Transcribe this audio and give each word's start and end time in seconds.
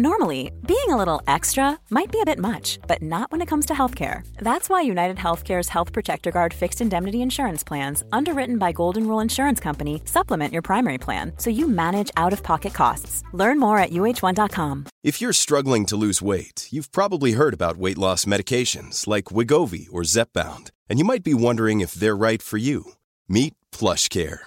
Normally, 0.00 0.50
being 0.66 0.88
a 0.88 0.96
little 0.96 1.20
extra 1.26 1.78
might 1.90 2.10
be 2.10 2.22
a 2.22 2.24
bit 2.24 2.38
much, 2.38 2.78
but 2.88 3.02
not 3.02 3.30
when 3.30 3.42
it 3.42 3.46
comes 3.46 3.66
to 3.66 3.74
healthcare. 3.74 4.22
That's 4.38 4.66
why 4.70 4.80
United 4.80 5.18
Healthcare's 5.18 5.68
Health 5.68 5.92
Protector 5.92 6.30
Guard 6.30 6.54
fixed 6.54 6.80
indemnity 6.80 7.20
insurance 7.20 7.62
plans, 7.62 8.02
underwritten 8.10 8.56
by 8.56 8.72
Golden 8.72 9.06
Rule 9.06 9.20
Insurance 9.20 9.60
Company, 9.60 10.00
supplement 10.06 10.54
your 10.54 10.62
primary 10.62 10.96
plan 10.96 11.32
so 11.36 11.50
you 11.50 11.68
manage 11.68 12.10
out 12.16 12.32
of 12.32 12.42
pocket 12.42 12.72
costs. 12.72 13.22
Learn 13.34 13.60
more 13.60 13.76
at 13.76 13.90
uh1.com. 13.90 14.86
If 15.04 15.20
you're 15.20 15.34
struggling 15.34 15.84
to 15.86 15.96
lose 15.96 16.22
weight, 16.22 16.68
you've 16.70 16.92
probably 16.92 17.32
heard 17.32 17.52
about 17.52 17.76
weight 17.76 17.98
loss 17.98 18.24
medications 18.24 19.06
like 19.06 19.36
Wigovi 19.36 19.86
or 19.92 20.00
Zepbound, 20.00 20.70
and 20.88 20.98
you 20.98 21.04
might 21.04 21.24
be 21.24 21.34
wondering 21.34 21.82
if 21.82 21.92
they're 21.92 22.16
right 22.16 22.40
for 22.40 22.56
you. 22.56 22.92
Meet 23.28 23.52
PlushCare, 23.70 24.46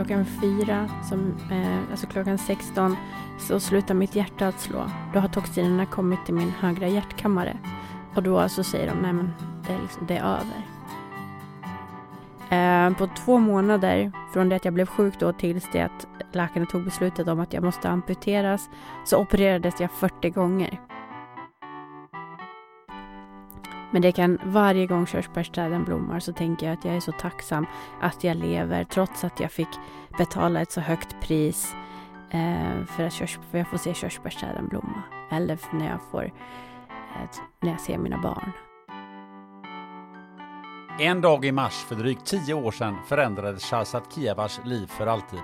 Klockan 0.00 0.24
fyra, 0.24 0.88
som, 1.08 1.36
eh, 1.50 1.90
alltså 1.90 2.06
klockan 2.06 2.38
16, 2.38 2.96
så 3.38 3.60
slutar 3.60 3.94
mitt 3.94 4.16
hjärta 4.16 4.48
att 4.48 4.60
slå. 4.60 4.90
Då 5.14 5.20
har 5.20 5.28
toxinerna 5.28 5.86
kommit 5.86 6.24
till 6.24 6.34
min 6.34 6.50
högra 6.50 6.88
hjärtkammare. 6.88 7.58
Och 8.14 8.22
då 8.22 8.48
så 8.48 8.64
säger 8.64 8.86
de, 8.86 8.98
nej 9.02 9.12
men 9.12 9.32
det 9.66 9.72
är, 9.72 9.82
liksom, 9.82 10.06
det 10.06 10.16
är 10.16 10.24
över. 10.24 10.66
Eh, 12.50 12.96
på 12.96 13.08
två 13.24 13.38
månader, 13.38 14.12
från 14.32 14.48
det 14.48 14.56
att 14.56 14.64
jag 14.64 14.74
blev 14.74 14.86
sjuk 14.86 15.14
då 15.18 15.32
tills 15.32 15.68
det 15.72 15.80
att 15.80 16.06
läkarna 16.32 16.66
tog 16.66 16.84
beslutet 16.84 17.28
om 17.28 17.40
att 17.40 17.52
jag 17.52 17.62
måste 17.62 17.88
amputeras, 17.88 18.70
så 19.04 19.18
opererades 19.18 19.80
jag 19.80 19.90
40 19.90 20.30
gånger. 20.30 20.80
Men 23.90 24.02
det 24.02 24.12
kan 24.12 24.38
varje 24.44 24.86
gång 24.86 25.06
körsbärsträden 25.06 25.84
blommar 25.84 26.20
så 26.20 26.32
tänker 26.32 26.66
jag 26.66 26.78
att 26.78 26.84
jag 26.84 26.96
är 26.96 27.00
så 27.00 27.12
tacksam 27.12 27.66
att 28.00 28.24
jag 28.24 28.36
lever 28.36 28.84
trots 28.84 29.24
att 29.24 29.40
jag 29.40 29.52
fick 29.52 29.68
betala 30.18 30.60
ett 30.60 30.72
så 30.72 30.80
högt 30.80 31.20
pris 31.22 31.74
eh, 32.30 32.84
för 32.84 33.02
att 33.02 33.12
körs, 33.12 33.38
för 33.50 33.58
jag 33.58 33.68
får 33.68 33.78
se 33.78 33.94
körsbärsträden 33.94 34.68
blomma. 34.68 35.02
Eller 35.30 35.58
när 35.72 35.86
jag, 35.86 36.00
får, 36.10 36.24
eh, 36.24 37.40
när 37.60 37.70
jag 37.70 37.80
ser 37.80 37.98
mina 37.98 38.18
barn. 38.18 38.52
En 41.00 41.20
dag 41.20 41.44
i 41.44 41.52
mars 41.52 41.74
för 41.74 41.94
drygt 41.94 42.26
tio 42.26 42.54
år 42.54 42.70
sedan 42.70 42.96
förändrades 43.06 43.64
Shahzad 43.64 44.02
Kievars 44.14 44.60
liv 44.64 44.86
för 44.86 45.06
alltid. 45.06 45.40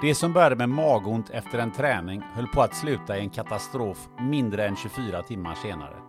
Det 0.00 0.14
som 0.14 0.32
började 0.32 0.56
med 0.56 0.68
magont 0.68 1.30
efter 1.30 1.58
en 1.58 1.72
träning 1.72 2.22
höll 2.34 2.46
på 2.46 2.62
att 2.62 2.74
sluta 2.74 3.18
i 3.18 3.20
en 3.20 3.30
katastrof 3.30 4.08
mindre 4.18 4.66
än 4.66 4.76
24 4.76 5.22
timmar 5.22 5.54
senare. 5.54 6.01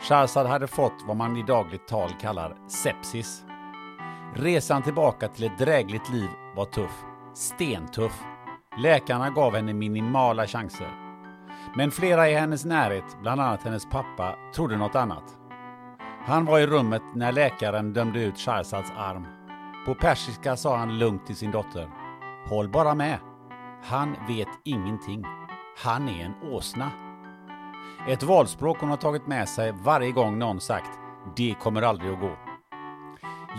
Shahrzad 0.00 0.46
hade 0.46 0.66
fått 0.66 1.02
vad 1.06 1.16
man 1.16 1.36
i 1.36 1.42
dagligt 1.42 1.88
tal 1.88 2.10
kallar 2.20 2.56
sepsis. 2.68 3.44
Resan 4.34 4.82
tillbaka 4.82 5.28
till 5.28 5.44
ett 5.44 5.58
drägligt 5.58 6.10
liv 6.10 6.28
var 6.56 6.64
tuff. 6.64 7.04
Stentuff. 7.34 8.24
Läkarna 8.78 9.30
gav 9.30 9.54
henne 9.54 9.74
minimala 9.74 10.46
chanser. 10.46 10.88
Men 11.76 11.90
flera 11.90 12.28
i 12.30 12.34
hennes 12.34 12.64
närhet, 12.64 13.16
bland 13.22 13.40
annat 13.40 13.62
hennes 13.62 13.90
pappa, 13.90 14.36
trodde 14.54 14.76
något 14.76 14.94
annat. 14.94 15.24
Han 16.26 16.44
var 16.44 16.58
i 16.58 16.66
rummet 16.66 17.02
när 17.14 17.32
läkaren 17.32 17.92
dömde 17.92 18.22
ut 18.22 18.38
Shahrzads 18.38 18.92
arm. 18.96 19.26
På 19.86 19.94
persiska 19.94 20.56
sa 20.56 20.76
han 20.76 20.98
lugnt 20.98 21.26
till 21.26 21.36
sin 21.36 21.50
dotter. 21.50 21.88
Håll 22.48 22.68
bara 22.68 22.94
med. 22.94 23.18
Han 23.84 24.16
vet 24.28 24.48
ingenting. 24.64 25.24
Han 25.82 26.08
är 26.08 26.24
en 26.24 26.52
åsna. 26.52 26.90
Ett 28.08 28.22
valspråk 28.22 28.80
hon 28.80 28.90
har 28.90 28.96
tagit 28.96 29.26
med 29.26 29.48
sig 29.48 29.72
varje 29.72 30.12
gång 30.12 30.38
någon 30.38 30.60
sagt 30.60 30.98
“Det 31.36 31.54
kommer 31.60 31.82
aldrig 31.82 32.12
att 32.12 32.20
gå”. 32.20 32.36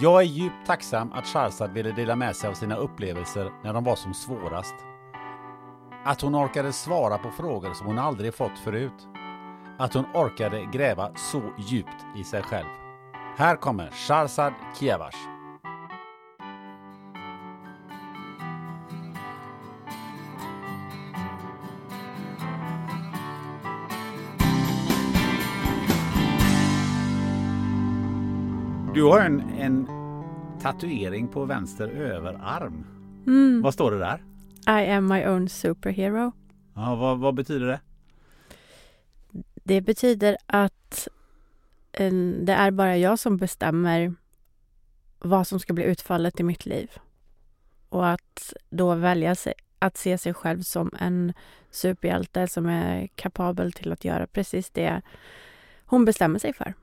Jag 0.02 0.22
är 0.22 0.25
djupt 0.25 0.66
tacksam 0.66 1.13
att 1.13 1.28
Shahrzad 1.28 1.74
ville 1.74 1.91
dela 1.91 2.16
med 2.16 2.35
sig 2.35 2.50
av 2.50 2.53
sina 2.53 2.75
upplevelser 2.75 3.51
när 3.63 3.74
de 3.74 3.84
var 3.84 3.96
som 3.96 4.13
svårast. 4.13 4.75
Att 6.06 6.22
hon 6.22 6.35
orkade 6.35 6.74
svara 6.74 7.18
på 7.18 7.31
frågor 7.31 7.74
som 7.74 7.88
hon 7.88 8.00
aldrig 8.00 8.34
fått 8.34 8.59
förut. 8.59 9.07
Att 9.78 9.94
hon 9.94 10.06
orkade 10.13 10.66
gräva 10.74 11.12
så 11.16 11.41
djupt 11.57 12.06
i 12.16 12.24
sig 12.24 12.44
själv. 12.44 12.68
Här 13.38 13.56
kommer 13.56 13.91
Shahrzad 13.91 14.53
Kiavash. 14.80 15.41
Du 29.01 29.06
har 29.06 29.19
en, 29.19 29.39
en 29.59 29.88
tatuering 30.62 31.28
på 31.28 31.45
vänster 31.45 31.88
överarm. 31.88 32.85
Mm. 33.28 33.62
Vad 33.62 33.73
står 33.73 33.91
det 33.91 33.97
där? 33.97 34.23
I 34.81 34.91
am 34.91 35.07
my 35.07 35.25
own 35.25 35.50
superhero. 35.50 36.31
Ja, 36.75 36.95
vad, 36.95 37.19
vad 37.19 37.35
betyder 37.35 37.67
det? 37.67 37.79
Det 39.63 39.81
betyder 39.81 40.38
att 40.45 41.07
eh, 41.91 42.13
det 42.41 42.53
är 42.53 42.72
bara 42.72 42.97
jag 42.97 43.19
som 43.19 43.38
bestämmer 43.38 44.13
vad 45.19 45.47
som 45.47 45.59
ska 45.59 45.73
bli 45.73 45.83
utfallet 45.83 46.39
i 46.39 46.44
mitt 46.44 46.66
liv. 46.66 46.91
Och 47.89 48.09
att 48.09 48.53
då 48.69 48.95
välja 48.95 49.35
sig, 49.35 49.53
att 49.79 49.97
se 49.97 50.18
sig 50.18 50.33
själv 50.33 50.62
som 50.62 50.91
en 51.00 51.33
superhjälte 51.72 52.47
som 52.47 52.66
är 52.66 53.07
kapabel 53.07 53.73
till 53.73 53.91
att 53.91 54.06
göra 54.06 54.28
precis 54.28 54.69
det 54.69 55.01
hon 55.85 56.06
bestämmer 56.06 56.39
sig 56.39 56.53
för. 56.53 56.73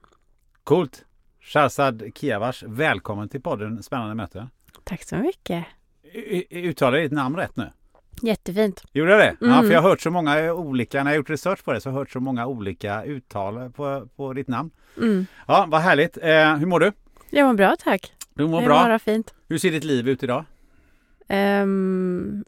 Coolt! 0.64 1.04
Shahzad 1.52 2.02
Kiavash, 2.14 2.64
välkommen 2.66 3.28
till 3.28 3.40
podden 3.42 3.82
Spännande 3.82 4.14
möte. 4.14 4.48
Tack 4.84 5.02
så 5.04 5.16
mycket. 5.16 5.64
Uttalar 6.50 6.98
jag 6.98 7.04
ditt 7.04 7.12
namn 7.12 7.36
rätt 7.36 7.56
nu? 7.56 7.70
Jättefint. 8.22 8.84
Gjorde 8.92 9.10
jag 9.10 9.20
det? 9.20 9.36
Ja, 9.40 9.46
Mm. 9.46 9.64
för 9.66 9.72
jag 9.72 9.82
har 9.82 9.88
hört 9.90 10.00
så 10.00 10.10
många 10.10 10.52
olika, 10.52 11.04
när 11.04 11.10
jag 11.10 11.16
gjort 11.16 11.30
research 11.30 11.64
på 11.64 11.72
det, 11.72 11.80
så 11.80 11.88
har 11.88 11.94
jag 11.94 11.98
hört 11.98 12.10
så 12.10 12.20
många 12.20 12.46
olika 12.46 13.04
uttal 13.04 13.70
på, 13.70 14.08
på 14.16 14.32
ditt 14.32 14.48
namn. 14.48 14.70
Mm. 14.96 15.26
Ja, 15.46 15.66
vad 15.68 15.80
härligt. 15.80 16.16
Eh, 16.22 16.56
hur 16.56 16.66
mår 16.66 16.80
du? 16.80 16.92
Jag 17.30 17.46
mår 17.46 17.54
bra 17.54 17.76
tack. 17.78 18.12
Du 18.34 18.46
mår 18.46 18.60
det 18.60 18.66
bra. 18.66 18.74
bara 18.82 18.98
fint. 18.98 19.34
Hur 19.48 19.58
ser 19.58 19.70
ditt 19.70 19.84
liv 19.84 20.08
ut 20.08 20.22
idag? 20.22 20.44
Ehm, 21.28 22.44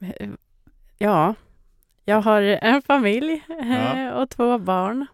ja, 0.99 1.35
jag 2.05 2.23
har 2.23 2.43
en 2.43 2.83
familj 2.83 3.45
eh, 3.63 4.01
Ja. 4.03 4.15
och 4.15 4.31
två 4.31 4.59
barn. 4.59 5.07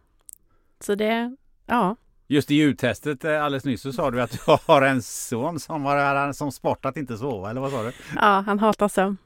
Så 0.81 0.95
det, 0.95 1.37
ja. 1.67 1.97
Just 2.27 2.51
i 2.51 2.55
ljudtestet 2.55 3.25
eh, 3.25 3.45
alldeles 3.45 3.65
nyss 3.65 3.83
så 3.83 3.93
sa 3.93 4.11
du 4.11 4.23
att 4.23 4.31
du 4.31 4.39
har 4.67 4.83
en 4.83 5.03
son 5.03 5.61
som 5.61 5.85
har 5.85 6.33
som 6.33 6.53
sport 6.53 6.85
att 6.85 6.97
inte 6.97 7.19
sova, 7.19 7.51
eller 7.51 7.61
vad 7.61 7.71
sa 7.71 7.83
du? 7.83 7.93
Ja, 8.15 8.45
han 8.47 8.59
hatar 8.59 8.89
sömn. 8.89 9.17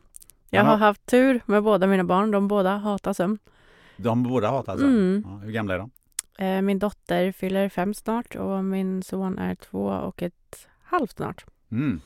Jag 0.51 0.65
Jaha. 0.65 0.71
har 0.71 0.77
haft 0.77 1.07
tur 1.07 1.41
med 1.47 1.63
båda 1.63 1.87
mina 1.87 2.05
barn. 2.05 2.31
De 2.31 2.49
båda 2.49 2.77
hatar 2.77 3.13
sömn. 3.13 3.39
De 3.97 4.23
båda 4.23 4.51
hatar 4.51 4.73
alltså? 4.73 4.87
Mm. 4.87 5.25
Ja, 5.27 5.37
hur 5.37 5.53
gamla 5.53 5.75
är 5.75 5.79
de? 5.79 5.91
Eh, 6.39 6.63
min 6.63 6.79
dotter 6.79 7.33
fyller 7.33 7.69
fem 7.69 7.95
snart 7.95 8.35
och 8.35 8.65
min 8.65 9.03
son 9.03 9.39
är 9.39 9.55
två 9.55 9.87
och 9.87 10.23
ett 10.23 10.69
halvt 10.85 11.11
snart. 11.17 11.45
Mm. 11.71 12.01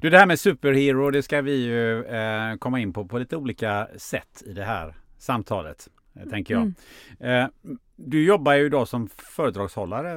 Du, 0.00 0.10
det 0.10 0.18
här 0.18 0.26
med 0.26 0.40
superhero, 0.40 1.10
det 1.10 1.22
ska 1.22 1.42
vi 1.42 1.56
ju 1.56 2.04
eh, 2.04 2.56
komma 2.56 2.80
in 2.80 2.92
på 2.92 3.04
på 3.04 3.18
lite 3.18 3.36
olika 3.36 3.88
sätt 3.96 4.42
i 4.46 4.52
det 4.52 4.64
här 4.64 4.94
samtalet, 5.18 5.88
tänker 6.30 6.54
jag. 6.54 6.72
Mm. 7.20 7.42
Eh, 7.44 7.48
du 7.96 8.24
jobbar 8.24 8.54
ju 8.54 8.66
idag 8.66 8.88
som 8.88 9.08
föredragshållare 9.08 10.16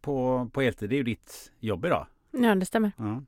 på, 0.00 0.48
på 0.52 0.60
heltid. 0.60 0.90
Det 0.90 0.94
är 0.94 0.98
ju 0.98 1.02
ditt 1.02 1.52
jobb 1.60 1.84
idag. 1.84 2.06
Ja, 2.30 2.54
det 2.54 2.66
stämmer. 2.66 2.92
Ja. 2.96 3.22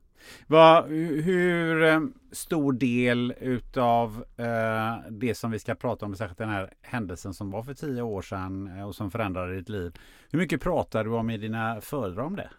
Vad- 0.47 0.85
hur 1.23 1.83
eh, 1.83 1.99
stor 2.31 2.73
del 2.73 3.33
utav 3.41 4.25
eh, 4.37 4.95
det 5.09 5.35
som 5.35 5.51
vi 5.51 5.59
ska 5.59 5.75
prata 5.75 6.05
om, 6.05 6.15
särskilt 6.15 6.37
den 6.37 6.49
här 6.49 6.73
händelsen 6.81 7.33
som 7.33 7.51
var 7.51 7.63
för 7.63 7.73
tio 7.73 8.01
år 8.01 8.21
sedan 8.21 8.77
eh, 8.77 8.87
och 8.87 8.95
som 8.95 9.11
förändrade 9.11 9.55
ditt 9.55 9.69
liv. 9.69 9.93
Hur 10.31 10.39
mycket 10.39 10.61
pratar 10.61 11.03
du 11.03 11.09
om 11.09 11.29
i 11.29 11.37
dina 11.37 11.81
föredrag 11.81 12.27
om 12.27 12.35
det? 12.35 12.49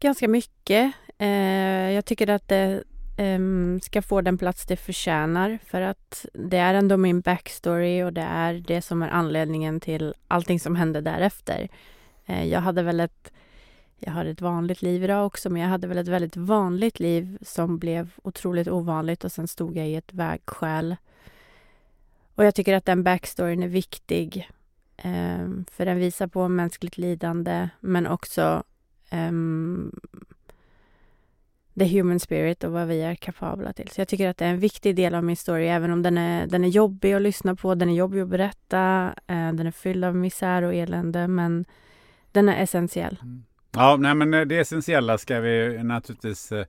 Ganska 0.00 0.28
mycket. 0.28 0.94
Eh, 1.18 1.28
jag 1.90 2.04
tycker 2.04 2.30
att 2.30 2.48
det 2.48 2.84
Ehm, 3.16 3.80
ska 3.80 4.02
få 4.02 4.20
den 4.20 4.38
plats 4.38 4.66
det 4.66 4.76
förtjänar 4.76 5.58
för 5.66 5.80
att 5.80 6.26
det 6.32 6.56
är 6.56 6.74
ändå 6.74 6.96
min 6.96 7.20
backstory 7.20 8.02
och 8.02 8.12
det 8.12 8.22
är 8.22 8.54
det 8.54 8.82
som 8.82 9.02
är 9.02 9.08
anledningen 9.08 9.80
till 9.80 10.14
allting 10.28 10.60
som 10.60 10.76
hände 10.76 11.00
därefter. 11.00 11.68
Uh, 12.28 12.46
jag 12.46 12.60
hade 12.60 12.82
väl 12.82 13.00
ett 13.00 13.32
jag 13.98 14.12
har 14.12 14.24
ett 14.24 14.40
vanligt 14.40 14.82
liv 14.82 15.04
idag 15.04 15.26
också, 15.26 15.50
men 15.50 15.62
jag 15.62 15.68
hade 15.68 15.86
väl 15.86 15.98
ett 15.98 16.08
väldigt 16.08 16.36
vanligt 16.36 17.00
liv 17.00 17.38
som 17.42 17.78
blev 17.78 18.10
otroligt 18.22 18.68
ovanligt 18.68 19.24
och 19.24 19.32
sen 19.32 19.48
stod 19.48 19.76
jag 19.76 19.88
i 19.88 19.94
ett 19.94 20.14
vägskäl. 20.14 20.96
Och 22.34 22.44
jag 22.44 22.54
tycker 22.54 22.74
att 22.74 22.84
den 22.84 23.02
backstoryn 23.02 23.62
är 23.62 23.68
viktig, 23.68 24.50
ehm, 24.96 25.64
för 25.70 25.86
den 25.86 25.98
visar 25.98 26.26
på 26.26 26.48
mänskligt 26.48 26.98
lidande, 26.98 27.68
men 27.80 28.06
också 28.06 28.62
um, 29.12 30.00
the 31.78 31.98
human 31.98 32.20
spirit 32.20 32.64
och 32.64 32.72
vad 32.72 32.88
vi 32.88 33.02
är 33.02 33.14
kapabla 33.14 33.72
till. 33.72 33.88
Så 33.88 34.00
jag 34.00 34.08
tycker 34.08 34.28
att 34.28 34.36
det 34.36 34.44
är 34.44 34.50
en 34.50 34.58
viktig 34.58 34.96
del 34.96 35.14
av 35.14 35.24
min 35.24 35.36
story, 35.36 35.66
även 35.66 35.90
om 35.90 36.02
den 36.02 36.18
är, 36.18 36.46
den 36.46 36.64
är 36.64 36.68
jobbig 36.68 37.12
att 37.12 37.22
lyssna 37.22 37.54
på, 37.54 37.74
den 37.74 37.88
är 37.88 37.94
jobbig 37.94 38.20
att 38.20 38.28
berätta, 38.28 39.14
eh, 39.26 39.52
den 39.52 39.66
är 39.66 39.70
fylld 39.70 40.04
av 40.04 40.16
misär 40.16 40.62
och 40.62 40.74
elände, 40.74 41.28
men 41.28 41.64
den 42.32 42.48
är 42.48 42.62
essentiell. 42.62 43.18
Mm. 43.22 43.44
Ja, 43.76 43.96
nej, 43.96 44.14
men 44.14 44.48
det 44.48 44.58
essentiella 44.58 45.18
ska 45.18 45.40
vi 45.40 45.82
naturligtvis 45.82 46.52
eh, 46.52 46.66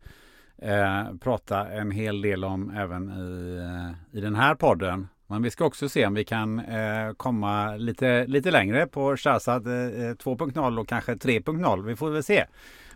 eh, 0.57 1.15
prata 1.21 1.67
en 1.67 1.91
hel 1.91 2.21
del 2.21 2.43
om 2.43 2.69
även 2.69 3.09
i, 3.09 3.57
eh, 3.57 4.17
i 4.17 4.21
den 4.21 4.35
här 4.35 4.55
podden. 4.55 5.07
Men 5.27 5.43
vi 5.43 5.51
ska 5.51 5.65
också 5.65 5.89
se 5.89 6.05
om 6.05 6.13
vi 6.13 6.23
kan 6.23 6.59
eh, 6.59 7.13
komma 7.17 7.75
lite, 7.75 8.27
lite 8.27 8.51
längre 8.51 8.87
på 8.87 9.17
Shazad 9.17 9.67
eh, 9.67 9.69
2.0 9.69 10.79
och 10.79 10.87
kanske 10.87 11.13
3.0. 11.13 11.85
Vi 11.85 11.95
får 11.95 12.09
väl 12.09 12.23
se 12.23 12.45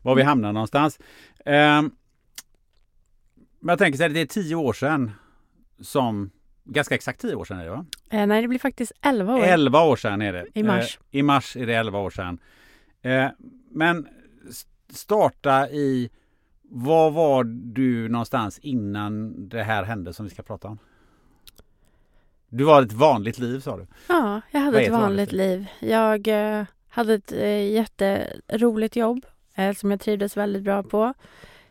var 0.01 0.15
vi 0.15 0.21
mm. 0.21 0.29
hamnar 0.29 0.53
någonstans. 0.53 0.99
Eh, 1.45 1.81
men 3.59 3.73
jag 3.73 3.79
tänker 3.79 3.97
så 3.97 4.03
här, 4.03 4.09
det 4.09 4.19
är 4.19 4.25
tio 4.25 4.55
år 4.55 4.73
sedan 4.73 5.11
som 5.81 6.31
Ganska 6.71 6.95
exakt 6.95 7.21
tio 7.21 7.35
år 7.35 7.45
sedan 7.45 7.59
är 7.59 7.63
det 7.63 7.69
va? 7.69 7.85
Eh, 8.09 8.25
nej, 8.25 8.41
det 8.41 8.47
blir 8.47 8.59
faktiskt 8.59 8.91
elva 9.01 9.35
år. 9.35 9.43
Elva 9.43 9.83
år 9.83 9.95
sedan 9.95 10.21
är 10.21 10.33
det. 10.33 10.45
I 10.53 10.63
mars. 10.63 10.99
Eh, 11.11 11.19
I 11.19 11.23
mars 11.23 11.55
är 11.55 11.67
det 11.67 11.73
elva 11.73 11.99
år 11.99 12.09
sedan. 12.09 12.39
Eh, 13.01 13.27
men 13.71 14.07
starta 14.89 15.69
i, 15.69 16.09
var 16.61 17.11
var 17.11 17.43
du 17.43 18.09
någonstans 18.09 18.59
innan 18.59 19.33
det 19.49 19.63
här 19.63 19.83
hände 19.83 20.13
som 20.13 20.25
vi 20.25 20.31
ska 20.31 20.43
prata 20.43 20.67
om? 20.67 20.79
Du 22.49 22.63
var 22.63 22.81
ett 22.81 22.93
vanligt 22.93 23.39
liv 23.39 23.59
sa 23.59 23.77
du? 23.77 23.87
Ja, 24.07 24.41
jag 24.51 24.59
hade 24.59 24.81
ett, 24.81 24.87
ett 24.87 24.91
vanligt, 24.93 25.09
vanligt 25.09 25.31
liv. 25.31 25.59
liv. 25.79 25.91
Jag 25.91 26.27
eh, 26.27 26.65
hade 26.89 27.13
ett 27.13 27.31
eh, 27.31 27.71
jätteroligt 27.71 28.95
jobb 28.95 29.25
eh, 29.55 29.73
som 29.75 29.91
jag 29.91 29.99
trivdes 29.99 30.37
väldigt 30.37 30.63
bra 30.63 30.83
på. 30.83 31.13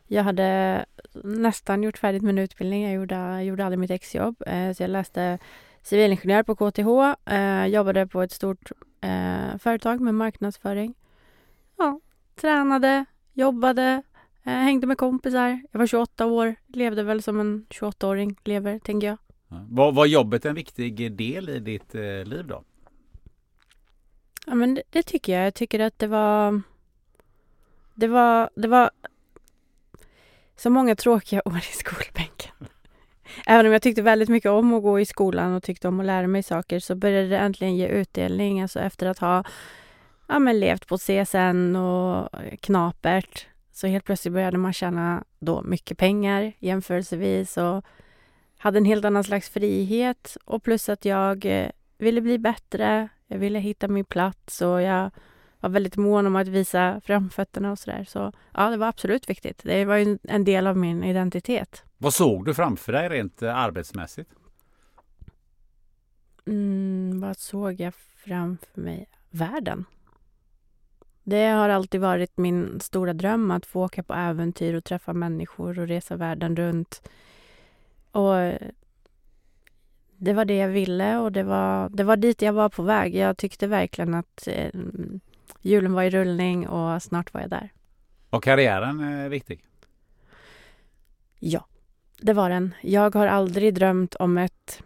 Jag 0.08 0.22
hade 0.22 0.84
nästan 1.24 1.82
gjort 1.82 1.98
färdigt 1.98 2.22
min 2.22 2.38
utbildning. 2.38 2.82
Jag 2.84 2.92
gjorde, 2.92 3.42
gjorde 3.42 3.64
aldrig 3.64 3.78
mitt 3.78 3.90
exjobb. 3.90 4.42
Eh, 4.46 4.72
så 4.72 4.82
jag 4.82 4.90
läste 4.90 5.38
civilingenjör 5.82 6.42
på 6.42 6.56
KTH. 6.56 7.14
Eh, 7.32 7.66
jobbade 7.66 8.06
på 8.06 8.22
ett 8.22 8.32
stort 8.32 8.70
eh, 9.00 9.58
företag 9.58 10.00
med 10.00 10.14
marknadsföring. 10.14 10.94
Ja, 11.76 12.00
tränade, 12.34 13.04
jobbade, 13.32 14.02
hängde 14.42 14.86
med 14.86 14.98
kompisar. 14.98 15.62
Jag 15.72 15.78
var 15.78 15.86
28 15.86 16.26
år, 16.26 16.54
levde 16.66 17.02
väl 17.02 17.22
som 17.22 17.40
en 17.40 17.66
28-åring 17.70 18.36
lever, 18.44 18.78
tänker 18.78 19.06
jag. 19.06 19.18
Ja. 19.48 19.66
Var, 19.68 19.92
var 19.92 20.06
jobbet 20.06 20.44
en 20.44 20.54
viktig 20.54 21.16
del 21.16 21.48
i 21.48 21.58
ditt 21.58 21.94
liv 22.24 22.46
då? 22.46 22.62
Ja, 24.46 24.54
men 24.54 24.74
det, 24.74 24.82
det, 24.90 25.02
tycker 25.02 25.32
jag. 25.32 25.46
Jag 25.46 25.54
tycker 25.54 25.80
att 25.80 25.98
det 25.98 26.06
var... 26.06 26.62
Det 27.94 28.06
var, 28.06 28.50
det 28.54 28.68
var 28.68 28.90
så 30.58 30.70
många 30.70 30.96
tråkiga 30.96 31.42
år 31.44 31.58
i 31.58 31.76
skolbänken. 31.76 32.54
Även 33.46 33.66
om 33.66 33.72
jag 33.72 33.82
tyckte 33.82 34.02
väldigt 34.02 34.28
mycket 34.28 34.50
om 34.50 34.74
att 34.74 34.82
gå 34.82 35.00
i 35.00 35.06
skolan 35.06 35.54
och 35.54 35.62
tyckte 35.62 35.88
om 35.88 36.00
att 36.00 36.06
lära 36.06 36.26
mig 36.26 36.42
saker 36.42 36.80
så 36.80 36.94
började 36.94 37.28
det 37.28 37.38
äntligen 37.38 37.76
ge 37.76 37.86
utdelning. 37.86 38.62
Alltså 38.62 38.80
efter 38.80 39.06
att 39.06 39.18
ha 39.18 39.44
ja, 40.28 40.38
men 40.38 40.60
levt 40.60 40.86
på 40.86 40.98
CSN 40.98 41.76
och 41.76 42.40
eh, 42.40 42.56
knapert. 42.60 43.46
Så 43.72 43.86
helt 43.86 44.04
plötsligt 44.04 44.34
började 44.34 44.58
man 44.58 44.72
tjäna 44.72 45.24
då 45.38 45.62
mycket 45.62 45.98
pengar 45.98 46.52
jämförelsevis 46.58 47.56
och 47.56 47.84
hade 48.58 48.78
en 48.78 48.84
helt 48.84 49.04
annan 49.04 49.24
slags 49.24 49.48
frihet 49.48 50.36
och 50.44 50.62
plus 50.62 50.88
att 50.88 51.04
jag 51.04 51.44
eh, 51.44 51.70
ville 51.98 52.20
bli 52.20 52.38
bättre. 52.38 53.08
Jag 53.26 53.38
ville 53.38 53.58
hitta 53.58 53.88
min 53.88 54.04
plats 54.04 54.62
och 54.62 54.82
jag 54.82 55.10
var 55.60 55.70
väldigt 55.70 55.96
mån 55.96 56.26
om 56.26 56.36
att 56.36 56.48
visa 56.48 57.00
framfötterna 57.04 57.70
och 57.70 57.78
sådär. 57.78 58.04
Så 58.04 58.32
ja, 58.54 58.70
det 58.70 58.76
var 58.76 58.86
absolut 58.86 59.30
viktigt. 59.30 59.60
Det 59.64 59.84
var 59.84 59.96
ju 59.96 60.18
en 60.22 60.44
del 60.44 60.66
av 60.66 60.76
min 60.76 61.04
identitet. 61.04 61.84
Vad 61.98 62.14
såg 62.14 62.44
du 62.44 62.54
framför 62.54 62.92
dig 62.92 63.08
rent 63.08 63.42
eh, 63.42 63.56
arbetsmässigt? 63.56 64.30
Mm, 66.46 67.20
vad 67.20 67.38
såg 67.38 67.80
jag 67.80 67.94
framför 67.94 68.80
mig? 68.80 69.06
Världen. 69.30 69.84
Det 71.22 71.46
har 71.46 71.68
alltid 71.68 72.00
varit 72.00 72.36
min 72.36 72.80
stora 72.80 73.12
dröm 73.12 73.50
att 73.50 73.66
få 73.66 73.84
åka 73.84 74.02
på 74.02 74.14
äventyr 74.14 74.74
och 74.74 74.84
träffa 74.84 75.12
människor 75.12 75.78
och 75.78 75.88
resa 75.88 76.16
världen 76.16 76.56
runt. 76.56 77.08
Och 78.12 78.34
det 80.16 80.32
var 80.32 80.44
det 80.44 80.56
jag 80.56 80.68
ville 80.68 81.18
och 81.18 81.32
det 81.32 81.42
var, 81.42 81.88
det 81.88 82.04
var 82.04 82.16
dit 82.16 82.42
jag 82.42 82.52
var 82.52 82.68
på 82.68 82.82
väg. 82.82 83.14
Jag 83.14 83.36
tyckte 83.36 83.66
verkligen 83.66 84.14
att 84.14 84.48
julen 85.60 85.92
var 85.92 86.02
i 86.02 86.10
rullning 86.10 86.68
och 86.68 87.02
snart 87.02 87.34
var 87.34 87.40
jag 87.40 87.50
där. 87.50 87.72
Och 88.30 88.44
karriären 88.44 89.00
är 89.00 89.28
viktig? 89.28 89.64
Ja, 91.38 91.66
det 92.20 92.32
var 92.32 92.50
den. 92.50 92.74
Jag 92.80 93.14
har 93.14 93.26
aldrig 93.26 93.74
drömt 93.74 94.14
om 94.14 94.38
ett, 94.38 94.82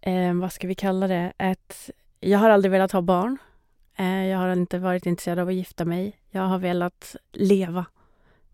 eh, 0.00 0.34
vad 0.34 0.52
ska 0.52 0.66
vi 0.68 0.74
kalla 0.74 1.06
det, 1.06 1.32
ett, 1.38 1.90
jag 2.20 2.38
har 2.38 2.50
aldrig 2.50 2.72
velat 2.72 2.92
ha 2.92 3.00
barn. 3.00 3.38
Eh, 3.96 4.26
jag 4.26 4.38
har 4.38 4.52
inte 4.52 4.78
varit 4.78 5.06
intresserad 5.06 5.38
av 5.38 5.48
att 5.48 5.54
gifta 5.54 5.84
mig. 5.84 6.18
Jag 6.30 6.42
har 6.42 6.58
velat 6.58 7.16
leva 7.32 7.86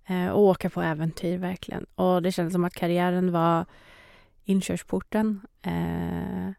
eh, 0.06 0.28
och 0.28 0.40
åka 0.42 0.70
på 0.70 0.82
äventyr 0.82 1.38
verkligen. 1.38 1.86
Och 1.94 2.22
det 2.22 2.32
kändes 2.32 2.52
som 2.52 2.64
att 2.64 2.74
karriären 2.74 3.32
var 3.32 3.66
inkörsporten. 4.44 5.40
Eh, 5.62 6.50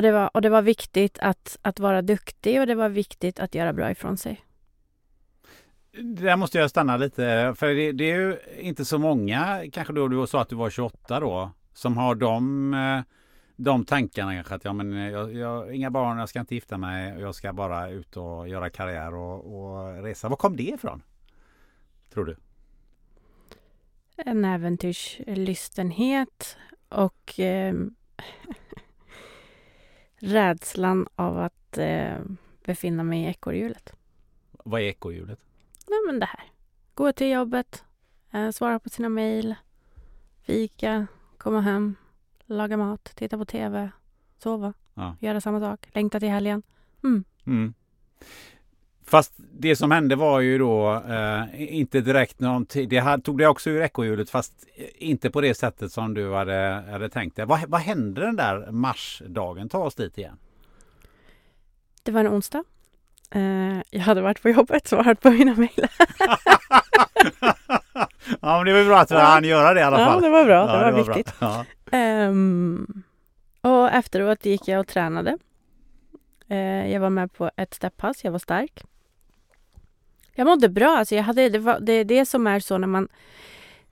och, 0.00 0.02
det 0.02 0.12
var, 0.12 0.30
och 0.34 0.42
det 0.42 0.48
var 0.48 0.62
viktigt 0.62 1.18
att, 1.18 1.58
att 1.62 1.80
vara 1.80 2.02
duktig 2.02 2.60
och 2.60 2.66
det 2.66 2.74
var 2.74 2.88
viktigt 2.88 3.40
att 3.40 3.54
göra 3.54 3.72
bra 3.72 3.90
ifrån 3.90 4.16
sig. 4.16 4.44
Där 5.92 6.36
måste 6.36 6.58
jag 6.58 6.70
stanna 6.70 6.96
lite, 6.96 7.54
för 7.56 7.74
det, 7.74 7.92
det 7.92 8.10
är 8.10 8.18
ju 8.18 8.36
inte 8.60 8.84
så 8.84 8.98
många, 8.98 9.64
kanske 9.72 9.92
då 9.92 10.08
du 10.08 10.26
sa 10.26 10.40
att 10.40 10.48
du 10.48 10.56
var 10.56 10.70
28 10.70 11.20
då, 11.20 11.50
som 11.74 11.96
har 11.96 12.14
de 12.14 13.04
de 13.56 13.84
tankarna 13.84 14.34
kanske 14.34 14.54
att 14.54 14.64
ja, 14.64 14.72
men 14.72 14.92
jag, 14.92 15.34
jag 15.34 15.74
inga 15.74 15.90
barn, 15.90 16.18
jag 16.18 16.28
ska 16.28 16.40
inte 16.40 16.54
gifta 16.54 16.78
mig, 16.78 17.20
jag 17.20 17.34
ska 17.34 17.52
bara 17.52 17.88
ut 17.88 18.16
och 18.16 18.48
göra 18.48 18.70
karriär 18.70 19.14
och, 19.14 19.54
och 19.54 20.02
resa. 20.02 20.28
Var 20.28 20.36
kom 20.36 20.56
det 20.56 20.62
ifrån? 20.62 21.02
Tror 22.12 22.24
du? 22.24 22.36
En 24.16 24.44
äventyrslystenhet 24.44 26.56
och 26.88 27.40
eh, 27.40 27.74
rädslan 30.20 31.08
av 31.16 31.38
att 31.38 31.78
eh, 31.78 32.18
befinna 32.64 33.02
mig 33.02 33.22
i 33.22 33.26
ekorrhjulet. 33.26 33.92
Vad 34.52 34.80
är 34.80 34.84
ekorrhjulet? 34.84 35.38
Nej, 35.88 35.98
men 36.06 36.20
det 36.20 36.26
här. 36.26 36.44
Gå 36.94 37.12
till 37.12 37.30
jobbet, 37.30 37.84
eh, 38.30 38.50
svara 38.50 38.78
på 38.78 38.88
sina 38.88 39.08
mejl, 39.08 39.54
fika, 40.42 41.06
komma 41.38 41.60
hem, 41.60 41.96
laga 42.44 42.76
mat, 42.76 43.04
titta 43.14 43.38
på 43.38 43.44
TV, 43.44 43.90
sova, 44.38 44.72
ja. 44.94 45.16
göra 45.20 45.40
samma 45.40 45.60
sak, 45.60 45.88
längta 45.92 46.20
till 46.20 46.28
helgen. 46.28 46.62
Mm. 47.04 47.24
Mm. 47.46 47.74
Fast 49.10 49.32
det 49.36 49.76
som 49.76 49.90
hände 49.90 50.16
var 50.16 50.40
ju 50.40 50.58
då 50.58 51.02
eh, 51.08 51.44
inte 51.78 52.00
direkt 52.00 52.40
någonting. 52.40 52.88
Det 52.88 53.20
tog 53.24 53.38
det 53.38 53.46
också 53.46 53.70
ur 53.70 53.82
ekorrhjulet 53.82 54.30
fast 54.30 54.52
inte 54.98 55.30
på 55.30 55.40
det 55.40 55.54
sättet 55.54 55.92
som 55.92 56.14
du 56.14 56.34
hade, 56.34 56.84
hade 56.90 57.08
tänkt 57.08 57.36
dig. 57.36 57.46
Vad, 57.46 57.60
vad 57.68 57.80
hände 57.80 58.20
den 58.20 58.36
där 58.36 58.70
marsdagen? 58.70 59.68
Ta 59.68 59.78
oss 59.78 59.94
dit 59.94 60.18
igen. 60.18 60.38
Det 62.02 62.12
var 62.12 62.20
en 62.20 62.28
onsdag. 62.28 62.64
Eh, 63.30 63.82
jag 63.90 64.00
hade 64.00 64.20
varit 64.20 64.42
på 64.42 64.48
jobbet, 64.48 64.88
svarat 64.88 65.20
på 65.20 65.30
mina 65.30 65.54
mejl. 65.54 65.70
ja, 68.40 68.56
men 68.56 68.64
det 68.64 68.72
var 68.72 68.84
bra 68.84 68.98
att 68.98 69.08
du 69.08 69.14
ja. 69.14 69.20
hann 69.20 69.44
göra 69.44 69.74
det 69.74 69.80
i 69.80 69.82
alla 69.82 69.96
fall. 69.96 70.22
Ja, 70.22 70.28
det 70.28 70.30
var 70.30 70.44
bra. 70.44 70.66
Det, 70.66 70.72
ja, 70.72 70.78
var, 70.78 70.86
det 70.86 70.92
var 70.92 71.14
viktigt. 71.14 71.34
Ja. 71.38 71.64
Um, 72.28 73.02
och 73.60 73.90
efteråt 73.90 74.44
gick 74.46 74.68
jag 74.68 74.80
och 74.80 74.86
tränade. 74.86 75.38
Uh, 76.50 76.92
jag 76.92 77.00
var 77.00 77.10
med 77.10 77.32
på 77.32 77.50
ett 77.56 77.74
stepppass. 77.74 78.24
Jag 78.24 78.32
var 78.32 78.38
stark. 78.38 78.84
Jag 80.34 80.46
mådde 80.46 80.68
bra. 80.68 80.96
Alltså 80.96 81.14
jag 81.14 81.22
hade, 81.22 81.48
det, 81.48 81.58
var, 81.58 81.80
det 81.80 81.92
är 81.92 82.04
det 82.04 82.26
som 82.26 82.46
är 82.46 82.60
så 82.60 82.78
när 82.78 82.88
man 82.88 83.08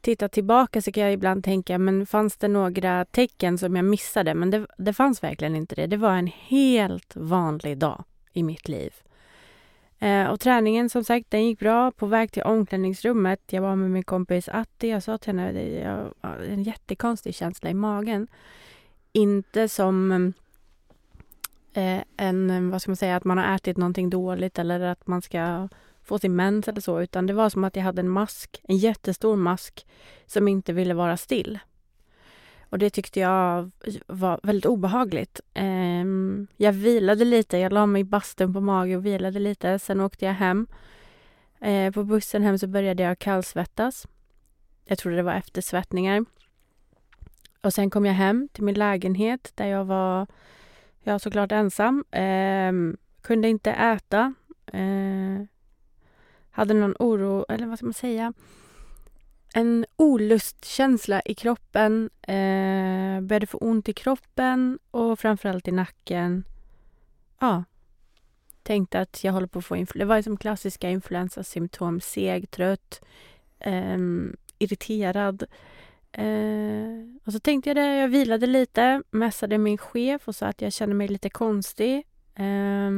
tittar 0.00 0.28
tillbaka 0.28 0.82
så 0.82 0.92
kan 0.92 1.02
jag 1.02 1.12
ibland 1.12 1.44
tänka, 1.44 1.78
men 1.78 2.06
fanns 2.06 2.36
det 2.36 2.48
några 2.48 3.04
tecken 3.04 3.58
som 3.58 3.76
jag 3.76 3.84
missade? 3.84 4.34
Men 4.34 4.50
det, 4.50 4.66
det 4.78 4.92
fanns 4.92 5.22
verkligen 5.22 5.56
inte 5.56 5.74
det. 5.74 5.86
Det 5.86 5.96
var 5.96 6.12
en 6.12 6.26
helt 6.26 7.16
vanlig 7.16 7.78
dag 7.78 8.04
i 8.32 8.42
mitt 8.42 8.68
liv. 8.68 8.94
Eh, 9.98 10.26
och 10.26 10.40
träningen 10.40 10.88
som 10.88 11.04
sagt, 11.04 11.30
den 11.30 11.46
gick 11.46 11.58
bra. 11.58 11.90
På 11.90 12.06
väg 12.06 12.32
till 12.32 12.42
omklädningsrummet, 12.42 13.40
jag 13.46 13.62
var 13.62 13.76
med 13.76 13.90
min 13.90 14.04
kompis 14.04 14.48
Atti, 14.48 14.88
jag 14.88 15.02
sa 15.02 15.18
till 15.18 15.38
henne, 15.38 15.52
det 15.52 15.80
är 15.80 16.12
en 16.50 16.62
jättekonstig 16.62 17.34
känsla 17.34 17.70
i 17.70 17.74
magen. 17.74 18.28
Inte 19.12 19.68
som 19.68 20.12
eh, 21.72 22.02
en, 22.16 22.70
vad 22.70 22.82
ska 22.82 22.90
man 22.90 22.96
säga, 22.96 23.16
att 23.16 23.24
man 23.24 23.38
har 23.38 23.54
ätit 23.54 23.76
någonting 23.76 24.10
dåligt 24.10 24.58
eller 24.58 24.80
att 24.80 25.06
man 25.06 25.22
ska 25.22 25.68
få 26.08 26.18
sin 26.18 26.36
mens 26.36 26.68
eller 26.68 26.80
så, 26.80 27.00
utan 27.00 27.26
det 27.26 27.32
var 27.32 27.48
som 27.50 27.64
att 27.64 27.76
jag 27.76 27.82
hade 27.82 28.00
en 28.00 28.08
mask, 28.08 28.60
en 28.64 28.76
jättestor 28.76 29.36
mask 29.36 29.86
som 30.26 30.48
inte 30.48 30.72
ville 30.72 30.94
vara 30.94 31.16
still. 31.16 31.58
Och 32.70 32.78
det 32.78 32.90
tyckte 32.90 33.20
jag 33.20 33.70
var 34.06 34.40
väldigt 34.42 34.66
obehagligt. 34.66 35.40
Ehm, 35.54 36.46
jag 36.56 36.72
vilade 36.72 37.24
lite, 37.24 37.58
jag 37.58 37.72
la 37.72 37.86
mig 37.86 38.00
i 38.00 38.04
bastun 38.04 38.54
på 38.54 38.60
mage 38.60 38.96
och 38.96 39.06
vilade 39.06 39.38
lite. 39.38 39.78
Sen 39.78 40.00
åkte 40.00 40.24
jag 40.24 40.32
hem. 40.32 40.66
Ehm, 41.60 41.92
på 41.92 42.04
bussen 42.04 42.42
hem 42.42 42.58
så 42.58 42.66
började 42.66 43.02
jag 43.02 43.18
kallsvettas. 43.18 44.06
Jag 44.84 44.98
trodde 44.98 45.16
det 45.16 45.22
var 45.22 45.34
eftersvettningar. 45.34 46.24
Och 47.62 47.74
sen 47.74 47.90
kom 47.90 48.06
jag 48.06 48.14
hem 48.14 48.48
till 48.52 48.64
min 48.64 48.74
lägenhet 48.74 49.52
där 49.54 49.66
jag 49.66 49.84
var, 49.84 50.26
jag 51.02 51.20
såklart 51.20 51.52
ensam. 51.52 52.04
Ehm, 52.10 52.96
kunde 53.22 53.48
inte 53.48 53.72
äta. 53.72 54.34
Hade 56.58 56.74
någon 56.74 56.94
oro, 56.98 57.44
eller 57.48 57.66
vad 57.66 57.78
ska 57.78 57.86
man 57.86 57.94
säga? 57.94 58.32
en 59.54 59.86
olustkänsla 59.96 61.22
i 61.24 61.34
kroppen, 61.34 62.10
eh, 62.22 63.20
började 63.20 63.46
få 63.46 63.58
ont 63.58 63.88
i 63.88 63.92
kroppen 63.92 64.78
och 64.90 65.18
framförallt 65.18 65.68
i 65.68 65.72
nacken. 65.72 66.44
Ja, 67.40 67.64
tänkte 68.62 69.00
att 69.00 69.24
jag 69.24 69.32
håller 69.32 69.46
på 69.46 69.58
att 69.58 69.64
få 69.64 69.76
influensa. 69.76 69.98
Det 69.98 70.14
var 70.14 70.22
som 70.22 70.36
klassiska 70.36 70.90
influensasymptom. 70.90 72.00
Seg, 72.00 72.50
trött, 72.50 73.04
eh, 73.58 73.98
irriterad. 74.58 75.44
Eh, 76.12 77.18
och 77.24 77.32
så 77.32 77.40
tänkte 77.40 77.70
jag 77.70 77.76
det, 77.76 77.96
jag 77.96 78.08
vilade 78.08 78.46
lite, 78.46 79.02
mässade 79.10 79.58
min 79.58 79.78
chef 79.78 80.28
och 80.28 80.34
sa 80.34 80.46
att 80.46 80.62
jag 80.62 80.72
kände 80.72 80.94
mig 80.94 81.08
lite 81.08 81.30
konstig. 81.30 82.06
Eh, 82.34 82.90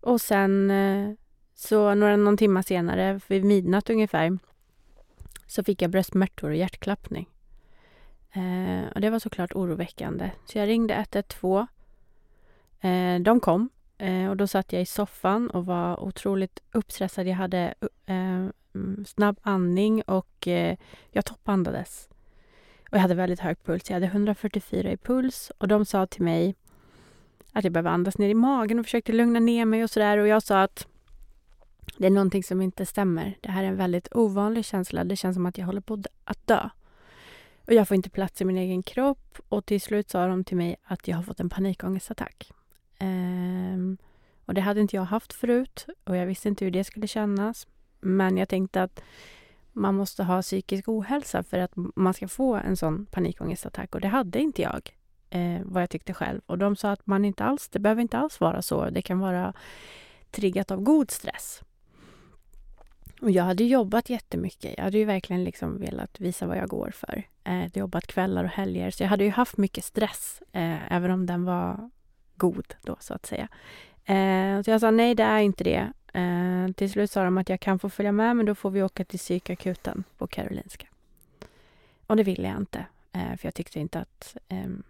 och 0.00 0.20
sen 0.20 0.70
eh, 0.70 1.14
så 1.60 1.94
några, 1.94 2.16
någon 2.16 2.36
timme 2.36 2.62
senare, 2.62 3.20
vid 3.26 3.44
midnatt 3.44 3.90
ungefär, 3.90 4.38
så 5.46 5.64
fick 5.64 5.82
jag 5.82 5.90
bröstsmärtor 5.90 6.50
och 6.50 6.56
hjärtklappning. 6.56 7.28
Eh, 8.32 8.92
och 8.94 9.00
det 9.00 9.10
var 9.10 9.18
såklart 9.18 9.52
oroväckande. 9.54 10.30
Så 10.44 10.58
jag 10.58 10.68
ringde 10.68 10.94
112. 10.94 11.66
Eh, 12.80 13.20
de 13.20 13.40
kom 13.40 13.68
eh, 13.98 14.28
och 14.28 14.36
då 14.36 14.46
satt 14.46 14.72
jag 14.72 14.82
i 14.82 14.86
soffan 14.86 15.50
och 15.50 15.66
var 15.66 16.00
otroligt 16.00 16.62
uppstressad. 16.72 17.26
Jag 17.26 17.34
hade 17.34 17.74
eh, 18.06 18.46
mm, 18.74 19.04
snabb 19.06 19.38
andning 19.42 20.02
och 20.02 20.48
eh, 20.48 20.76
jag 21.10 21.24
toppandades. 21.24 22.08
Och 22.90 22.96
jag 22.96 23.00
hade 23.00 23.14
väldigt 23.14 23.40
hög 23.40 23.64
puls. 23.64 23.90
Jag 23.90 23.94
hade 23.94 24.06
144 24.06 24.92
i 24.92 24.96
puls 24.96 25.52
och 25.58 25.68
de 25.68 25.84
sa 25.84 26.06
till 26.06 26.22
mig 26.22 26.54
att 27.52 27.64
jag 27.64 27.72
behöver 27.72 27.90
andas 27.90 28.18
ner 28.18 28.28
i 28.28 28.34
magen 28.34 28.78
och 28.78 28.84
försökte 28.84 29.12
lugna 29.12 29.40
ner 29.40 29.64
mig 29.64 29.84
och 29.84 29.90
sådär. 29.90 30.18
Och 30.18 30.28
jag 30.28 30.42
sa 30.42 30.62
att 30.62 30.86
det 32.00 32.06
är 32.06 32.10
någonting 32.10 32.42
som 32.42 32.62
inte 32.62 32.86
stämmer. 32.86 33.36
Det 33.40 33.50
här 33.50 33.64
är 33.64 33.68
en 33.68 33.76
väldigt 33.76 34.08
ovanlig 34.12 34.64
känsla. 34.64 35.04
Det 35.04 35.16
känns 35.16 35.36
som 35.36 35.46
att 35.46 35.58
jag 35.58 35.66
håller 35.66 35.80
på 35.80 36.02
att 36.24 36.46
dö. 36.46 36.68
Och 37.66 37.72
jag 37.72 37.88
får 37.88 37.94
inte 37.94 38.10
plats 38.10 38.40
i 38.40 38.44
min 38.44 38.56
egen 38.56 38.82
kropp 38.82 39.38
och 39.48 39.66
till 39.66 39.80
slut 39.80 40.10
sa 40.10 40.26
de 40.26 40.44
till 40.44 40.56
mig 40.56 40.76
att 40.84 41.08
jag 41.08 41.16
har 41.16 41.22
fått 41.22 41.40
en 41.40 41.50
panikångestattack. 41.50 42.52
Ehm, 42.98 43.98
och 44.44 44.54
det 44.54 44.60
hade 44.60 44.80
inte 44.80 44.96
jag 44.96 45.02
haft 45.02 45.32
förut 45.32 45.86
och 46.04 46.16
jag 46.16 46.26
visste 46.26 46.48
inte 46.48 46.64
hur 46.64 46.72
det 46.72 46.84
skulle 46.84 47.06
kännas. 47.06 47.66
Men 48.00 48.36
jag 48.36 48.48
tänkte 48.48 48.82
att 48.82 49.02
man 49.72 49.94
måste 49.94 50.24
ha 50.24 50.42
psykisk 50.42 50.88
ohälsa 50.88 51.42
för 51.42 51.58
att 51.58 51.72
man 51.74 52.14
ska 52.14 52.28
få 52.28 52.54
en 52.54 52.76
sån 52.76 53.06
panikångestattack 53.06 53.94
och 53.94 54.00
det 54.00 54.08
hade 54.08 54.38
inte 54.38 54.62
jag. 54.62 54.96
Eh, 55.30 55.60
vad 55.64 55.82
jag 55.82 55.90
tyckte 55.90 56.14
själv. 56.14 56.40
Och 56.46 56.58
de 56.58 56.76
sa 56.76 56.90
att 56.90 57.06
man 57.06 57.24
inte 57.24 57.44
alls, 57.44 57.68
det 57.68 57.78
behöver 57.78 58.02
inte 58.02 58.18
alls 58.18 58.40
vara 58.40 58.62
så. 58.62 58.90
Det 58.90 59.02
kan 59.02 59.18
vara 59.18 59.54
triggat 60.30 60.70
av 60.70 60.80
god 60.80 61.10
stress. 61.10 61.62
Och 63.20 63.30
jag 63.30 63.44
hade 63.44 63.64
jobbat 63.64 64.10
jättemycket. 64.10 64.74
Jag 64.76 64.84
hade 64.84 64.98
ju 64.98 65.04
verkligen 65.04 65.44
liksom 65.44 65.78
velat 65.78 66.20
visa 66.20 66.46
vad 66.46 66.56
jag 66.56 66.68
går 66.68 66.90
för. 66.94 67.22
Eh, 67.44 67.52
jag 67.52 67.56
eh, 67.56 67.62
hade 67.62 67.80
jobbat 67.80 68.06
kvällar 68.06 68.44
och 68.44 68.50
helger, 68.50 68.90
så 68.90 69.02
jag 69.02 69.08
hade 69.08 69.24
ju 69.24 69.30
haft 69.30 69.56
mycket 69.56 69.84
stress, 69.84 70.42
eh, 70.52 70.92
även 70.92 71.10
om 71.10 71.26
den 71.26 71.44
var 71.44 71.90
god 72.36 72.74
då, 72.82 72.96
så 73.00 73.14
att 73.14 73.26
säga. 73.26 73.48
Eh, 74.04 74.62
så 74.62 74.70
jag 74.70 74.80
sa 74.80 74.90
nej, 74.90 75.14
det 75.14 75.22
är 75.22 75.38
inte 75.38 75.64
det. 75.64 75.92
Eh, 76.12 76.72
till 76.72 76.90
slut 76.90 77.10
sa 77.10 77.24
de 77.24 77.38
att 77.38 77.48
jag 77.48 77.60
kan 77.60 77.78
få 77.78 77.90
följa 77.90 78.12
med, 78.12 78.36
men 78.36 78.46
då 78.46 78.54
får 78.54 78.70
vi 78.70 78.82
åka 78.82 79.04
till 79.04 79.18
psykakuten 79.18 80.04
på 80.18 80.26
Karolinska. 80.26 80.86
Och 82.06 82.16
det 82.16 82.22
ville 82.22 82.48
jag 82.48 82.56
inte, 82.56 82.86
eh, 83.12 83.36
för 83.36 83.46
jag 83.46 83.54
tyckte 83.54 83.80
inte 83.80 83.98
att 83.98 84.36
ehm, 84.48 84.82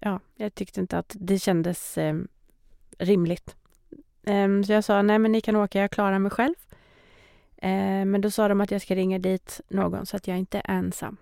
ja, 0.00 0.20
jag 0.36 0.54
tyckte 0.54 0.80
inte 0.80 0.98
att 0.98 1.16
det 1.18 1.38
kändes 1.38 1.98
ehm, 1.98 2.28
rimligt 2.98 3.56
Ehm, 4.28 4.64
så 4.64 4.72
jag 4.72 4.84
sa, 4.84 5.02
nej 5.02 5.18
men 5.18 5.32
ni 5.32 5.40
kan 5.40 5.56
åka, 5.56 5.80
jag 5.80 5.90
klarar 5.90 6.18
mig 6.18 6.30
själv. 6.30 6.54
Ehm, 7.56 8.10
men 8.10 8.20
då 8.20 8.30
sa 8.30 8.48
de 8.48 8.60
att 8.60 8.70
jag 8.70 8.82
ska 8.82 8.94
ringa 8.94 9.18
dit 9.18 9.60
någon 9.68 10.06
så 10.06 10.16
att 10.16 10.28
jag 10.28 10.38
inte 10.38 10.58
är 10.58 10.70
ensam. 10.70 11.16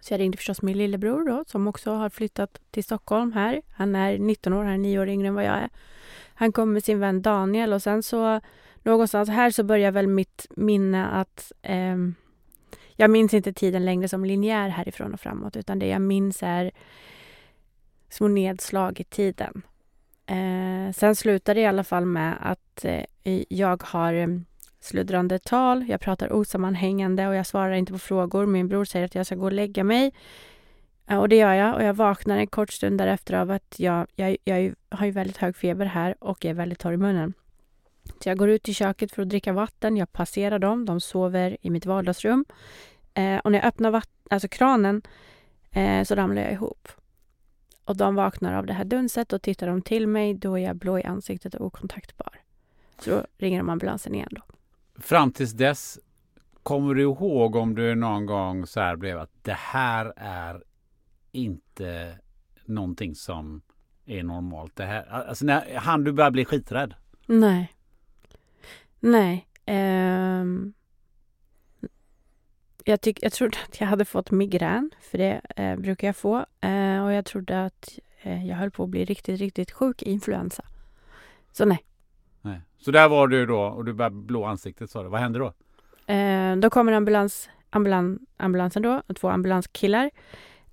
Så 0.00 0.12
jag 0.12 0.20
ringde 0.20 0.36
förstås 0.36 0.62
min 0.62 0.78
lillebror 0.78 1.28
då, 1.28 1.44
som 1.46 1.66
också 1.66 1.92
har 1.92 2.10
flyttat 2.10 2.60
till 2.70 2.84
Stockholm 2.84 3.32
här. 3.32 3.62
Han 3.70 3.94
är 3.94 4.18
19 4.18 4.52
år, 4.52 4.64
han 4.64 4.72
är 4.72 4.78
9 4.78 4.98
år 4.98 5.08
yngre 5.08 5.28
än 5.28 5.34
vad 5.34 5.44
jag 5.44 5.56
är. 5.56 5.68
Han 6.34 6.52
kom 6.52 6.72
med 6.72 6.84
sin 6.84 7.00
vän 7.00 7.22
Daniel 7.22 7.72
och 7.72 7.82
sen 7.82 8.02
så 8.02 8.40
någonstans 8.82 9.28
här 9.28 9.50
så 9.50 9.62
börjar 9.62 9.90
väl 9.90 10.06
mitt 10.06 10.46
minne 10.50 11.06
att 11.06 11.52
eh, 11.62 11.96
jag 12.96 13.10
minns 13.10 13.34
inte 13.34 13.52
tiden 13.52 13.84
längre 13.84 14.08
som 14.08 14.24
linjär 14.24 14.68
härifrån 14.68 15.14
och 15.14 15.20
framåt 15.20 15.56
utan 15.56 15.78
det 15.78 15.86
jag 15.86 16.02
minns 16.02 16.42
är 16.42 16.70
små 18.08 18.28
nedslag 18.28 19.00
i 19.00 19.04
tiden. 19.04 19.62
Eh, 20.26 20.92
sen 20.92 21.16
slutar 21.16 21.54
det 21.54 21.60
i 21.60 21.66
alla 21.66 21.84
fall 21.84 22.06
med 22.06 22.36
att 22.40 22.84
eh, 22.84 23.04
jag 23.48 23.82
har 23.82 24.12
eh, 24.14 24.28
sluddrande 24.80 25.38
tal, 25.38 25.84
jag 25.88 26.00
pratar 26.00 26.32
osammanhängande 26.32 27.28
och 27.28 27.34
jag 27.34 27.46
svarar 27.46 27.72
inte 27.72 27.92
på 27.92 27.98
frågor. 27.98 28.46
Min 28.46 28.68
bror 28.68 28.84
säger 28.84 29.04
att 29.04 29.14
jag 29.14 29.26
ska 29.26 29.34
gå 29.34 29.44
och 29.44 29.52
lägga 29.52 29.84
mig. 29.84 30.12
Eh, 31.06 31.18
och 31.18 31.28
det 31.28 31.36
gör 31.36 31.54
jag 31.54 31.74
och 31.74 31.82
jag 31.82 31.94
vaknar 31.94 32.38
en 32.38 32.46
kort 32.46 32.72
stund 32.72 32.98
därefter 32.98 33.34
av 33.34 33.50
att 33.50 33.74
jag, 33.76 34.06
jag, 34.14 34.36
jag 34.44 34.74
har 34.88 35.06
ju 35.06 35.12
väldigt 35.12 35.36
hög 35.36 35.56
feber 35.56 35.86
här 35.86 36.14
och 36.20 36.44
är 36.44 36.54
väldigt 36.54 36.78
torr 36.78 36.92
i 36.92 36.96
munnen. 36.96 37.34
Så 38.22 38.28
jag 38.28 38.38
går 38.38 38.48
ut 38.50 38.68
i 38.68 38.74
köket 38.74 39.12
för 39.12 39.22
att 39.22 39.28
dricka 39.28 39.52
vatten. 39.52 39.96
Jag 39.96 40.12
passerar 40.12 40.58
dem. 40.58 40.84
De 40.84 41.00
sover 41.00 41.56
i 41.60 41.70
mitt 41.70 41.86
vardagsrum. 41.86 42.44
Eh, 43.14 43.36
och 43.36 43.52
när 43.52 43.58
jag 43.58 43.66
öppnar 43.66 43.90
vatt- 43.90 44.26
alltså 44.30 44.48
kranen 44.48 45.02
eh, 45.70 46.04
så 46.04 46.14
ramlar 46.14 46.42
jag 46.42 46.52
ihop. 46.52 46.88
Och 47.84 47.96
de 47.96 48.14
vaknar 48.14 48.54
av 48.54 48.66
det 48.66 48.72
här 48.72 48.84
dunset 48.84 49.32
och 49.32 49.42
tittar 49.42 49.66
de 49.66 49.82
till 49.82 50.06
mig, 50.06 50.34
då 50.34 50.58
är 50.58 50.62
jag 50.62 50.76
blå 50.76 50.98
i 50.98 51.04
ansiktet 51.04 51.54
och 51.54 51.66
okontaktbar. 51.66 52.40
Så 52.98 53.10
då 53.10 53.26
ringer 53.38 53.58
de 53.58 53.68
ambulansen 53.68 54.14
igen 54.14 54.28
då. 54.30 54.42
Fram 55.02 55.32
tills 55.32 55.52
dess, 55.52 55.98
kommer 56.62 56.94
du 56.94 57.02
ihåg 57.02 57.56
om 57.56 57.74
du 57.74 57.94
någon 57.94 58.26
gång 58.26 58.66
så 58.66 58.80
här 58.80 58.96
blev 58.96 59.18
att 59.18 59.30
det 59.42 59.56
här 59.58 60.12
är 60.16 60.62
inte 61.32 62.18
någonting 62.64 63.14
som 63.14 63.62
är 64.06 64.22
normalt? 64.22 64.76
Det 64.76 64.84
här, 64.84 65.06
alltså 65.06 65.44
när 65.44 65.76
han 65.76 66.04
du 66.04 66.12
börja 66.12 66.30
bli 66.30 66.44
skiträdd? 66.44 66.94
Nej. 67.26 67.72
Nej. 69.00 69.48
Um, 69.66 70.74
jag, 72.84 73.00
tyck, 73.00 73.18
jag 73.22 73.32
trodde 73.32 73.58
att 73.68 73.80
jag 73.80 73.86
hade 73.86 74.04
fått 74.04 74.30
migrän, 74.30 74.90
för 75.00 75.18
det 75.18 75.40
eh, 75.56 75.76
brukar 75.76 76.08
jag 76.08 76.16
få. 76.16 76.36
Eh, 76.60 77.04
och 77.04 77.12
jag 77.12 77.24
trodde 77.24 77.64
att 77.64 77.98
eh, 78.22 78.46
jag 78.46 78.56
höll 78.56 78.70
på 78.70 78.82
att 78.82 78.88
bli 78.88 79.04
riktigt, 79.04 79.40
riktigt 79.40 79.70
sjuk 79.70 80.02
i 80.02 80.10
influensa. 80.10 80.64
Så 81.52 81.64
nej. 81.64 81.84
nej. 82.42 82.60
Så 82.78 82.90
där 82.90 83.08
var 83.08 83.28
du 83.28 83.46
då 83.46 83.60
och 83.60 83.84
du 83.84 83.92
började 83.92 84.16
blå 84.16 84.44
ansiktet 84.44 84.90
sa 84.90 85.02
du. 85.02 85.08
Vad 85.08 85.20
hände 85.20 85.38
då? 85.38 85.52
Eh, 86.12 86.56
då 86.56 86.70
kommer 86.70 86.92
ambulans, 86.92 87.48
ambulan, 87.70 88.18
ambulansen 88.36 88.82
då, 88.82 89.02
två 89.14 89.28
ambulanskillar. 89.28 90.10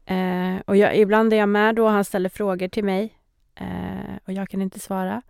Eh, 0.06 0.56
och 0.66 0.78
jag, 0.78 0.98
ibland 0.98 1.34
är 1.34 1.38
jag 1.38 1.50
med 1.50 1.76
då 1.76 1.86
och 1.86 1.92
han 1.92 2.06
ställer 2.06 2.30
frågor 2.30 2.68
till 2.68 2.84
mig. 2.84 3.18
Eh, 3.56 4.16
och 4.26 4.34
jag 4.34 4.50
kan 4.50 4.62
inte 4.62 4.80
svara. 4.80 5.22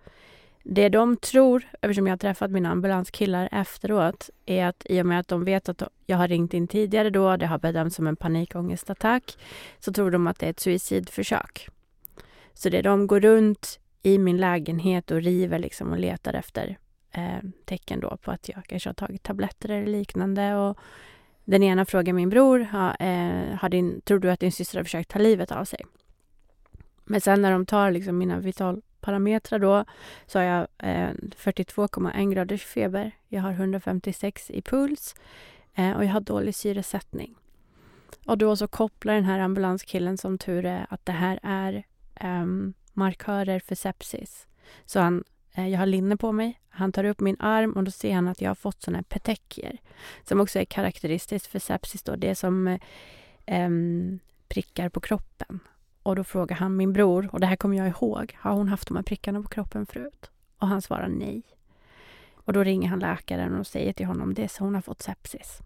Det 0.63 0.89
de 0.89 1.18
tror, 1.18 1.63
eftersom 1.82 2.08
jag 2.08 2.12
har 2.12 2.18
träffat 2.18 2.51
mina 2.51 2.70
ambulanskillar 2.70 3.50
efteråt, 3.51 4.30
är 4.46 4.65
att 4.65 4.86
i 4.89 5.01
och 5.01 5.06
med 5.06 5.20
att 5.20 5.27
de 5.27 5.44
vet 5.44 5.70
att 5.70 5.84
jag 6.06 6.18
har 6.18 6.27
ringt 6.27 6.53
in 6.53 6.68
tidigare 6.68 7.10
då, 7.10 7.38
det 7.38 7.46
har 7.46 7.60
bedömts 7.60 7.96
som 7.96 8.08
en 8.08 8.15
panikångestattack, 8.15 9.38
så 9.80 9.94
tror 9.94 10.12
de 10.12 10.27
att 10.27 10.39
det 10.39 10.46
är 10.46 10.50
ett 10.50 10.60
suicidförsök. 10.60 11.70
Så 12.53 12.70
det 12.70 12.82
de 12.82 13.08
går 13.08 13.20
runt 13.20 13.80
i 14.03 14.18
min 14.18 14.38
lägenhet 14.38 15.12
och 15.12 15.22
river 15.22 15.60
liksom 15.60 15.91
och 15.91 16.00
letar 16.00 16.34
efter 16.34 16.77
eh, 17.12 17.50
tecken 17.65 18.00
då 18.00 18.18
på 18.18 18.32
att 18.32 18.50
jag 18.50 18.65
kanske 18.65 18.89
har 18.89 18.94
tagit 18.94 19.24
tabletter 19.24 19.70
eller 19.70 19.88
liknande. 19.88 20.56
Och 20.56 20.77
den 21.46 21.63
ena 21.63 21.86
frågar 21.86 22.13
min 22.13 22.30
bror, 22.30 22.60
ha, 22.60 22.96
eh, 22.96 23.56
har 23.56 23.70
din, 23.70 24.01
tror 24.01 24.20
du 24.20 24.32
att 24.32 24.39
din 24.39 24.51
syster 24.51 24.77
har 24.77 24.84
försökt 24.84 25.12
ta 25.12 25.20
livet 25.20 25.51
av 25.51 25.65
sig? 25.65 25.80
Men 27.06 27.22
sen 27.22 27.41
när 27.41 27.51
de 27.51 27.65
tar 27.65 27.91
liksom 27.91 28.18
mina 28.18 28.39
vital 28.39 28.82
parametrar 29.01 29.60
då 29.60 29.86
så 30.27 30.39
har 30.39 30.43
jag 30.43 30.67
eh, 30.77 31.10
42,1 31.38 32.34
graders 32.34 32.65
feber. 32.65 33.12
Jag 33.27 33.41
har 33.41 33.51
156 33.51 34.51
i 34.51 34.62
puls 34.62 35.15
eh, 35.75 35.91
och 35.91 36.05
jag 36.05 36.10
har 36.10 36.22
dålig 36.22 36.55
syresättning. 36.55 37.36
Och 38.25 38.38
då 38.38 38.55
så 38.55 38.67
kopplar 38.67 39.13
den 39.13 39.24
här 39.24 39.39
ambulanskillen 39.39 40.17
som 40.17 40.38
tur 40.38 40.65
är 40.65 40.86
att 40.89 41.05
det 41.05 41.12
här 41.12 41.39
är 41.43 41.84
eh, 42.15 42.46
markörer 42.93 43.60
för 43.60 43.75
sepsis. 43.75 44.48
Så 44.86 45.00
han, 45.00 45.24
eh, 45.53 45.67
jag 45.67 45.79
har 45.79 45.86
linne 45.86 46.17
på 46.17 46.31
mig. 46.31 46.62
Han 46.70 46.91
tar 46.91 47.03
upp 47.03 47.20
min 47.20 47.38
arm 47.39 47.72
och 47.72 47.84
då 47.84 47.91
ser 47.91 48.13
han 48.13 48.27
att 48.27 48.41
jag 48.41 48.50
har 48.50 48.55
fått 48.55 48.81
såna 48.81 48.98
här 48.98 49.03
petekier 49.03 49.77
som 50.24 50.39
också 50.39 50.60
är 50.60 50.65
karaktäristiskt 50.65 51.48
för 51.48 51.60
sepsis. 51.60 52.03
Då. 52.03 52.15
Det 52.15 52.29
är 52.29 52.36
som 52.36 52.67
eh, 52.67 52.79
ehm, 53.46 54.20
prickar 54.48 54.89
på 54.89 55.00
kroppen. 55.00 55.60
Och 56.03 56.15
då 56.15 56.24
frågar 56.24 56.55
han 56.55 56.77
min 56.77 56.93
bror, 56.93 57.29
och 57.31 57.39
det 57.39 57.48
här 57.48 57.55
kommer 57.55 57.77
jag 57.77 57.88
ihåg, 57.88 58.38
har 58.39 58.53
hon 58.53 58.67
haft 58.67 58.88
de 58.88 58.96
här 58.98 59.03
prickarna 59.03 59.41
på 59.41 59.48
kroppen 59.48 59.86
förut? 59.86 60.31
Och 60.58 60.67
han 60.67 60.81
svarar 60.81 61.08
nej. 61.08 61.43
Och 62.36 62.53
då 62.53 62.63
ringer 62.63 62.89
han 62.89 63.00
läkaren 63.00 63.60
och 63.60 63.67
säger 63.67 63.93
till 63.93 64.05
honom 64.05 64.34
det, 64.34 64.48
så 64.48 64.63
hon 64.63 64.75
har 64.75 64.81
fått 64.81 65.01
sepsis. 65.01 65.60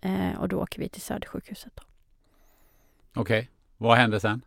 Eh, 0.00 0.40
och 0.40 0.48
då 0.48 0.62
åker 0.62 0.80
vi 0.80 0.88
till 0.88 1.02
Södersjukhuset. 1.02 1.80
Okej, 3.14 3.38
okay. 3.38 3.46
vad 3.76 3.96
händer 3.96 4.18
sen? 4.18 4.44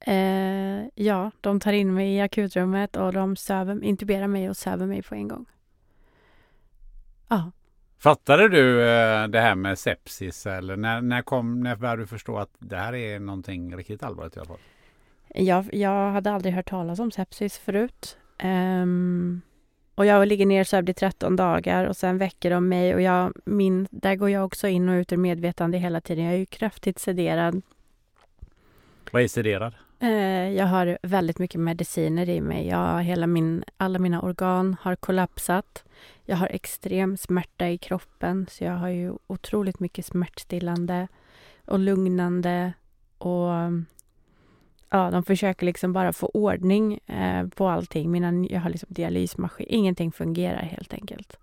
Eh, 0.00 0.88
ja, 0.94 1.30
de 1.40 1.60
tar 1.60 1.72
in 1.72 1.94
mig 1.94 2.14
i 2.14 2.20
akutrummet 2.20 2.96
och 2.96 3.12
de 3.12 3.36
söver, 3.36 3.84
intuberar 3.84 4.26
mig 4.26 4.50
och 4.50 4.56
söver 4.56 4.86
mig 4.86 5.02
på 5.02 5.14
en 5.14 5.28
gång. 5.28 5.46
Ja. 7.28 7.50
Fattade 7.98 8.48
du 8.48 8.82
eh, 8.82 9.28
det 9.28 9.40
här 9.40 9.54
med 9.54 9.78
sepsis 9.78 10.46
eller 10.46 10.76
när, 10.76 11.00
när, 11.00 11.22
kom, 11.22 11.60
när 11.60 11.76
började 11.76 12.02
du 12.02 12.06
förstå 12.06 12.38
att 12.38 12.50
det 12.58 12.76
här 12.76 12.94
är 12.94 13.18
någonting 13.20 13.76
riktigt 13.76 14.02
allvarligt 14.02 14.36
i 14.36 14.38
alla 14.38 14.48
fall? 14.48 14.58
Jag, 15.34 15.74
jag 15.74 16.10
hade 16.10 16.32
aldrig 16.32 16.54
hört 16.54 16.70
talas 16.70 16.98
om 16.98 17.10
sepsis 17.10 17.58
förut. 17.58 18.18
Um, 18.42 19.40
och 19.94 20.06
jag 20.06 20.28
ligger 20.28 20.46
nersövd 20.46 20.88
i 20.88 20.94
13 20.94 21.36
dagar 21.36 21.84
och 21.84 21.96
sen 21.96 22.18
väcker 22.18 22.50
de 22.50 22.68
mig 22.68 22.94
och 22.94 23.00
jag, 23.00 23.32
min, 23.44 23.88
där 23.90 24.14
går 24.14 24.30
jag 24.30 24.44
också 24.44 24.68
in 24.68 24.88
och 24.88 24.92
ut 24.92 25.12
ur 25.12 25.16
medvetande 25.16 25.78
hela 25.78 26.00
tiden. 26.00 26.24
Jag 26.24 26.34
är 26.34 26.38
ju 26.38 26.46
kraftigt 26.46 26.98
sederad. 26.98 27.62
Vad 29.10 29.22
är 29.22 29.28
sederad? 29.28 29.74
Eh, 29.98 30.52
jag 30.52 30.66
har 30.66 30.98
väldigt 31.02 31.38
mycket 31.38 31.60
mediciner 31.60 32.28
i 32.28 32.40
mig. 32.40 32.68
Jag, 32.68 33.02
hela 33.02 33.26
min, 33.26 33.64
alla 33.76 33.98
mina 33.98 34.22
organ 34.22 34.76
har 34.80 34.96
kollapsat. 34.96 35.84
Jag 36.24 36.36
har 36.36 36.46
extrem 36.46 37.16
smärta 37.16 37.68
i 37.68 37.78
kroppen 37.78 38.46
så 38.50 38.64
jag 38.64 38.72
har 38.72 38.88
ju 38.88 39.12
otroligt 39.26 39.80
mycket 39.80 40.06
smärtstillande 40.06 41.08
och 41.64 41.78
lugnande 41.78 42.72
och 43.18 43.50
ja, 44.90 45.10
de 45.10 45.22
försöker 45.22 45.66
liksom 45.66 45.92
bara 45.92 46.12
få 46.12 46.26
ordning 46.26 46.98
eh, 47.06 47.46
på 47.48 47.68
allting. 47.68 48.10
Mina, 48.10 48.46
jag 48.50 48.60
har 48.60 48.70
liksom 48.70 48.88
dialysmaskin. 48.90 49.66
Ingenting 49.68 50.12
fungerar 50.12 50.62
helt 50.62 50.94
enkelt. 50.94 51.36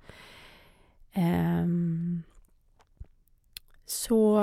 Um, 1.15 2.23
så 3.85 4.39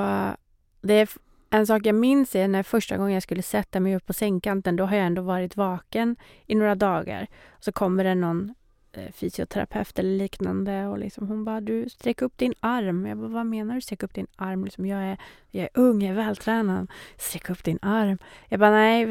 det 0.81 0.95
är 0.95 1.09
en 1.51 1.67
sak 1.67 1.87
jag 1.87 1.95
minns 1.95 2.37
är 2.37 2.49
när 2.49 2.63
första 2.63 2.97
gången 2.97 3.15
jag 3.15 3.23
skulle 3.23 3.43
sätta 3.43 3.81
mig 3.81 3.97
upp 3.97 4.07
på 4.07 4.13
sängkanten. 4.13 4.77
Då 4.77 4.85
har 4.85 4.97
jag 4.97 5.07
ändå 5.07 5.23
varit 5.23 5.57
vaken 5.57 6.17
i 6.47 6.55
några 6.55 6.75
dagar. 6.75 7.27
Så 7.61 7.73
kommer 7.73 8.05
det 8.05 8.15
någon 8.15 8.55
eh, 8.93 9.13
fysioterapeut 9.13 9.99
eller 9.99 10.19
liknande 10.19 10.87
och 10.87 10.99
liksom 10.99 11.29
hon 11.29 11.45
bara 11.45 11.61
du 11.61 11.89
sträck 11.89 12.23
upp 12.23 12.39
din 12.39 12.55
arm. 12.61 13.07
Jag 13.07 13.19
bara 13.19 13.29
vad 13.29 13.47
menar 13.47 13.75
du 13.75 13.81
sträck 13.81 14.03
upp 14.03 14.15
din 14.15 14.27
arm? 14.37 14.65
Liksom, 14.65 14.87
jag, 14.87 15.03
är, 15.03 15.19
jag 15.51 15.63
är 15.63 15.71
ung, 15.75 16.03
jag 16.03 16.11
är 16.11 16.17
vältränad. 16.17 16.91
Sträck 17.17 17.51
upp 17.51 17.65
din 17.65 17.79
arm. 17.83 18.19
Jag 18.49 18.61
bara 18.61 18.71
nej, 18.71 19.07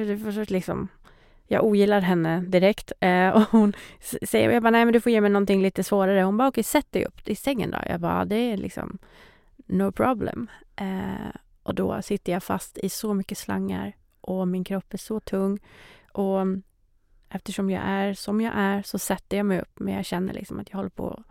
liksom 0.45 0.87
jag 1.51 1.63
ogillar 1.63 2.01
henne 2.01 2.41
direkt 2.41 2.91
eh, 2.99 3.29
och 3.29 3.41
hon 3.41 3.73
säger 4.21 4.51
jag 4.51 4.63
bara 4.63 4.71
nej 4.71 4.85
men 4.85 4.93
du 4.93 5.01
får 5.01 5.11
ge 5.11 5.21
mig 5.21 5.29
någonting 5.29 5.61
lite 5.61 5.83
svårare. 5.83 6.21
Hon 6.21 6.37
bara 6.37 6.47
okej 6.47 6.63
sätt 6.63 6.91
dig 6.91 7.05
upp 7.05 7.27
i 7.27 7.35
sängen 7.35 7.71
då. 7.71 7.77
Jag 7.85 7.99
bara 7.99 8.25
det 8.25 8.35
är 8.35 8.57
liksom 8.57 8.97
no 9.65 9.91
problem. 9.91 10.47
Eh, 10.75 11.35
och 11.69 11.75
då 11.75 12.01
sitter 12.01 12.31
jag 12.31 12.43
fast 12.43 12.77
i 12.77 12.89
så 12.89 13.13
mycket 13.13 13.37
slangar 13.37 13.95
och 14.21 14.47
min 14.47 14.63
kropp 14.63 14.93
är 14.93 14.97
så 14.97 15.19
tung 15.19 15.59
och 16.11 16.39
eftersom 17.29 17.69
jag 17.69 17.83
är 17.85 18.13
som 18.13 18.41
jag 18.41 18.53
är 18.55 18.81
så 18.81 18.99
sätter 18.99 19.37
jag 19.37 19.45
mig 19.45 19.61
upp 19.61 19.79
men 19.79 19.93
jag 19.93 20.05
känner 20.05 20.33
liksom 20.33 20.59
att 20.59 20.69
jag 20.69 20.77
håller 20.77 20.89
på 20.89 21.23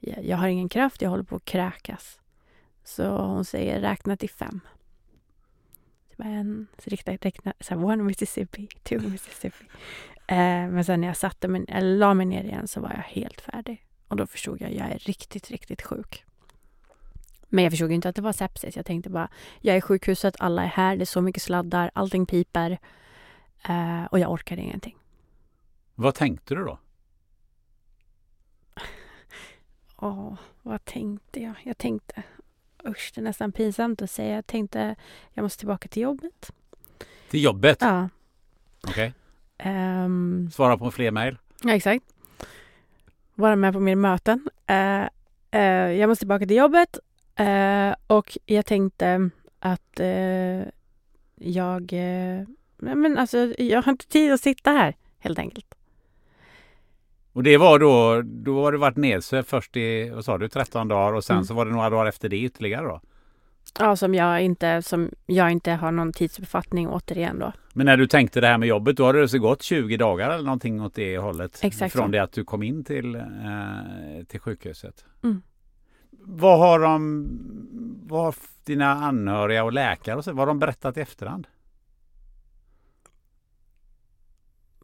jag, 0.00 0.36
har 0.36 0.48
ingen 0.48 0.68
kraft, 0.68 1.02
jag 1.02 1.10
håller 1.10 1.24
på 1.24 1.36
att 1.36 1.44
kräkas. 1.44 2.20
Så 2.84 3.18
hon 3.18 3.44
säger 3.44 3.80
räkna 3.80 4.16
till 4.16 4.30
fem. 4.30 4.60
Men, 6.16 6.66
så 6.78 6.90
räkna, 6.90 7.12
räkna 7.12 7.52
så 7.60 7.74
här, 7.74 7.84
one 7.84 8.02
Mississippi, 8.02 8.68
two 8.82 9.08
Mississippi. 9.08 9.64
Eh, 10.26 10.36
men 10.36 10.84
sen 10.84 11.00
när 11.00 11.08
jag 11.08 11.16
satte 11.16 11.48
mig, 11.48 11.64
eller 11.68 11.96
la 11.98 12.14
mig 12.14 12.26
ner 12.26 12.44
igen 12.44 12.68
så 12.68 12.80
var 12.80 12.90
jag 12.90 13.22
helt 13.22 13.40
färdig. 13.40 13.86
Och 14.08 14.16
då 14.16 14.26
förstod 14.26 14.60
jag, 14.60 14.70
att 14.70 14.76
jag 14.76 14.90
är 14.90 14.98
riktigt, 14.98 15.50
riktigt 15.50 15.82
sjuk. 15.82 16.24
Men 17.54 17.64
jag 17.64 17.72
förstod 17.72 17.92
inte 17.92 18.08
att 18.08 18.16
det 18.16 18.22
var 18.22 18.32
sepsis. 18.32 18.76
Jag 18.76 18.86
tänkte 18.86 19.10
bara, 19.10 19.28
jag 19.60 19.74
är 19.74 19.78
i 19.78 19.80
sjukhuset, 19.80 20.36
alla 20.38 20.62
är 20.62 20.66
här, 20.66 20.96
det 20.96 21.02
är 21.02 21.06
så 21.06 21.20
mycket 21.20 21.42
sladdar, 21.42 21.90
allting 21.94 22.26
piper. 22.26 22.78
Eh, 23.68 24.04
och 24.04 24.18
jag 24.18 24.32
orkar 24.32 24.56
ingenting. 24.56 24.96
Vad 25.94 26.14
tänkte 26.14 26.54
du 26.54 26.64
då? 26.64 26.78
Ja, 30.00 30.36
vad 30.62 30.84
tänkte 30.84 31.40
jag? 31.40 31.54
Jag 31.62 31.78
tänkte, 31.78 32.22
usch, 32.88 33.12
det 33.14 33.20
är 33.20 33.22
nästan 33.22 33.52
pinsamt 33.52 34.02
att 34.02 34.10
säga. 34.10 34.34
Jag 34.34 34.46
tänkte, 34.46 34.96
jag 35.32 35.42
måste 35.42 35.58
tillbaka 35.58 35.88
till 35.88 36.02
jobbet. 36.02 36.52
Till 37.30 37.44
jobbet? 37.44 37.78
Ja. 37.80 38.08
Okej. 38.86 39.12
Okay. 39.56 39.72
Um, 39.72 39.76
ehm. 39.76 40.50
Svara 40.50 40.78
på 40.78 40.90
fler 40.90 41.10
mejl? 41.10 41.38
Ja, 41.62 41.74
exakt. 41.74 42.04
Vara 43.34 43.56
med 43.56 43.72
på 43.72 43.80
mer 43.80 43.96
möten. 43.96 44.48
Uh, 44.70 45.06
uh, 45.60 45.92
jag 45.92 46.08
måste 46.08 46.20
tillbaka 46.20 46.46
till 46.46 46.56
jobbet 46.56 46.98
och 48.06 48.38
jag 48.46 48.66
tänkte 48.66 49.30
att 49.58 50.00
jag... 51.34 51.92
men 52.76 53.18
alltså, 53.18 53.54
jag 53.58 53.82
har 53.82 53.92
inte 53.92 54.06
tid 54.06 54.32
att 54.32 54.40
sitta 54.40 54.70
här, 54.70 54.96
helt 55.18 55.38
enkelt. 55.38 55.74
Och 57.34 57.42
det 57.42 57.56
var 57.56 57.78
då, 57.78 58.22
då 58.24 58.64
har 58.64 58.72
du 58.72 58.78
varit 58.78 58.96
nedsövd 58.96 59.46
först 59.46 59.76
i, 59.76 60.10
vad 60.10 60.24
sa 60.24 60.38
du, 60.38 60.48
13 60.48 60.88
dagar 60.88 61.12
och 61.12 61.24
sen 61.24 61.36
mm. 61.36 61.44
så 61.44 61.54
var 61.54 61.66
det 61.66 61.72
några 61.72 61.90
dagar 61.90 62.06
efter 62.06 62.28
det 62.28 62.36
ytterligare 62.36 62.86
då? 62.86 63.00
Ja, 63.78 63.96
som 63.96 64.14
jag 64.14 64.42
inte, 64.42 64.82
som 64.82 65.10
jag 65.26 65.50
inte 65.50 65.72
har 65.72 65.92
någon 65.92 66.12
tidsbefattning 66.12 66.88
återigen 66.88 67.38
då. 67.38 67.52
Men 67.72 67.86
när 67.86 67.96
du 67.96 68.06
tänkte 68.06 68.40
det 68.40 68.46
här 68.46 68.58
med 68.58 68.68
jobbet, 68.68 68.96
då 68.96 69.06
hade 69.06 69.20
det 69.20 69.28
så 69.28 69.38
gått 69.38 69.62
20 69.62 69.96
dagar 69.96 70.30
eller 70.30 70.44
någonting 70.44 70.82
åt 70.82 70.94
det 70.94 71.18
hållet? 71.18 71.60
Exakt 71.62 71.92
Från 71.92 72.10
det 72.10 72.18
att 72.18 72.32
du 72.32 72.44
kom 72.44 72.62
in 72.62 72.84
till, 72.84 73.14
eh, 73.14 73.22
till 74.28 74.40
sjukhuset? 74.40 75.04
Mm. 75.22 75.42
Vad 76.26 76.58
har 76.58 76.80
de, 76.80 77.28
vad 78.06 78.24
har 78.24 78.34
dina 78.64 78.92
anhöriga 78.92 79.64
och 79.64 79.72
läkare 79.72 80.16
och 80.16 80.24
så, 80.24 80.32
vad 80.32 80.38
har 80.38 80.46
de 80.46 80.58
berättat 80.58 80.96
i 80.96 81.00
efterhand? 81.00 81.46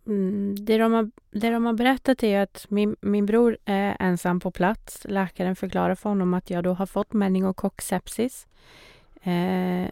Mm, 0.06 0.54
det, 0.64 0.78
de 0.78 0.92
har, 0.92 1.10
det 1.30 1.50
de 1.50 1.64
har 1.64 1.72
berättat 1.72 2.22
är 2.22 2.40
att 2.40 2.66
min, 2.68 2.96
min 3.00 3.26
bror 3.26 3.56
är 3.64 3.96
ensam 4.00 4.40
på 4.40 4.50
plats. 4.50 5.06
Läkaren 5.08 5.56
förklarar 5.56 5.94
för 5.94 6.08
honom 6.08 6.34
att 6.34 6.50
jag 6.50 6.64
då 6.64 6.72
har 6.72 6.86
fått 6.86 7.12
meningokocksepsis. 7.12 8.46
Eh, 9.22 9.88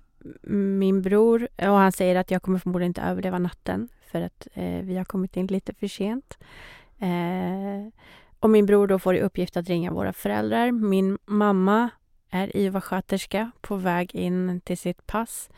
min 0.81 1.03
bror, 1.03 1.49
och 1.57 1.67
han 1.67 1.93
säger 1.93 2.17
att 2.17 2.31
jag 2.31 2.43
kommer 2.43 2.59
förmodligen 2.59 2.91
inte 2.91 3.03
överleva 3.03 3.39
natten 3.39 3.89
för 4.07 4.21
att 4.21 4.49
eh, 4.55 4.83
vi 4.83 4.97
har 4.97 5.05
kommit 5.05 5.37
in 5.37 5.47
lite 5.47 5.75
för 5.75 5.89
sent. 5.89 6.39
Eh, 6.99 7.93
och 8.40 8.51
min 8.51 8.66
bror 8.66 8.87
då 8.87 8.98
får 8.98 9.16
i 9.16 9.20
uppgift 9.20 9.57
att 9.57 9.68
ringa 9.68 9.92
våra 9.92 10.12
föräldrar. 10.12 10.72
Min 10.72 11.18
mamma 11.24 11.90
är 12.31 12.57
IVA-sköterska 12.57 13.51
på 13.61 13.77
väg 13.77 14.14
in 14.14 14.61
till 14.61 14.79
sitt 14.79 15.07
pass 15.07 15.51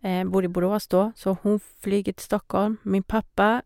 eh, 0.00 0.24
bor 0.24 0.44
i 0.44 0.48
Borås 0.48 0.86
då, 0.86 1.12
så 1.16 1.36
hon 1.42 1.60
flyger 1.80 2.12
till 2.12 2.24
Stockholm. 2.24 2.76
Min 2.82 3.02
pappa, 3.02 3.62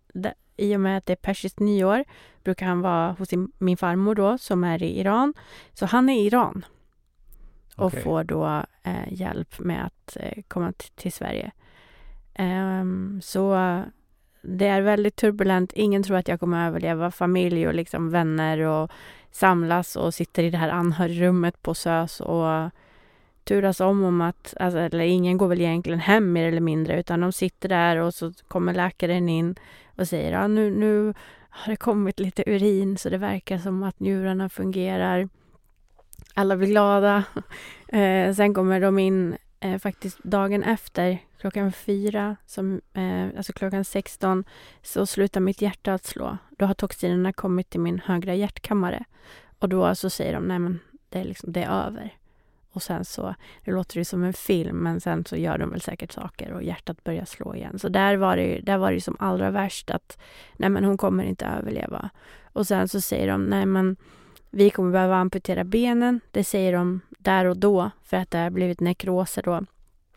i 0.56 0.76
och 0.76 0.80
med 0.80 0.98
att 0.98 1.06
det 1.06 1.12
är 1.12 1.16
persiskt 1.16 1.60
nyår, 1.60 2.04
brukar 2.44 2.66
han 2.66 2.80
vara 2.80 3.12
hos 3.12 3.28
sin, 3.28 3.52
min 3.58 3.76
farmor 3.76 4.14
då, 4.14 4.38
som 4.38 4.64
är 4.64 4.82
i 4.82 5.00
Iran. 5.00 5.34
Så 5.72 5.86
han 5.86 6.08
är 6.08 6.14
i 6.14 6.26
Iran 6.26 6.64
och 7.76 7.86
okay. 7.86 8.02
får 8.02 8.24
då 8.24 8.62
eh, 8.82 9.12
hjälp 9.12 9.58
med 9.58 9.86
att 9.86 10.16
eh, 10.20 10.42
komma 10.48 10.72
till 10.94 11.12
Sverige. 11.12 11.50
Um, 12.38 13.20
så 13.22 13.54
det 14.46 14.66
är 14.66 14.80
väldigt 14.80 15.16
turbulent. 15.16 15.72
Ingen 15.72 16.02
tror 16.02 16.16
att 16.16 16.28
jag 16.28 16.40
kommer 16.40 16.66
överleva. 16.66 17.10
Familj 17.10 17.68
och 17.68 17.74
liksom 17.74 18.10
vänner 18.10 18.58
och 18.58 18.90
samlas 19.30 19.96
och 19.96 20.14
sitter 20.14 20.42
i 20.42 20.50
det 20.50 20.58
här 20.58 20.68
anhörigrummet 20.68 21.62
på 21.62 21.74
SÖS 21.74 22.20
och 22.20 22.70
turas 23.44 23.80
om 23.80 24.04
om 24.04 24.20
att, 24.20 24.54
alltså, 24.60 24.78
eller 24.78 25.04
ingen 25.04 25.38
går 25.38 25.48
väl 25.48 25.60
egentligen 25.60 26.00
hem 26.00 26.32
mer 26.32 26.48
eller 26.48 26.60
mindre, 26.60 27.00
utan 27.00 27.20
de 27.20 27.32
sitter 27.32 27.68
där 27.68 27.96
och 27.96 28.14
så 28.14 28.32
kommer 28.48 28.74
läkaren 28.74 29.28
in 29.28 29.54
och 29.96 30.08
säger 30.08 30.32
ja, 30.32 30.46
nu, 30.46 30.70
nu 30.70 31.14
har 31.48 31.70
det 31.70 31.76
kommit 31.76 32.20
lite 32.20 32.44
urin 32.46 32.98
så 32.98 33.08
det 33.08 33.18
verkar 33.18 33.58
som 33.58 33.82
att 33.82 34.00
njurarna 34.00 34.48
fungerar. 34.48 35.28
Alla 36.34 36.56
blir 36.56 36.68
glada. 36.68 37.24
Eh, 37.88 38.34
sen 38.34 38.54
kommer 38.54 38.80
de 38.80 38.98
in 38.98 39.36
eh, 39.60 39.78
faktiskt 39.78 40.18
dagen 40.22 40.62
efter, 40.62 41.18
klockan 41.44 41.72
fyra, 41.72 42.36
som, 42.46 42.80
eh, 42.92 43.26
alltså 43.36 43.52
klockan 43.52 43.84
16, 43.84 44.44
så 44.82 45.06
slutar 45.06 45.40
mitt 45.40 45.62
hjärta 45.62 45.94
att 45.94 46.04
slå. 46.04 46.38
Då 46.50 46.66
har 46.66 46.74
toxinerna 46.74 47.32
kommit 47.32 47.70
till 47.70 47.80
min 47.80 48.00
högra 48.04 48.34
hjärtkammare. 48.34 49.04
Och 49.58 49.68
då 49.68 49.94
så 49.94 50.10
säger 50.10 50.34
de, 50.34 50.44
nej 50.44 50.58
men 50.58 50.80
det 51.08 51.18
är, 51.18 51.24
liksom, 51.24 51.52
det 51.52 51.62
är 51.62 51.86
över. 51.86 52.16
Och 52.70 52.82
sen 52.82 53.04
så, 53.04 53.34
det 53.64 53.70
låter 53.70 53.96
ju 53.96 54.04
som 54.04 54.24
en 54.24 54.32
film, 54.32 54.76
men 54.76 55.00
sen 55.00 55.24
så 55.24 55.36
gör 55.36 55.58
de 55.58 55.70
väl 55.70 55.80
säkert 55.80 56.12
saker 56.12 56.52
och 56.52 56.62
hjärtat 56.62 57.04
börjar 57.04 57.24
slå 57.24 57.54
igen. 57.54 57.78
Så 57.78 57.88
där 57.88 58.16
var 58.16 58.36
det, 58.36 58.60
där 58.60 58.78
var 58.78 58.92
det 58.92 59.00
som 59.00 59.16
allra 59.18 59.50
värst 59.50 59.90
att, 59.90 60.18
nej 60.56 60.70
men 60.70 60.84
hon 60.84 60.96
kommer 60.96 61.24
inte 61.24 61.46
överleva. 61.46 62.10
Och 62.52 62.66
sen 62.66 62.88
så 62.88 63.00
säger 63.00 63.28
de, 63.28 63.44
nej 63.44 63.66
men 63.66 63.96
vi 64.50 64.70
kommer 64.70 64.92
behöva 64.92 65.16
amputera 65.16 65.64
benen. 65.64 66.20
Det 66.30 66.44
säger 66.44 66.72
de 66.72 67.00
där 67.18 67.44
och 67.44 67.56
då 67.56 67.90
för 68.02 68.16
att 68.16 68.30
det 68.30 68.38
har 68.38 68.50
blivit 68.50 68.80
nekroser 68.80 69.42
då. 69.42 69.64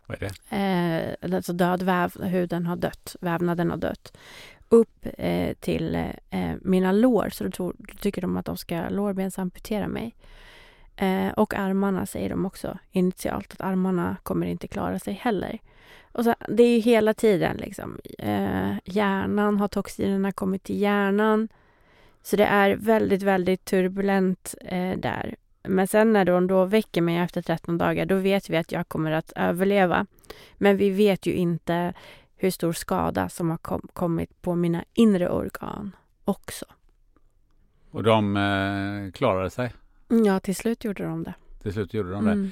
Vad 0.08 0.22
är 0.22 0.30
det? 0.48 0.56
Eh, 0.56 1.34
alltså 1.34 1.52
död 1.52 1.82
väv, 1.82 2.22
huden 2.22 2.66
har 2.66 2.76
dött, 2.76 3.16
vävnaden 3.20 3.70
har 3.70 3.76
dött. 3.76 4.16
Upp 4.68 5.06
eh, 5.18 5.54
till 5.54 5.94
eh, 6.30 6.54
mina 6.60 6.92
lår, 6.92 7.28
så 7.32 7.44
då, 7.44 7.50
tror, 7.50 7.74
då 7.78 7.94
tycker 8.00 8.22
de 8.22 8.36
att 8.36 8.46
de 8.46 8.56
ska 8.56 8.88
lårbensamputera 8.88 9.88
mig. 9.88 10.14
Eh, 10.96 11.28
och 11.28 11.54
armarna 11.54 12.06
säger 12.06 12.28
de 12.28 12.46
också 12.46 12.78
initialt 12.90 13.52
att 13.52 13.60
armarna 13.60 14.16
kommer 14.22 14.46
inte 14.46 14.68
klara 14.68 14.98
sig 14.98 15.14
heller. 15.14 15.58
Och 16.12 16.24
så, 16.24 16.34
det 16.48 16.62
är 16.62 16.74
ju 16.74 16.78
hela 16.78 17.14
tiden 17.14 17.56
liksom. 17.56 17.98
Eh, 18.18 18.72
hjärnan, 18.84 19.60
har 19.60 19.68
toxinerna 19.68 20.32
kommit 20.32 20.64
till 20.64 20.80
hjärnan? 20.80 21.48
Så 22.22 22.36
det 22.36 22.44
är 22.44 22.76
väldigt, 22.76 23.22
väldigt 23.22 23.64
turbulent 23.64 24.54
eh, 24.60 24.98
där. 24.98 25.36
Men 25.62 25.86
sen 25.86 26.12
när 26.12 26.24
de 26.24 26.46
då 26.46 26.64
väcker 26.64 27.02
mig 27.02 27.16
efter 27.16 27.42
13 27.42 27.78
dagar, 27.78 28.06
då 28.06 28.16
vet 28.16 28.50
vi 28.50 28.56
att 28.56 28.72
jag 28.72 28.88
kommer 28.88 29.12
att 29.12 29.32
överleva. 29.36 30.06
Men 30.54 30.76
vi 30.76 30.90
vet 30.90 31.26
ju 31.26 31.32
inte 31.32 31.94
hur 32.36 32.50
stor 32.50 32.72
skada 32.72 33.28
som 33.28 33.50
har 33.50 33.56
kom 33.56 33.88
kommit 33.92 34.42
på 34.42 34.54
mina 34.54 34.84
inre 34.94 35.28
organ 35.28 35.96
också. 36.24 36.64
Och 37.90 38.02
de 38.02 38.36
eh, 38.36 39.12
klarade 39.12 39.50
sig? 39.50 39.72
Ja, 40.08 40.40
till 40.40 40.56
slut 40.56 40.84
gjorde 40.84 41.04
de 41.04 41.24
det. 41.24 41.34
Till 41.62 41.72
slut 41.72 41.94
gjorde 41.94 42.10
de 42.10 42.24
det. 42.24 42.32
Mm. 42.32 42.50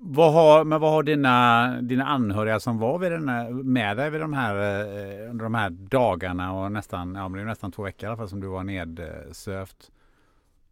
Vad 0.00 0.32
har, 0.32 0.64
men 0.64 0.80
vad 0.80 0.90
har 0.90 1.02
dina, 1.02 1.80
dina 1.80 2.04
anhöriga 2.04 2.60
som 2.60 2.78
var 2.78 2.98
vid 2.98 3.12
den 3.12 3.28
här, 3.28 3.50
med 3.50 3.96
dig 3.96 4.10
vid 4.10 4.20
de 4.20 4.32
här, 4.32 4.54
eh, 4.54 5.30
under 5.30 5.44
de 5.44 5.54
här 5.54 5.70
dagarna 5.70 6.52
och 6.52 6.72
nästan, 6.72 7.14
ja, 7.14 7.28
det 7.28 7.40
är 7.40 7.44
nästan 7.44 7.72
två 7.72 7.82
veckor 7.82 8.04
i 8.04 8.06
alla 8.06 8.16
fall 8.16 8.28
som 8.28 8.40
du 8.40 8.46
var 8.46 8.64
nedsövt. 8.64 9.90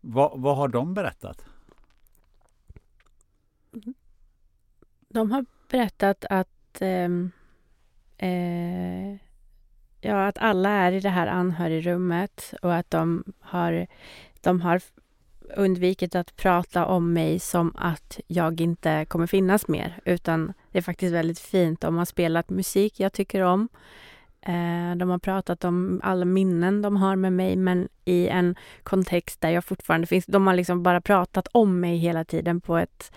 Vad, 0.09 0.41
vad 0.41 0.57
har 0.57 0.69
de 0.69 0.95
berättat? 0.95 1.45
De 5.09 5.31
har 5.31 5.45
berättat 5.71 6.25
att 6.31 6.81
eh, 6.83 7.09
eh, 8.29 9.17
ja, 10.01 10.27
att 10.27 10.39
alla 10.39 10.71
är 10.71 10.93
i 10.93 11.01
det 11.01 11.09
här 11.09 11.27
anhörigrummet 11.27 12.55
och 12.63 12.75
att 12.75 12.91
de 12.91 13.25
har, 13.41 13.87
de 14.41 14.61
har 14.61 14.83
undvikit 15.57 16.15
att 16.15 16.37
prata 16.37 16.87
om 16.87 17.13
mig 17.13 17.39
som 17.39 17.73
att 17.77 18.21
jag 18.27 18.61
inte 18.61 19.05
kommer 19.05 19.27
finnas 19.27 19.69
mer, 19.69 20.01
utan 20.05 20.53
det 20.73 20.79
är 20.79 20.83
faktiskt 20.83 21.15
väldigt 21.15 21.39
fint. 21.39 21.81
De 21.81 21.97
har 21.97 22.05
spelat 22.05 22.51
musik 22.51 23.01
jag 23.01 23.13
tycker 23.13 23.41
om. 23.41 23.69
Eh, 24.49 24.97
de 24.97 25.11
har 25.11 25.19
pratat 25.19 25.65
om 25.65 26.01
alla 26.03 26.25
minnen 26.25 26.83
de 26.83 26.97
har 26.97 27.17
med 27.17 27.33
mig, 27.33 27.57
men 27.57 27.89
i 28.05 28.29
en 28.29 28.57
kontext 28.83 29.41
där 29.41 29.51
jag 29.51 29.65
fortfarande 29.65 30.07
finns. 30.07 30.27
De 30.27 30.47
har 30.47 30.55
liksom 30.55 30.83
bara 30.83 31.01
pratat 31.01 31.49
om 31.53 31.81
mig 31.81 31.97
hela 31.97 32.25
tiden 32.25 32.61
på 32.61 32.77
ett 32.77 33.13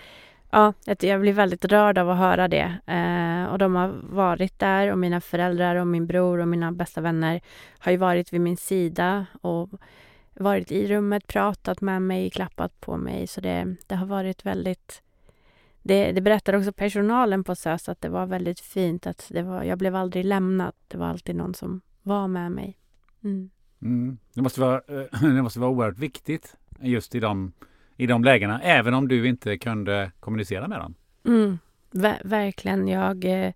Ja, 0.51 0.73
jag 0.99 1.21
blir 1.21 1.33
väldigt 1.33 1.65
rörd 1.65 1.97
av 1.97 2.09
att 2.09 2.17
höra 2.17 2.47
det. 2.47 2.77
Eh, 2.85 3.51
och 3.51 3.57
de 3.57 3.75
har 3.75 3.87
varit 4.03 4.59
där 4.59 4.91
och 4.91 4.97
mina 4.97 5.21
föräldrar 5.21 5.75
och 5.75 5.87
min 5.87 6.07
bror 6.07 6.39
och 6.39 6.47
mina 6.47 6.71
bästa 6.71 7.01
vänner 7.01 7.41
har 7.79 7.91
ju 7.91 7.97
varit 7.97 8.33
vid 8.33 8.41
min 8.41 8.57
sida 8.57 9.25
och 9.41 9.69
varit 10.33 10.71
i 10.71 10.87
rummet, 10.87 11.27
pratat 11.27 11.81
med 11.81 12.01
mig, 12.01 12.29
klappat 12.29 12.81
på 12.81 12.97
mig. 12.97 13.27
Så 13.27 13.41
det, 13.41 13.75
det 13.87 13.95
har 13.95 14.05
varit 14.05 14.45
väldigt... 14.45 15.01
Det, 15.89 16.11
det 16.11 16.21
berättade 16.21 16.57
också 16.57 16.71
personalen 16.71 17.43
på 17.43 17.55
SÖS 17.55 17.89
att 17.89 18.01
det 18.01 18.09
var 18.09 18.25
väldigt 18.25 18.59
fint. 18.59 19.07
att 19.07 19.27
det 19.29 19.41
var, 19.41 19.63
Jag 19.63 19.77
blev 19.77 19.95
aldrig 19.95 20.25
lämnad. 20.25 20.73
Det 20.87 20.97
var 20.97 21.07
alltid 21.07 21.35
någon 21.35 21.53
som 21.53 21.81
var 22.01 22.27
med 22.27 22.51
mig. 22.51 22.77
Mm. 23.23 23.49
Mm. 23.81 24.17
Det, 24.33 24.41
måste 24.41 24.61
vara, 24.61 24.81
det 25.21 25.41
måste 25.41 25.59
vara 25.59 25.71
oerhört 25.71 25.97
viktigt 25.97 26.55
just 26.79 27.15
i 27.15 27.19
de, 27.19 27.51
i 27.97 28.07
de 28.07 28.23
lägena, 28.23 28.61
även 28.61 28.93
om 28.93 29.07
du 29.07 29.27
inte 29.27 29.57
kunde 29.57 30.11
kommunicera 30.19 30.67
med 30.67 30.79
dem. 30.79 30.95
Mm. 31.25 31.59
Ver 31.91 32.21
verkligen. 32.23 32.87
Jag, 32.87 33.25
eh, 33.25 33.53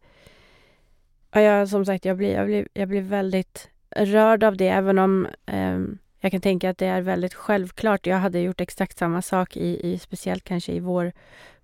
jag, 1.32 1.70
som 1.70 1.86
sagt, 1.86 2.06
jag 2.06 2.18
blir, 2.18 2.34
jag, 2.34 2.46
blir, 2.46 2.68
jag 2.74 2.88
blir 2.88 3.02
väldigt 3.02 3.70
rörd 3.96 4.44
av 4.44 4.58
det, 4.58 4.68
även 4.70 5.00
om 5.00 5.28
eh, 5.46 5.80
jag 6.20 6.32
kan 6.32 6.42
tänka 6.42 6.70
att 6.70 6.78
det 6.78 6.88
är 6.88 7.02
väldigt 7.02 7.34
självklart. 7.34 8.08
Jag 8.08 8.18
hade 8.18 8.40
gjort 8.40 8.62
exakt 8.62 8.98
samma 8.98 9.22
sak 9.22 9.58
i, 9.58 9.94
i 9.94 9.98
speciellt 9.98 10.44
kanske 10.44 10.72
i 10.74 10.80
vår 10.80 11.12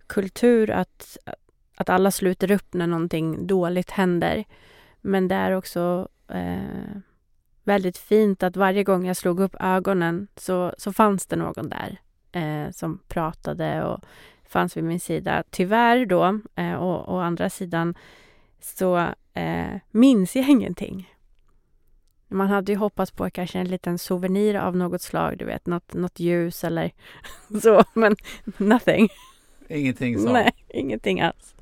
kultur, 0.10 0.70
att, 0.70 1.18
att 1.76 1.90
alla 1.90 2.12
sluter 2.12 2.52
upp 2.52 2.74
när 2.74 2.88
någonting 2.88 3.48
dåligt 3.48 3.92
händer. 3.92 4.46
Men 5.02 5.28
det 5.28 5.36
är 5.36 5.52
också 5.52 6.08
eh, 6.28 6.98
väldigt 7.64 7.98
fint 7.98 8.44
att 8.44 8.56
varje 8.56 8.84
gång 8.84 9.06
jag 9.06 9.18
slog 9.18 9.40
upp 9.40 9.56
ögonen 9.60 10.28
så, 10.36 10.74
så 10.78 10.94
fanns 10.94 11.26
det 11.26 11.36
någon 11.36 11.70
där 11.70 12.00
eh, 12.32 12.72
som 12.72 13.00
pratade 13.08 13.84
och 13.84 14.00
fanns 14.50 14.78
vid 14.78 14.84
min 14.84 15.00
sida. 15.00 15.44
Tyvärr 15.50 16.06
då, 16.06 16.40
eh, 16.56 16.74
och 16.74 17.14
å 17.14 17.20
andra 17.20 17.50
sidan, 17.50 17.96
så 18.62 18.98
eh, 19.34 19.76
minns 19.92 20.36
jag 20.36 20.50
ingenting. 20.50 21.16
Man 22.28 22.48
hade 22.48 22.72
ju 22.72 22.78
hoppats 22.78 23.12
på 23.12 23.30
kanske 23.30 23.60
en 23.60 23.68
liten 23.68 23.98
souvenir 23.98 24.56
av 24.56 24.76
något 24.76 25.02
slag, 25.02 25.38
du 25.38 25.46
vet, 25.46 25.66
något, 25.68 25.94
något 25.94 26.20
ljus 26.20 26.64
eller 26.64 26.92
så, 27.62 27.84
men 27.94 28.16
nothing. 28.58 29.10
Ingenting 29.70 30.20
så? 30.20 30.34
Nej, 30.34 30.52
ingenting 30.70 31.22
alls. 31.22 31.56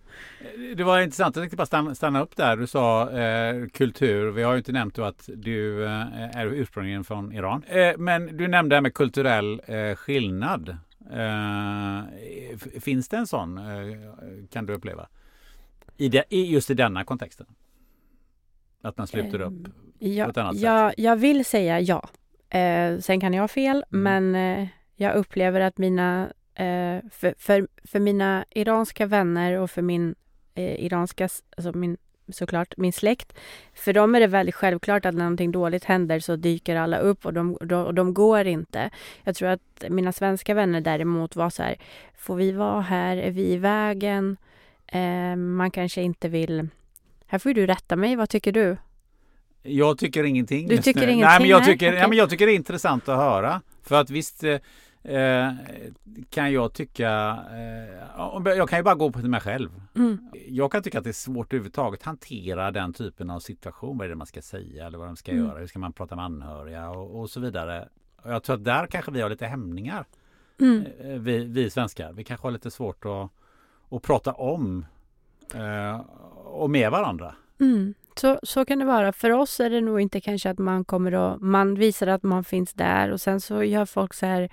Det 0.75 0.83
var 0.83 1.01
intressant, 1.01 1.35
jag 1.35 1.43
tänkte 1.43 1.57
bara 1.57 1.65
stanna, 1.65 1.95
stanna 1.95 2.21
upp 2.21 2.35
där. 2.35 2.57
Du 2.57 2.67
sa 2.67 3.11
eh, 3.11 3.67
kultur. 3.67 4.31
Vi 4.31 4.43
har 4.43 4.51
ju 4.51 4.57
inte 4.57 4.71
nämnt 4.71 4.99
att 4.99 5.29
du 5.35 5.85
eh, 5.85 6.37
är 6.37 6.45
ursprungligen 6.45 7.03
från 7.03 7.33
Iran. 7.33 7.63
Eh, 7.63 7.97
men 7.97 8.37
du 8.37 8.47
nämnde 8.47 8.73
det 8.73 8.75
här 8.75 8.81
med 8.81 8.93
kulturell 8.93 9.61
eh, 9.65 9.95
skillnad. 9.95 10.77
Eh, 11.11 12.57
finns 12.79 13.09
det 13.09 13.17
en 13.17 13.27
sån, 13.27 13.57
eh, 13.57 13.97
kan 14.51 14.65
du 14.65 14.73
uppleva? 14.73 15.07
I, 15.97 16.09
de, 16.09 16.23
i 16.29 16.45
just 16.45 16.69
i 16.69 16.73
denna 16.73 17.03
kontexten? 17.03 17.45
Att 18.81 18.97
man 18.97 19.07
sluter 19.07 19.41
upp 19.41 19.67
ja, 19.99 20.25
på 20.25 20.31
ett 20.31 20.37
annat 20.37 20.55
ja, 20.55 20.89
sätt? 20.89 20.99
Jag 20.99 21.15
vill 21.15 21.45
säga 21.45 21.79
ja. 21.79 22.09
Sen 22.99 23.19
kan 23.19 23.33
jag 23.33 23.43
ha 23.43 23.47
fel, 23.47 23.85
mm. 23.91 24.03
men 24.03 24.67
jag 24.95 25.15
upplever 25.15 25.61
att 25.61 25.77
mina 25.77 26.27
eh, 26.59 27.09
för, 27.11 27.35
för, 27.37 27.67
för, 27.83 27.99
mina 27.99 28.45
iranska 28.49 29.05
vänner 29.05 29.59
och 29.59 29.71
för 29.71 29.81
min 29.81 30.15
eh, 30.55 30.85
iranska, 30.85 31.29
alltså 31.57 31.77
min, 31.77 31.97
såklart 32.29 32.77
min 32.77 32.93
släkt, 32.93 33.33
för 33.73 33.93
dem 33.93 34.15
är 34.15 34.19
det 34.19 34.27
väldigt 34.27 34.55
självklart 34.55 35.05
att 35.05 35.15
när 35.15 35.23
någonting 35.23 35.51
dåligt 35.51 35.83
händer 35.83 36.19
så 36.19 36.35
dyker 36.35 36.75
alla 36.75 36.97
upp 36.97 37.25
och 37.25 37.33
de, 37.33 37.57
de, 37.61 37.95
de 37.95 38.13
går 38.13 38.47
inte. 38.47 38.89
Jag 39.23 39.35
tror 39.35 39.49
att 39.49 39.83
mina 39.89 40.11
svenska 40.11 40.53
vänner 40.53 40.81
däremot 40.81 41.35
var 41.35 41.49
så 41.49 41.63
här, 41.63 41.75
får 42.17 42.35
vi 42.35 42.51
vara 42.51 42.81
här? 42.81 43.17
Är 43.17 43.31
vi 43.31 43.53
i 43.53 43.57
vägen? 43.57 44.37
Eh, 44.87 45.35
man 45.35 45.71
kanske 45.71 46.01
inte 46.01 46.29
vill 46.29 46.69
här 47.27 47.39
får 47.39 47.53
du 47.53 47.65
rätta 47.65 47.95
mig. 47.95 48.15
Vad 48.15 48.29
tycker 48.29 48.51
du? 48.51 48.77
Jag 49.63 49.97
tycker 49.97 50.23
ingenting. 50.23 50.67
Du 50.67 50.77
tycker 50.77 51.01
ingenting? 51.01 51.21
Nej, 51.21 51.39
men 51.39 51.49
jag 51.49 51.65
tycker, 51.65 51.93
ja, 51.93 52.07
men 52.07 52.17
jag 52.17 52.29
tycker 52.29 52.45
det 52.45 52.51
är 52.51 52.55
intressant 52.55 53.09
att 53.09 53.17
höra. 53.17 53.61
För 53.83 53.95
att 53.95 54.09
visst 54.09 54.43
eh, 55.07 55.53
kan 56.29 56.53
jag 56.53 56.73
tycka... 56.73 57.39
Eh, 57.51 58.47
jag 58.57 58.69
kan 58.69 58.79
ju 58.79 58.83
bara 58.83 58.95
gå 58.95 59.11
på 59.11 59.19
mig 59.19 59.41
själv. 59.41 59.69
Mm. 59.95 60.17
Jag 60.47 60.71
kan 60.71 60.83
tycka 60.83 60.97
att 60.97 61.03
det 61.03 61.09
är 61.09 61.13
svårt 61.13 61.53
överhuvudtaget 61.53 62.03
hantera 62.03 62.71
den 62.71 62.93
typen 62.93 63.29
av 63.29 63.39
situation. 63.39 63.97
Vad 63.97 64.05
är 64.05 64.09
det 64.09 64.15
man 64.15 64.27
ska 64.27 64.41
säga 64.41 64.87
eller 64.87 64.97
vad 64.97 65.07
de 65.07 65.15
ska 65.15 65.31
mm. 65.31 65.45
göra? 65.45 65.59
Hur 65.59 65.67
ska 65.67 65.79
man 65.79 65.93
prata 65.93 66.15
med 66.15 66.25
anhöriga 66.25 66.89
och, 66.89 67.19
och 67.19 67.29
så 67.29 67.39
vidare. 67.39 67.87
Och 68.21 68.31
jag 68.31 68.43
tror 68.43 68.55
att 68.55 68.63
där 68.63 68.87
kanske 68.87 69.11
vi 69.11 69.21
har 69.21 69.29
lite 69.29 69.45
hämningar. 69.45 70.05
Mm. 70.59 70.85
Eh, 70.99 71.07
vi, 71.07 71.43
vi 71.43 71.69
svenskar. 71.69 72.13
Vi 72.13 72.23
kanske 72.23 72.47
har 72.47 72.51
lite 72.51 72.71
svårt 72.71 73.05
att, 73.05 73.31
att 73.89 74.01
prata 74.03 74.31
om 74.33 74.85
eh, 75.53 75.99
och 76.45 76.69
med 76.69 76.91
varandra. 76.91 77.35
Mm. 77.59 77.93
Så, 78.15 78.39
så 78.43 78.65
kan 78.65 78.79
det 78.79 78.85
vara. 78.85 79.13
För 79.13 79.31
oss 79.31 79.59
är 79.59 79.69
det 79.69 79.81
nog 79.81 80.01
inte 80.01 80.21
kanske 80.21 80.49
att 80.49 80.57
man 80.57 80.85
kommer 80.85 81.13
och 81.13 81.41
man 81.41 81.75
visar 81.75 82.07
att 82.07 82.23
man 82.23 82.43
finns 82.43 82.73
där 82.73 83.11
och 83.11 83.21
sen 83.21 83.41
så 83.41 83.63
gör 83.63 83.85
folk 83.85 84.13
så 84.13 84.25
här 84.25 84.49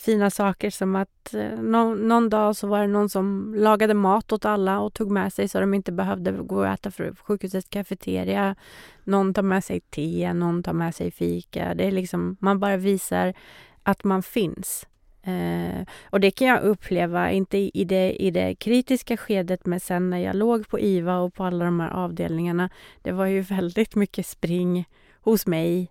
fina 0.00 0.30
saker 0.30 0.70
som 0.70 0.96
att 0.96 1.34
eh, 1.34 1.60
någon, 1.62 2.08
någon, 2.08 2.30
dag 2.30 2.56
så 2.56 2.66
var 2.66 2.80
det 2.80 2.86
någon 2.86 3.08
som 3.08 3.54
lagade 3.56 3.94
mat 3.94 4.32
åt 4.32 4.44
alla 4.44 4.80
och 4.80 4.94
tog 4.94 5.10
med 5.10 5.32
sig 5.32 5.48
så 5.48 5.60
de 5.60 5.74
inte 5.74 5.92
behövde 5.92 6.32
gå 6.32 6.56
och 6.56 6.66
äta 6.66 6.90
för 6.90 7.14
sjukhusets 7.14 7.68
kafeteria. 7.68 8.56
Någon 9.04 9.34
tar 9.34 9.42
med 9.42 9.64
sig 9.64 9.80
te, 9.80 10.32
någon 10.32 10.62
tar 10.62 10.72
med 10.72 10.94
sig 10.94 11.10
fika. 11.10 11.74
Det 11.74 11.84
är 11.84 11.90
liksom, 11.90 12.36
man 12.40 12.60
bara 12.60 12.76
visar 12.76 13.34
att 13.82 14.04
man 14.04 14.22
finns. 14.22 14.86
Eh, 15.22 15.86
och 16.04 16.20
det 16.20 16.30
kan 16.30 16.48
jag 16.48 16.62
uppleva, 16.62 17.30
inte 17.30 17.58
i 17.58 17.84
det, 17.84 18.12
i 18.22 18.30
det 18.30 18.54
kritiska 18.54 19.16
skedet, 19.16 19.66
men 19.66 19.80
sen 19.80 20.10
när 20.10 20.18
jag 20.18 20.36
låg 20.36 20.68
på 20.68 20.80
IVA 20.80 21.18
och 21.18 21.34
på 21.34 21.44
alla 21.44 21.64
de 21.64 21.80
här 21.80 21.90
avdelningarna. 21.90 22.70
Det 23.02 23.12
var 23.12 23.26
ju 23.26 23.40
väldigt 23.56 23.94
mycket 23.94 24.26
spring 24.26 24.88
hos 25.20 25.46
mig. 25.46 25.90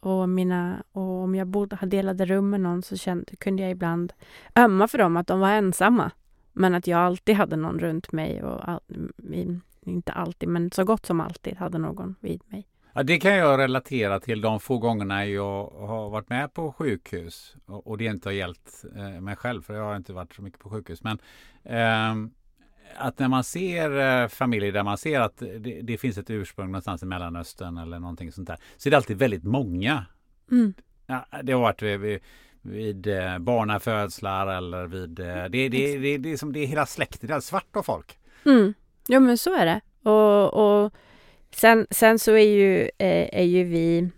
Och, 0.00 0.28
mina, 0.28 0.82
och 0.92 1.02
om 1.02 1.34
jag 1.34 1.46
bodde, 1.46 1.78
delade 1.86 2.24
rum 2.24 2.50
med 2.50 2.60
någon 2.60 2.82
så 2.82 2.96
kände, 2.96 3.36
kunde 3.36 3.62
jag 3.62 3.70
ibland 3.70 4.12
ömma 4.56 4.88
för 4.88 4.98
dem, 4.98 5.16
att 5.16 5.26
de 5.26 5.40
var 5.40 5.50
ensamma. 5.50 6.10
Men 6.52 6.74
att 6.74 6.86
jag 6.86 7.00
alltid 7.00 7.34
hade 7.36 7.56
någon 7.56 7.78
runt 7.78 8.12
mig 8.12 8.42
och 8.42 8.68
all, 8.68 8.80
inte 9.80 10.12
alltid, 10.12 10.48
men 10.48 10.70
så 10.70 10.84
gott 10.84 11.06
som 11.06 11.20
alltid 11.20 11.56
hade 11.56 11.78
någon 11.78 12.14
vid 12.20 12.42
mig. 12.46 12.66
Ja, 12.92 13.02
det 13.02 13.18
kan 13.18 13.34
jag 13.34 13.58
relatera 13.58 14.20
till 14.20 14.40
de 14.40 14.60
få 14.60 14.78
gångerna 14.78 15.26
jag 15.26 15.64
har 15.70 16.10
varit 16.10 16.28
med 16.28 16.54
på 16.54 16.72
sjukhus 16.72 17.56
och, 17.66 17.98
det 17.98 18.04
inte 18.04 18.28
har 18.28 18.34
hjälpt 18.34 18.84
eh, 18.96 19.20
mig 19.20 19.36
själv 19.36 19.62
för 19.62 19.74
jag 19.74 19.84
har 19.84 19.96
inte 19.96 20.12
varit 20.12 20.34
så 20.34 20.42
mycket 20.42 20.60
på 20.60 20.70
sjukhus. 20.70 21.02
Men 21.02 21.18
eh, 21.64 22.30
att 22.96 23.18
när 23.18 23.28
man 23.28 23.44
ser 23.44 24.22
eh, 24.22 24.28
familjer 24.28 24.72
där 24.72 24.82
man 24.82 24.98
ser 24.98 25.20
att 25.20 25.36
det, 25.36 25.80
det, 25.82 25.98
finns 25.98 26.18
ett 26.18 26.30
ursprung 26.30 26.66
någonstans 26.66 27.02
i 27.02 27.06
Mellanöstern 27.06 27.78
eller 27.78 27.98
någonting 27.98 28.32
sånt 28.32 28.48
där 28.48 28.58
så 28.76 28.88
är 28.88 28.90
det 28.90 28.96
alltid 28.96 29.18
väldigt 29.18 29.44
många. 29.44 30.04
Mm. 30.50 30.74
Ja, 31.06 31.26
det 31.42 31.52
har 31.52 31.60
varit 31.60 31.82
vid, 31.82 32.20
vid 32.62 33.06
eh, 33.06 33.38
barnafödslar 33.38 34.46
eller 34.46 34.86
vid... 34.86 35.20
Eh, 35.20 35.26
det, 35.26 35.48
det, 35.48 35.68
det, 35.68 35.98
det, 35.98 36.18
det, 36.18 36.32
är 36.32 36.36
som 36.36 36.52
det 36.52 36.60
är 36.60 36.66
hela 36.66 36.86
släkten, 36.86 37.28
det 37.28 37.34
är 37.34 37.40
svart 37.40 37.76
av 37.76 37.82
folk. 37.82 38.18
Mm. 38.46 38.74
Ja 39.06 39.20
men 39.20 39.38
så 39.38 39.54
är 39.54 39.66
det. 39.66 39.80
Och, 40.10 40.82
och 40.82 40.92
sen, 41.50 41.86
sen 41.90 42.18
så 42.18 42.32
är 42.32 42.48
ju, 42.48 42.90
är 42.98 43.44
ju 43.44 43.64
vi 43.64 44.10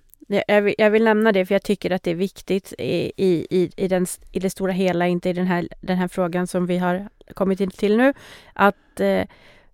jag 0.46 0.62
vill, 0.62 0.74
jag 0.78 0.90
vill 0.90 1.04
nämna 1.04 1.32
det 1.32 1.46
för 1.46 1.54
jag 1.54 1.62
tycker 1.62 1.90
att 1.90 2.02
det 2.02 2.11
är 2.11 2.14
viktigt 2.14 2.72
i, 2.78 3.12
i, 3.16 3.70
i, 3.76 3.88
den, 3.88 4.06
i 4.32 4.40
det 4.40 4.50
stora 4.50 4.72
hela, 4.72 5.06
inte 5.06 5.30
i 5.30 5.32
den 5.32 5.46
här, 5.46 5.68
den 5.80 5.96
här 5.96 6.08
frågan 6.08 6.46
som 6.46 6.66
vi 6.66 6.78
har 6.78 7.08
kommit 7.32 7.60
in 7.60 7.70
till 7.70 7.96
nu. 7.96 8.12
Att 8.52 9.00
eh, 9.00 9.26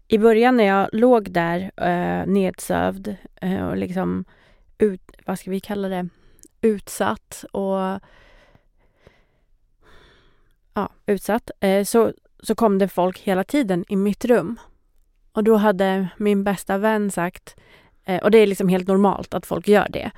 i 0.08 0.18
början 0.18 0.56
när 0.56 0.64
jag 0.64 0.88
låg 0.92 1.30
där 1.30 1.70
eh, 1.76 2.26
nedsövd 2.26 3.16
eh, 3.40 3.68
och 3.68 3.76
liksom 3.76 4.24
ut, 4.78 5.10
vad 5.26 5.38
ska 5.38 5.50
vi 5.50 5.60
kalla 5.60 5.88
det, 5.88 6.08
utsatt 6.60 7.44
och 7.52 8.00
ja, 10.74 10.88
utsatt, 11.06 11.50
eh, 11.60 11.84
så, 11.84 12.12
så 12.40 12.54
kom 12.54 12.78
det 12.78 12.88
folk 12.88 13.18
hela 13.18 13.44
tiden 13.44 13.84
i 13.88 13.96
mitt 13.96 14.24
rum. 14.24 14.60
Och 15.32 15.44
då 15.44 15.56
hade 15.56 16.08
min 16.16 16.44
bästa 16.44 16.78
vän 16.78 17.10
sagt, 17.10 17.56
eh, 18.04 18.22
och 18.22 18.30
det 18.30 18.38
är 18.38 18.46
liksom 18.46 18.68
helt 18.68 18.88
normalt 18.88 19.34
att 19.34 19.46
folk 19.46 19.68
gör 19.68 19.86
det, 19.90 20.10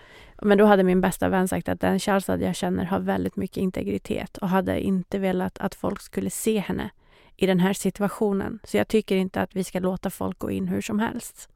men 0.42 0.59
då 0.59 0.64
hade 0.64 0.83
min 0.83 1.00
bästa 1.00 1.29
vän 1.29 1.48
sagt 1.48 1.68
att 1.68 1.81
den 1.81 1.98
Charzad 1.98 2.42
jag 2.42 2.57
känner 2.57 2.85
har 2.85 3.00
väldigt 3.00 3.37
mycket 3.37 3.57
integritet 3.57 4.38
och 4.38 4.48
hade 4.48 4.81
inte 4.81 5.18
velat 5.18 5.59
att 5.59 5.74
folk 5.74 6.00
skulle 6.00 6.31
se 6.31 6.59
henne 6.59 6.90
i 7.40 7.46
den 7.46 7.61
här 7.61 7.72
situationen. 7.72 8.59
Så 8.64 8.76
jag 8.76 8.88
tycker 8.88 9.16
inte 9.16 9.42
att 9.42 9.57
vi 9.57 9.64
ska 9.64 9.79
låta 9.79 10.11
folk 10.11 10.38
gå 10.38 10.50
in 10.50 10.68
hur 10.68 10.81
som 10.81 10.98
helst. 10.98 11.48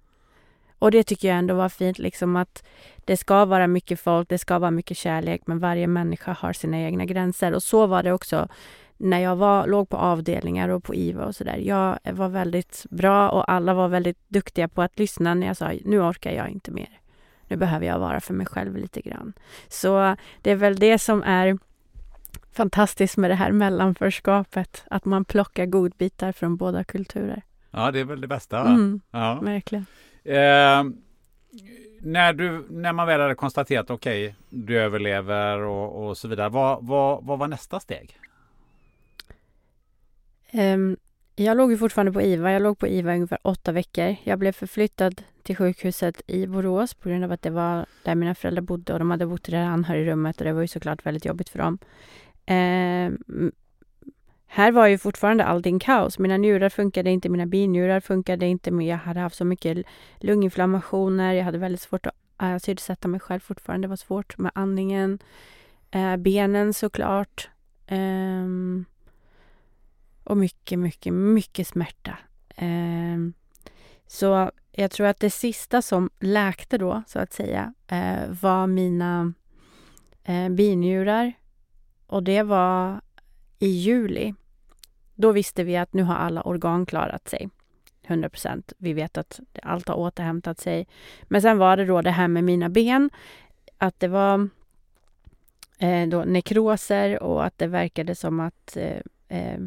Och 0.78 0.90
det 0.90 1.02
tycker 1.02 1.28
jag 1.28 1.38
ändå 1.38 1.54
var 1.54 1.68
fint, 1.68 1.98
liksom 1.98 2.36
att 2.36 2.64
det 3.04 3.16
ska 3.16 3.44
vara 3.44 3.66
mycket 3.66 4.00
folk, 4.00 4.28
det 4.28 4.38
ska 4.38 4.58
vara 4.58 4.70
mycket 4.70 4.96
kärlek, 4.96 5.42
men 5.46 5.58
varje 5.58 5.86
människa 5.86 6.32
har 6.32 6.52
sina 6.52 6.80
egna 6.80 7.04
gränser. 7.04 7.54
Och 7.54 7.62
så 7.62 7.86
var 7.86 8.02
det 8.02 8.12
också 8.12 8.48
när 8.96 9.18
jag 9.18 9.36
var, 9.36 9.66
låg 9.66 9.88
på 9.88 9.96
avdelningar 9.96 10.68
och 10.68 10.84
på 10.84 10.94
IVA 10.94 11.24
och 11.26 11.36
sådär. 11.36 11.56
Jag 11.56 11.98
var 12.12 12.28
väldigt 12.28 12.86
bra 12.90 13.30
och 13.30 13.52
alla 13.52 13.74
var 13.74 13.88
väldigt 13.88 14.18
duktiga 14.28 14.68
på 14.68 14.82
att 14.82 14.98
lyssna 14.98 15.34
när 15.34 15.46
jag 15.46 15.56
sa 15.56 15.72
nu 15.84 16.00
orkar 16.00 16.30
jag 16.30 16.48
inte 16.48 16.70
mer. 16.70 17.00
Nu 17.48 17.56
behöver 17.56 17.86
jag 17.86 17.98
vara 17.98 18.20
för 18.20 18.34
mig 18.34 18.46
själv 18.46 18.76
lite 18.76 19.00
grann. 19.00 19.32
Så 19.68 20.16
det 20.42 20.50
är 20.50 20.56
väl 20.56 20.76
det 20.76 20.98
som 20.98 21.22
är 21.22 21.58
fantastiskt 22.54 23.16
med 23.16 23.30
det 23.30 23.34
här 23.34 23.52
mellanförskapet. 23.52 24.84
Att 24.90 25.04
man 25.04 25.24
plockar 25.24 25.66
godbitar 25.66 26.32
från 26.32 26.56
båda 26.56 26.84
kulturer. 26.84 27.42
Ja, 27.70 27.90
det 27.90 28.00
är 28.00 28.04
väl 28.04 28.20
det 28.20 28.26
bästa. 28.26 28.60
Mm, 28.60 29.00
ja. 29.10 29.40
Verkligen. 29.42 29.86
Eh, 30.24 30.84
när, 32.00 32.32
du, 32.32 32.66
när 32.70 32.92
man 32.92 33.06
väl 33.06 33.20
hade 33.20 33.34
konstaterat 33.34 33.90
okej, 33.90 34.24
okay, 34.24 34.34
du 34.50 34.78
överlever 34.78 35.58
och, 35.58 36.06
och 36.06 36.18
så 36.18 36.28
vidare. 36.28 36.48
Vad, 36.48 36.86
vad, 36.86 37.24
vad 37.24 37.38
var 37.38 37.48
nästa 37.48 37.80
steg? 37.80 38.18
Um, 40.52 40.96
jag 41.36 41.56
låg 41.56 41.70
ju 41.70 41.78
fortfarande 41.78 42.12
på 42.12 42.22
IVA. 42.22 42.52
Jag 42.52 42.62
låg 42.62 42.78
på 42.78 42.88
IVA 42.88 43.12
i 43.12 43.14
ungefär 43.14 43.38
åtta 43.42 43.72
veckor. 43.72 44.16
Jag 44.24 44.38
blev 44.38 44.52
förflyttad 44.52 45.22
till 45.42 45.56
sjukhuset 45.56 46.22
i 46.26 46.46
Borås 46.46 46.94
på 46.94 47.08
grund 47.08 47.24
av 47.24 47.32
att 47.32 47.42
det 47.42 47.50
var 47.50 47.86
där 48.02 48.14
mina 48.14 48.34
föräldrar 48.34 48.62
bodde 48.62 48.92
och 48.92 48.98
de 48.98 49.10
hade 49.10 49.26
bott 49.26 49.48
i 49.48 49.52
det 49.52 49.64
anhörigrummet 49.64 50.38
och 50.38 50.44
det 50.44 50.52
var 50.52 50.60
ju 50.60 50.68
såklart 50.68 51.06
väldigt 51.06 51.24
jobbigt 51.24 51.48
för 51.48 51.58
dem. 51.58 51.78
Eh, 52.46 53.12
här 54.46 54.72
var 54.72 54.86
ju 54.86 54.98
fortfarande 54.98 55.44
allting 55.44 55.78
kaos. 55.78 56.18
Mina 56.18 56.36
njurar 56.36 56.68
funkade 56.68 57.10
inte, 57.10 57.28
mina 57.28 57.46
binjurar 57.46 58.00
funkade 58.00 58.46
inte. 58.46 58.70
Men 58.70 58.86
jag 58.86 58.96
hade 58.96 59.20
haft 59.20 59.36
så 59.36 59.44
mycket 59.44 59.86
lunginflammationer. 60.20 61.32
Jag 61.32 61.44
hade 61.44 61.58
väldigt 61.58 61.80
svårt 61.80 62.06
att 62.06 62.14
äh, 62.42 62.58
syrsätta 62.58 63.08
mig 63.08 63.20
själv 63.20 63.40
fortfarande. 63.40 63.84
Det 63.86 63.90
var 63.90 63.96
svårt 63.96 64.38
med 64.38 64.52
andningen. 64.54 65.18
Eh, 65.90 66.16
benen 66.16 66.74
såklart. 66.74 67.48
Eh, 67.86 68.44
och 70.24 70.36
mycket, 70.36 70.78
mycket, 70.78 71.12
mycket 71.12 71.66
smärta. 71.66 72.18
Eh, 72.56 73.18
så 74.06 74.50
jag 74.72 74.90
tror 74.90 75.06
att 75.06 75.20
det 75.20 75.30
sista 75.30 75.82
som 75.82 76.10
läkte 76.20 76.78
då, 76.78 77.02
så 77.06 77.18
att 77.18 77.32
säga, 77.32 77.74
eh, 77.86 78.30
var 78.42 78.66
mina 78.66 79.32
eh, 80.24 80.48
binjurar. 80.48 81.32
Och 82.06 82.22
det 82.22 82.42
var 82.42 83.00
i 83.58 83.68
juli. 83.68 84.34
Då 85.14 85.32
visste 85.32 85.64
vi 85.64 85.76
att 85.76 85.92
nu 85.92 86.02
har 86.02 86.14
alla 86.14 86.42
organ 86.42 86.86
klarat 86.86 87.28
sig. 87.28 87.48
100 88.06 88.28
procent. 88.28 88.72
Vi 88.78 88.92
vet 88.92 89.18
att 89.18 89.40
allt 89.62 89.88
har 89.88 89.96
återhämtat 89.96 90.60
sig. 90.60 90.86
Men 91.22 91.42
sen 91.42 91.58
var 91.58 91.76
det 91.76 91.84
då 91.84 92.02
det 92.02 92.10
här 92.10 92.28
med 92.28 92.44
mina 92.44 92.68
ben. 92.68 93.10
Att 93.78 94.00
det 94.00 94.08
var 94.08 94.48
eh, 95.78 96.08
då 96.08 96.24
nekroser 96.24 97.22
och 97.22 97.44
att 97.44 97.58
det 97.58 97.66
verkade 97.66 98.14
som 98.14 98.40
att 98.40 98.76
eh, 98.76 99.00
eh 99.28 99.58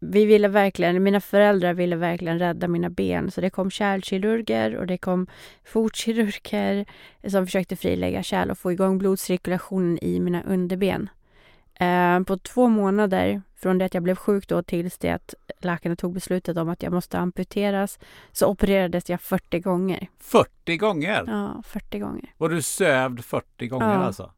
vi 0.00 0.24
ville 0.24 0.48
verkligen, 0.48 1.02
mina 1.02 1.20
föräldrar 1.20 1.74
ville 1.74 1.96
verkligen 1.96 2.38
rädda 2.38 2.68
mina 2.68 2.90
ben 2.90 3.30
så 3.30 3.40
det 3.40 3.50
kom 3.50 3.70
kärlkirurger 3.70 4.76
och 4.76 4.86
det 4.86 4.98
kom 4.98 5.26
fotkirurger 5.64 6.86
som 7.28 7.46
försökte 7.46 7.76
frilägga 7.76 8.22
kärl 8.22 8.50
och 8.50 8.58
få 8.58 8.72
igång 8.72 8.98
blodcirkulationen 8.98 9.98
i 10.02 10.20
mina 10.20 10.42
underben. 10.42 11.08
Eh, 11.80 12.20
på 12.20 12.38
två 12.38 12.68
månader 12.68 13.42
från 13.56 13.78
det 13.78 13.84
att 13.84 13.94
jag 13.94 14.02
blev 14.02 14.16
sjuk 14.16 14.48
då 14.48 14.62
tills 14.62 14.98
det 14.98 15.10
att 15.10 15.34
läkarna 15.60 15.96
tog 15.96 16.14
beslutet 16.14 16.56
om 16.56 16.68
att 16.68 16.82
jag 16.82 16.92
måste 16.92 17.18
amputeras 17.18 17.98
så 18.32 18.46
opererades 18.46 19.10
jag 19.10 19.20
40 19.20 19.60
gånger. 19.60 20.08
40 20.18 20.76
gånger? 20.76 21.24
Ja, 21.26 21.62
40 21.66 21.98
gånger. 21.98 22.34
Var 22.36 22.48
du 22.48 22.62
sövd 22.62 23.24
40 23.24 23.66
gånger 23.66 23.86
ja. 23.86 24.04
alltså? 24.04 24.30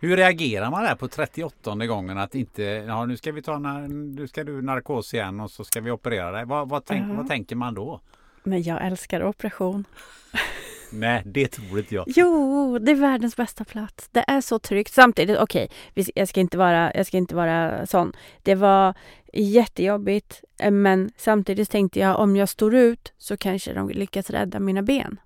Hur 0.00 0.16
reagerar 0.16 0.70
man 0.70 0.84
där 0.84 0.94
på 0.94 1.08
38 1.08 1.86
gången 1.86 2.18
att 2.18 2.34
inte, 2.34 2.62
ja 2.62 3.06
nu 3.06 3.16
ska 3.16 3.32
vi 3.32 3.42
ta, 3.42 3.58
nu 3.58 4.28
ska 4.28 4.44
du 4.44 4.62
narkos 4.62 5.14
igen 5.14 5.40
och 5.40 5.50
så 5.50 5.64
ska 5.64 5.80
vi 5.80 5.90
operera 5.90 6.30
dig. 6.30 6.44
Vad, 6.44 6.68
vad, 6.68 6.84
tänk, 6.84 7.02
uh 7.02 7.10
-huh. 7.10 7.16
vad 7.16 7.28
tänker 7.28 7.56
man 7.56 7.74
då? 7.74 8.00
Men 8.42 8.62
jag 8.62 8.86
älskar 8.86 9.22
operation. 9.22 9.84
Nej, 10.92 11.22
det 11.24 11.48
tror 11.48 11.78
inte 11.78 11.94
jag. 11.94 12.04
Jo, 12.08 12.78
det 12.78 12.92
är 12.92 12.96
världens 12.96 13.36
bästa 13.36 13.64
plats. 13.64 14.08
Det 14.12 14.24
är 14.28 14.40
så 14.40 14.58
tryggt. 14.58 14.92
Samtidigt, 14.92 15.38
okej, 15.38 15.68
okay, 15.94 16.04
jag, 16.14 16.28
ska 16.28 16.40
inte 16.40 16.58
vara, 16.58 16.92
jag 16.94 17.06
ska 17.06 17.16
inte 17.16 17.34
vara 17.34 17.86
sån. 17.86 18.12
Det 18.42 18.54
var 18.54 18.94
jättejobbigt, 19.32 20.44
eh, 20.60 20.70
men 20.70 21.10
samtidigt 21.16 21.70
tänkte 21.70 22.00
jag 22.00 22.18
om 22.18 22.36
jag 22.36 22.48
står 22.48 22.74
ut 22.74 23.12
så 23.18 23.36
kanske 23.36 23.72
de 23.72 23.88
lyckas 23.88 24.30
rädda 24.30 24.60
mina 24.60 24.82
ben. 24.82 25.20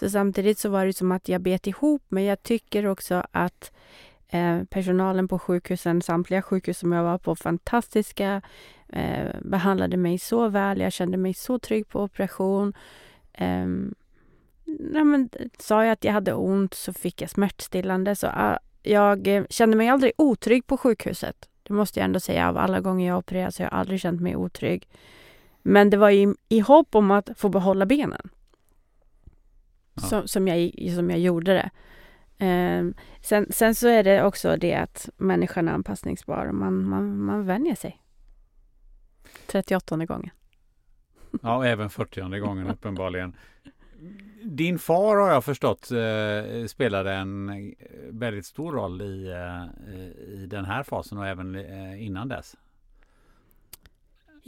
Så 0.00 0.10
samtidigt 0.10 0.58
så 0.58 0.68
var 0.68 0.86
det 0.86 0.92
som 0.92 1.12
att 1.12 1.28
jag 1.28 1.40
bet 1.40 1.66
ihop, 1.66 2.02
men 2.08 2.24
jag 2.24 2.42
tycker 2.42 2.86
också 2.86 3.22
att 3.30 3.72
eh, 4.28 4.64
personalen 4.64 5.28
på 5.28 5.38
sjukhusen, 5.38 6.02
samtliga 6.02 6.42
sjukhus 6.42 6.78
som 6.78 6.92
jag 6.92 7.04
var 7.04 7.18
på, 7.18 7.36
fantastiska, 7.36 8.42
eh, 8.88 9.26
behandlade 9.42 9.96
mig 9.96 10.18
så 10.18 10.48
väl. 10.48 10.80
Jag 10.80 10.92
kände 10.92 11.16
mig 11.16 11.34
så 11.34 11.58
trygg 11.58 11.88
på 11.88 12.02
operation. 12.02 12.74
Eh, 13.32 13.66
nej, 14.64 15.04
men, 15.04 15.28
sa 15.58 15.84
jag 15.84 15.92
att 15.92 16.04
jag 16.04 16.12
hade 16.12 16.34
ont 16.34 16.74
så 16.74 16.92
fick 16.92 17.22
jag 17.22 17.30
smärtstillande. 17.30 18.16
Så, 18.16 18.26
uh, 18.26 18.56
jag 18.82 19.26
eh, 19.28 19.44
kände 19.50 19.76
mig 19.76 19.88
aldrig 19.88 20.12
otrygg 20.18 20.66
på 20.66 20.76
sjukhuset. 20.76 21.48
Det 21.62 21.72
måste 21.72 22.00
jag 22.00 22.04
ändå 22.04 22.20
säga. 22.20 22.48
Av 22.48 22.56
alla 22.58 22.80
gånger 22.80 23.08
jag 23.08 23.18
opererats 23.18 23.58
har 23.58 23.64
jag 23.64 23.74
aldrig 23.74 24.00
känt 24.00 24.20
mig 24.20 24.36
otrygg. 24.36 24.88
Men 25.62 25.90
det 25.90 25.96
var 25.96 26.10
i, 26.10 26.34
i 26.48 26.60
hopp 26.60 26.94
om 26.94 27.10
att 27.10 27.30
få 27.36 27.48
behålla 27.48 27.86
benen 27.86 28.30
som, 29.96 30.28
som, 30.28 30.48
jag, 30.48 30.72
som 30.94 31.10
jag 31.10 31.18
gjorde 31.18 31.52
det. 31.52 31.70
Um, 32.78 32.94
sen, 33.20 33.46
sen 33.50 33.74
så 33.74 33.88
är 33.88 34.04
det 34.04 34.24
också 34.24 34.56
det 34.56 34.74
att 34.74 35.08
människan 35.16 35.68
är 35.68 35.72
anpassningsbar 35.72 36.46
och 36.46 36.54
man, 36.54 36.88
man, 36.88 37.18
man 37.18 37.46
vänjer 37.46 37.74
sig. 37.74 38.02
38 39.46 39.96
gången. 39.96 40.30
Ja, 41.42 41.66
även 41.66 41.90
40 41.90 42.38
gången 42.38 42.66
uppenbarligen. 42.66 43.36
din 44.42 44.78
far 44.78 45.16
har 45.16 45.30
jag 45.30 45.44
förstått 45.44 45.90
eh, 45.90 46.66
spelade 46.66 47.12
en 47.12 47.48
eh, 47.48 47.72
väldigt 48.10 48.46
stor 48.46 48.72
roll 48.72 49.02
i, 49.02 49.28
eh, 49.28 50.04
i 50.34 50.46
den 50.46 50.64
här 50.64 50.82
fasen 50.82 51.18
och 51.18 51.26
även 51.26 51.54
eh, 51.54 52.06
innan 52.06 52.28
dess. 52.28 52.56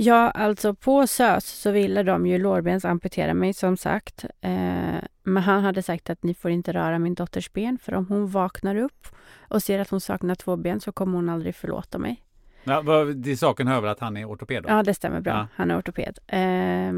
Ja, 0.01 0.31
alltså 0.31 0.75
på 0.75 1.07
SÖS 1.07 1.45
så 1.45 1.71
ville 1.71 2.03
de 2.03 2.27
ju 2.27 2.39
lårbensamputera 2.39 3.35
mig 3.35 3.53
som 3.55 3.77
sagt. 3.77 4.25
Eh, 4.41 4.99
men 5.23 5.43
han 5.43 5.63
hade 5.63 5.83
sagt 5.83 6.11
att 6.11 6.23
ni 6.23 6.35
får 6.35 6.51
inte 6.51 6.73
röra 6.73 6.99
min 6.99 7.15
dotters 7.15 7.53
ben 7.53 7.79
för 7.79 7.95
om 7.95 8.07
hon 8.07 8.29
vaknar 8.29 8.77
upp 8.77 9.09
och 9.49 9.63
ser 9.63 9.79
att 9.79 9.91
hon 9.91 10.01
saknar 10.01 10.35
två 10.35 10.57
ben 10.57 10.81
så 10.81 10.93
kommer 10.93 11.17
hon 11.17 11.29
aldrig 11.29 11.55
förlåta 11.55 11.99
mig. 11.99 12.23
Ja, 12.65 12.83
det 13.05 13.37
saken 13.37 13.67
hör 13.67 13.81
väl 13.81 13.91
att 13.91 14.01
han 14.01 14.17
är 14.17 14.25
ortoped? 14.25 14.63
Då? 14.63 14.69
Ja, 14.69 14.83
det 14.83 14.95
stämmer 14.95 15.21
bra. 15.21 15.33
Ja. 15.33 15.49
Han 15.55 15.71
är 15.71 15.79
ortoped. 15.79 16.19
Eh, 16.27 16.93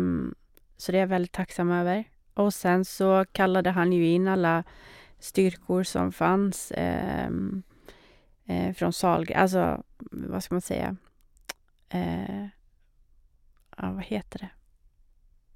så 0.77 0.93
det 0.93 0.99
är 0.99 1.01
jag 1.01 1.07
väldigt 1.07 1.33
tacksam 1.33 1.71
över. 1.71 2.05
Och 2.35 2.55
sen 2.55 2.85
så 2.85 3.25
kallade 3.33 3.71
han 3.71 3.93
ju 3.93 4.07
in 4.07 4.29
alla 4.29 4.65
styrkor 5.19 5.83
som 5.83 6.13
fanns 6.13 6.71
eh, 6.71 7.29
eh, 8.47 8.75
från 8.75 8.93
Sahlgren, 8.93 9.43
alltså 9.43 9.83
vad 10.11 10.45
ska 10.45 10.55
man 10.55 10.63
säga? 10.63 10.97
Ja, 13.83 13.91
vad 13.91 14.05
heter 14.05 14.39
det? 14.39 14.51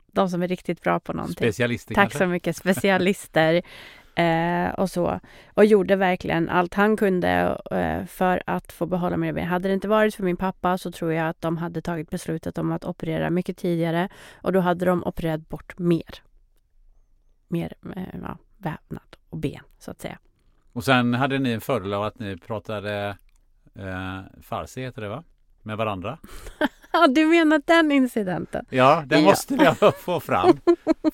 De 0.06 0.28
som 0.28 0.42
är 0.42 0.48
riktigt 0.48 0.82
bra 0.82 1.00
på 1.00 1.12
någonting. 1.12 1.36
Specialister 1.36 1.94
Tack 1.94 2.02
kanske? 2.02 2.18
så 2.18 2.26
mycket. 2.26 2.56
Specialister 2.56 3.62
eh, 4.14 4.68
och 4.68 4.90
så. 4.90 5.20
Och 5.54 5.64
gjorde 5.64 5.96
verkligen 5.96 6.48
allt 6.48 6.74
han 6.74 6.96
kunde 6.96 7.60
eh, 7.70 8.06
för 8.06 8.42
att 8.46 8.72
få 8.72 8.86
behålla 8.86 9.16
mina 9.16 9.32
ben. 9.32 9.46
Hade 9.46 9.68
det 9.68 9.74
inte 9.74 9.88
varit 9.88 10.14
för 10.14 10.22
min 10.22 10.36
pappa 10.36 10.78
så 10.78 10.92
tror 10.92 11.12
jag 11.12 11.28
att 11.28 11.40
de 11.40 11.56
hade 11.56 11.82
tagit 11.82 12.10
beslutet 12.10 12.58
om 12.58 12.72
att 12.72 12.84
operera 12.84 13.30
mycket 13.30 13.56
tidigare 13.56 14.08
och 14.34 14.52
då 14.52 14.60
hade 14.60 14.84
de 14.84 15.04
opererat 15.04 15.48
bort 15.48 15.78
mer. 15.78 16.22
Mer 17.48 17.72
eh, 17.96 18.02
ja, 18.22 18.38
vävnad 18.58 19.16
och 19.28 19.38
ben 19.38 19.62
så 19.78 19.90
att 19.90 20.00
säga. 20.00 20.18
Och 20.72 20.84
sen 20.84 21.14
hade 21.14 21.38
ni 21.38 21.50
en 21.52 21.60
fördel 21.60 21.94
av 21.94 22.02
att 22.02 22.18
ni 22.18 22.36
pratade 22.36 23.16
eh, 23.74 24.20
farsi 24.42 24.80
heter 24.80 25.02
det 25.02 25.08
va? 25.08 25.24
Med 25.62 25.76
varandra? 25.76 26.18
Ja, 27.00 27.06
du 27.06 27.26
menar 27.26 27.62
den 27.64 27.92
incidenten? 27.92 28.66
Ja, 28.70 29.04
den 29.06 29.24
måste 29.24 29.54
vi 29.56 29.90
få 29.98 30.20
fram. 30.20 30.60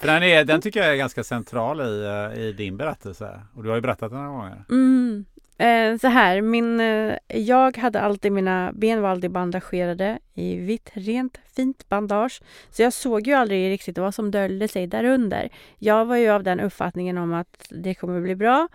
För 0.00 0.06
den, 0.06 0.22
är, 0.22 0.44
den 0.44 0.60
tycker 0.60 0.80
jag 0.80 0.92
är 0.92 0.96
ganska 0.96 1.24
central 1.24 1.80
i, 1.80 2.04
eh, 2.04 2.42
i 2.42 2.52
din 2.52 2.76
berättelse. 2.76 3.40
Och 3.54 3.62
du 3.62 3.68
har 3.68 3.76
ju 3.76 3.82
berättat 3.82 4.10
den 4.10 4.22
några 4.22 4.28
gånger. 4.28 4.64
Mm. 4.70 5.24
Eh, 5.58 5.98
så 5.98 6.08
här, 6.08 6.40
min, 6.40 6.80
eh, 6.80 7.14
jag 7.28 7.76
hade 7.76 8.00
alltid 8.00 8.32
mina 8.32 8.72
ben 8.74 9.02
var 9.02 9.08
alltid 9.08 9.30
bandagerade 9.30 10.18
i 10.34 10.56
vitt, 10.56 10.90
rent, 10.92 11.38
fint 11.56 11.88
bandage. 11.88 12.42
Så 12.70 12.82
jag 12.82 12.92
såg 12.92 13.26
ju 13.26 13.32
aldrig 13.32 13.70
riktigt 13.70 13.98
vad 13.98 14.14
som 14.14 14.30
döljde 14.30 14.68
sig 14.68 14.86
därunder. 14.86 15.48
Jag 15.78 16.04
var 16.04 16.16
ju 16.16 16.28
av 16.28 16.42
den 16.42 16.60
uppfattningen 16.60 17.18
om 17.18 17.34
att 17.34 17.66
det 17.70 17.94
kommer 17.94 18.20
bli 18.20 18.36
bra. 18.36 18.68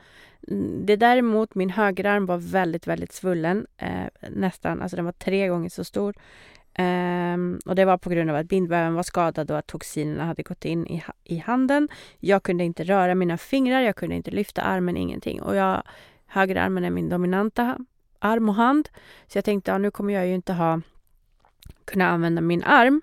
Mm, 0.47 0.85
det 0.85 0.95
däremot, 0.95 1.55
min 1.55 1.69
högerarm 1.69 2.25
var 2.25 2.37
väldigt, 2.37 2.87
väldigt 2.87 3.13
svullen. 3.13 3.67
Eh, 3.77 4.29
nästan, 4.29 4.81
alltså 4.81 4.95
den 4.95 5.05
var 5.05 5.11
tre 5.11 5.47
gånger 5.47 5.69
så 5.69 5.83
stor. 5.83 6.15
Um, 6.79 7.59
och 7.65 7.75
det 7.75 7.85
var 7.85 7.97
på 7.97 8.09
grund 8.09 8.29
av 8.29 8.35
att 8.35 8.47
bindväven 8.47 8.93
var 8.93 9.03
skadad 9.03 9.51
och 9.51 9.57
att 9.57 9.67
toxinerna 9.67 10.25
hade 10.25 10.43
gått 10.43 10.65
in 10.65 10.87
i, 10.87 11.03
i 11.23 11.37
handen. 11.37 11.89
Jag 12.19 12.43
kunde 12.43 12.63
inte 12.63 12.83
röra 12.83 13.15
mina 13.15 13.37
fingrar, 13.37 13.81
jag 13.81 13.95
kunde 13.95 14.15
inte 14.15 14.31
lyfta 14.31 14.61
armen, 14.61 14.97
ingenting. 14.97 15.41
Och 15.41 15.55
jag, 15.55 15.83
högerarmen 16.25 16.85
är 16.85 16.89
min 16.89 17.09
dominanta 17.09 17.77
arm 18.19 18.49
och 18.49 18.55
hand. 18.55 18.89
Så 19.27 19.37
jag 19.37 19.45
tänkte, 19.45 19.71
ja, 19.71 19.77
nu 19.77 19.91
kommer 19.91 20.13
jag 20.13 20.27
ju 20.27 20.35
inte 20.35 20.53
ha 20.53 20.81
kunna 21.85 22.09
använda 22.09 22.41
min 22.41 22.63
arm. 22.63 23.01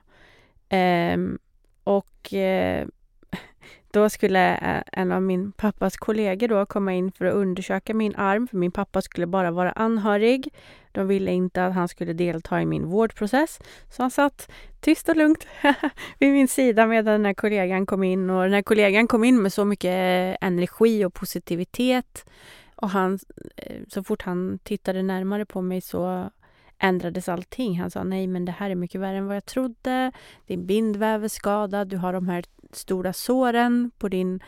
Um, 1.14 1.38
och 1.84 2.32
uh, 2.32 2.86
då 3.92 4.10
skulle 4.10 4.56
eh, 4.56 4.82
en 4.92 5.12
av 5.12 5.22
min 5.22 5.52
pappas 5.52 5.96
kollegor 5.96 6.48
då 6.48 6.66
komma 6.66 6.92
in 6.92 7.12
för 7.12 7.24
att 7.24 7.34
undersöka 7.34 7.94
min 7.94 8.16
arm, 8.16 8.48
för 8.48 8.56
min 8.56 8.72
pappa 8.72 9.02
skulle 9.02 9.26
bara 9.26 9.50
vara 9.50 9.72
anhörig. 9.72 10.48
De 10.92 11.06
ville 11.06 11.32
inte 11.32 11.66
att 11.66 11.74
han 11.74 11.88
skulle 11.88 12.12
delta 12.12 12.62
i 12.62 12.66
min 12.66 12.86
vårdprocess. 12.86 13.60
Så 13.90 14.02
han 14.02 14.10
satt 14.10 14.50
tyst 14.80 15.08
och 15.08 15.16
lugnt 15.16 15.46
vid 16.18 16.32
min 16.32 16.48
sida 16.48 16.86
medan 16.86 17.12
den 17.12 17.24
här 17.24 17.34
kollegan 17.34 17.86
kom 17.86 18.02
in. 18.02 18.30
Och 18.30 18.42
den 18.42 18.52
här 18.52 18.62
kollegan 18.62 19.08
kom 19.08 19.24
in 19.24 19.42
med 19.42 19.52
så 19.52 19.64
mycket 19.64 19.90
eh, 19.90 20.46
energi 20.48 21.04
och 21.04 21.14
positivitet. 21.14 22.26
Och 22.74 22.90
han, 22.90 23.18
eh, 23.56 23.76
så 23.88 24.02
fort 24.02 24.22
han 24.22 24.58
tittade 24.62 25.02
närmare 25.02 25.46
på 25.46 25.62
mig 25.62 25.80
så 25.80 26.30
ändrades 26.78 27.28
allting. 27.28 27.80
Han 27.80 27.90
sa 27.90 28.04
nej, 28.04 28.26
men 28.26 28.44
det 28.44 28.52
här 28.52 28.70
är 28.70 28.74
mycket 28.74 29.00
värre 29.00 29.16
än 29.16 29.26
vad 29.26 29.36
jag 29.36 29.44
trodde. 29.46 30.12
Din 30.46 30.66
bindväv 30.66 31.24
är 31.24 31.28
skadad. 31.28 31.88
Du 31.88 31.96
har 31.96 32.12
de 32.12 32.28
här 32.28 32.44
stora 32.72 33.12
såren 33.12 33.90
på 33.98 34.08
din 34.08 34.40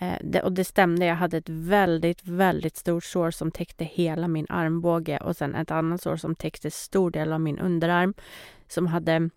Eh, 0.00 0.18
det, 0.20 0.42
och 0.42 0.52
det 0.52 0.64
stämde, 0.64 1.06
jag 1.06 1.14
hade 1.14 1.36
ett 1.36 1.48
väldigt, 1.48 2.24
väldigt 2.24 2.76
stort 2.76 3.04
sår 3.04 3.30
som 3.30 3.50
täckte 3.50 3.84
hela 3.84 4.28
min 4.28 4.46
armbåge 4.48 5.18
och 5.18 5.36
sen 5.36 5.54
ett 5.54 5.70
annat 5.70 6.02
sår 6.02 6.16
som 6.16 6.34
täckte 6.34 6.70
stor 6.70 7.10
del 7.10 7.32
av 7.32 7.40
min 7.40 7.58
underarm 7.58 8.14
som 8.68 8.86
hade 8.86 9.30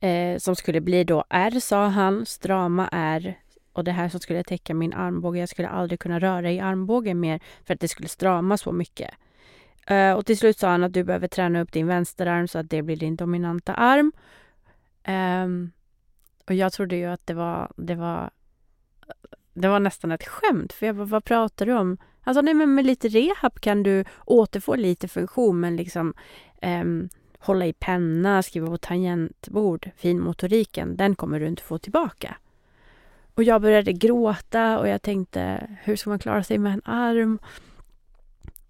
eh, 0.00 0.38
som 0.38 0.56
skulle 0.56 0.80
bli 0.80 1.04
då 1.04 1.24
R, 1.30 1.60
sa 1.60 1.86
han, 1.86 2.26
strama 2.26 2.88
R 2.92 3.38
och 3.72 3.84
det 3.84 3.92
här 3.92 4.08
som 4.08 4.20
skulle 4.20 4.44
täcka 4.44 4.74
min 4.74 4.92
armbåge. 4.92 5.40
Jag 5.40 5.48
skulle 5.48 5.68
aldrig 5.68 6.00
kunna 6.00 6.18
röra 6.18 6.52
i 6.52 6.60
armbågen 6.60 7.20
mer 7.20 7.40
för 7.64 7.74
att 7.74 7.80
det 7.80 7.88
skulle 7.88 8.08
strama 8.08 8.56
så 8.56 8.72
mycket. 8.72 9.10
Eh, 9.86 10.12
och 10.12 10.26
till 10.26 10.38
slut 10.38 10.58
sa 10.58 10.68
han 10.68 10.84
att 10.84 10.92
du 10.92 11.04
behöver 11.04 11.28
träna 11.28 11.60
upp 11.60 11.72
din 11.72 11.86
vänsterarm 11.86 12.48
så 12.48 12.58
att 12.58 12.70
det 12.70 12.82
blir 12.82 12.96
din 12.96 13.16
dominanta 13.16 13.74
arm. 13.74 14.12
Eh, 15.04 15.46
och 16.46 16.54
jag 16.54 16.72
trodde 16.72 16.96
ju 16.96 17.06
att 17.06 17.26
det 17.26 17.34
var, 17.34 17.72
det 17.76 17.94
var 17.94 18.30
det 19.54 19.68
var 19.68 19.80
nästan 19.80 20.12
ett 20.12 20.28
skämt, 20.28 20.72
för 20.72 20.86
jag 20.86 20.96
bara, 20.96 21.04
vad 21.04 21.24
pratar 21.24 21.66
du 21.66 21.72
om? 21.72 21.98
Alltså 22.24 22.40
nej, 22.40 22.54
men 22.54 22.74
med 22.74 22.86
lite 22.86 23.08
rehab 23.08 23.60
kan 23.60 23.82
du 23.82 24.04
återfå 24.24 24.74
lite 24.74 25.08
funktion, 25.08 25.60
men 25.60 25.76
liksom 25.76 26.14
um, 26.62 27.08
hålla 27.38 27.66
i 27.66 27.72
penna, 27.72 28.42
skriva 28.42 28.66
på 28.66 28.78
tangentbord, 28.78 29.90
finmotoriken, 29.96 30.96
den 30.96 31.14
kommer 31.14 31.40
du 31.40 31.46
inte 31.46 31.62
få 31.62 31.78
tillbaka. 31.78 32.36
Och 33.34 33.42
jag 33.42 33.62
började 33.62 33.92
gråta 33.92 34.78
och 34.78 34.88
jag 34.88 35.02
tänkte, 35.02 35.68
hur 35.82 35.96
ska 35.96 36.10
man 36.10 36.18
klara 36.18 36.44
sig 36.44 36.58
med 36.58 36.72
en 36.72 36.82
arm? 36.84 37.38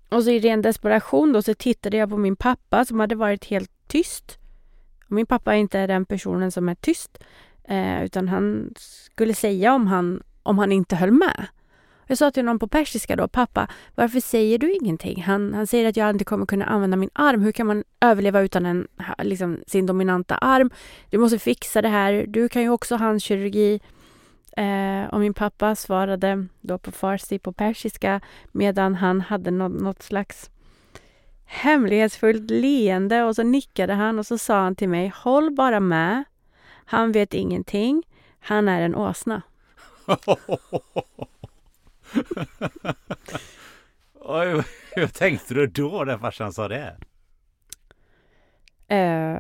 Och 0.09 0.25
så 0.25 0.31
i 0.31 0.41
ren 0.41 0.63
desperation 0.63 1.33
då 1.33 1.43
så 1.43 1.55
tittade 1.55 1.97
jag 1.97 2.11
på 2.11 2.17
min 2.17 2.37
pappa 2.37 2.85
som 2.85 3.01
hade 3.01 3.15
varit 3.15 3.45
helt 3.45 3.71
tyst. 3.87 4.39
Och 5.05 5.13
min 5.13 5.27
pappa 5.27 5.55
är 5.55 5.59
inte 5.59 5.87
den 5.87 6.05
personen 6.05 6.53
som 6.53 6.69
är 6.69 6.75
tyst, 6.75 7.19
eh, 7.65 8.05
utan 8.05 8.29
han 8.29 8.75
skulle 8.77 9.35
säga 9.35 9.75
om 9.75 9.87
han 9.87 10.23
om 10.43 10.59
han 10.59 10.73
inte 10.73 10.97
höll 10.97 11.11
med. 11.11 11.47
Jag 12.07 12.19
sa 12.19 12.31
till 12.31 12.45
någon 12.45 12.59
på 12.59 12.69
persiska 12.69 13.17
då, 13.17 13.29
pappa, 13.29 13.69
varför 13.95 14.21
säger 14.21 14.59
du 14.59 14.73
ingenting? 14.73 15.23
Han, 15.23 15.55
han 15.55 15.67
säger 15.67 15.89
att 15.89 15.97
jag 15.97 16.11
inte 16.11 16.25
kommer 16.25 16.47
kunna 16.47 16.65
använda 16.65 16.97
min 16.97 17.11
arm. 17.13 17.43
Hur 17.43 17.53
kan 17.53 17.67
man 17.67 17.85
överleva 18.01 18.41
utan 18.41 18.67
en, 18.67 18.89
liksom, 19.19 19.59
sin 19.67 19.87
dominanta 19.87 20.37
arm? 20.37 20.71
Du 21.11 21.19
måste 21.19 21.39
fixa 21.39 21.83
det 21.83 21.89
här. 21.89 22.25
Du 22.29 22.49
kan 22.49 22.63
ju 22.63 22.69
också 22.69 22.97
handkirurgi. 22.97 23.81
Eh, 24.57 25.05
och 25.11 25.21
min 25.21 25.35
pappa 25.35 25.75
svarade 25.75 26.47
då 26.61 26.79
på 26.79 26.93
farsi, 26.93 27.39
på 27.39 27.53
persiska, 27.53 28.21
medan 28.53 28.95
han 28.95 29.21
hade 29.21 29.51
något, 29.51 29.81
något 29.81 30.03
slags 30.03 30.51
hemlighetsfullt 31.45 32.51
leende 32.51 33.23
och 33.23 33.37
så 33.37 33.43
nickade 33.43 33.93
han 33.93 34.19
och 34.19 34.27
så 34.27 34.39
sa 34.39 34.61
han 34.61 34.77
till 34.77 34.89
mig, 34.89 35.13
håll 35.17 35.51
bara 35.51 35.81
med. 35.81 36.25
Han 36.85 37.13
vet 37.13 37.35
ingenting. 37.35 38.03
Han 38.41 38.69
är 38.69 38.81
en 38.83 38.95
åsna. 38.95 39.43
Oj, 44.15 44.65
hur 44.91 45.07
tänkte 45.07 45.55
du 45.55 45.67
då 45.67 46.05
när 46.07 46.19
farsan 46.19 46.53
sa 46.53 46.69
det? 46.69 46.97
Uh, 48.93 49.39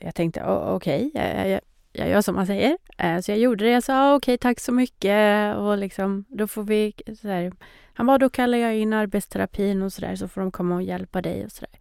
jag 0.00 0.14
tänkte 0.14 0.44
okej, 0.44 1.06
okay, 1.06 1.22
jag, 1.24 1.48
jag, 1.48 1.60
jag, 1.92 2.08
gör 2.08 2.22
som 2.22 2.36
han 2.36 2.46
säger. 2.46 2.76
Uh, 3.04 3.20
så 3.20 3.30
jag 3.30 3.38
gjorde 3.38 3.64
det. 3.64 3.70
Jag 3.70 3.82
sa 3.82 3.94
ah, 3.94 4.14
okej, 4.14 4.34
okay, 4.34 4.38
tack 4.38 4.60
så 4.60 4.72
mycket. 4.72 5.56
Och 5.56 5.78
liksom, 5.78 6.24
då 6.28 6.46
får 6.46 6.62
vi... 6.62 6.92
Så 7.20 7.28
här, 7.28 7.52
han 7.94 8.06
bara, 8.06 8.18
då 8.18 8.30
kallar 8.30 8.58
jag 8.58 8.76
in 8.76 8.92
arbetsterapin 8.92 9.82
och 9.82 9.92
sådär 9.92 10.16
så 10.16 10.28
får 10.28 10.40
de 10.40 10.50
komma 10.50 10.74
och 10.74 10.82
hjälpa 10.82 11.22
dig 11.22 11.44
och 11.44 11.52
sådär. 11.52 11.78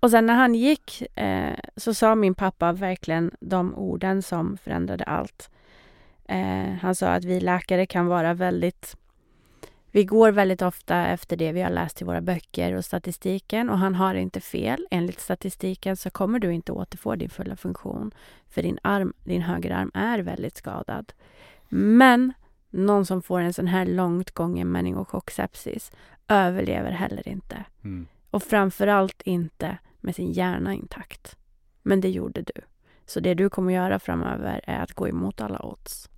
Och 0.00 0.10
sen 0.10 0.26
när 0.26 0.34
han 0.34 0.54
gick 0.54 1.02
uh, 1.20 1.54
så 1.76 1.94
sa 1.94 2.14
min 2.14 2.34
pappa 2.34 2.72
verkligen 2.72 3.30
de 3.40 3.74
orden 3.74 4.22
som 4.22 4.56
förändrade 4.56 5.04
allt. 5.04 5.50
Eh, 6.28 6.74
han 6.80 6.94
sa 6.94 7.08
att 7.08 7.24
vi 7.24 7.40
läkare 7.40 7.86
kan 7.86 8.06
vara 8.06 8.34
väldigt... 8.34 8.96
Vi 9.90 10.04
går 10.04 10.32
väldigt 10.32 10.62
ofta 10.62 11.06
efter 11.06 11.36
det 11.36 11.52
vi 11.52 11.62
har 11.62 11.70
läst 11.70 12.02
i 12.02 12.04
våra 12.04 12.20
böcker 12.20 12.74
och 12.74 12.84
statistiken 12.84 13.70
och 13.70 13.78
han 13.78 13.94
har 13.94 14.14
inte 14.14 14.40
fel. 14.40 14.86
Enligt 14.90 15.20
statistiken 15.20 15.96
så 15.96 16.10
kommer 16.10 16.38
du 16.38 16.52
inte 16.52 16.72
återfå 16.72 17.14
din 17.16 17.30
fulla 17.30 17.56
funktion 17.56 18.10
för 18.48 18.62
din 18.62 18.78
arm, 18.82 19.12
din 19.24 19.42
högerarm 19.42 19.90
är 19.94 20.18
väldigt 20.18 20.56
skadad. 20.56 21.12
Men 21.68 22.32
någon 22.70 23.06
som 23.06 23.22
får 23.22 23.40
en 23.40 23.52
sån 23.52 23.66
här 23.66 23.86
långt 23.86 24.30
gången 24.30 24.72
meningokocksepsis 24.72 25.92
överlever 26.28 26.90
heller 26.90 27.28
inte. 27.28 27.64
Mm. 27.84 28.06
Och 28.30 28.42
framförallt 28.42 29.22
inte 29.22 29.78
med 30.00 30.14
sin 30.14 30.32
hjärna 30.32 30.74
intakt. 30.74 31.36
Men 31.82 32.00
det 32.00 32.10
gjorde 32.10 32.42
du. 32.42 32.60
Så 33.06 33.20
det 33.20 33.34
du 33.34 33.50
kommer 33.50 33.72
göra 33.72 33.98
framöver 33.98 34.60
är 34.64 34.82
att 34.82 34.92
gå 34.92 35.08
emot 35.08 35.40
alla 35.40 35.62
odds. 35.66 36.10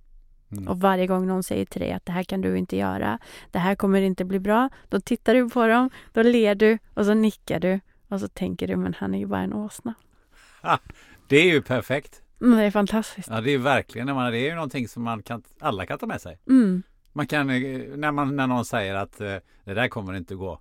Mm. 0.51 0.67
Och 0.67 0.79
varje 0.79 1.07
gång 1.07 1.27
någon 1.27 1.43
säger 1.43 1.65
till 1.65 1.81
dig 1.81 1.91
att 1.91 2.05
det 2.05 2.11
här 2.11 2.23
kan 2.23 2.41
du 2.41 2.57
inte 2.57 2.77
göra, 2.77 3.19
det 3.51 3.59
här 3.59 3.75
kommer 3.75 4.01
inte 4.01 4.25
bli 4.25 4.39
bra, 4.39 4.69
då 4.89 4.99
tittar 4.99 5.33
du 5.33 5.49
på 5.49 5.67
dem, 5.67 5.89
då 6.13 6.23
ler 6.23 6.55
du 6.55 6.77
och 6.93 7.05
så 7.05 7.13
nickar 7.13 7.59
du 7.59 7.79
och 8.07 8.19
så 8.19 8.27
tänker 8.27 8.67
du, 8.67 8.75
men 8.75 8.93
han 8.93 9.13
är 9.13 9.19
ju 9.19 9.25
bara 9.25 9.41
en 9.41 9.53
åsna. 9.53 9.93
Ah, 10.61 10.77
det 11.27 11.37
är 11.37 11.53
ju 11.53 11.61
perfekt. 11.61 12.21
Mm, 12.41 12.57
det 12.57 12.63
är 12.63 12.71
fantastiskt. 12.71 13.27
Ja, 13.31 13.41
det 13.41 13.51
är 13.51 13.57
verkligen, 13.57 14.07
det 14.07 14.13
är 14.13 14.49
ju 14.49 14.55
någonting 14.55 14.87
som 14.87 15.03
man 15.03 15.23
kan, 15.23 15.43
alla 15.59 15.85
kan 15.85 15.99
ta 15.99 16.05
med 16.05 16.21
sig. 16.21 16.39
Mm. 16.49 16.83
Man 17.13 17.27
kan, 17.27 17.49
eh, 17.49 17.97
när, 17.97 18.11
man, 18.11 18.35
när 18.35 18.47
någon 18.47 18.65
säger 18.65 18.95
att 18.95 19.21
eh, 19.21 19.35
det 19.63 19.73
där 19.73 19.87
kommer 19.87 20.13
inte 20.13 20.35
gå, 20.35 20.59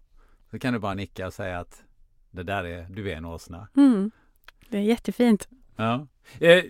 så 0.51 0.59
kan 0.59 0.72
du 0.72 0.78
bara 0.78 0.95
nicka 0.95 1.26
och 1.26 1.34
säga 1.34 1.59
att 1.59 1.82
det 2.30 2.43
där 2.43 2.64
är, 2.64 2.86
du 2.91 3.11
är 3.11 3.16
en 3.16 3.24
åsna. 3.24 3.68
Mm. 3.76 4.11
Det 4.68 4.78
är 4.78 4.82
jättefint. 4.82 5.49
Ja. 5.76 6.07
Eh, 6.41 6.64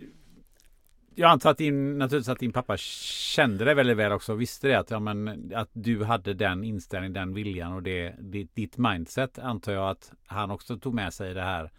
jag 1.14 1.30
antar 1.30 1.50
att 1.50 1.58
din, 1.58 1.98
naturligtvis 1.98 2.28
att 2.28 2.38
din 2.38 2.52
pappa 2.52 2.76
kände 2.76 3.64
dig 3.64 3.74
väldigt 3.74 3.96
väl 3.96 4.12
också 4.12 4.32
och 4.32 4.40
visste 4.40 4.68
det 4.68 4.78
att, 4.78 4.90
ja, 4.90 5.00
men, 5.00 5.52
att 5.54 5.68
du 5.72 6.04
hade 6.04 6.34
den 6.34 6.64
inställningen, 6.64 7.12
den 7.12 7.34
viljan 7.34 7.72
och 7.72 7.82
det, 7.82 8.14
det, 8.18 8.48
ditt 8.54 8.76
mindset 8.76 9.38
antar 9.38 9.72
jag 9.72 9.90
att 9.90 10.12
han 10.26 10.50
också 10.50 10.78
tog 10.78 10.94
med 10.94 11.14
sig 11.14 11.34
det 11.34 11.42
här 11.42 11.70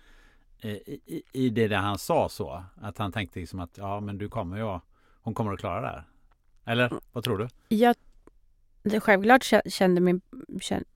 i, 0.61 0.69
i, 0.69 1.23
i 1.33 1.49
det 1.49 1.67
där 1.67 1.77
han 1.77 1.97
sa 1.97 2.29
så. 2.29 2.63
Att 2.81 2.97
han 2.97 3.11
tänkte 3.11 3.39
liksom 3.39 3.59
att 3.59 3.77
ja 3.77 3.99
men 3.99 4.17
du 4.17 4.29
kommer 4.29 4.57
ju 4.57 4.79
hon 5.21 5.33
kommer 5.33 5.53
att 5.53 5.59
klara 5.59 5.81
det 5.81 5.87
här. 5.87 6.03
Eller 6.65 6.93
vad 7.11 7.23
tror 7.23 7.37
du? 7.37 7.47
Jag, 7.67 7.95
det, 8.83 8.99
självklart 8.99 9.51
kände, 9.65 10.01
min, 10.01 10.21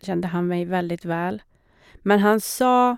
kände 0.01 0.27
han 0.27 0.47
mig 0.47 0.65
väldigt 0.65 1.05
väl. 1.05 1.41
Men 1.95 2.19
han 2.19 2.41
sa, 2.41 2.97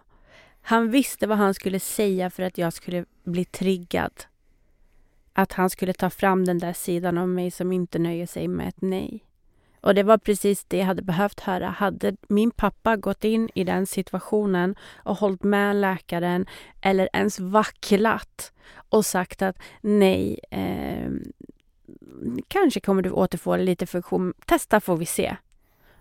han 0.61 0.91
visste 0.91 1.27
vad 1.27 1.37
han 1.37 1.53
skulle 1.53 1.79
säga 1.79 2.29
för 2.29 2.43
att 2.43 2.57
jag 2.57 2.73
skulle 2.73 3.05
bli 3.23 3.45
triggad 3.45 4.13
att 5.37 5.53
han 5.53 5.69
skulle 5.69 5.93
ta 5.93 6.09
fram 6.09 6.45
den 6.45 6.57
där 6.57 6.73
sidan 6.73 7.17
av 7.17 7.29
mig 7.29 7.51
som 7.51 7.71
inte 7.71 7.99
nöjer 7.99 8.27
sig 8.27 8.47
med 8.47 8.67
ett 8.67 8.81
nej. 8.81 9.23
Och 9.81 9.95
det 9.95 10.03
var 10.03 10.17
precis 10.17 10.65
det 10.65 10.77
jag 10.77 10.85
hade 10.85 11.01
behövt 11.01 11.39
höra. 11.39 11.69
Hade 11.69 12.15
min 12.27 12.51
pappa 12.51 12.95
gått 12.95 13.23
in 13.23 13.49
i 13.55 13.63
den 13.63 13.85
situationen 13.85 14.75
och 14.95 15.17
hållit 15.17 15.43
med 15.43 15.75
läkaren 15.75 16.45
eller 16.81 17.09
ens 17.13 17.39
vacklat 17.39 18.51
och 18.89 19.05
sagt 19.05 19.41
att 19.41 19.57
nej, 19.81 20.39
eh, 20.51 21.11
kanske 22.47 22.79
kommer 22.79 23.01
du 23.01 23.11
återfå 23.11 23.57
lite 23.57 23.85
funktion. 23.85 24.33
Testa 24.45 24.79
får 24.79 24.97
vi 24.97 25.05
se. 25.05 25.35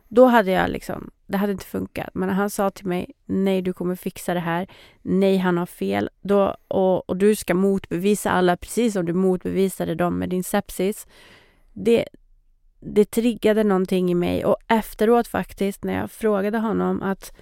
Då 0.08 0.26
hade 0.26 0.50
jag 0.50 0.70
liksom, 0.70 1.10
det 1.26 1.36
hade 1.36 1.52
inte 1.52 1.64
funkat. 1.64 2.10
Men 2.14 2.28
när 2.28 2.34
han 2.34 2.50
sa 2.50 2.70
till 2.70 2.86
mig, 2.86 3.10
nej 3.24 3.62
du 3.62 3.72
kommer 3.72 3.96
fixa 3.96 4.34
det 4.34 4.40
här, 4.40 4.66
nej 5.02 5.36
han 5.36 5.58
har 5.58 5.66
fel, 5.66 6.10
då, 6.20 6.56
och, 6.68 7.10
och 7.10 7.16
du 7.16 7.36
ska 7.36 7.54
motbevisa 7.54 8.30
alla 8.30 8.56
precis 8.56 8.92
som 8.92 9.06
du 9.06 9.12
motbevisade 9.12 9.94
dem 9.94 10.18
med 10.18 10.28
din 10.28 10.44
sepsis. 10.44 11.06
Det, 11.72 12.04
det 12.80 13.10
triggade 13.10 13.64
någonting 13.64 14.10
i 14.10 14.14
mig 14.14 14.44
och 14.44 14.56
efteråt 14.68 15.28
faktiskt 15.28 15.84
när 15.84 15.94
jag 15.94 16.10
frågade 16.10 16.58
honom 16.58 17.02
att 17.02 17.32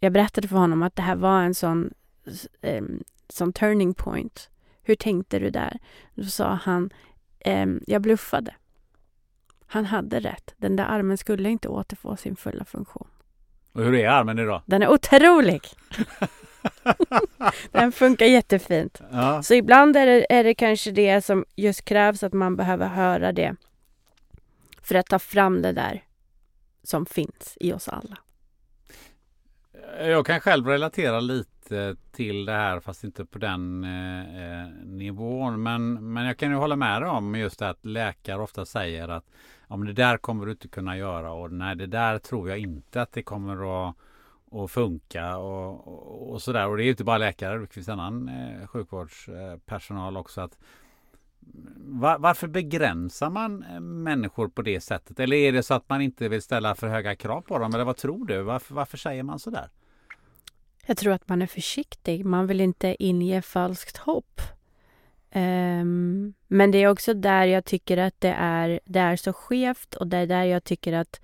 jag 0.00 0.12
berättade 0.12 0.48
för 0.48 0.56
honom 0.56 0.82
att 0.82 0.96
det 0.96 1.02
här 1.02 1.16
var 1.16 1.42
en 1.42 1.54
sån, 1.54 1.94
um, 2.62 3.04
sån 3.28 3.52
turning 3.52 3.94
point. 3.94 4.50
Hur 4.82 4.94
tänkte 4.94 5.38
du 5.38 5.50
där? 5.50 5.78
Då 6.14 6.24
sa 6.24 6.54
han, 6.62 6.90
um, 7.46 7.80
jag 7.86 8.02
bluffade. 8.02 8.54
Han 9.70 9.84
hade 9.84 10.20
rätt. 10.20 10.54
Den 10.56 10.76
där 10.76 10.84
armen 10.84 11.18
skulle 11.18 11.50
inte 11.50 11.68
återfå 11.68 12.16
sin 12.16 12.36
fulla 12.36 12.64
funktion. 12.64 13.08
Och 13.72 13.84
hur 13.84 13.94
är 13.94 14.08
armen 14.08 14.38
idag? 14.38 14.62
Den 14.66 14.82
är 14.82 14.88
otrolig! 14.88 15.62
Den 17.70 17.92
funkar 17.92 18.26
jättefint. 18.26 19.02
Ja. 19.10 19.42
Så 19.42 19.54
ibland 19.54 19.96
är 19.96 20.06
det, 20.06 20.32
är 20.32 20.44
det 20.44 20.54
kanske 20.54 20.90
det 20.90 21.24
som 21.24 21.44
just 21.56 21.84
krävs 21.84 22.22
att 22.22 22.32
man 22.32 22.56
behöver 22.56 22.86
höra 22.86 23.32
det 23.32 23.56
för 24.82 24.94
att 24.94 25.06
ta 25.06 25.18
fram 25.18 25.62
det 25.62 25.72
där 25.72 26.04
som 26.82 27.06
finns 27.06 27.56
i 27.60 27.72
oss 27.72 27.88
alla. 27.88 28.18
Jag 29.98 30.26
kan 30.26 30.40
själv 30.40 30.66
relatera 30.66 31.20
lite 31.20 31.96
till 32.12 32.44
det 32.44 32.52
här 32.52 32.80
fast 32.80 33.04
inte 33.04 33.24
på 33.24 33.38
den 33.38 33.84
eh, 33.84 34.62
eh 34.62 34.68
nivån. 34.84 35.62
Men, 35.62 36.12
men 36.12 36.24
jag 36.24 36.36
kan 36.36 36.50
ju 36.50 36.56
hålla 36.56 36.76
med 36.76 37.02
dig 37.02 37.10
om 37.10 37.34
just 37.34 37.58
det 37.58 37.68
att 37.68 37.84
läkare 37.84 38.42
ofta 38.42 38.64
säger 38.64 39.08
att 39.08 39.24
ja, 39.68 39.76
men 39.76 39.86
det 39.86 39.92
där 39.92 40.16
kommer 40.16 40.46
du 40.46 40.52
inte 40.52 40.68
kunna 40.68 40.96
göra 40.96 41.32
och 41.32 41.52
nej 41.52 41.76
det 41.76 41.86
där 41.86 42.18
tror 42.18 42.48
jag 42.48 42.58
inte 42.58 43.02
att 43.02 43.12
det 43.12 43.22
kommer 43.22 43.88
att, 43.88 43.96
att 44.52 44.70
funka 44.70 45.36
och, 45.36 45.88
och, 45.88 46.32
och 46.32 46.42
sådär. 46.42 46.68
Och 46.68 46.76
det 46.76 46.82
är 46.82 46.84
ju 46.84 46.90
inte 46.90 47.04
bara 47.04 47.18
läkare, 47.18 47.58
det 47.58 47.66
finns 47.66 47.88
annan 47.88 48.28
eh, 48.28 48.66
sjukvårdspersonal 48.66 50.16
också. 50.16 50.40
att 50.40 50.58
mm, 51.54 52.00
var, 52.00 52.18
varför 52.18 52.48
begränsar 52.48 53.30
man 53.30 53.62
eh, 53.62 53.80
människor 53.80 54.48
på 54.48 54.62
det 54.62 54.80
sättet? 54.80 55.20
Eller 55.20 55.36
är 55.36 55.52
det 55.52 55.62
så 55.62 55.74
att 55.74 55.88
man 55.88 56.00
inte 56.00 56.28
vill 56.28 56.42
ställa 56.42 56.74
för 56.74 56.88
höga 56.88 57.16
krav 57.16 57.40
på 57.40 57.58
dem? 57.58 57.74
Eller 57.74 57.84
vad 57.84 57.96
tror 57.96 58.26
du? 58.26 58.42
Varför, 58.42 58.74
varför 58.74 58.98
säger 58.98 59.22
man 59.22 59.38
så 59.38 59.50
där? 59.50 59.68
Jag 60.86 60.96
tror 60.96 61.12
att 61.12 61.28
man 61.28 61.42
är 61.42 61.46
försiktig. 61.46 62.24
Man 62.24 62.46
vill 62.46 62.60
inte 62.60 62.96
inge 62.98 63.42
falskt 63.42 63.96
hopp. 63.96 64.40
Um, 65.34 66.34
men 66.46 66.70
det 66.70 66.78
är 66.78 66.88
också 66.88 67.14
där 67.14 67.44
jag 67.44 67.64
tycker 67.64 67.96
att 67.96 68.20
det 68.20 68.34
är, 68.38 68.80
det 68.84 69.00
är 69.00 69.16
så 69.16 69.32
skevt 69.32 69.94
och 69.94 70.06
det 70.06 70.16
är 70.16 70.26
där 70.26 70.44
jag 70.44 70.64
tycker 70.64 70.92
att 70.92 71.20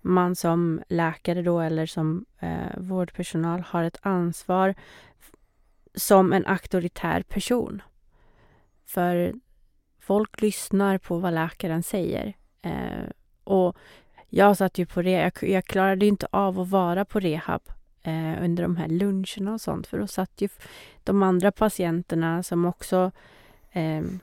man 0.00 0.36
som 0.36 0.82
läkare 0.88 1.42
då 1.42 1.60
eller 1.60 1.86
som 1.86 2.24
uh, 2.42 2.78
vårdpersonal 2.78 3.60
har 3.60 3.84
ett 3.84 3.98
ansvar 4.02 4.74
som 5.94 6.32
en 6.32 6.46
auktoritär 6.46 7.22
person. 7.22 7.82
För 8.86 9.34
folk 10.00 10.40
lyssnar 10.40 10.98
på 10.98 11.18
vad 11.18 11.34
läkaren 11.34 11.82
säger. 11.82 12.36
Uh, 12.66 13.10
och 13.44 13.76
jag 14.28 14.56
satt 14.56 14.78
ju 14.78 14.86
på 14.86 15.02
rehab. 15.02 15.32
jag, 15.40 15.50
jag 15.50 15.64
klarade 15.64 16.06
inte 16.06 16.26
av 16.30 16.60
att 16.60 16.68
vara 16.68 17.04
på 17.04 17.20
rehab 17.20 17.62
uh, 18.06 18.44
under 18.44 18.62
de 18.62 18.76
här 18.76 18.88
luncherna 18.88 19.52
och 19.52 19.60
sånt 19.60 19.86
för 19.86 19.98
då 19.98 20.06
satt 20.06 20.40
ju 20.40 20.48
de 21.04 21.22
andra 21.22 21.52
patienterna 21.52 22.42
som 22.42 22.64
också 22.64 23.12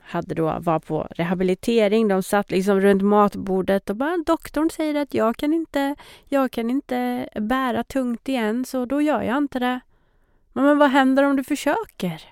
hade 0.02 0.34
då, 0.34 0.58
var 0.60 0.78
på 0.78 1.08
rehabilitering. 1.10 2.08
De 2.08 2.22
satt 2.22 2.50
liksom 2.50 2.80
runt 2.80 3.02
matbordet 3.02 3.90
och 3.90 3.96
bara 3.96 4.16
doktorn 4.26 4.70
säger 4.70 4.94
att 4.94 5.14
jag 5.14 5.36
kan 5.36 5.54
inte, 5.54 5.96
jag 6.24 6.50
kan 6.50 6.70
inte 6.70 7.28
bära 7.40 7.84
tungt 7.84 8.28
igen 8.28 8.64
så 8.64 8.84
då 8.84 9.02
gör 9.02 9.22
jag 9.22 9.38
inte 9.38 9.58
det. 9.58 9.80
Men, 10.52 10.64
men 10.64 10.78
vad 10.78 10.90
händer 10.90 11.22
om 11.22 11.36
du 11.36 11.44
försöker? 11.44 12.22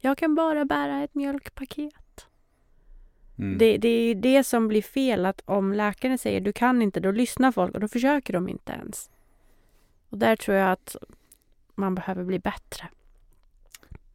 Jag 0.00 0.18
kan 0.18 0.34
bara 0.34 0.64
bära 0.64 1.02
ett 1.02 1.14
mjölkpaket. 1.14 2.26
Mm. 3.38 3.58
Det, 3.58 3.76
det 3.78 3.88
är 3.88 4.14
det 4.14 4.44
som 4.44 4.68
blir 4.68 4.82
fel, 4.82 5.26
att 5.26 5.42
om 5.44 5.72
läkaren 5.72 6.18
säger 6.18 6.40
du 6.40 6.52
kan 6.52 6.82
inte, 6.82 7.00
då 7.00 7.10
lyssnar 7.10 7.52
folk 7.52 7.74
och 7.74 7.80
då 7.80 7.88
försöker 7.88 8.32
de 8.32 8.48
inte 8.48 8.72
ens. 8.72 9.10
Och 10.08 10.18
där 10.18 10.36
tror 10.36 10.56
jag 10.56 10.72
att 10.72 10.96
man 11.74 11.94
behöver 11.94 12.24
bli 12.24 12.38
bättre. 12.38 12.88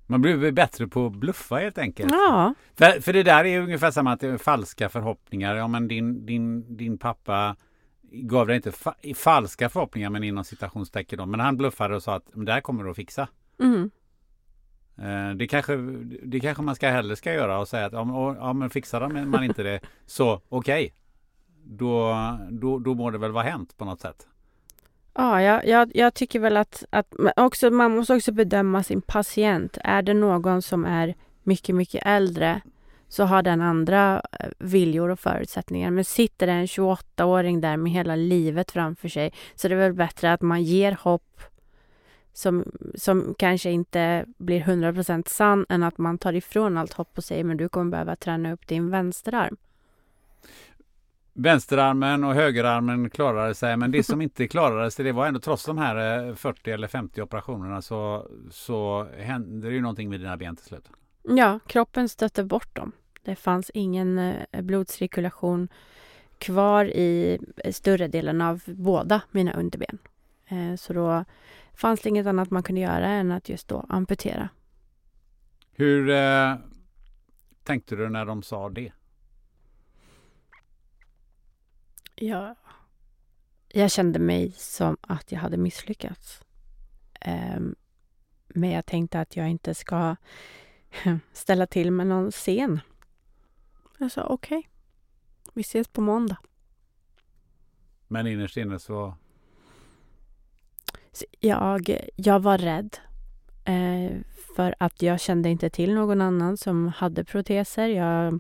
Man 0.08 0.22
blir 0.22 0.52
bättre 0.52 0.88
på 0.88 1.06
att 1.06 1.16
bluffa 1.16 1.56
helt 1.56 1.78
enkelt. 1.78 2.12
Ja. 2.12 2.54
För, 2.76 3.02
för 3.02 3.14
det 3.14 3.24
där 3.24 3.46
är 3.46 3.62
ungefär 3.62 3.92
samma 3.92 4.12
att 4.12 4.20
det 4.20 4.28
är 4.28 4.38
falska 4.38 4.90
förhoppningar. 4.90 5.56
Ja, 5.56 5.68
men 5.68 5.88
din, 5.88 6.26
din, 6.26 6.78
din 6.78 6.98
pappa 6.98 7.56
gav 8.12 8.48
dig 8.48 8.56
inte 8.56 8.72
fa 8.72 8.94
falska 9.16 9.70
förhoppningar 9.70 10.10
men 10.10 10.24
inom 10.24 10.44
citationstecken 10.44 11.20
då. 11.20 11.26
Men 11.26 11.40
han 11.40 11.58
bluffade 11.58 11.96
och 11.96 12.04
sa 12.04 12.16
att 12.16 12.30
det 12.34 12.52
här 12.52 12.62
kommer 12.62 12.84
du 12.84 12.90
att 12.90 12.96
fixa. 12.96 13.28
Mm. 13.60 13.92
Eh, 14.98 15.36
det, 15.36 15.48
kanske, 15.48 15.76
det 16.24 16.40
kanske 16.40 16.64
man 16.64 16.76
ska 16.76 16.90
hellre 16.90 17.16
ska 17.16 17.34
göra 17.34 17.60
och 17.60 17.68
säga 17.68 17.86
att 17.86 17.94
ja, 17.94 18.54
men 18.54 18.70
fixar 18.70 19.26
man 19.26 19.44
inte 19.44 19.64
det 19.64 19.80
så 20.06 20.42
okej. 20.50 20.86
Okay. 20.86 20.92
Då, 21.70 22.16
då, 22.50 22.80
då 22.80 22.94
må 22.94 23.12
det 23.12 23.18
väl 23.18 23.32
vara 23.32 23.44
hänt 23.44 23.78
på 23.78 23.86
något 23.86 24.02
sätt. 24.02 24.28
Ja, 25.20 25.42
jag, 25.42 25.68
jag, 25.68 25.92
jag, 25.94 26.14
tycker 26.14 26.40
väl 26.40 26.58
att, 26.58 26.84
att 26.90 27.14
också, 27.36 27.70
man 27.70 27.96
måste 27.96 28.16
också 28.16 28.32
bedöma 28.32 28.84
sin 28.84 29.02
patient. 29.02 29.78
Är 29.84 30.02
det 30.02 30.14
någon 30.14 30.62
som 30.62 30.86
är 30.86 31.16
mycket, 31.44 31.76
mycket 31.76 32.02
äldre 32.06 32.62
så 33.08 33.24
har 33.24 33.42
den 33.42 33.62
andra 33.62 34.22
eh, 34.40 34.50
viljor 34.58 35.10
och 35.10 35.20
förutsättningar. 35.20 35.92
Men 35.92 36.06
sitter 36.06 36.48
det 36.48 36.54
en 36.54 36.66
28-åring 36.66 37.62
där 37.62 37.78
med 37.78 37.92
hela 37.92 38.16
livet 38.16 38.72
framför 38.72 39.10
sig 39.10 39.34
så 39.56 39.68
det 39.68 39.76
är 39.76 39.80
väl 39.80 39.94
bättre 39.94 40.34
att 40.34 40.42
man 40.42 40.64
ger 40.64 40.98
hopp 41.02 41.42
som, 42.34 42.66
som 42.96 43.36
kanske 43.38 43.72
inte 43.72 44.26
blir 44.38 44.62
100% 44.62 45.28
sann 45.28 45.66
än 45.70 45.84
att 45.84 45.98
man 45.98 46.18
tar 46.18 46.34
ifrån 46.34 46.78
allt 46.78 46.94
hopp 46.94 47.18
och 47.18 47.24
säger 47.24 47.44
men 47.44 47.58
du 47.58 47.70
kommer 47.70 47.92
behöva 47.92 48.16
träna 48.16 48.54
upp 48.54 48.68
din 48.68 48.90
vänsterarm. 48.90 49.58
Vänsterarmen 51.40 52.24
och 52.24 52.34
högerarmen 52.34 53.10
klarade 53.10 53.54
sig 53.54 53.78
men 53.78 53.92
det 53.92 54.04
som 54.04 54.22
inte 54.22 54.48
klarade 54.48 54.92
sig 54.92 55.06
det 55.06 55.12
var 55.12 55.28
ändå 55.28 55.40
trots 55.40 55.66
de 55.66 55.78
här 55.78 56.36
40 56.36 56.70
eh, 56.70 56.74
eller 56.74 56.88
50 56.88 57.22
operationerna 57.22 57.82
så, 57.82 58.28
så 58.52 59.08
hände 59.18 59.68
det 59.68 59.74
ju 59.74 59.82
någonting 59.82 60.10
med 60.10 60.20
dina 60.20 60.38
ben 60.38 60.56
till 60.56 60.66
slut. 60.66 60.90
Ja, 61.24 61.60
kroppen 61.68 62.10
stötte 62.10 62.44
bort 62.44 62.76
dem. 62.76 62.92
Det 63.24 63.36
fanns 63.36 63.72
ingen 63.74 64.18
eh, 64.18 64.62
blodcirkulation 64.62 65.68
kvar 66.38 66.86
i 66.86 67.40
större 67.72 68.08
delen 68.08 68.42
av 68.42 68.62
båda 68.66 69.22
mina 69.32 69.54
underben. 69.54 69.98
Eh, 70.48 70.76
så 70.76 70.94
då 70.94 71.26
fanns 71.74 72.02
det 72.02 72.10
inget 72.10 72.28
annat 72.28 72.52
man 72.52 72.64
kunde 72.64 72.82
göra 72.82 73.08
än 73.08 73.32
att 73.32 73.50
just 73.50 73.68
då 73.68 73.86
amputera. 73.90 74.50
Hur 75.72 76.10
eh, 76.10 76.56
tänkte 77.64 77.96
du 77.96 78.10
när 78.10 78.26
de 78.26 78.44
sa 78.44 78.70
det? 78.70 78.92
Ja, 82.20 82.56
jag 83.68 83.92
kände 83.92 84.20
mig 84.20 84.52
som 84.52 84.98
att 85.02 85.32
jag 85.32 85.40
hade 85.40 85.58
misslyckats. 85.58 86.42
Um, 87.26 87.76
men 88.48 88.70
jag 88.70 88.86
tänkte 88.86 89.20
att 89.20 89.36
jag 89.36 89.50
inte 89.50 89.74
ska 89.76 90.16
ställa 91.34 91.68
till 91.68 91.92
med 91.92 92.08
någon 92.08 92.32
scen. 92.32 92.80
Jag 93.98 94.12
sa 94.12 94.24
okej, 94.24 94.58
okay. 94.58 94.70
vi 95.54 95.62
ses 95.62 95.88
på 95.88 96.02
måndag. 96.02 96.38
Men 98.08 98.28
innerst 98.28 98.58
inne 98.58 98.80
så? 98.80 99.18
Jag, 101.40 101.98
jag 102.16 102.40
var 102.40 102.58
rädd. 102.58 102.98
Eh, 103.66 104.18
för 104.56 104.76
att 104.80 105.02
jag 105.02 105.20
kände 105.20 105.50
inte 105.50 105.70
till 105.70 105.94
någon 105.94 106.22
annan 106.22 106.58
som 106.58 106.88
hade 106.88 107.24
proteser. 107.24 107.88
Jag, 107.88 108.40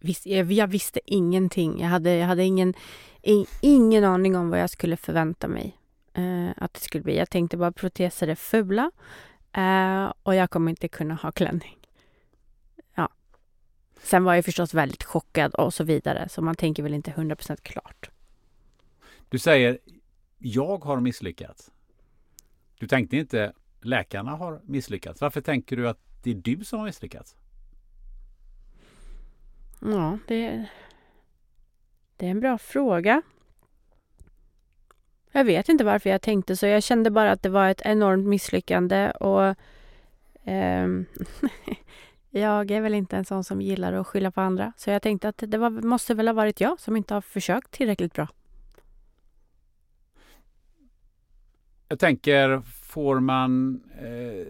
vis, 0.00 0.26
jag, 0.26 0.52
jag 0.52 0.66
visste 0.66 1.00
ingenting. 1.04 1.80
Jag 1.80 1.88
hade, 1.88 2.14
jag 2.14 2.26
hade 2.26 2.44
ingen, 2.44 2.74
in, 3.22 3.46
ingen 3.60 4.04
aning 4.04 4.36
om 4.36 4.50
vad 4.50 4.60
jag 4.60 4.70
skulle 4.70 4.96
förvänta 4.96 5.48
mig 5.48 5.76
eh, 6.14 6.50
att 6.56 6.74
det 6.74 6.80
skulle 6.80 7.04
bli. 7.04 7.18
Jag 7.18 7.30
tänkte 7.30 7.56
bara 7.56 7.72
proteser 7.72 8.28
är 8.28 8.34
fula 8.34 8.90
eh, 9.52 10.12
och 10.22 10.34
jag 10.34 10.50
kommer 10.50 10.70
inte 10.70 10.88
kunna 10.88 11.14
ha 11.14 11.32
klänning. 11.32 11.76
Ja. 12.94 13.08
Sen 14.02 14.24
var 14.24 14.34
jag 14.34 14.44
förstås 14.44 14.74
väldigt 14.74 15.04
chockad 15.04 15.54
och 15.54 15.74
så 15.74 15.84
vidare, 15.84 16.28
så 16.28 16.42
man 16.42 16.54
tänker 16.54 16.82
väl 16.82 16.94
inte 16.94 17.10
100% 17.10 17.56
klart. 17.62 18.10
Du 19.28 19.38
säger 19.38 19.78
jag 20.38 20.84
har 20.84 21.00
misslyckats. 21.00 21.70
Du 22.78 22.86
tänkte 22.86 23.16
inte 23.16 23.52
läkarna 23.80 24.30
har 24.30 24.60
misslyckats. 24.64 25.20
Varför 25.20 25.40
tänker 25.40 25.76
du 25.76 25.88
att 25.88 25.98
det 26.22 26.30
är 26.30 26.34
du 26.34 26.64
som 26.64 26.78
har 26.78 26.86
misslyckats? 26.86 27.36
Ja, 29.80 30.18
det, 30.26 30.66
det 32.16 32.26
är 32.26 32.30
en 32.30 32.40
bra 32.40 32.58
fråga. 32.58 33.22
Jag 35.32 35.44
vet 35.44 35.68
inte 35.68 35.84
varför 35.84 36.10
jag 36.10 36.22
tänkte 36.22 36.56
så. 36.56 36.66
Jag 36.66 36.82
kände 36.82 37.10
bara 37.10 37.32
att 37.32 37.42
det 37.42 37.48
var 37.48 37.68
ett 37.68 37.82
enormt 37.84 38.26
misslyckande 38.26 39.10
och 39.10 39.44
eh, 40.48 40.88
jag 42.30 42.70
är 42.70 42.80
väl 42.80 42.94
inte 42.94 43.16
en 43.16 43.24
sån 43.24 43.44
som 43.44 43.60
gillar 43.60 43.92
att 43.92 44.06
skylla 44.06 44.30
på 44.30 44.40
andra. 44.40 44.72
Så 44.76 44.90
jag 44.90 45.02
tänkte 45.02 45.28
att 45.28 45.44
det 45.46 45.58
var, 45.58 45.70
måste 45.70 46.14
väl 46.14 46.28
ha 46.28 46.32
varit 46.32 46.60
jag 46.60 46.80
som 46.80 46.96
inte 46.96 47.14
har 47.14 47.20
försökt 47.20 47.70
tillräckligt 47.70 48.14
bra. 48.14 48.28
Jag 51.88 51.98
tänker, 51.98 52.60
får 52.82 53.20
man 53.20 53.82
eh, 53.98 54.46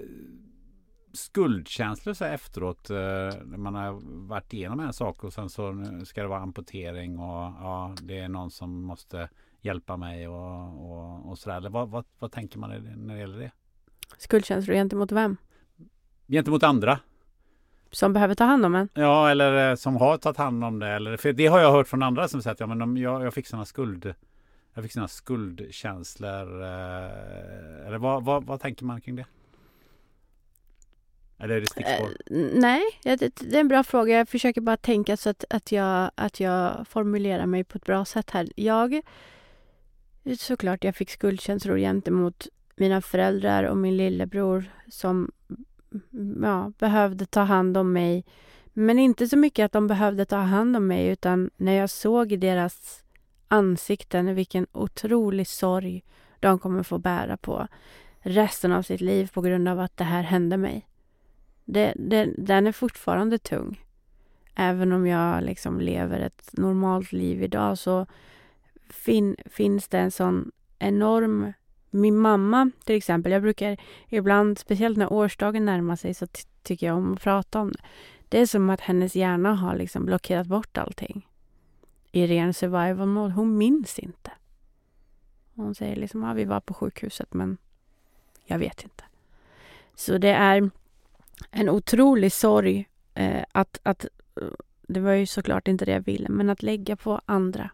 skuldkänslor 1.12 2.14
så 2.14 2.24
efteråt 2.24 2.90
eh, 2.90 2.96
när 2.96 3.56
man 3.56 3.74
har 3.74 4.00
varit 4.28 4.52
igenom 4.52 4.80
en 4.80 4.92
sak 4.92 5.24
och 5.24 5.32
sen 5.32 5.50
så 5.50 5.84
ska 6.04 6.22
det 6.22 6.28
vara 6.28 6.40
amputering 6.40 7.18
och 7.18 7.52
ja, 7.60 7.94
det 8.02 8.18
är 8.18 8.28
någon 8.28 8.50
som 8.50 8.82
måste 8.82 9.28
hjälpa 9.60 9.96
mig 9.96 10.28
och, 10.28 10.90
och, 10.90 11.30
och 11.30 11.38
sådär. 11.38 11.68
Vad, 11.70 11.88
vad, 11.88 12.04
vad 12.18 12.32
tänker 12.32 12.58
man 12.58 12.70
när 12.96 13.14
det 13.14 13.20
gäller 13.20 13.38
det? 13.38 13.50
Skuldkänslor 14.18 14.74
gentemot 14.74 15.12
vem? 15.12 15.36
Gentemot 16.26 16.62
andra. 16.62 16.98
Som 17.90 18.12
behöver 18.12 18.34
ta 18.34 18.44
hand 18.44 18.66
om 18.66 18.74
en? 18.74 18.88
Ja, 18.94 19.30
eller 19.30 19.70
eh, 19.70 19.76
som 19.76 19.96
har 19.96 20.16
tagit 20.16 20.36
hand 20.36 20.64
om 20.64 20.78
det. 20.78 20.88
Eller, 20.88 21.16
för 21.16 21.32
det 21.32 21.46
har 21.46 21.60
jag 21.60 21.72
hört 21.72 21.88
från 21.88 22.02
andra 22.02 22.28
som 22.28 22.42
säger 22.42 22.52
att 22.52 22.60
ja, 22.60 22.66
men 22.66 22.78
de, 22.78 22.96
jag, 22.96 23.24
jag 23.24 23.34
fick 23.34 23.46
sådana 23.46 23.64
skuld 23.64 24.14
jag 24.74 24.84
fick 24.84 24.92
sådana 24.92 25.08
skuldkänslor. 25.08 26.62
Eh, 26.62 27.86
eller 27.86 27.98
vad, 27.98 28.24
vad, 28.24 28.44
vad 28.44 28.60
tänker 28.60 28.84
man 28.84 29.00
kring 29.00 29.16
det? 29.16 29.26
Eller 31.40 31.56
är 31.56 31.60
det 31.60 31.66
stickspår? 31.66 32.08
Uh, 32.30 32.50
nej, 32.54 32.82
det, 33.02 33.16
det, 33.16 33.56
är 33.56 33.60
en 33.60 33.68
bra 33.68 33.82
fråga. 33.84 34.18
Jag 34.18 34.28
försöker 34.28 34.60
bara 34.60 34.76
tänka 34.76 35.16
så 35.16 35.30
att, 35.30 35.44
att, 35.50 35.72
jag, 35.72 36.10
att 36.14 36.40
jag 36.40 36.88
formulerar 36.88 37.46
mig 37.46 37.64
på 37.64 37.78
ett 37.78 37.84
bra 37.84 38.04
sätt 38.04 38.30
här. 38.30 38.48
Jag... 38.56 39.00
Såklart 40.38 40.84
jag 40.84 40.96
fick 40.96 41.10
skuldkänslor 41.10 41.78
gentemot 41.78 42.48
mina 42.76 43.00
föräldrar 43.00 43.64
och 43.64 43.76
min 43.76 43.96
lillebror 43.96 44.64
som 44.88 45.32
mm, 46.12 46.44
ja, 46.44 46.72
behövde 46.78 47.26
ta 47.26 47.40
hand 47.40 47.76
om 47.76 47.92
mig. 47.92 48.24
Men 48.72 48.98
inte 48.98 49.28
så 49.28 49.36
mycket 49.36 49.64
att 49.64 49.72
de 49.72 49.86
behövde 49.86 50.24
ta 50.24 50.36
hand 50.36 50.76
om 50.76 50.86
mig 50.86 51.06
utan 51.06 51.50
när 51.56 51.72
jag 51.72 51.90
såg 51.90 52.32
i 52.32 52.36
deras 52.36 53.04
ansikten, 53.48 54.34
vilken 54.34 54.66
otrolig 54.72 55.46
sorg 55.46 56.04
de 56.40 56.58
kommer 56.58 56.82
få 56.82 56.98
bära 56.98 57.36
på 57.36 57.68
resten 58.20 58.72
av 58.72 58.82
sitt 58.82 59.00
liv 59.00 59.30
på 59.32 59.40
grund 59.40 59.68
av 59.68 59.80
att 59.80 59.96
det 59.96 60.04
här 60.04 60.22
hände 60.22 60.56
mig. 60.56 60.86
Det, 61.72 61.94
det, 61.96 62.34
den 62.38 62.66
är 62.66 62.72
fortfarande 62.72 63.38
tung. 63.38 63.84
Även 64.54 64.92
om 64.92 65.06
jag 65.06 65.44
liksom 65.44 65.80
lever 65.80 66.20
ett 66.20 66.50
normalt 66.52 67.12
liv 67.12 67.42
idag 67.42 67.78
så 67.78 68.06
fin, 68.88 69.36
finns 69.46 69.88
det 69.88 69.98
en 69.98 70.10
sån 70.10 70.52
enorm... 70.78 71.52
Min 71.92 72.18
mamma 72.18 72.70
till 72.84 72.96
exempel, 72.96 73.32
jag 73.32 73.42
brukar 73.42 73.76
ibland, 74.08 74.58
speciellt 74.58 74.98
när 74.98 75.12
årsdagen 75.12 75.64
närmar 75.64 75.96
sig, 75.96 76.14
så 76.14 76.26
tycker 76.62 76.86
jag 76.86 76.96
om 76.96 77.12
att 77.12 77.22
prata 77.22 77.60
om 77.60 77.72
det. 77.72 77.82
Det 78.28 78.38
är 78.38 78.46
som 78.46 78.70
att 78.70 78.80
hennes 78.80 79.16
hjärna 79.16 79.54
har 79.54 79.76
liksom 79.76 80.04
blockerat 80.04 80.46
bort 80.46 80.78
allting 80.78 81.28
i 82.12 82.26
ren 82.26 82.54
survival 82.54 83.06
mode. 83.06 83.32
Hon 83.32 83.58
minns 83.58 83.98
inte. 83.98 84.30
Hon 85.54 85.74
säger 85.74 85.96
liksom, 85.96 86.22
ja, 86.22 86.32
vi 86.32 86.44
var 86.44 86.60
på 86.60 86.74
sjukhuset 86.74 87.34
men 87.34 87.56
jag 88.44 88.58
vet 88.58 88.82
inte. 88.82 89.04
Så 89.94 90.18
det 90.18 90.32
är 90.32 90.70
en 91.50 91.68
otrolig 91.68 92.32
sorg 92.32 92.88
eh, 93.14 93.44
att, 93.52 93.80
att, 93.82 94.06
det 94.82 95.00
var 95.00 95.12
ju 95.12 95.26
såklart 95.26 95.68
inte 95.68 95.84
det 95.84 95.92
jag 95.92 96.00
ville, 96.00 96.28
men 96.28 96.50
att 96.50 96.62
lägga 96.62 96.96
på 96.96 97.20
andra 97.26 97.70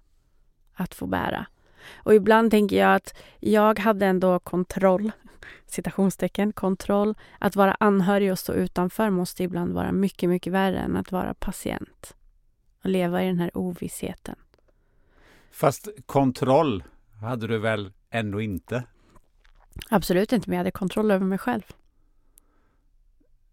att 0.74 0.94
få 0.94 1.06
bära. 1.06 1.46
Och 1.94 2.14
ibland 2.14 2.50
tänker 2.50 2.76
jag 2.76 2.94
att 2.94 3.16
jag 3.40 3.78
hade 3.78 4.06
ändå 4.06 4.38
kontroll, 4.38 5.12
citationstecken, 5.66 6.52
kontroll. 6.52 7.14
Att 7.38 7.56
vara 7.56 7.76
anhörig 7.80 8.32
och 8.32 8.38
stå 8.38 8.52
utanför 8.52 9.10
måste 9.10 9.42
ibland 9.42 9.72
vara 9.72 9.92
mycket, 9.92 10.28
mycket 10.28 10.52
värre 10.52 10.78
än 10.78 10.96
att 10.96 11.12
vara 11.12 11.34
patient 11.34 12.14
och 12.82 12.90
leva 12.90 13.22
i 13.22 13.26
den 13.26 13.38
här 13.38 13.50
ovissheten. 13.54 14.36
Fast 15.50 15.88
kontroll 16.06 16.84
hade 17.22 17.46
du 17.46 17.58
väl 17.58 17.92
ändå 18.10 18.40
inte? 18.40 18.82
Absolut 19.90 20.32
inte, 20.32 20.50
men 20.50 20.56
jag 20.56 20.60
hade 20.60 20.70
kontroll 20.70 21.10
över 21.10 21.26
mig 21.26 21.38
själv. 21.38 21.62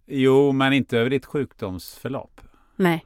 Jo, 0.05 0.51
men 0.51 0.73
inte 0.73 0.97
över 0.97 1.09
ditt 1.09 1.25
sjukdomsförlopp. 1.25 2.41
Nej. 2.75 3.05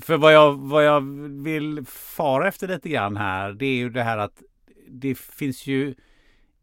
För 0.00 0.16
vad 0.16 0.32
jag, 0.34 0.52
vad 0.52 0.84
jag 0.84 1.00
vill 1.42 1.86
fara 1.86 2.48
efter 2.48 2.68
lite 2.68 2.88
grann 2.88 3.16
här, 3.16 3.52
det 3.52 3.66
är 3.66 3.76
ju 3.76 3.90
det 3.90 4.02
här 4.02 4.18
att 4.18 4.42
det 4.88 5.18
finns 5.18 5.66
ju 5.66 5.94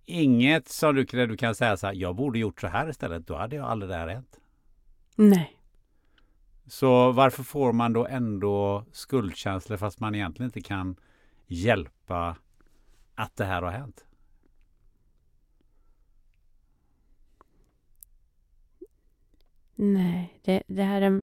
inget 0.05 0.69
som 0.69 0.95
du, 0.95 1.03
du 1.03 1.37
kan 1.37 1.55
säga 1.55 1.77
så 1.77 1.87
här, 1.87 1.93
jag 1.93 2.15
borde 2.15 2.39
gjort 2.39 2.61
så 2.61 2.67
här 2.67 2.89
istället, 2.89 3.27
då 3.27 3.35
hade 3.35 3.55
jag 3.55 3.65
aldrig 3.65 3.89
det 3.89 3.95
här 3.95 4.07
hänt. 4.07 4.39
Nej. 5.15 5.57
Så 6.67 7.11
varför 7.11 7.43
får 7.43 7.73
man 7.73 7.93
då 7.93 8.07
ändå 8.07 8.85
skuldkänslor 8.91 9.77
fast 9.77 9.99
man 9.99 10.15
egentligen 10.15 10.47
inte 10.47 10.61
kan 10.61 10.95
hjälpa 11.47 12.35
att 13.15 13.35
det 13.35 13.45
här 13.45 13.61
har 13.61 13.71
hänt? 13.71 14.05
Nej, 19.79 20.39
det, 20.45 20.63
det 20.67 20.83
här 20.83 21.01
är... 21.01 21.19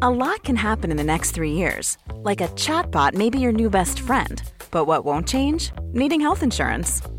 A 0.00 0.10
lot 0.10 0.42
can 0.44 0.56
happen 0.56 0.90
in 0.90 0.96
the 0.96 1.04
next 1.04 1.34
three 1.34 1.52
years. 1.52 1.98
Like 2.24 2.44
a 2.44 2.48
chatbot 2.56 3.14
may 3.14 3.30
be 3.30 3.38
your 3.38 3.52
new 3.52 3.70
best 3.70 4.00
friend. 4.00 4.42
But 4.70 4.86
what 4.86 5.04
won't 5.04 5.28
change? 5.28 5.72
Needing 5.92 6.20
health 6.20 6.42
insurance. 6.42 7.02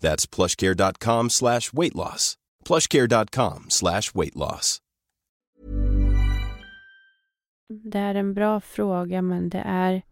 That's 0.00 0.26
plushcare.com 0.26 1.30
slash 1.30 1.72
weight 1.72 1.94
loss. 1.94 2.36
plushcare.com 2.64 3.64
slash 3.68 4.14
weight 4.14 4.36
loss. 4.36 4.80
Det 7.68 7.98
är 7.98 8.14
en 8.14 8.34
bra 8.34 8.60
fråga, 8.60 9.22
men 9.22 9.48
det 9.48 9.62
är... 9.66 10.02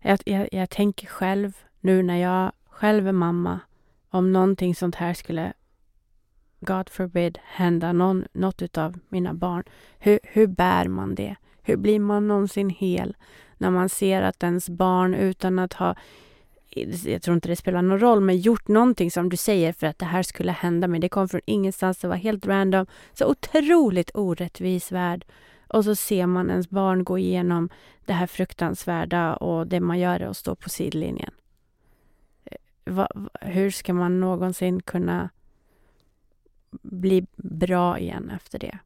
Jag, 0.00 0.18
jag, 0.24 0.48
jag 0.52 0.70
tänker 0.70 1.06
själv, 1.06 1.56
nu 1.80 2.02
när 2.02 2.16
jag 2.16 2.52
själv 2.70 3.08
är 3.08 3.12
mamma, 3.12 3.60
om 4.10 4.32
någonting 4.32 4.74
sånt 4.74 4.94
här 4.94 5.14
skulle 5.14 5.52
God 6.60 6.88
forbid, 6.88 7.38
hända 7.42 7.92
någon, 7.92 8.24
något 8.32 8.78
av 8.78 8.98
mina 9.08 9.34
barn. 9.34 9.64
Hur, 9.98 10.18
hur 10.22 10.46
bär 10.46 10.88
man 10.88 11.14
det? 11.14 11.36
Hur 11.62 11.76
blir 11.76 12.00
man 12.00 12.28
någonsin 12.28 12.70
hel 12.70 13.16
när 13.58 13.70
man 13.70 13.88
ser 13.88 14.22
att 14.22 14.42
ens 14.42 14.68
barn 14.68 15.14
utan 15.14 15.58
att 15.58 15.72
ha 15.72 15.96
jag 17.04 17.22
tror 17.22 17.34
inte 17.34 17.48
det 17.48 17.56
spelar 17.56 17.82
någon 17.82 18.00
roll, 18.00 18.20
men 18.20 18.38
gjort 18.38 18.68
någonting 18.68 19.10
som 19.10 19.28
du 19.28 19.36
säger 19.36 19.72
för 19.72 19.86
att 19.86 19.98
det 19.98 20.06
här 20.06 20.22
skulle 20.22 20.52
hända 20.52 20.88
mig. 20.88 21.00
Det 21.00 21.08
kom 21.08 21.28
från 21.28 21.40
ingenstans, 21.44 21.98
det 21.98 22.08
var 22.08 22.16
helt 22.16 22.46
random. 22.46 22.86
Så 23.12 23.26
otroligt 23.26 24.10
orättvis 24.14 24.92
värld. 24.92 25.24
Och 25.68 25.84
så 25.84 25.94
ser 25.94 26.26
man 26.26 26.50
ens 26.50 26.70
barn 26.70 27.04
gå 27.04 27.18
igenom 27.18 27.68
det 28.04 28.12
här 28.12 28.26
fruktansvärda 28.26 29.36
och 29.36 29.66
det 29.66 29.80
man 29.80 29.98
gör 29.98 30.20
är 30.20 30.26
att 30.26 30.36
stå 30.36 30.54
på 30.54 30.68
sidlinjen. 30.68 31.30
Eh, 32.44 32.56
va, 32.92 33.08
hur 33.40 33.70
ska 33.70 33.94
man 33.94 34.20
någonsin 34.20 34.82
kunna 34.82 35.30
bli 36.82 37.26
bra 37.36 37.98
igen 37.98 38.30
efter 38.30 38.58
det. 38.58 38.78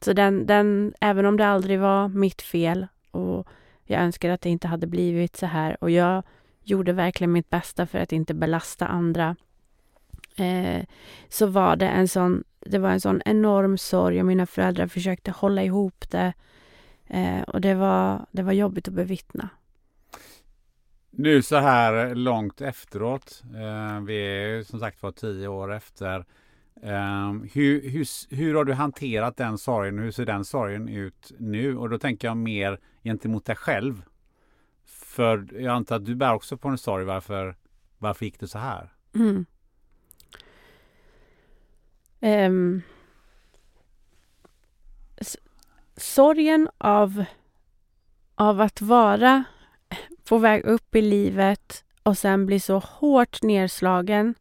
Så 0.00 0.12
den, 0.12 0.46
den, 0.46 0.94
även 1.00 1.26
om 1.26 1.36
det 1.36 1.46
aldrig 1.46 1.80
var 1.80 2.08
mitt 2.08 2.42
fel 2.42 2.86
och 3.10 3.48
jag 3.84 4.02
önskar 4.02 4.30
att 4.30 4.40
det 4.40 4.50
inte 4.50 4.68
hade 4.68 4.86
blivit 4.86 5.36
så 5.36 5.46
här 5.46 5.76
och 5.84 5.90
jag 5.90 6.22
gjorde 6.64 6.92
verkligen 6.92 7.32
mitt 7.32 7.50
bästa 7.50 7.86
för 7.86 7.98
att 7.98 8.12
inte 8.12 8.34
belasta 8.34 8.86
andra 8.86 9.36
eh, 10.36 10.84
så 11.28 11.46
var 11.46 11.76
det 11.76 11.88
en 11.88 12.08
sån, 12.08 12.44
det 12.60 12.78
var 12.78 12.90
en 12.90 13.00
sån 13.00 13.22
enorm 13.24 13.78
sorg 13.78 14.20
och 14.20 14.26
mina 14.26 14.46
föräldrar 14.46 14.86
försökte 14.86 15.30
hålla 15.30 15.62
ihop 15.62 16.04
det 16.10 16.32
eh, 17.06 17.42
och 17.42 17.60
det 17.60 17.74
var, 17.74 18.26
det 18.30 18.42
var 18.42 18.52
jobbigt 18.52 18.88
att 18.88 18.94
bevittna. 18.94 19.48
Nu 21.10 21.42
så 21.42 21.56
här 21.56 22.14
långt 22.14 22.60
efteråt, 22.60 23.42
eh, 23.44 24.00
vi 24.00 24.16
är 24.16 24.62
som 24.62 24.80
sagt 24.80 25.02
var 25.02 25.12
tio 25.12 25.48
år 25.48 25.72
efter 25.72 26.24
ehm, 26.82 27.48
hur, 27.52 27.90
hur, 27.90 28.34
hur 28.34 28.54
har 28.54 28.64
du 28.64 28.72
hanterat 28.72 29.36
den 29.36 29.58
sorgen? 29.58 29.98
Hur 29.98 30.10
ser 30.10 30.26
den 30.26 30.44
sorgen 30.44 30.88
ut 30.88 31.32
nu? 31.38 31.76
Och 31.76 31.90
då 31.90 31.98
tänker 31.98 32.28
jag 32.28 32.36
mer 32.36 32.78
gentemot 33.04 33.44
dig 33.44 33.56
själv. 33.56 34.02
För 35.10 35.46
jag 35.52 35.74
antar 35.74 35.96
att 35.96 36.04
du 36.04 36.14
bär 36.14 36.34
också 36.34 36.56
på 36.56 36.68
en 36.68 36.78
sorg. 36.78 37.04
Varför, 37.04 37.56
varför 37.98 38.24
gick 38.24 38.40
det 38.40 38.48
så 38.48 38.58
här? 38.58 38.92
Mm. 39.14 39.46
Um, 42.20 42.82
sorgen 45.96 46.68
av, 46.78 47.24
av 48.34 48.60
att 48.60 48.80
vara 48.80 49.44
på 50.24 50.38
väg 50.38 50.64
upp 50.64 50.94
i 50.94 51.02
livet 51.02 51.84
och 52.02 52.18
sen 52.18 52.46
bli 52.46 52.60
så 52.60 52.78
hårt 52.78 53.42
nedslagen 53.42 54.34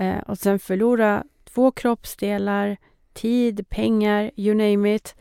Eh, 0.00 0.18
och 0.18 0.38
sen 0.38 0.58
förlora 0.58 1.24
två 1.44 1.70
kroppsdelar, 1.70 2.76
tid, 3.12 3.68
pengar, 3.68 4.30
you 4.36 4.54
name 4.54 4.94
it. 4.94 5.14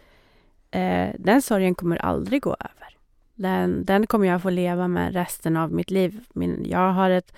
Eh, 0.71 1.09
den 1.19 1.41
sorgen 1.41 1.75
kommer 1.75 1.97
aldrig 1.97 2.41
gå 2.41 2.55
över. 2.59 2.96
Den, 3.37 3.85
den 3.85 4.07
kommer 4.07 4.27
jag 4.27 4.41
få 4.41 4.49
leva 4.49 4.87
med 4.87 5.13
resten 5.13 5.57
av 5.57 5.71
mitt 5.71 5.91
liv. 5.91 6.25
Min, 6.33 6.65
jag 6.69 6.91
har 6.91 7.09
ett 7.09 7.33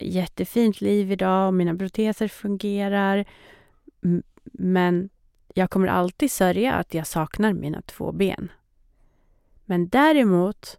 jättefint 0.00 0.80
liv 0.80 1.12
idag 1.12 1.46
och 1.46 1.54
mina 1.54 1.76
proteser 1.76 2.28
fungerar. 2.28 3.24
Men 4.42 5.08
jag 5.54 5.70
kommer 5.70 5.88
alltid 5.88 6.30
sörja 6.30 6.74
att 6.74 6.94
jag 6.94 7.06
saknar 7.06 7.52
mina 7.52 7.82
två 7.82 8.12
ben. 8.12 8.52
Men 9.64 9.88
däremot 9.88 10.78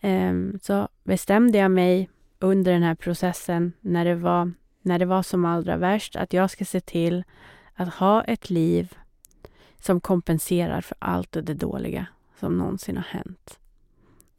eh, 0.00 0.34
så 0.62 0.88
bestämde 1.04 1.58
jag 1.58 1.70
mig 1.70 2.10
under 2.38 2.72
den 2.72 2.82
här 2.82 2.94
processen 2.94 3.72
när 3.80 4.04
det 4.04 4.14
var 4.14 4.52
när 4.82 4.98
det 4.98 5.04
var 5.04 5.22
som 5.22 5.44
allra 5.44 5.76
värst, 5.76 6.16
att 6.16 6.32
jag 6.32 6.50
ska 6.50 6.64
se 6.64 6.80
till 6.80 7.24
att 7.74 7.94
ha 7.94 8.24
ett 8.24 8.50
liv 8.50 8.96
som 9.80 10.00
kompenserar 10.00 10.80
för 10.80 10.96
allt 11.00 11.32
det 11.32 11.54
dåliga 11.54 12.06
som 12.40 12.58
någonsin 12.58 12.96
har 12.96 13.04
hänt. 13.04 13.58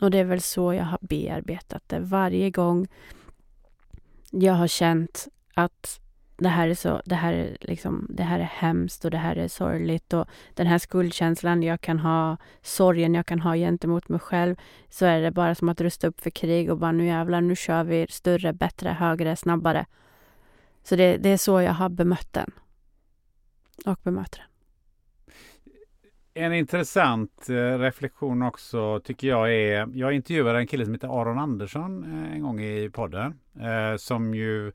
Och 0.01 0.11
det 0.11 0.17
är 0.17 0.23
väl 0.23 0.41
så 0.41 0.73
jag 0.73 0.83
har 0.83 0.99
bearbetat 1.01 1.83
det. 1.87 1.99
Varje 1.99 2.49
gång 2.49 2.87
jag 4.31 4.53
har 4.53 4.67
känt 4.67 5.27
att 5.53 5.99
det 6.37 6.49
här 6.49 6.67
är 6.67 6.75
så, 6.75 7.01
det 7.05 7.15
här 7.15 7.33
är 7.33 7.57
liksom, 7.61 8.07
det 8.09 8.23
här 8.23 8.39
är 8.39 8.43
hemskt 8.43 9.05
och 9.05 9.11
det 9.11 9.17
här 9.17 9.35
är 9.35 9.47
sorgligt 9.47 10.13
och 10.13 10.27
den 10.53 10.67
här 10.67 10.77
skuldkänslan 10.77 11.63
jag 11.63 11.81
kan 11.81 11.99
ha, 11.99 12.37
sorgen 12.61 13.13
jag 13.13 13.25
kan 13.25 13.39
ha 13.39 13.55
gentemot 13.55 14.09
mig 14.09 14.19
själv, 14.19 14.55
så 14.89 15.05
är 15.05 15.21
det 15.21 15.31
bara 15.31 15.55
som 15.55 15.69
att 15.69 15.81
rusta 15.81 16.07
upp 16.07 16.21
för 16.21 16.29
krig 16.29 16.71
och 16.71 16.77
bara 16.77 16.91
nu 16.91 17.05
jävlar, 17.05 17.41
nu 17.41 17.55
kör 17.55 17.83
vi 17.83 18.07
större, 18.09 18.53
bättre, 18.53 18.89
högre, 18.89 19.35
snabbare. 19.35 19.85
Så 20.83 20.95
det, 20.95 21.17
det 21.17 21.29
är 21.29 21.37
så 21.37 21.61
jag 21.61 21.73
har 21.73 21.89
bemött 21.89 22.33
den. 22.33 22.51
Och 23.85 23.99
bemöter 24.03 24.37
den. 24.37 24.56
En 26.39 26.53
intressant 26.53 27.49
eh, 27.49 27.79
reflektion 27.79 28.41
också 28.41 28.99
tycker 28.99 29.27
jag 29.27 29.53
är, 29.53 29.87
jag 29.93 30.13
intervjuade 30.13 30.59
en 30.59 30.67
kille 30.67 30.85
som 30.85 30.93
heter 30.93 31.21
Aron 31.21 31.39
Andersson 31.39 32.03
eh, 32.03 32.33
en 32.33 32.41
gång 32.41 32.61
i 32.61 32.89
podden. 32.89 33.39
Eh, 33.59 33.97
som 33.97 34.35
ju 34.35 34.71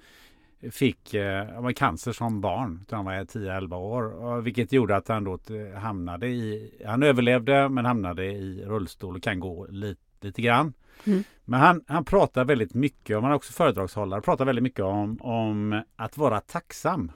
fick 0.70 1.14
eh, 1.14 1.68
cancer 1.76 2.12
som 2.12 2.40
barn, 2.40 2.84
han 2.90 3.04
var 3.04 3.12
10-11 3.12 3.74
år. 3.74 4.40
Vilket 4.40 4.72
gjorde 4.72 4.96
att 4.96 5.08
han 5.08 5.24
då 5.24 5.38
hamnade 5.76 6.26
i, 6.26 6.72
han 6.86 7.02
överlevde 7.02 7.68
men 7.68 7.84
hamnade 7.84 8.24
i 8.24 8.64
rullstol 8.66 9.16
och 9.16 9.22
kan 9.22 9.40
gå 9.40 9.66
lite, 9.70 10.00
lite 10.20 10.42
grann. 10.42 10.72
Mm. 11.04 11.24
Men 11.44 11.60
han, 11.60 11.84
han 11.86 12.04
pratar 12.04 12.44
väldigt 12.44 12.74
mycket, 12.74 13.16
och 13.16 13.22
han 13.22 13.30
är 13.30 13.36
också 13.36 13.52
föredragshållare, 13.52 14.20
pratar 14.20 14.44
väldigt 14.44 14.62
mycket 14.62 14.84
om, 14.84 15.18
om 15.20 15.82
att 15.96 16.16
vara 16.16 16.40
tacksam. 16.40 17.12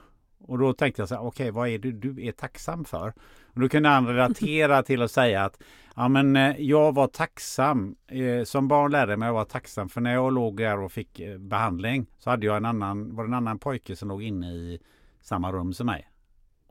Och 0.47 0.57
då 0.57 0.73
tänkte 0.73 1.01
jag 1.01 1.09
så 1.09 1.15
här, 1.15 1.21
okej 1.21 1.27
okay, 1.27 1.51
vad 1.51 1.69
är 1.69 1.77
det 1.77 1.91
du 1.91 2.27
är 2.27 2.31
tacksam 2.31 2.85
för? 2.85 3.13
Och 3.53 3.61
då 3.61 3.69
kunde 3.69 3.89
han 3.89 4.07
relatera 4.07 4.83
till 4.83 5.01
att 5.01 5.11
säga 5.11 5.45
att 5.45 5.63
ja, 5.95 6.07
men, 6.07 6.35
eh, 6.35 6.61
jag 6.61 6.95
var 6.95 7.07
tacksam. 7.07 7.95
Eh, 8.07 8.43
som 8.43 8.67
barn 8.67 8.91
lärde 8.91 9.11
jag 9.11 9.19
mig 9.19 9.27
att 9.27 9.33
vara 9.33 9.45
tacksam 9.45 9.89
för 9.89 10.01
när 10.01 10.13
jag 10.13 10.33
låg 10.33 10.57
där 10.57 10.79
och 10.79 10.91
fick 10.91 11.19
eh, 11.19 11.37
behandling 11.37 12.05
så 12.17 12.29
hade 12.29 12.45
jag 12.45 12.57
en 12.57 12.65
annan, 12.65 13.15
var 13.15 13.25
en 13.25 13.33
annan 13.33 13.59
pojke 13.59 13.95
som 13.95 14.09
låg 14.09 14.23
inne 14.23 14.51
i 14.53 14.79
samma 15.21 15.51
rum 15.51 15.73
som 15.73 15.85
mig. 15.85 16.09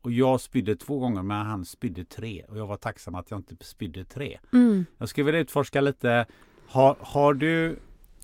Och 0.03 0.13
jag 0.13 0.41
spydde 0.41 0.77
två 0.77 0.99
gånger 0.99 1.23
men 1.23 1.47
han 1.47 1.65
spydde 1.65 2.05
tre 2.05 2.45
och 2.49 2.59
jag 2.59 2.67
var 2.67 2.77
tacksam 2.77 3.15
att 3.15 3.31
jag 3.31 3.39
inte 3.39 3.65
spydde 3.65 4.05
tre. 4.05 4.39
Mm. 4.53 4.85
Jag 4.99 5.09
skulle 5.09 5.25
vilja 5.25 5.41
utforska 5.41 5.81
lite 5.81 6.27
har, 6.69 6.97
har, 7.01 7.35
du, 7.35 7.79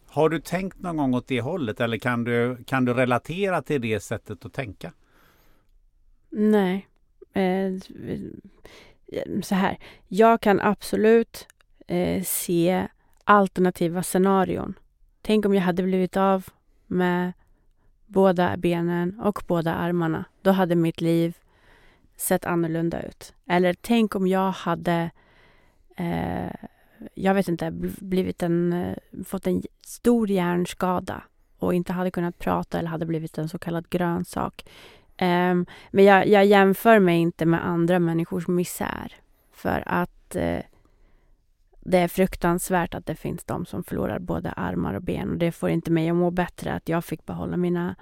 har 0.07 0.29
du 0.29 0.41
tänkt 0.41 0.81
någon 0.81 0.97
gång 0.97 1.15
åt 1.15 1.29
det 1.29 1.41
hållet 1.41 1.81
eller 1.81 1.99
kan 1.99 2.25
du, 2.25 2.65
kan 2.67 2.85
du 2.85 2.95
relatera 2.95 3.63
till 3.63 3.81
det 3.81 4.01
sättet 4.01 4.45
att 4.45 4.53
tänka? 4.53 4.93
Nej. 6.33 6.89
Eh, 7.33 7.73
så 9.43 9.55
här. 9.55 9.79
Jag 10.09 10.41
kan 10.41 10.61
absolut 10.61 11.47
eh, 11.87 12.23
se 12.23 12.89
alternativa 13.25 14.03
scenarion. 14.03 14.79
Tänk 15.23 15.47
om 15.47 15.55
jag 15.55 15.63
hade 15.63 15.83
blivit 15.83 16.17
av 16.17 16.47
med 16.87 17.33
båda 18.07 18.57
benen 18.57 19.21
och 19.21 19.43
båda 19.47 19.75
armarna. 19.75 20.25
Då 20.43 20.51
hade 20.51 20.75
mitt 20.75 21.01
liv 21.01 21.37
sett 22.17 22.45
annorlunda 22.45 23.03
ut. 23.03 23.35
Eller 23.47 23.75
tänk 23.81 24.15
om 24.15 24.27
jag 24.27 24.51
hade 24.51 25.11
eh, 25.97 26.53
jag 27.15 27.35
vet 27.35 27.49
inte, 27.49 27.71
blivit 28.01 28.43
en, 28.43 28.73
eh, 28.73 28.97
fått 29.25 29.47
en 29.47 29.63
stor 29.87 30.31
hjärnskada 30.31 31.23
och 31.59 31.75
inte 31.75 31.93
hade 31.93 32.11
kunnat 32.11 32.39
prata 32.39 32.79
eller 32.79 32.89
hade 32.89 33.07
blivit 33.07 33.39
en 33.39 33.49
så 33.49 33.59
kallad 33.59 33.89
grönsak. 33.89 34.65
Um, 35.23 35.67
men 35.91 36.05
jag, 36.05 36.27
jag, 36.27 36.47
jämför 36.47 36.99
mig 36.99 37.19
inte 37.19 37.47
med 37.47 37.67
andra 37.67 37.99
människors 37.99 38.49
misär. 38.49 39.13
För 39.53 39.83
att 39.87 40.37
uh, 40.37 40.59
det 41.81 41.99
är 41.99 42.09
fruktansvärt 42.09 42.95
att 42.95 43.07
det 43.07 43.15
finns 43.15 43.45
de 43.45 43.67
som 43.67 43.85
förlorar 43.85 44.19
både 44.19 44.53
armar 44.53 44.95
och 44.95 45.03
ben 45.03 45.31
och 45.31 45.37
det 45.37 45.53
får 45.53 45.71
inte 45.71 45.91
mig 45.91 46.09
att 46.09 46.17
må 46.17 46.31
bättre 46.31 46.73
att 46.73 46.89
jag 46.89 47.05
fick 47.05 47.27
behålla 47.27 47.57
mina, 47.57 47.95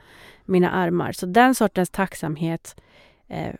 mina 0.44 0.70
armar. 0.70 1.12
Så 1.12 1.26
den 1.26 1.54
sortens 1.54 1.90
tacksamhet 1.90 2.80
uh, 3.30 3.54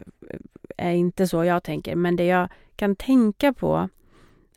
är 0.77 0.93
inte 0.93 1.27
så 1.27 1.45
jag 1.45 1.63
tänker. 1.63 1.97
Men 1.97 2.17
det 2.17 2.27
jag 2.27 2.49
kan 2.77 2.97
tänka 2.97 3.53
på 3.53 3.89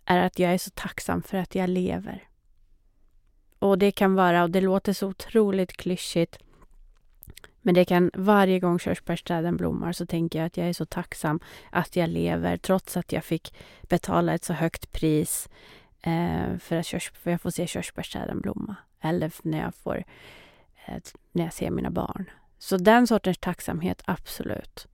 är 0.06 0.20
att 0.20 0.40
jag 0.40 0.54
är 0.54 0.58
så 0.58 0.70
tacksam 0.70 1.22
för 1.22 1.38
att 1.38 1.56
jag 1.56 1.70
lever. 1.70 2.24
Och 3.60 3.78
det 3.78 3.92
kan 3.92 4.16
vara, 4.16 4.44
och 4.44 4.50
det 4.50 4.62
låter 4.62 4.94
så 4.94 5.08
otroligt 5.08 5.74
klyschigt, 5.74 6.38
men 7.66 7.76
det 7.76 7.86
kan 7.86 8.12
varje 8.14 8.60
gång 8.60 8.80
körsbärsträden 8.80 9.58
blommar 9.58 9.92
så 9.92 10.06
tänker 10.06 10.40
jag 10.40 10.46
att 10.46 10.58
jag 10.58 10.70
är 10.70 10.74
så 10.74 10.86
tacksam 10.86 11.40
att 11.72 11.96
jag 11.96 12.10
lever 12.10 12.58
trots 12.58 12.98
att 12.98 13.12
jag 13.12 13.24
fick 13.24 13.54
betala 13.82 14.34
ett 14.34 14.44
så 14.44 14.54
högt 14.54 14.92
pris 14.92 15.50
eh, 16.02 16.58
för 16.60 16.76
att 16.76 16.86
körs, 16.86 17.12
för 17.12 17.32
jag 17.32 17.42
får 17.42 17.50
se 17.50 17.68
körsbärsträden 17.68 18.42
blomma. 18.42 18.76
Eller 19.02 19.32
när 19.44 19.62
jag, 19.62 19.76
får, 19.76 20.04
eh, 20.86 21.02
när 21.32 21.44
jag 21.44 21.54
ser 21.54 21.72
mina 21.72 21.90
barn. 21.90 22.30
Så 22.58 22.78
den 22.78 23.08
sortens 23.08 23.38
tacksamhet, 23.38 24.02
absolut. 24.06 24.88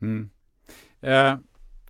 Mm. 0.00 0.30
Uh, 1.04 1.36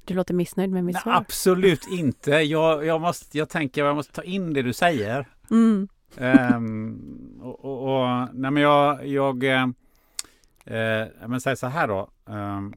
du 0.04 0.14
låter 0.14 0.34
missnöjd 0.34 0.70
med 0.70 0.84
mitt 0.84 0.94
nej, 0.94 1.02
svar. 1.02 1.12
Absolut 1.12 1.86
inte. 1.90 2.30
Jag, 2.30 2.86
jag, 2.86 3.00
måste, 3.00 3.38
jag 3.38 3.48
tänker 3.48 3.84
jag 3.84 3.96
måste 3.96 4.12
ta 4.12 4.22
in 4.22 4.52
det 4.52 4.62
du 4.62 4.72
säger. 4.72 5.28
Mm. 5.50 5.88
Um, 6.16 7.40
och, 7.42 7.64
och, 7.64 7.82
och, 7.82 8.28
nej 8.32 8.50
men 8.50 8.62
jag, 8.62 9.06
jag 9.06 9.44
eh, 9.44 9.66
men 11.26 11.40
säger 11.40 11.56
så 11.56 11.66
här 11.66 11.88
då. 11.88 12.10
Um, 12.24 12.74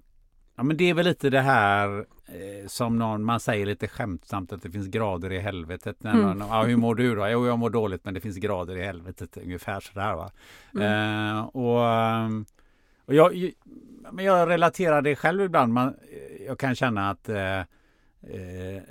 ja 0.55 0.63
men 0.63 0.77
det 0.77 0.89
är 0.89 0.93
väl 0.93 1.05
lite 1.05 1.29
det 1.29 1.41
här 1.41 2.05
eh, 2.25 2.67
som 2.67 2.97
någon, 2.97 3.23
man 3.23 3.39
säger 3.39 3.65
lite 3.65 3.87
skämtsamt 3.87 4.53
att 4.53 4.61
det 4.61 4.71
finns 4.71 4.87
grader 4.87 5.31
i 5.31 5.39
helvetet. 5.39 6.03
När 6.03 6.13
mm. 6.13 6.25
någon, 6.25 6.47
ja, 6.49 6.63
hur 6.63 6.77
mår 6.77 6.95
du 6.95 7.15
då? 7.15 7.27
Jo, 7.27 7.47
jag 7.47 7.59
mår 7.59 7.69
dåligt 7.69 8.05
men 8.05 8.13
det 8.13 8.19
finns 8.19 8.37
grader 8.37 8.75
i 8.75 8.83
helvetet. 8.85 9.37
Ungefär 9.37 9.79
sådär 9.79 10.15
va. 10.15 10.31
Mm. 10.75 11.37
Uh, 11.37 11.43
och, 11.43 11.79
och 13.05 13.13
jag, 13.15 13.51
men 14.11 14.25
jag 14.25 14.49
relaterar 14.49 15.01
det 15.01 15.15
själv 15.15 15.41
ibland. 15.41 15.73
Man, 15.73 15.95
jag 16.47 16.59
kan 16.59 16.75
känna 16.75 17.09
att 17.09 17.29
eh, 17.29 17.59
eh, 18.21 18.81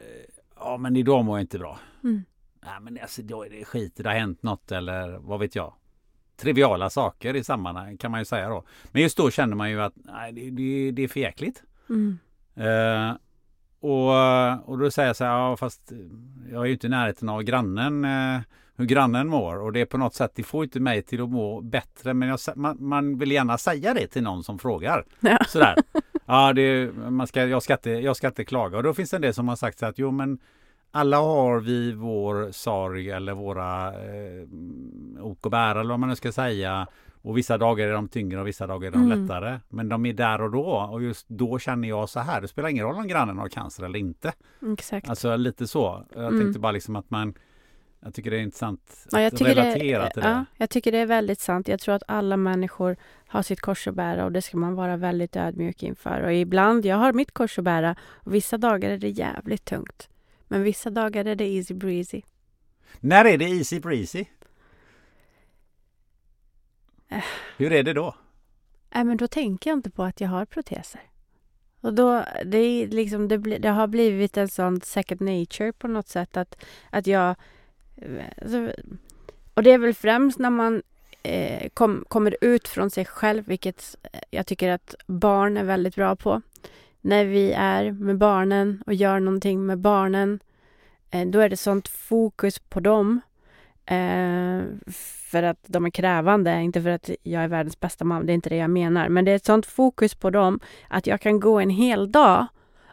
ja 0.57 0.77
men 0.77 0.97
idag 0.97 1.25
mår 1.25 1.39
jag 1.39 1.43
inte 1.43 1.59
bra. 1.59 1.79
Mm. 2.05 2.25
Nej 2.69 2.81
men 2.81 2.99
alltså 3.03 3.23
då 3.23 3.45
är 3.45 3.51
det 3.51 3.65
skit, 3.65 3.93
det 3.97 4.09
har 4.09 4.17
hänt 4.17 4.43
något 4.43 4.73
eller 4.73 5.19
vad 5.19 5.41
vet 5.41 5.57
jag. 5.57 5.75
Triviala 6.37 6.91
saker 6.91 7.37
i 7.37 7.45
sammanhang 7.45 7.97
kan 7.97 8.11
man 8.11 8.21
ju 8.21 8.25
säga 8.25 8.49
då. 8.49 8.65
Men 8.93 9.03
just 9.03 9.17
då 9.17 9.31
känner 9.31 9.57
man 9.57 9.71
ju 9.71 9.83
att 9.83 9.93
nej, 9.97 10.33
det, 10.33 10.51
det, 10.51 10.91
det 10.91 11.03
är 11.03 11.09
för 11.09 11.21
jäkligt. 11.21 11.63
Mm. 11.89 12.19
Eh, 12.55 13.17
och, 13.81 14.69
och 14.71 14.79
då 14.79 14.91
säger 14.91 15.07
jag 15.07 15.17
så 15.17 15.25
här, 15.25 15.31
ja 15.31 15.57
fast 15.57 15.93
jag 16.53 16.63
är 16.63 16.67
ju 16.67 16.73
inte 16.73 16.87
i 16.87 16.91
närheten 16.91 17.29
av 17.29 17.43
grannen, 17.43 18.05
eh, 18.05 18.41
hur 18.77 18.85
grannen 18.85 19.29
mår. 19.29 19.61
Och 19.61 19.73
det 19.73 19.81
är 19.81 19.87
på 19.87 19.99
något 19.99 20.15
sätt, 20.15 20.33
det 20.35 20.43
får 20.43 20.65
inte 20.65 20.81
mig 20.81 21.03
till 21.03 21.23
att 21.23 21.29
må 21.29 21.61
bättre. 21.61 22.15
Men 22.15 22.29
jag, 22.29 22.39
man, 22.57 22.77
man, 22.81 23.19
vill 23.19 23.33
gärna 23.33 23.59
säga 23.59 23.95
det 23.95 24.07
till 24.07 24.23
någon 24.23 24.45
som 24.45 24.59
frågar. 24.59 25.05
Ja. 25.21 25.39
Sådär. 25.49 25.77
Ja, 26.27 26.53
det, 26.53 26.93
man 26.97 27.27
ska, 27.27 27.47
jag, 27.47 27.63
ska 27.63 27.73
inte, 27.73 27.91
jag 27.91 28.17
ska 28.17 28.27
inte 28.27 28.45
klaga. 28.45 28.77
Och 28.77 28.83
då 28.83 28.95
finns 28.95 29.11
det 29.11 29.17
en 29.17 29.23
del 29.23 29.35
som 29.35 29.49
har 29.49 29.57
sagt 29.57 29.79
så 29.79 29.87
att 29.87 29.99
jo 29.99 30.11
men 30.11 30.39
alla 30.91 31.17
har 31.17 31.61
vi 31.61 31.93
vår 31.93 32.53
sorg 32.53 33.11
eller 33.11 33.35
våra 33.35 33.87
eh, 33.89 34.47
ok 35.21 35.45
och 35.45 35.51
bära 35.51 35.81
eller 35.81 35.91
vad 35.91 36.01
man 36.01 36.09
nu 36.09 36.17
ska 36.17 36.33
säga. 36.33 36.87
Och 37.23 37.39
vissa 37.39 37.59
dagar 37.59 37.89
är 37.89 37.93
de 37.93 38.09
tyngre 38.09 38.41
och 38.41 38.47
vissa 38.47 38.67
dagar 38.67 38.89
är 38.89 38.93
de 38.93 39.03
mm. 39.03 39.23
lättare. 39.23 39.61
Men 39.69 39.89
de 39.89 40.07
är 40.07 40.13
där 40.13 40.41
och 40.41 40.51
då. 40.51 40.89
Och 40.93 41.03
just 41.03 41.29
då 41.29 41.59
känner 41.59 41.89
jag 41.89 42.09
så 42.09 42.21
här. 42.21 42.41
Det 42.41 42.49
spelar 42.49 42.69
ingen 42.69 42.85
roll 42.85 42.97
om 42.97 43.09
grannen 43.09 43.39
har 43.39 43.49
cancer 43.49 43.85
eller 43.85 43.99
inte. 43.99 44.33
Exakt. 44.73 45.09
Alltså 45.09 45.37
lite 45.37 45.67
så. 45.67 46.07
Jag 46.15 46.27
mm. 46.27 46.41
tänkte 46.41 46.61
bara 46.61 46.73
liksom 46.73 46.97
att 46.97 47.11
man 47.11 47.35
jag 48.01 48.15
tycker 48.15 48.31
det 48.31 48.37
är 48.37 48.41
intressant 48.41 49.07
ja, 49.11 49.27
att 49.27 49.41
relatera 49.41 50.05
det, 50.05 50.11
till 50.11 50.23
det. 50.23 50.29
Ja, 50.29 50.45
jag 50.57 50.71
tycker 50.71 50.93
det 50.93 50.99
är 50.99 51.07
väldigt 51.07 51.41
sant. 51.41 51.69
Jag 51.69 51.81
tror 51.81 51.95
att 51.95 52.03
alla 52.07 52.37
människor 52.37 52.97
har 53.27 53.43
sitt 53.43 53.61
kors 53.61 53.89
att 53.89 53.95
bära 53.95 54.25
och 54.25 54.33
det 54.33 54.43
ska 54.43 54.57
man 54.57 54.75
vara 54.75 54.97
väldigt 54.97 55.37
ödmjuk 55.37 55.83
inför. 55.83 56.21
Och 56.21 56.33
ibland, 56.33 56.87
jag 56.87 56.97
har 56.97 57.13
mitt 57.13 57.33
kors 57.33 57.59
att 57.59 57.65
bära 57.65 57.97
och 58.01 58.35
vissa 58.35 58.59
dagar 58.59 58.91
är 58.91 58.99
det 58.99 59.09
jävligt 59.09 59.65
tungt. 59.65 60.09
Men 60.49 60.63
vissa 60.63 60.91
dagar 60.91 61.25
är 61.25 61.35
det 61.35 61.45
easy 61.45 61.75
breezy. 61.75 62.23
När 63.01 63.25
är 63.25 63.39
det 63.39 63.45
easy 63.45 63.81
breezy? 63.81 64.25
Hur 67.57 67.73
är 67.73 67.83
det 67.83 67.93
då? 67.93 68.15
Nej, 68.95 69.05
men 69.05 69.17
då 69.17 69.29
tänker 69.29 69.71
jag 69.71 69.79
inte 69.79 69.91
på 69.91 70.05
att 70.05 70.21
jag 70.21 70.29
har 70.29 70.45
proteser. 70.45 71.01
Och 71.81 71.95
då, 71.95 72.25
det, 72.45 72.59
är 72.59 72.89
liksom, 72.89 73.29
det, 73.29 73.37
det 73.37 73.69
har 73.69 73.87
blivit 73.87 74.37
en 74.37 74.49
sån 74.49 74.81
second 74.81 75.21
nature 75.21 75.73
på 75.73 75.89
något 75.89 76.09
sätt 76.09 76.37
att, 76.37 76.65
att 76.91 77.07
jag... 77.07 77.35
Alltså, 78.43 78.73
och 79.55 79.63
det 79.63 79.71
är 79.71 79.79
väl 79.79 79.95
främst 79.95 80.39
när 80.39 80.51
man 80.51 80.83
eh, 81.23 81.69
kom, 81.69 82.05
kommer 82.09 82.37
ut 82.41 82.69
från 82.69 82.91
sig 82.91 83.05
själv, 83.05 83.45
vilket 83.47 83.97
jag 84.31 84.47
tycker 84.47 84.71
att 84.71 84.95
barn 85.07 85.57
är 85.57 85.65
väldigt 85.65 85.95
bra 85.95 86.17
på. 86.17 86.43
När 87.09 87.25
vi 87.25 87.53
är 87.53 87.93
med 87.93 88.19
barnen 88.19 88.83
och 88.87 88.95
gör 88.95 89.21
någonting 89.21 89.67
med 89.67 89.79
barnen, 89.79 90.41
eh, 91.11 91.27
då 91.27 91.41
är 91.41 91.49
det 91.49 91.57
sånt 91.57 91.89
fokus 91.89 92.59
på 92.59 92.81
dem 92.81 93.21
Eh, 93.91 94.63
för 95.31 95.43
att 95.43 95.65
de 95.67 95.87
är 95.87 95.91
krävande, 95.91 96.61
inte 96.61 96.83
för 96.83 96.91
att 96.91 97.11
jag 97.23 97.43
är 97.43 97.49
världens 97.49 97.81
bästa 97.81 98.05
mamma, 98.05 98.25
det 98.25 98.33
är 98.33 98.35
inte 98.35 98.49
det 98.49 98.57
jag 98.57 98.71
menar. 98.71 99.09
Men 99.09 99.25
det 99.25 99.31
är 99.31 99.37
ett 99.37 99.45
sånt 99.45 99.67
fokus 99.67 100.15
på 100.15 100.31
dem 100.31 100.61
att 100.89 101.07
jag 101.07 101.21
kan 101.21 101.41
gå 101.41 101.61
en 101.61 101.71
hel 101.71 102.13
dag 102.13 102.47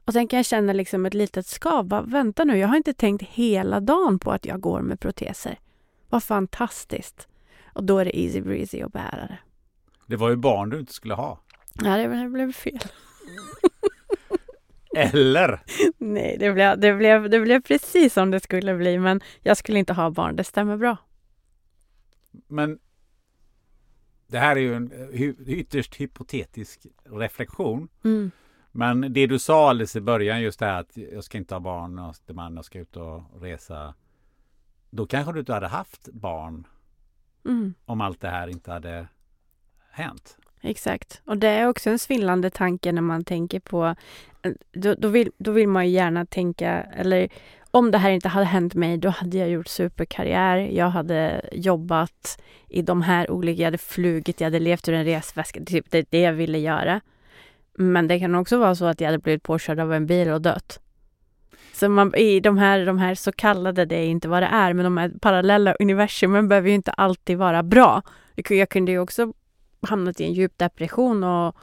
och 0.06 0.14
sen 0.14 0.28
kan 0.28 0.38
jag 0.38 0.46
känna 0.46 0.74
liksom 0.74 1.06
ett 1.06 1.14
litet 1.14 1.48
skav. 1.48 1.86
Bara, 1.86 2.02
Vänta 2.02 2.44
nu, 2.44 2.58
jag 2.58 2.68
har 2.68 2.78
inte 2.78 2.94
tänkt 2.94 3.24
hela 3.24 3.80
dagen 3.80 4.20
på 4.20 4.32
att 4.32 4.46
jag 4.46 4.60
går 4.60 4.82
med 4.82 5.00
proteser. 5.00 5.60
Vad 6.10 6.24
fantastiskt! 6.24 7.28
Och 7.74 7.84
då 7.84 7.98
är 7.98 8.06
det 8.06 8.20
easy 8.20 8.42
breezy 8.42 8.82
att 8.82 8.94
bära 8.94 9.28
det. 9.28 9.38
Det 10.08 10.16
var 10.16 10.30
ju 10.30 10.36
barn 10.36 10.70
du 10.70 10.80
inte 10.80 10.94
skulle 10.94 11.14
ha. 11.14 11.40
Ja, 11.84 11.98
det 11.98 12.30
blev 12.30 12.54
fel. 12.54 12.80
Eller? 14.96 15.64
Nej, 15.98 16.38
det 16.40 16.54
blev, 16.54 16.80
det, 16.80 16.94
blev, 16.94 17.30
det 17.30 17.40
blev 17.40 17.62
precis 17.62 18.14
som 18.14 18.32
det 18.32 18.40
skulle 18.40 18.76
bli, 18.76 19.00
men 19.00 19.22
jag 19.42 19.58
skulle 19.58 19.80
inte 19.80 19.94
ha 19.94 20.10
barn. 20.10 20.36
Det 20.36 20.44
stämmer 20.44 20.78
bra. 20.78 20.98
Men 22.48 22.80
det 24.28 24.40
här 24.40 24.56
är 24.56 24.60
ju 24.60 24.76
en 24.76 24.92
ytterst 25.48 25.96
hypotetisk 25.96 26.88
reflektion. 27.04 27.88
Mm. 28.04 28.32
Men 28.72 29.14
det 29.14 29.28
du 29.28 29.40
sa 29.40 29.70
alldeles 29.70 29.96
i 29.96 30.02
början, 30.02 30.42
just 30.42 30.60
det 30.60 30.66
här 30.66 30.80
att 30.80 30.98
jag 30.98 31.24
ska 31.24 31.38
inte 31.38 31.56
ha 31.56 31.60
barn, 31.60 32.00
och 32.00 32.16
man, 32.36 32.56
jag 32.56 32.66
ska 32.66 32.80
ut 32.80 32.98
och 32.98 33.42
resa. 33.42 33.94
Då 34.90 35.06
kanske 35.06 35.34
du 35.34 35.40
inte 35.40 35.54
hade 35.54 35.68
haft 35.68 36.10
barn 36.14 36.68
mm. 37.46 37.74
om 37.86 38.02
allt 38.02 38.22
det 38.22 38.30
här 38.30 38.48
inte 38.48 38.72
hade 38.72 39.08
hänt. 39.92 40.38
Exakt. 40.66 41.22
Och 41.26 41.38
det 41.38 41.48
är 41.48 41.68
också 41.68 41.90
en 41.90 42.00
svindlande 42.00 42.50
tanke 42.50 42.92
när 42.92 43.02
man 43.02 43.24
tänker 43.24 43.60
på... 43.60 43.96
Eh, 44.42 44.52
då, 44.74 44.96
då, 44.98 45.08
vill, 45.08 45.32
då 45.38 45.52
vill 45.52 45.68
man 45.68 45.88
ju 45.88 45.92
gärna 45.92 46.26
tänka, 46.26 46.84
eller 46.84 47.30
om 47.72 47.92
det 47.92 47.98
här 47.98 48.10
inte 48.10 48.28
hade 48.28 48.46
hänt 48.46 48.74
mig, 48.74 48.98
då 48.98 49.10
hade 49.10 49.38
jag 49.38 49.50
gjort 49.50 49.68
superkarriär. 49.68 50.58
Jag 50.58 50.90
hade 50.90 51.42
jobbat 51.52 52.42
i 52.68 52.82
de 52.82 53.02
här 53.02 53.32
olika, 53.32 53.62
jag 53.62 53.68
hade 53.68 53.78
flugit, 53.78 54.42
jag 54.42 54.46
hade 54.46 54.60
levt 54.60 54.90
ur 54.90 54.94
en 54.94 55.06
resväska. 55.06 55.60
Typ 55.66 55.92
det 55.92 55.98
är 55.98 56.06
det 56.10 56.20
jag 56.20 56.34
ville 56.34 56.58
göra. 56.58 57.02
Men 57.78 58.08
det 58.08 58.20
kan 58.20 58.36
också 58.36 58.58
vara 58.58 58.76
så 58.76 58.86
att 58.86 59.02
jag 59.02 59.08
hade 59.08 59.20
blivit 59.20 59.44
påkörd 59.44 59.80
av 59.80 59.94
en 59.94 60.06
bil 60.06 60.30
och 60.30 60.42
dött. 60.42 60.80
Så 61.74 61.90
man, 61.90 62.16
i 62.16 62.40
de 62.40 62.58
här, 62.58 62.86
de 62.86 62.98
här 62.98 63.16
så 63.16 63.32
kallade, 63.32 63.86
det 63.86 63.96
är 63.96 64.06
inte 64.06 64.28
vad 64.28 64.44
det 64.44 64.50
är, 64.52 64.74
men 64.74 64.84
de 64.84 64.98
här 64.98 65.12
parallella 65.22 65.74
universumen 65.80 66.48
behöver 66.48 66.70
ju 66.70 66.76
inte 66.76 66.92
alltid 66.92 67.38
vara 67.38 67.64
bra. 67.64 68.02
Jag 68.50 68.70
kunde 68.70 68.92
ju 68.92 69.00
också 69.00 69.34
hamnat 69.86 70.22
i 70.22 70.24
en 70.24 70.34
djup 70.34 70.58
depression 70.58 71.24
och 71.24 71.56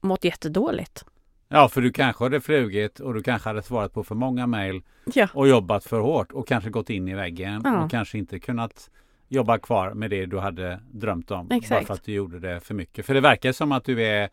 mått 0.00 0.24
jättedåligt. 0.24 1.04
Ja, 1.48 1.68
för 1.68 1.80
du 1.80 1.92
kanske 1.92 2.24
hade 2.24 2.40
flugit 2.40 3.00
och 3.00 3.14
du 3.14 3.22
kanske 3.22 3.48
hade 3.48 3.62
svarat 3.62 3.92
på 3.92 4.04
för 4.04 4.14
många 4.14 4.46
mejl 4.46 4.82
ja. 5.14 5.28
och 5.34 5.48
jobbat 5.48 5.84
för 5.84 6.00
hårt 6.00 6.32
och 6.32 6.48
kanske 6.48 6.70
gått 6.70 6.90
in 6.90 7.08
i 7.08 7.14
väggen 7.14 7.62
ja. 7.64 7.84
och 7.84 7.90
kanske 7.90 8.18
inte 8.18 8.38
kunnat 8.38 8.90
jobba 9.28 9.58
kvar 9.58 9.94
med 9.94 10.10
det 10.10 10.26
du 10.26 10.38
hade 10.38 10.80
drömt 10.90 11.30
om. 11.30 11.50
Exakt. 11.50 11.70
Bara 11.70 11.86
för 11.86 11.94
att 11.94 12.04
du 12.04 12.12
gjorde 12.12 12.38
det 12.38 12.60
för 12.60 12.74
mycket. 12.74 13.06
För 13.06 13.14
det 13.14 13.20
verkar 13.20 13.52
som 13.52 13.72
att 13.72 13.84
du 13.84 14.02
är 14.02 14.28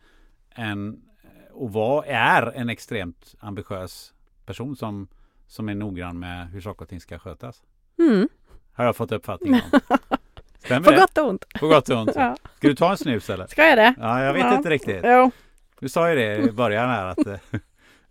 en 0.50 1.02
och 1.52 1.72
var, 1.72 2.04
är 2.04 2.52
en 2.56 2.68
extremt 2.68 3.34
ambitiös 3.40 4.14
person 4.46 4.76
som, 4.76 5.08
som 5.46 5.68
är 5.68 5.74
noggrann 5.74 6.18
med 6.18 6.48
hur 6.48 6.60
saker 6.60 6.82
och 6.82 6.88
ting 6.88 7.00
ska 7.00 7.18
skötas. 7.18 7.62
Mm. 7.98 8.28
Har 8.72 8.84
jag 8.84 8.96
fått 8.96 9.12
uppfattning 9.12 9.54
om. 9.54 9.80
Stämmer 10.68 10.92
På 10.92 11.00
gott 11.00 11.18
och 11.18 11.28
ont. 11.28 11.44
På 11.60 11.68
gott 11.68 11.88
och 11.88 11.98
ont. 11.98 12.12
ja. 12.14 12.36
Ska 12.56 12.68
du 12.68 12.74
ta 12.74 12.90
en 12.90 12.96
snus 12.96 13.30
eller? 13.30 13.46
Ska 13.46 13.66
jag 13.66 13.78
det? 13.78 13.94
Ja, 13.98 14.22
jag 14.22 14.32
vet 14.32 14.42
ja. 14.42 14.56
inte 14.56 14.70
riktigt. 14.70 15.00
Jo. 15.04 15.30
Du 15.80 15.88
sa 15.88 16.10
ju 16.10 16.16
det 16.16 16.36
i 16.36 16.52
början 16.52 16.88
här 16.88 17.06
att, 17.06 17.26
eh, 17.26 17.34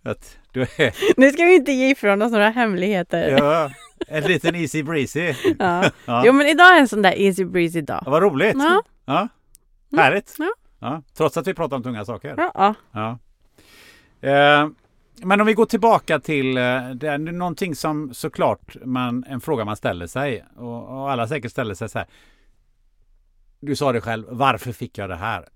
att 0.04 0.38
du 0.52 0.62
är... 0.62 1.18
Nu 1.20 1.32
ska 1.32 1.44
vi 1.44 1.56
inte 1.56 1.72
ge 1.72 1.90
ifrån 1.90 2.22
oss 2.22 2.32
några 2.32 2.50
hemligheter. 2.50 3.38
Ja, 3.38 3.72
en 4.08 4.24
liten 4.24 4.56
easy 4.56 4.84
breezy. 4.84 5.34
Ja. 5.60 5.92
ja. 6.06 6.24
Jo, 6.26 6.34
men 6.34 6.48
idag 6.48 6.76
är 6.76 6.80
en 6.80 6.88
sån 6.88 7.02
där 7.02 7.14
easy 7.18 7.46
breezy 7.46 7.82
dag. 7.82 8.04
Ja, 8.06 8.12
vad 8.12 8.24
roligt. 8.24 8.56
Ja. 8.58 8.82
ja. 9.06 9.28
Härligt. 9.98 10.36
Ja. 10.38 10.50
ja. 10.80 11.02
Trots 11.18 11.38
att 11.38 11.48
vi 11.48 11.54
pratar 11.54 11.76
om 11.76 11.84
tunga 11.84 12.06
saker. 12.06 12.36
Ja. 12.38 12.76
ja. 12.92 13.18
Eh, 14.30 14.70
Men 15.16 15.42
om 15.42 15.48
vi 15.48 15.54
går 15.54 15.66
tillbaka 15.66 16.20
till 16.20 16.58
eh, 16.58 16.90
det 16.96 17.08
är 17.08 17.18
någonting 17.18 17.76
som 17.76 18.14
såklart 18.14 18.76
man, 18.86 19.26
en 19.28 19.42
fråga 19.42 19.66
man 19.66 19.76
ställer 19.76 20.08
sig 20.08 20.46
och, 20.56 21.00
och 21.00 21.12
alla 21.12 21.28
säkert 21.28 21.52
ställer 21.52 21.74
sig 21.74 21.90
så 21.90 21.98
här. 21.98 22.08
Du 23.60 23.76
sa 23.76 23.92
det 23.92 24.02
själv, 24.02 24.26
varför 24.30 24.72
fick 24.72 24.98
jag 24.98 25.10
det 25.10 25.16
här? 25.16 25.50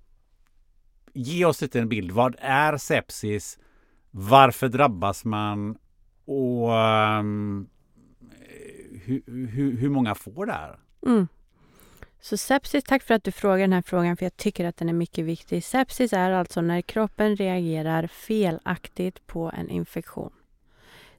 Ge 1.13 1.45
oss 1.45 1.61
lite 1.61 1.79
en 1.79 1.89
bild. 1.89 2.11
Vad 2.11 2.35
är 2.39 2.77
sepsis? 2.77 3.59
Varför 4.11 4.67
drabbas 4.67 5.25
man? 5.25 5.77
Och 6.25 6.77
ehm, 6.77 7.25
um, 7.25 7.69
hur, 9.05 9.47
hur, 9.47 9.77
hur 9.77 9.89
många 9.89 10.15
får 10.15 10.45
det 10.45 10.53
här? 10.53 10.79
Mm. 11.05 11.27
Så 12.21 12.37
sepsis, 12.37 12.83
tack 12.83 13.03
för 13.03 13.13
att 13.13 13.23
du 13.23 13.31
frågar 13.31 13.59
den 13.59 13.73
här 13.73 13.81
frågan 13.81 14.17
för 14.17 14.25
jag 14.25 14.37
tycker 14.37 14.65
att 14.65 14.77
den 14.77 14.89
är 14.89 14.93
mycket 14.93 15.25
viktig. 15.25 15.63
Sepsis 15.63 16.13
är 16.13 16.31
alltså 16.31 16.61
när 16.61 16.81
kroppen 16.81 17.35
reagerar 17.35 18.07
felaktigt 18.07 19.27
på 19.27 19.51
en 19.57 19.69
infektion. 19.69 20.31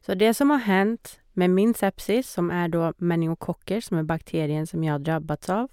Så 0.01 0.14
det 0.14 0.35
som 0.35 0.51
har 0.51 0.59
hänt 0.59 1.20
med 1.33 1.51
min 1.51 1.74
sepsis, 1.74 2.30
som 2.30 2.51
är 2.51 2.68
då 2.68 2.93
meningokocker, 2.97 3.80
som 3.80 3.99
är 3.99 4.03
bakterien 4.03 4.66
som 4.66 4.85
jag 4.85 4.95
har 4.95 4.99
drabbats 4.99 5.51
av. 5.51 5.70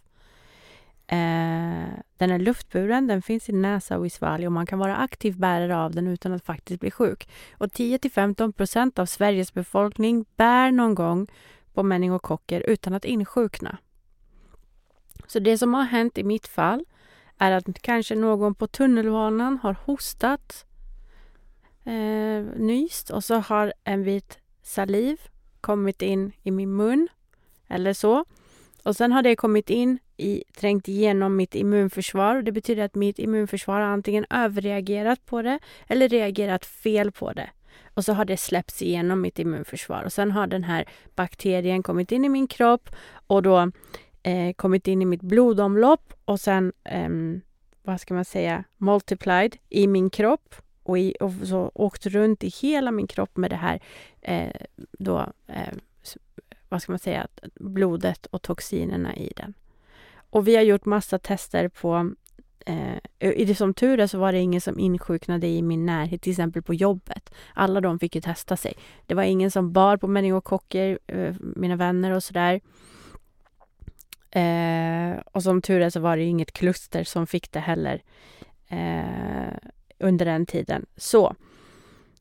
Eh, 1.11 1.89
den 2.17 2.31
är 2.31 2.39
luftburen, 2.39 3.07
den 3.07 3.21
finns 3.21 3.49
i 3.49 3.51
näsa 3.51 3.97
och 3.97 4.05
i 4.05 4.09
svalg 4.09 4.45
och 4.45 4.51
man 4.51 4.65
kan 4.65 4.79
vara 4.79 4.97
aktiv 4.97 5.37
bärare 5.37 5.77
av 5.77 5.91
den 5.91 6.07
utan 6.07 6.33
att 6.33 6.45
faktiskt 6.45 6.79
bli 6.79 6.91
sjuk. 6.91 7.29
Och 7.57 7.71
10 7.71 7.99
15 8.09 8.53
procent 8.53 8.99
av 8.99 9.05
Sveriges 9.05 9.53
befolkning 9.53 10.25
bär 10.35 10.71
någon 10.71 10.95
gång 10.95 11.27
på 11.73 11.83
meningokocker 11.83 12.63
utan 12.67 12.93
att 12.93 13.05
insjukna. 13.05 13.77
Så 15.27 15.39
det 15.39 15.57
som 15.57 15.73
har 15.73 15.83
hänt 15.83 16.17
i 16.17 16.23
mitt 16.23 16.47
fall 16.47 16.85
är 17.37 17.51
att 17.51 17.81
kanske 17.81 18.15
någon 18.15 18.55
på 18.55 18.67
tunnelbanan 18.67 19.57
har 19.57 19.75
hostat, 19.85 20.65
eh, 21.83 22.43
nyst 22.55 23.09
och 23.09 23.23
så 23.23 23.35
har 23.35 23.73
en 23.83 24.03
vit 24.03 24.39
saliv 24.61 25.17
kommit 25.61 26.01
in 26.01 26.31
i 26.43 26.51
min 26.51 26.75
mun 26.75 27.07
eller 27.67 27.93
så. 27.93 28.25
Och 28.83 28.95
sen 28.95 29.11
har 29.11 29.21
det 29.21 29.35
kommit 29.35 29.69
in, 29.69 29.99
i, 30.19 30.43
trängt 30.57 30.87
igenom 30.87 31.35
mitt 31.35 31.55
immunförsvar. 31.55 32.41
Det 32.41 32.51
betyder 32.51 32.83
att 32.83 32.95
mitt 32.95 33.19
immunförsvar 33.19 33.79
har 33.79 33.87
antingen 33.87 34.25
överreagerat 34.29 35.25
på 35.25 35.41
det 35.41 35.59
eller 35.87 36.09
reagerat 36.09 36.65
fel 36.65 37.11
på 37.11 37.33
det. 37.33 37.49
Och 37.93 38.05
så 38.05 38.13
har 38.13 38.25
det 38.25 38.37
släppts 38.37 38.81
igenom 38.81 39.21
mitt 39.21 39.39
immunförsvar. 39.39 40.03
Och 40.03 40.13
sen 40.13 40.31
har 40.31 40.47
den 40.47 40.63
här 40.63 40.85
bakterien 41.15 41.83
kommit 41.83 42.11
in 42.11 42.25
i 42.25 42.29
min 42.29 42.47
kropp 42.47 42.89
och 43.27 43.43
då 43.43 43.71
eh, 44.23 44.53
kommit 44.55 44.87
in 44.87 45.01
i 45.01 45.05
mitt 45.05 45.21
blodomlopp 45.21 46.13
och 46.25 46.39
sen, 46.39 46.73
eh, 46.83 47.09
vad 47.83 48.01
ska 48.01 48.13
man 48.13 48.25
säga, 48.25 48.63
multiplied 48.77 49.55
i 49.69 49.87
min 49.87 50.09
kropp 50.09 50.55
och, 50.83 50.99
i, 50.99 51.15
och 51.19 51.31
så 51.43 51.71
åkt 51.73 52.05
runt 52.05 52.43
i 52.43 52.47
hela 52.47 52.91
min 52.91 53.07
kropp 53.07 53.37
med 53.37 53.49
det 53.49 53.55
här 53.55 53.79
eh, 54.21 54.61
då, 54.91 55.19
eh, 55.47 55.73
vad 56.69 56.81
ska 56.81 56.91
man 56.91 56.99
säga, 56.99 57.27
blodet 57.55 58.25
och 58.25 58.41
toxinerna 58.41 59.15
i 59.15 59.33
den. 59.35 59.53
Och 60.29 60.47
vi 60.47 60.55
har 60.55 60.63
gjort 60.63 60.85
massa 60.85 61.19
tester 61.19 61.67
på 61.67 62.11
eh, 62.65 63.31
i 63.39 63.45
det 63.45 63.55
som 63.55 63.73
tur 63.73 63.99
är 63.99 64.07
så 64.07 64.19
var 64.19 64.31
det 64.31 64.39
ingen 64.39 64.61
som 64.61 64.79
insjuknade 64.79 65.47
i 65.47 65.61
min 65.61 65.85
närhet, 65.85 66.21
till 66.21 66.31
exempel 66.31 66.61
på 66.61 66.73
jobbet. 66.73 67.33
Alla 67.53 67.81
de 67.81 67.99
fick 67.99 68.15
ju 68.15 68.21
testa 68.21 68.57
sig. 68.57 68.73
Det 69.05 69.13
var 69.13 69.23
ingen 69.23 69.51
som 69.51 69.73
bar 69.73 69.97
på 69.97 70.07
meningokocker, 70.07 70.99
eh, 71.07 71.35
mina 71.39 71.75
vänner 71.75 72.11
och 72.11 72.23
sådär. 72.23 72.61
Eh, 74.31 75.19
och 75.31 75.43
som 75.43 75.61
tur 75.61 75.81
är 75.81 75.89
så 75.89 75.99
var 75.99 76.17
det 76.17 76.23
inget 76.23 76.51
kluster 76.51 77.03
som 77.03 77.27
fick 77.27 77.51
det 77.51 77.59
heller 77.59 78.01
eh, 78.67 79.57
under 79.99 80.25
den 80.25 80.45
tiden. 80.45 80.85
Så 80.97 81.35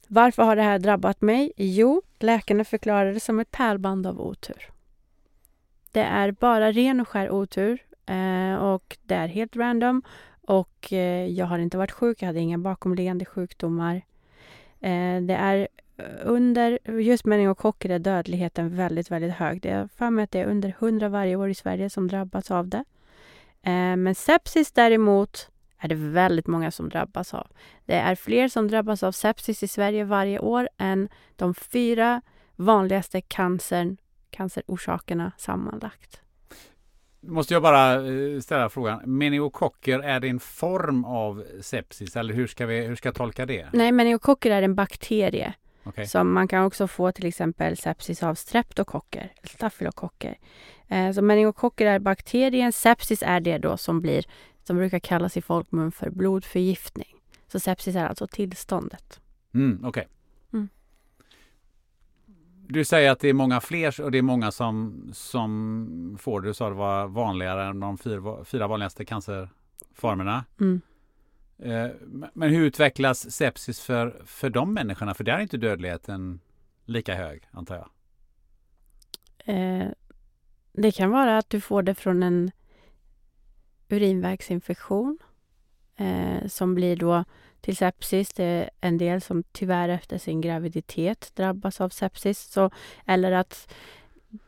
varför 0.09 0.43
har 0.43 0.57
det 0.57 0.63
här 0.63 0.79
drabbat 0.79 1.21
mig? 1.21 1.53
Jo, 1.57 2.03
läkarna 2.19 2.65
förklarade 2.65 3.13
det 3.13 3.21
som 3.21 3.41
ett 3.41 3.51
pärlband 3.51 4.07
av 4.07 4.21
otur. 4.21 4.71
Det 5.93 6.03
är 6.03 6.33
bara 6.33 6.73
ren 6.73 7.01
och 7.01 7.09
skär 7.09 7.31
otur 7.31 7.83
Eh, 8.09 8.55
och 8.55 8.97
det 9.03 9.15
är 9.15 9.29
helt 9.29 9.57
random 9.57 10.03
och 10.43 10.93
eh, 10.93 11.27
jag 11.27 11.47
har 11.47 11.59
inte 11.59 11.79
varit 11.79 11.93
sjuk, 11.93 12.23
jag 12.23 12.27
hade 12.27 12.41
inga 12.41 12.59
bakomliggande 12.59 13.25
sjukdomar. 13.25 13.95
Eh, 14.81 15.23
det 15.23 15.35
är 15.35 15.69
under 16.23 16.79
just 17.01 17.25
meningokocker 17.25 17.91
är 17.91 17.99
dödligheten 17.99 18.77
väldigt, 18.77 19.11
väldigt 19.11 19.33
hög. 19.33 19.61
Det 19.63 19.69
är 19.69 19.89
för 19.97 20.11
mig 20.11 20.25
att 20.25 20.31
det 20.31 20.41
är 20.41 20.47
under 20.47 20.69
100 20.79 21.09
varje 21.09 21.37
år 21.37 21.49
i 21.49 21.55
Sverige 21.55 21.91
som 21.91 22.09
drabbas 22.09 22.51
av 22.51 22.69
det. 22.69 22.85
Men 23.97 24.15
sepsis 24.15 24.73
däremot 24.73 25.51
är 25.79 25.89
det 25.89 25.95
väldigt 25.95 26.47
många 26.47 26.71
som 26.71 26.89
drabbas 26.89 27.35
av. 27.35 27.47
Det 27.85 27.95
är 27.95 28.15
fler 28.15 28.49
som 28.49 28.69
drabbas 28.69 29.03
av 29.03 29.13
sepsis 29.13 29.63
i 29.63 29.69
Sverige 29.69 30.05
varje 30.05 30.39
år 30.39 30.69
än 30.79 31.09
de 31.37 31.55
fyra 31.55 32.23
vanligaste 32.57 33.21
cancern, 33.21 33.97
cancerorsakerna 34.31 35.33
sammanlagt. 35.39 36.21
Måste 37.29 37.55
jag 37.55 37.63
bara 37.63 37.95
eh, 37.95 38.41
ställa 38.41 38.69
frågan. 38.69 39.01
Meningokocker, 39.05 39.99
är 39.99 40.21
det 40.21 40.29
en 40.29 40.41
form 40.41 41.05
av 41.05 41.45
sepsis 41.61 42.17
eller 42.17 42.35
hur 42.35 42.47
ska, 42.47 42.67
vi, 42.67 42.81
hur 42.81 42.97
ska 42.97 43.09
jag 43.09 43.17
tolka 43.17 43.47
det? 43.47 43.67
Nej, 43.73 43.93
meningokocker 43.93 44.51
är 44.51 44.63
en 44.63 44.75
bakterie 44.75 45.55
Okay. 45.89 46.07
Som 46.07 46.33
man 46.33 46.49
kan 46.49 46.65
också 46.65 46.87
få 46.87 47.13
till 47.13 47.27
exempel 47.27 47.77
sepsis 47.77 48.23
av 48.23 48.35
streptokocker, 48.35 49.33
stafylokocker. 49.45 50.39
Eh, 50.89 51.13
så 51.13 51.23
meningokocker 51.23 51.87
är 51.87 51.99
bakterien, 51.99 52.73
sepsis 52.73 53.23
är 53.23 53.41
det 53.41 53.59
då 53.59 53.77
som 53.77 54.01
blir, 54.01 54.25
som 54.65 54.77
brukar 54.77 54.99
kallas 54.99 55.37
i 55.37 55.43
folkmun 55.43 55.93
för 55.93 56.11
blodförgiftning. 56.11 57.15
Så 57.53 57.61
sepsis 57.61 57.97
är 57.97 58.07
alltså 58.07 58.27
tillståndet. 58.27 59.21
Mm, 59.55 59.79
Okej. 59.85 59.89
Okay. 59.89 60.18
Du 62.71 62.85
säger 62.85 63.11
att 63.11 63.21
det 63.21 63.29
är 63.29 63.33
många 63.33 63.61
fler 63.61 64.01
och 64.01 64.11
det 64.11 64.19
är 64.19 64.23
många 64.23 64.51
som, 64.51 65.03
som 65.13 66.19
får 66.21 66.41
det. 66.41 66.49
Du 66.49 66.55
sa 66.55 66.69
det 66.69 66.75
var 66.75 67.09
vanligare 67.09 67.67
än 67.67 67.81
de 67.81 67.99
fyra, 67.99 68.45
fyra 68.45 68.67
vanligaste 68.67 69.05
cancerformerna. 69.05 70.45
Mm. 70.61 70.81
Eh, 71.59 71.91
men 72.33 72.51
hur 72.51 72.67
utvecklas 72.67 73.31
sepsis 73.31 73.81
för, 73.81 74.23
för 74.25 74.51
de 74.51 74.75
människorna? 74.75 75.15
För 75.15 75.25
där 75.25 75.33
är 75.33 75.41
inte 75.41 75.57
dödligheten 75.57 76.41
lika 76.85 77.15
hög, 77.15 77.49
antar 77.51 77.75
jag. 77.77 77.89
Eh, 79.57 79.89
det 80.73 80.93
kan 80.93 81.11
vara 81.11 81.39
att 81.39 81.51
du 81.51 81.61
får 81.61 81.83
det 81.83 81.95
från 81.95 82.23
en 82.23 82.51
urinvägsinfektion 83.89 85.19
eh, 85.97 86.47
som 86.47 86.75
blir 86.75 86.97
då 86.97 87.25
till 87.61 87.77
sepsis. 87.77 88.29
Det 88.29 88.45
är 88.45 88.71
en 88.81 88.99
del 88.99 89.21
som 89.21 89.43
tyvärr 89.53 89.89
efter 89.89 90.19
sin 90.19 90.41
graviditet 90.41 91.33
drabbas 91.35 91.81
av 91.81 91.89
sepsis. 91.89 92.39
Så, 92.39 92.71
eller 93.07 93.33
att 93.33 93.75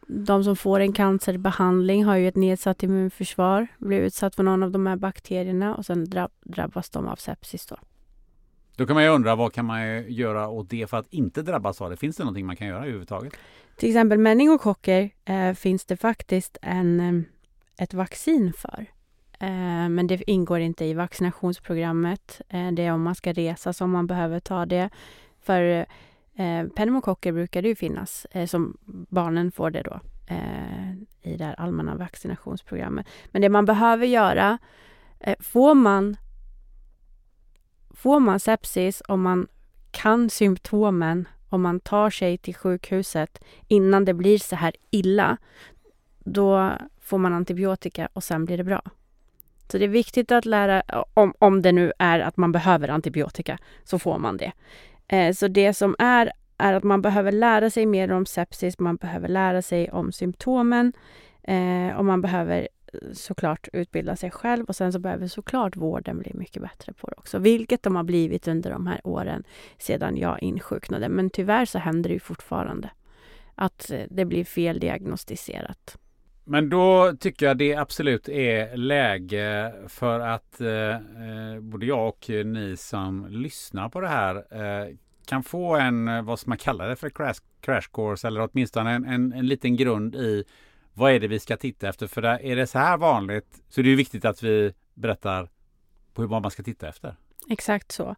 de 0.07 0.45
som 0.45 0.57
får 0.57 0.81
en 0.81 0.93
cancerbehandling 0.93 2.05
har 2.05 2.17
ju 2.17 2.29
ett 2.29 2.37
nedsatt 2.37 2.83
immunförsvar, 2.83 3.67
blir 3.79 4.01
utsatt 4.01 4.35
för 4.35 4.43
någon 4.43 4.63
av 4.63 4.71
de 4.71 4.87
här 4.87 4.97
bakterierna 4.97 5.75
och 5.75 5.87
sen 5.87 6.07
drabbas 6.43 6.91
de 6.91 7.09
av 7.09 7.17
sepsis. 7.17 7.67
Då. 7.67 7.77
då 8.77 8.87
kan 8.87 8.95
man 8.95 9.05
ju 9.05 9.11
undra 9.11 9.37
vad 9.37 9.53
kan 9.53 9.65
man 9.65 10.13
göra 10.13 10.49
åt 10.49 10.71
det 10.71 10.91
för 10.91 10.97
att 10.97 11.13
inte 11.13 11.43
drabbas 11.43 11.81
av 11.81 11.91
det? 11.91 11.97
Finns 11.97 12.17
det 12.17 12.23
någonting 12.23 12.47
man 12.47 12.57
kan 12.57 12.67
göra 12.67 12.79
överhuvudtaget? 12.79 13.33
Till 13.77 13.89
exempel 13.89 14.19
meningokocker 14.19 15.11
eh, 15.25 15.53
finns 15.55 15.85
det 15.85 15.97
faktiskt 15.97 16.59
en, 16.63 17.01
eh, 17.01 17.23
ett 17.85 17.95
vaccin 17.95 18.53
för. 18.53 18.87
Eh, 19.41 19.89
men 19.89 20.07
det 20.07 20.31
ingår 20.31 20.61
inte 20.61 20.85
i 20.85 20.95
vaccinationsprogrammet. 20.95 22.41
Eh, 22.49 22.73
det 22.73 22.83
är 22.83 22.93
om 22.93 23.03
man 23.03 23.15
ska 23.15 23.33
resa 23.33 23.73
som 23.73 23.91
man 23.91 24.07
behöver 24.07 24.41
ta 24.41 24.67
det. 24.67 24.91
För 25.41 25.87
Eh, 26.41 26.67
pneumokocker 26.69 27.33
brukar 27.33 27.63
det 27.63 27.69
ju 27.69 27.75
finnas, 27.75 28.27
eh, 28.31 28.47
som 28.47 28.77
barnen 29.09 29.53
får 29.53 29.71
det 29.71 29.83
då 29.83 30.01
eh, 30.27 30.93
i 31.23 31.37
det 31.37 31.45
här 31.45 31.61
allmänna 31.61 31.95
vaccinationsprogrammet. 31.95 33.07
Men 33.31 33.43
det 33.43 33.49
man 33.49 33.65
behöver 33.65 34.07
göra, 34.07 34.59
eh, 35.21 35.37
får 35.41 35.75
man 35.75 36.17
Får 37.95 38.21
man 38.21 38.41
sepsis 38.41 39.03
om 39.09 39.23
man 39.23 39.49
kan 39.91 40.31
symptomen 40.31 41.29
om 41.49 41.63
man 41.63 41.81
tar 41.81 42.11
sig 42.11 42.39
till 42.39 42.55
sjukhuset 42.55 43.45
innan 43.69 44.05
det 44.05 44.15
blir 44.15 44.39
så 44.39 44.57
här 44.57 44.77
illa, 44.91 45.37
då 46.19 46.73
får 47.01 47.19
man 47.19 47.33
antibiotika 47.33 48.09
och 48.13 48.25
sen 48.25 48.45
blir 48.45 48.57
det 48.57 48.65
bra. 48.65 48.83
Så 49.71 49.79
det 49.79 49.85
är 49.85 49.89
viktigt 49.89 50.33
att 50.33 50.45
lära, 50.45 50.83
om, 51.15 51.35
om 51.39 51.63
det 51.63 51.73
nu 51.73 51.93
är 51.99 52.21
att 52.21 52.37
man 52.37 52.53
behöver 52.53 52.89
antibiotika, 52.89 53.59
så 53.85 53.99
får 53.99 54.19
man 54.19 54.37
det. 54.37 54.53
Eh, 55.09 55.33
så 55.33 55.49
det 55.49 55.75
som 55.75 55.97
är, 55.99 56.33
är 56.59 56.73
att 56.73 56.85
man 56.85 57.03
behöver 57.03 57.33
lära 57.33 57.71
sig 57.71 57.87
mer 57.87 58.13
om 58.13 58.27
sepsis, 58.27 58.79
man 58.79 58.97
behöver 58.97 59.29
lära 59.29 59.63
sig 59.63 59.91
om 59.91 60.13
symptomen 60.13 60.93
eh, 61.43 61.97
och 61.97 62.05
man 62.05 62.21
behöver 62.21 62.69
såklart 63.13 63.69
utbilda 63.73 64.17
sig 64.17 64.31
själv 64.31 64.65
och 64.65 64.77
sen 64.77 64.93
så 64.93 64.99
behöver 64.99 65.27
såklart 65.27 65.77
vården 65.77 66.19
bli 66.19 66.33
mycket 66.35 66.63
bättre 66.63 66.93
på 66.93 67.07
det 67.07 67.15
också, 67.19 67.39
vilket 67.39 67.83
de 67.83 67.97
har 67.97 68.03
blivit 68.03 68.49
under 68.49 68.71
de 68.71 68.87
här 68.87 69.01
åren 69.05 69.45
sedan 69.79 70.17
jag 70.17 70.43
insjuknade. 70.43 71.09
Men 71.09 71.31
tyvärr 71.31 71.65
så 71.65 71.79
händer 71.79 72.09
det 72.09 72.15
ju 72.15 72.21
fortfarande 72.21 72.91
att 73.55 73.91
eh, 73.91 74.03
det 74.11 74.25
blir 74.25 74.45
feldiagnostiserat. 74.45 75.99
Men 76.51 76.69
då 76.69 77.17
tycker 77.17 77.47
jag 77.47 77.59
det 77.59 77.75
absolut 77.75 78.29
är 78.29 78.77
läge 78.77 79.75
för 79.89 80.21
att 80.21 80.61
eh, 80.61 80.91
eh, 80.91 81.61
både 81.61 81.87
jag 81.87 82.09
och 82.09 82.29
ni 82.29 82.77
som 82.79 83.27
lyssnar 83.31 83.89
på 83.89 84.01
det 84.01 84.09
här 84.09 84.37
eh, 84.37 84.97
kan 85.27 85.43
få 85.43 85.77
en, 85.77 86.09
eh, 86.09 86.23
vad 86.23 86.39
ska 86.39 86.49
man 86.49 86.59
kalla 86.59 86.87
det 86.87 86.97
för 86.97 87.11
crash, 87.11 87.41
crash 87.61 87.89
course 87.93 88.27
eller 88.27 88.49
åtminstone 88.53 88.91
en, 88.91 89.05
en, 89.05 89.33
en 89.33 89.47
liten 89.47 89.77
grund 89.77 90.15
i 90.15 90.45
vad 90.95 91.13
är 91.13 91.21
det 91.21 91.29
vi 91.29 91.39
ska 91.39 91.57
titta 91.57 91.89
efter? 91.89 92.07
För 92.07 92.23
där, 92.23 92.43
är 92.43 92.57
det 92.57 92.67
så 92.67 92.79
här 92.79 92.97
vanligt 92.97 93.63
så 93.69 93.83
det 93.83 93.93
är 93.93 93.97
viktigt 93.97 94.25
att 94.25 94.43
vi 94.43 94.73
berättar 94.95 95.49
på 96.15 96.27
vad 96.27 96.43
man 96.43 96.51
ska 96.51 96.63
titta 96.63 96.89
efter. 96.89 97.17
Exakt 97.51 97.93
så. 97.93 98.17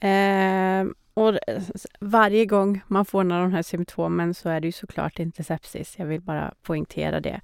Eh, 0.00 0.84
och 1.14 1.28
eh, 1.48 1.62
varje 2.00 2.46
gång 2.46 2.80
man 2.86 3.04
får 3.04 3.24
några 3.24 3.42
av 3.42 3.50
de 3.50 3.54
här 3.54 3.62
symptomen 3.62 4.34
så 4.34 4.48
är 4.48 4.60
det 4.60 4.68
ju 4.68 4.72
såklart 4.72 5.18
inte 5.18 5.44
sepsis. 5.44 5.94
Jag 5.98 6.06
vill 6.06 6.20
bara 6.20 6.54
poängtera 6.62 7.20
det. 7.20 7.40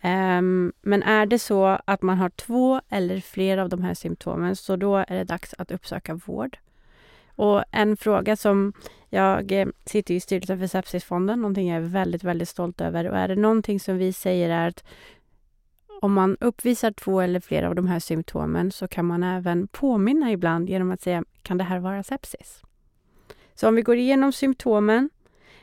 Eh, 0.00 0.42
men 0.82 1.02
är 1.02 1.26
det 1.26 1.38
så 1.38 1.78
att 1.84 2.02
man 2.02 2.18
har 2.18 2.30
två 2.30 2.80
eller 2.88 3.20
fler 3.20 3.58
av 3.58 3.68
de 3.68 3.82
här 3.82 3.94
symptomen 3.94 4.56
så 4.56 4.76
då 4.76 4.96
är 4.96 5.16
det 5.16 5.24
dags 5.24 5.54
att 5.58 5.70
uppsöka 5.70 6.14
vård. 6.14 6.58
Och 7.40 7.64
en 7.70 7.96
fråga 7.96 8.36
som 8.36 8.72
jag 9.08 9.52
eh, 9.52 9.68
sitter 9.84 10.14
i 10.14 10.20
styrelsen 10.20 10.58
för 10.58 10.66
Sepsisfonden, 10.66 11.40
någonting 11.40 11.68
jag 11.68 11.76
är 11.76 11.88
väldigt, 11.88 12.24
väldigt 12.24 12.48
stolt 12.48 12.80
över. 12.80 13.08
Och 13.08 13.18
är 13.18 13.28
det 13.28 13.36
någonting 13.36 13.80
som 13.80 13.98
vi 13.98 14.12
säger 14.12 14.50
är 14.50 14.68
att 14.68 14.84
om 16.02 16.12
man 16.12 16.36
uppvisar 16.40 16.90
två 16.90 17.20
eller 17.20 17.40
flera 17.40 17.68
av 17.68 17.74
de 17.74 17.86
här 17.86 17.98
symptomen 17.98 18.72
så 18.72 18.88
kan 18.88 19.04
man 19.04 19.22
även 19.22 19.68
påminna 19.68 20.32
ibland 20.32 20.68
genom 20.68 20.90
att 20.90 21.00
säga 21.00 21.24
kan 21.42 21.58
det 21.58 21.64
här 21.64 21.78
vara 21.78 22.02
sepsis? 22.02 22.62
Så 23.54 23.68
om 23.68 23.74
vi 23.74 23.82
går 23.82 23.96
igenom 23.96 24.32
symptomen. 24.32 25.10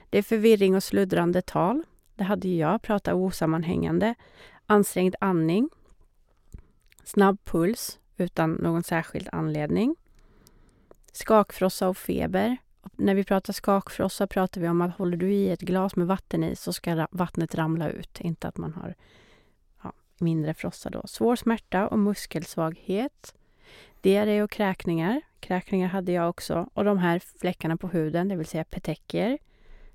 Det 0.10 0.18
är 0.18 0.24
förvirring 0.24 0.76
och 0.76 0.84
sluddrande 0.84 1.42
tal. 1.42 1.84
Det 2.16 2.24
hade 2.24 2.48
ju 2.48 2.58
jag, 2.58 2.82
prata 2.82 3.16
osammanhängande. 3.16 4.16
Ansträngd 4.66 5.16
andning. 5.20 5.70
Snabb 7.04 7.38
puls 7.46 8.00
utan 8.18 8.52
någon 8.52 8.84
särskild 8.84 9.30
anledning. 9.32 9.96
Skakfrossa 11.12 11.90
och 11.90 11.98
feber. 11.98 12.58
När 12.96 13.16
vi 13.16 13.24
pratar 13.24 13.54
skakfrossa 13.54 14.28
pratar 14.28 14.62
vi 14.62 14.70
om 14.70 14.82
att 14.82 14.98
håller 14.98 15.18
du 15.18 15.34
i 15.34 15.50
ett 15.50 15.62
glas 15.62 15.96
med 15.96 16.08
vatten 16.08 16.44
i 16.44 16.56
så 16.56 16.74
ska 16.74 17.08
vattnet 17.12 17.56
ramla 17.56 17.90
ut, 17.90 18.22
inte 18.22 18.48
att 18.48 18.58
man 18.58 18.74
har 18.74 18.96
mindre 20.20 20.54
frossa 20.54 20.90
då. 20.90 21.02
Svår 21.08 21.36
smärta 21.36 21.88
och 21.88 22.00
muskelsvaghet. 22.00 23.36
Diarré 24.02 24.44
och 24.44 24.52
kräkningar. 24.52 25.22
Kräkningar 25.40 25.88
hade 25.88 26.12
jag 26.12 26.30
också. 26.30 26.70
Och 26.74 26.84
de 26.84 26.98
här 26.98 27.20
fläckarna 27.40 27.78
på 27.78 27.88
huden, 27.88 28.28
det 28.28 28.36
vill 28.36 28.46
säga 28.46 28.64
petecker. 28.64 29.38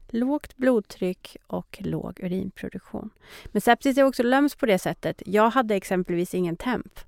Lågt 0.09 0.57
blodtryck 0.57 1.37
och 1.47 1.79
låg 1.81 2.21
urinproduktion. 2.21 3.11
Men 3.47 3.61
sepsis 3.61 3.99
är 3.99 4.03
också 4.03 4.23
lömskt 4.23 4.61
på 4.61 4.67
det 4.67 4.79
sättet. 4.79 5.23
Jag 5.27 5.51
hade 5.51 5.75
exempelvis 5.75 6.35
ingen 6.35 6.57
temp. 6.57 7.01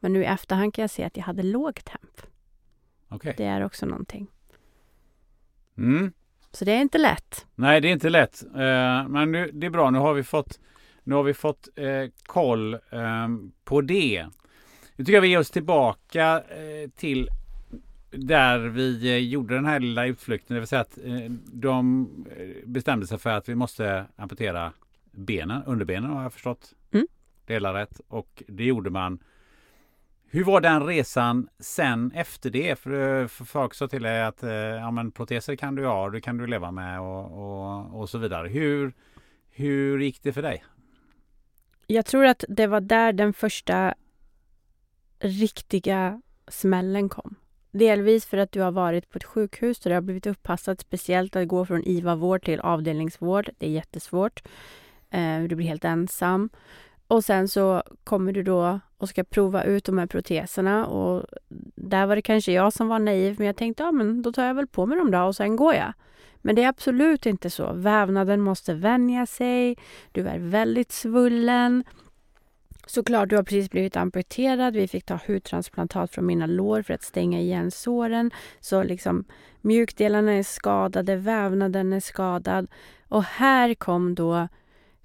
Men 0.00 0.12
nu 0.12 0.22
i 0.22 0.26
efterhand 0.26 0.74
kan 0.74 0.82
jag 0.82 0.90
se 0.90 1.04
att 1.04 1.16
jag 1.16 1.24
hade 1.24 1.42
låg 1.42 1.84
temp. 1.84 2.20
Okay. 3.10 3.34
Det 3.36 3.44
är 3.44 3.64
också 3.64 3.86
någonting. 3.86 4.26
Mm. 5.78 6.12
Så 6.52 6.64
det 6.64 6.72
är 6.72 6.80
inte 6.80 6.98
lätt. 6.98 7.46
Nej, 7.54 7.80
det 7.80 7.88
är 7.88 7.92
inte 7.92 8.08
lätt. 8.08 8.42
Uh, 8.44 9.08
men 9.08 9.32
nu, 9.32 9.50
det 9.52 9.66
är 9.66 9.70
bra. 9.70 9.90
Nu 9.90 9.98
har 9.98 10.14
vi 10.14 10.22
fått, 10.22 10.60
nu 11.04 11.14
har 11.14 11.22
vi 11.22 11.34
fått 11.34 11.68
uh, 11.78 12.10
koll 12.26 12.74
uh, 12.74 13.28
på 13.64 13.80
det. 13.80 14.26
Nu 14.96 15.04
tycker 15.04 15.12
jag 15.12 15.20
vi 15.20 15.28
ger 15.28 15.38
oss 15.38 15.50
tillbaka 15.50 16.38
uh, 16.38 16.90
till 16.90 17.28
där 18.10 18.58
vi 18.58 19.18
gjorde 19.28 19.54
den 19.54 19.64
här 19.64 19.80
lilla 19.80 20.06
utflykten. 20.06 20.54
Det 20.54 20.60
vill 20.60 20.68
säga 20.68 20.80
att 20.80 20.98
de 21.46 22.08
bestämde 22.64 23.06
sig 23.06 23.18
för 23.18 23.30
att 23.30 23.48
vi 23.48 23.54
måste 23.54 24.06
amputera 24.16 24.72
benen, 25.10 25.62
underbenen 25.66 26.10
har 26.10 26.22
jag 26.22 26.32
förstått. 26.32 26.74
Mm. 26.90 27.06
Delar 27.46 27.74
rätt. 27.74 28.00
Och 28.08 28.42
det 28.46 28.64
gjorde 28.64 28.90
man 28.90 29.18
hur 30.32 30.44
var 30.44 30.60
den 30.60 30.86
resan 30.86 31.48
sen 31.58 32.12
efter 32.14 32.50
det? 32.50 32.78
För, 32.78 33.26
för 33.26 33.44
folk 33.44 33.74
sa 33.74 33.88
till 33.88 34.02
dig 34.02 34.22
att 34.22 34.42
eh, 34.42 34.52
ja, 34.52 34.90
men 34.90 35.12
proteser 35.12 35.56
kan 35.56 35.74
du 35.74 35.86
ha, 35.86 36.10
det 36.10 36.20
kan 36.20 36.36
du 36.36 36.46
leva 36.46 36.70
med 36.70 37.00
och, 37.00 37.24
och, 37.24 38.00
och 38.00 38.08
så 38.08 38.18
vidare. 38.18 38.48
Hur, 38.48 38.92
hur 39.50 39.98
gick 39.98 40.22
det 40.22 40.32
för 40.32 40.42
dig? 40.42 40.64
Jag 41.92 42.06
tror 42.06 42.26
att 42.26 42.44
det 42.48 42.66
var 42.66 42.80
där 42.80 43.12
den 43.12 43.32
första 43.32 43.94
riktiga 45.18 46.22
smällen 46.48 47.08
kom. 47.08 47.34
Delvis 47.70 48.26
för 48.26 48.36
att 48.36 48.52
du 48.52 48.60
har 48.60 48.70
varit 48.70 49.10
på 49.10 49.18
ett 49.18 49.24
sjukhus 49.24 49.80
där 49.80 49.90
det 49.90 49.96
har 49.96 50.00
blivit 50.00 50.26
uppassat 50.26 50.80
speciellt 50.80 51.36
att 51.36 51.48
gå 51.48 51.66
från 51.66 51.84
IVA-vård 51.84 52.44
till 52.44 52.60
avdelningsvård. 52.60 53.50
Det 53.58 53.66
är 53.66 53.70
jättesvårt. 53.70 54.42
Eh, 55.10 55.42
du 55.42 55.56
blir 55.56 55.66
helt 55.66 55.84
ensam. 55.84 56.50
Och 57.06 57.24
sen 57.24 57.48
så 57.48 57.82
kommer 58.04 58.32
du 58.32 58.42
då 58.42 58.80
och 58.96 59.08
ska 59.08 59.24
prova 59.24 59.64
ut 59.64 59.84
de 59.84 59.98
här 59.98 60.06
proteserna 60.06 60.86
och 60.86 61.26
där 61.74 62.06
var 62.06 62.16
det 62.16 62.22
kanske 62.22 62.52
jag 62.52 62.72
som 62.72 62.88
var 62.88 62.98
naiv 62.98 63.34
men 63.38 63.46
jag 63.46 63.56
tänkte 63.56 63.82
ja 63.82 63.92
men 63.92 64.22
då 64.22 64.32
tar 64.32 64.46
jag 64.46 64.54
väl 64.54 64.66
på 64.66 64.86
mig 64.86 64.98
dem 64.98 65.10
då 65.10 65.22
och 65.22 65.36
sen 65.36 65.56
går 65.56 65.74
jag. 65.74 65.92
Men 66.42 66.54
det 66.54 66.62
är 66.62 66.68
absolut 66.68 67.26
inte 67.26 67.50
så. 67.50 67.72
Vävnaden 67.72 68.40
måste 68.40 68.74
vänja 68.74 69.26
sig. 69.26 69.76
Du 70.12 70.28
är 70.28 70.38
väldigt 70.38 70.92
svullen. 70.92 71.84
Såklart, 72.86 73.28
du 73.28 73.36
har 73.36 73.42
precis 73.42 73.70
blivit 73.70 73.96
amputerad. 73.96 74.74
Vi 74.74 74.88
fick 74.88 75.04
ta 75.04 75.18
hudtransplantat 75.26 76.10
från 76.10 76.26
mina 76.26 76.46
lår 76.46 76.82
för 76.82 76.94
att 76.94 77.02
stänga 77.02 77.40
igen 77.40 77.70
såren. 77.70 78.30
Så 78.60 78.82
liksom 78.82 79.24
mjukdelarna 79.60 80.32
är 80.32 80.42
skadade, 80.42 81.16
vävnaden 81.16 81.92
är 81.92 82.00
skadad. 82.00 82.66
Och 83.08 83.24
här 83.24 83.74
kom 83.74 84.14
då 84.14 84.48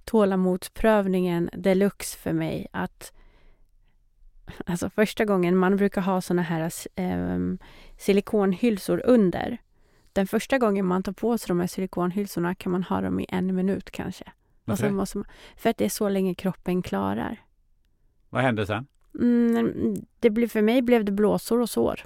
tålamodsprövningen 0.04 1.50
deluxe 1.54 2.18
för 2.18 2.34
mig. 2.34 2.68
Att 2.72 3.12
Alltså 4.66 4.90
första 4.90 5.26
gången 5.26 5.58
man 5.58 5.78
brukar 5.78 6.02
ha 6.02 6.22
såna 6.22 6.42
här 6.42 6.72
eh, 6.96 7.40
silikonhylsor 7.98 9.02
under. 9.06 9.58
Den 10.16 10.28
första 10.28 10.58
gången 10.58 10.86
man 10.86 11.04
tar 11.04 11.12
på 11.12 11.38
sig 11.38 11.48
de 11.48 11.60
här 11.60 11.68
silikonhylsorna 11.68 12.56
kan 12.56 12.72
man 12.72 12.84
ha 12.84 13.02
dem 13.02 13.20
i 13.20 13.26
en 13.30 13.56
minut 13.56 13.92
kanske. 13.92 14.32
Varför 14.66 14.86
alltså 14.86 14.96
måste 14.96 15.18
man, 15.18 15.28
För 15.58 15.70
att 15.70 15.78
det 15.78 15.86
är 15.86 15.90
så 15.90 16.10
länge 16.10 16.36
kroppen 16.36 16.82
klarar. 16.82 17.42
Vad 18.30 18.42
hände 18.42 18.68
sen? 18.68 18.88
Mm, 19.20 19.96
det 20.20 20.30
blev, 20.30 20.48
för 20.48 20.62
mig 20.62 20.82
blev 20.82 21.06
det 21.06 21.12
blåsor 21.12 21.62
och 21.62 21.70
sår. 21.70 22.06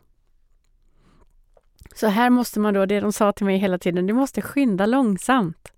Så 1.95 2.07
här 2.07 2.29
måste 2.29 2.59
man 2.59 2.73
då, 2.73 2.85
det 2.85 2.99
de 2.99 3.13
sa 3.13 3.31
till 3.31 3.45
mig 3.45 3.57
hela 3.57 3.77
tiden, 3.77 4.07
du 4.07 4.13
måste 4.13 4.41
skynda 4.41 4.85
långsamt. 4.85 5.73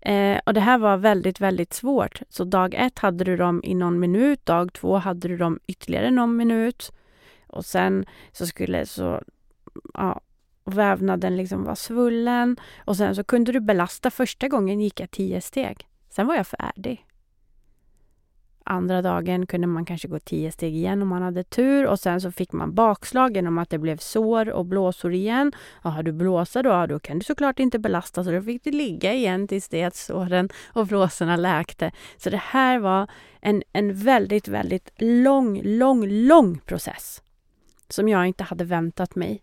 Eh, 0.00 0.40
och 0.46 0.54
det 0.54 0.60
här 0.60 0.78
var 0.78 0.96
väldigt, 0.96 1.40
väldigt 1.40 1.72
svårt. 1.72 2.22
Så 2.28 2.44
dag 2.44 2.74
ett 2.74 2.98
hade 2.98 3.24
du 3.24 3.36
dem 3.36 3.60
i 3.64 3.74
någon 3.74 4.00
minut, 4.00 4.46
dag 4.46 4.72
två 4.72 4.96
hade 4.96 5.28
du 5.28 5.36
dem 5.36 5.60
ytterligare 5.66 6.10
någon 6.10 6.36
minut. 6.36 6.92
Och 7.46 7.64
sen 7.64 8.06
så 8.32 8.46
skulle 8.46 8.86
så, 8.86 9.22
ja, 9.94 10.20
vävnaden 10.70 11.36
liksom 11.36 11.64
var 11.64 11.74
svullen. 11.74 12.56
Och 12.84 12.96
sen 12.96 13.14
så 13.14 13.24
kunde 13.24 13.52
du 13.52 13.60
belasta. 13.60 14.10
Första 14.10 14.48
gången 14.48 14.80
gick 14.80 15.00
jag 15.00 15.10
tio 15.10 15.40
steg. 15.40 15.86
Sen 16.10 16.26
var 16.26 16.34
jag 16.34 16.46
färdig. 16.46 17.06
Andra 18.64 19.02
dagen 19.02 19.46
kunde 19.46 19.66
man 19.66 19.84
kanske 19.84 20.08
gå 20.08 20.18
tio 20.18 20.52
steg 20.52 20.74
igen 20.74 21.02
om 21.02 21.08
man 21.08 21.22
hade 21.22 21.44
tur 21.44 21.86
och 21.86 22.00
sen 22.00 22.20
så 22.20 22.32
fick 22.32 22.52
man 22.52 22.74
bakslag 22.74 23.36
genom 23.36 23.58
att 23.58 23.70
det 23.70 23.78
blev 23.78 23.96
sår 23.96 24.50
och 24.50 24.66
blåsor 24.66 25.12
igen. 25.12 25.52
Och 25.82 25.92
har 25.92 26.02
du 26.02 26.12
blåsa 26.12 26.62
då, 26.62 26.86
då 26.86 26.98
kan 26.98 27.18
du 27.18 27.24
såklart 27.24 27.58
inte 27.58 27.78
belasta 27.78 28.24
så 28.24 28.30
då 28.30 28.42
fick 28.42 28.64
du 28.64 28.70
ligga 28.70 29.14
igen 29.14 29.48
tills 29.48 29.68
det 29.68 29.84
att 29.84 29.96
såren 29.96 30.48
och 30.66 30.86
blåsorna 30.86 31.36
läkte. 31.36 31.92
Så 32.16 32.30
det 32.30 32.42
här 32.44 32.78
var 32.78 33.10
en, 33.40 33.62
en 33.72 33.94
väldigt, 33.94 34.48
väldigt 34.48 34.90
lång, 34.98 35.62
lång, 35.62 36.06
lång 36.06 36.58
process 36.58 37.22
som 37.88 38.08
jag 38.08 38.26
inte 38.26 38.44
hade 38.44 38.64
väntat 38.64 39.14
mig. 39.14 39.42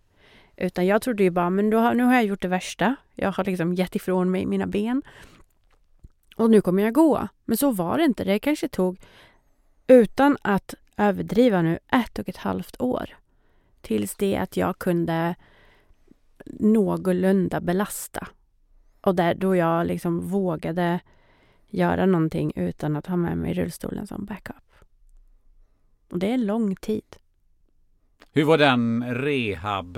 Utan 0.58 0.86
jag 0.86 1.01
trodde 1.01 1.24
ju 1.24 1.30
bara, 1.30 1.49
men 1.49 1.70
då, 1.70 1.91
nu 1.91 2.03
har 2.03 2.14
jag 2.14 2.26
gjort 2.26 2.41
det 2.41 2.47
värsta. 2.47 2.95
Jag 3.16 3.32
har 3.32 3.43
liksom 3.43 3.74
gett 3.74 3.95
ifrån 3.95 4.32
mig 4.32 4.45
mina 4.45 4.68
ben. 4.68 5.01
Och 6.36 6.49
nu 6.49 6.62
kommer 6.62 6.84
jag 6.84 6.93
gå. 6.93 7.28
Men 7.45 7.58
så 7.58 7.72
var 7.72 7.97
det 7.97 8.03
inte. 8.03 8.24
Det 8.24 8.39
kanske 8.39 8.68
tog, 8.68 8.99
utan 9.88 10.38
att 10.41 10.76
överdriva 10.97 11.62
nu, 11.62 11.80
ett 11.91 12.20
och 12.20 12.30
ett 12.30 12.38
halvt 12.38 12.82
år. 12.82 13.10
Tills 13.82 14.16
det 14.16 14.38
att 14.38 14.58
jag 14.58 14.80
kunde 14.80 15.36
någorlunda 16.45 17.62
belasta. 17.62 18.28
Och 19.01 19.16
där, 19.16 19.36
då 19.36 19.55
jag 19.55 19.88
liksom 19.88 20.20
vågade 20.20 20.99
göra 21.68 22.05
någonting 22.05 22.51
utan 22.55 22.95
att 22.95 23.08
ha 23.08 23.16
med 23.16 23.38
mig 23.38 23.53
rullstolen 23.53 24.08
som 24.08 24.26
backup. 24.26 24.55
Och 26.12 26.20
det 26.20 26.32
är 26.32 26.38
lång 26.38 26.76
tid. 26.76 27.16
Hur 28.32 28.43
var 28.43 28.58
den 28.58 29.16
rehab 29.16 29.97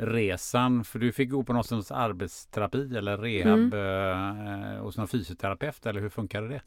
resan? 0.00 0.84
För 0.84 0.98
du 0.98 1.12
fick 1.12 1.30
gå 1.30 1.42
på 1.42 1.52
någon 1.52 1.64
sorts 1.64 1.90
arbetsterapi 1.90 2.96
eller 2.96 3.18
rehab 3.18 3.74
mm. 3.74 4.74
eh, 4.74 4.82
hos 4.82 4.96
någon 4.96 5.08
fysioterapeut 5.08 5.86
eller 5.86 6.00
hur 6.00 6.08
funkade 6.08 6.48
det? 6.48 6.60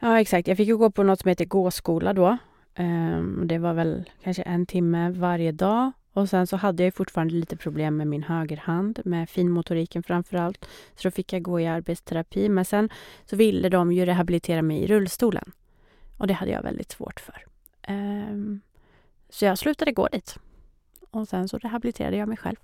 Ja 0.00 0.20
exakt, 0.20 0.48
jag 0.48 0.56
fick 0.56 0.68
ju 0.68 0.76
gå 0.76 0.90
på 0.90 1.02
något 1.02 1.20
som 1.20 1.28
heter 1.28 1.44
gåskola 1.44 2.12
då. 2.12 2.38
Um, 2.78 3.48
det 3.48 3.58
var 3.58 3.74
väl 3.74 4.10
kanske 4.22 4.42
en 4.42 4.66
timme 4.66 5.10
varje 5.10 5.52
dag. 5.52 5.92
Och 6.12 6.28
sen 6.28 6.46
så 6.46 6.56
hade 6.56 6.84
jag 6.84 6.94
fortfarande 6.94 7.34
lite 7.34 7.56
problem 7.56 7.96
med 7.96 8.06
min 8.06 8.22
högerhand, 8.22 9.00
med 9.04 9.30
finmotoriken 9.30 10.02
framför 10.02 10.36
allt. 10.36 10.68
Så 10.96 11.08
då 11.08 11.10
fick 11.10 11.32
jag 11.32 11.42
gå 11.42 11.60
i 11.60 11.66
arbetsterapi. 11.66 12.48
Men 12.48 12.64
sen 12.64 12.88
så 13.24 13.36
ville 13.36 13.68
de 13.68 13.92
ju 13.92 14.06
rehabilitera 14.06 14.62
mig 14.62 14.78
i 14.78 14.86
rullstolen. 14.86 15.52
Och 16.16 16.26
det 16.26 16.34
hade 16.34 16.52
jag 16.52 16.62
väldigt 16.62 16.92
svårt 16.92 17.20
för. 17.20 17.44
Um, 17.88 18.60
så 19.30 19.44
jag 19.44 19.58
slutade 19.58 19.92
gå 19.92 20.08
dit. 20.12 20.38
Och 21.10 21.28
sen 21.28 21.48
så 21.48 21.58
rehabiliterade 21.58 22.16
jag 22.16 22.28
mig 22.28 22.36
själv. 22.36 22.56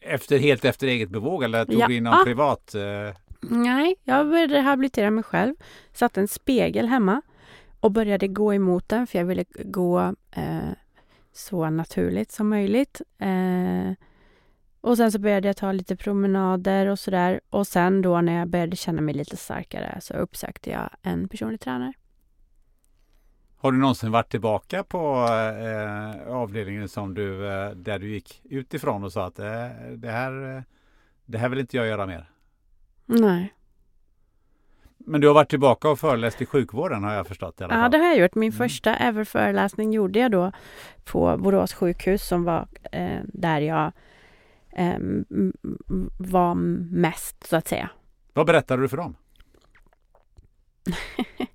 efter, 0.00 0.38
helt 0.38 0.64
efter 0.64 0.86
eget 0.86 1.10
bevåg 1.10 1.42
eller 1.44 1.64
tog 1.64 1.74
Ja. 1.80 1.86
du 1.88 1.94
in 1.96 2.04
någon 2.04 2.14
Ah. 2.14 2.24
privat? 2.24 2.74
Eh, 2.74 3.16
Nej, 3.40 3.94
jag 4.04 4.28
började 4.28 4.54
rehabilitera 4.54 5.10
mig 5.10 5.24
själv. 5.24 5.54
Satte 5.92 6.20
en 6.20 6.28
spegel 6.28 6.86
hemma 6.88 7.22
och 7.80 7.90
började 7.92 8.28
gå 8.28 8.54
emot 8.54 8.88
den 8.88 9.06
för 9.06 9.18
jag 9.18 9.24
ville 9.26 9.44
gå 9.64 10.14
eh, 10.30 10.58
så 11.32 11.70
naturligt 11.70 12.32
som 12.32 12.48
möjligt. 12.48 13.00
Eh, 13.18 13.92
och 14.80 14.96
sen 14.96 15.12
så 15.12 15.18
började 15.18 15.48
jag 15.48 15.56
ta 15.56 15.72
lite 15.72 15.96
promenader 15.96 16.86
och 16.86 16.98
sådär. 16.98 17.40
Och 17.50 17.66
sen 17.66 18.02
då 18.02 18.20
när 18.20 18.38
jag 18.38 18.48
började 18.48 18.76
känna 18.76 19.00
mig 19.00 19.14
lite 19.14 19.36
starkare 19.36 19.98
så 20.00 20.14
uppsökte 20.14 20.70
jag 20.70 20.90
en 21.02 21.28
personlig 21.28 21.60
tränare. 21.60 21.92
Har 23.62 23.72
du 23.72 23.78
någonsin 23.78 24.10
varit 24.12 24.28
tillbaka 24.30 24.84
på 24.84 25.26
eh, 26.26 26.32
avdelningen 26.32 26.88
som 26.88 27.14
du, 27.14 27.48
eh, 27.52 27.70
där 27.70 27.98
du 27.98 28.08
gick 28.10 28.40
utifrån 28.44 29.04
och 29.04 29.12
sa 29.12 29.26
att 29.26 29.38
eh, 29.38 29.66
det, 29.96 30.10
här, 30.10 30.64
det 31.26 31.38
här 31.38 31.48
vill 31.48 31.58
inte 31.58 31.76
jag 31.76 31.86
göra 31.86 32.06
mer? 32.06 32.30
Nej. 33.06 33.54
Men 34.98 35.20
du 35.20 35.26
har 35.26 35.34
varit 35.34 35.50
tillbaka 35.50 35.88
och 35.88 35.98
föreläst 35.98 36.42
i 36.42 36.46
sjukvården 36.46 37.04
har 37.04 37.12
jag 37.14 37.26
förstått 37.26 37.60
i 37.60 37.64
alla 37.64 37.74
Ja, 37.74 37.80
fall. 37.80 37.90
det 37.90 37.98
har 37.98 38.04
jag 38.06 38.18
gjort. 38.18 38.34
Min 38.34 38.50
Mm. 38.50 38.58
första 38.58 38.96
ever 38.96 39.24
föreläsning 39.24 39.92
gjorde 39.92 40.18
jag 40.18 40.30
då 40.30 40.52
på 41.04 41.36
Borås 41.38 41.74
sjukhus 41.74 42.26
som 42.28 42.44
var 42.44 42.68
eh, 42.92 43.20
där 43.24 43.60
jag 43.60 43.92
eh, 44.72 44.94
m- 44.94 45.24
m- 45.30 46.10
var 46.18 46.54
mest, 46.54 47.46
så 47.46 47.56
att 47.56 47.68
säga. 47.68 47.90
Vad 48.32 48.46
berättade 48.46 48.82
du 48.82 48.88
för 48.88 48.96
dem? 48.96 49.16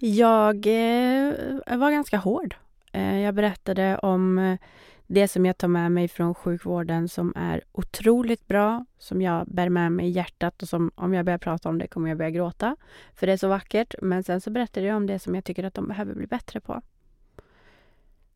Jag 0.00 0.56
eh, 0.56 1.78
var 1.78 1.90
ganska 1.90 2.18
hård. 2.18 2.54
Eh, 2.92 3.20
jag 3.20 3.34
berättade 3.34 3.98
om 3.98 4.38
eh, 4.38 4.58
det 5.06 5.28
som 5.28 5.46
jag 5.46 5.58
tar 5.58 5.68
med 5.68 5.92
mig 5.92 6.08
från 6.08 6.34
sjukvården 6.34 7.08
som 7.08 7.32
är 7.36 7.62
otroligt 7.72 8.46
bra, 8.46 8.84
som 8.98 9.22
jag 9.22 9.46
bär 9.46 9.68
med 9.68 9.92
mig 9.92 10.06
i 10.06 10.10
hjärtat 10.10 10.62
och 10.62 10.68
som 10.68 10.90
om 10.94 11.14
jag 11.14 11.24
börjar 11.24 11.38
prata 11.38 11.68
om 11.68 11.78
det 11.78 11.86
kommer 11.86 12.08
jag 12.08 12.18
börja 12.18 12.30
gråta. 12.30 12.76
För 13.14 13.26
det 13.26 13.32
är 13.32 13.36
så 13.36 13.48
vackert. 13.48 13.94
Men 14.02 14.24
sen 14.24 14.40
så 14.40 14.50
berättade 14.50 14.86
jag 14.86 14.96
om 14.96 15.06
det 15.06 15.18
som 15.18 15.34
jag 15.34 15.44
tycker 15.44 15.64
att 15.64 15.74
de 15.74 15.88
behöver 15.88 16.14
bli 16.14 16.26
bättre 16.26 16.60
på. 16.60 16.82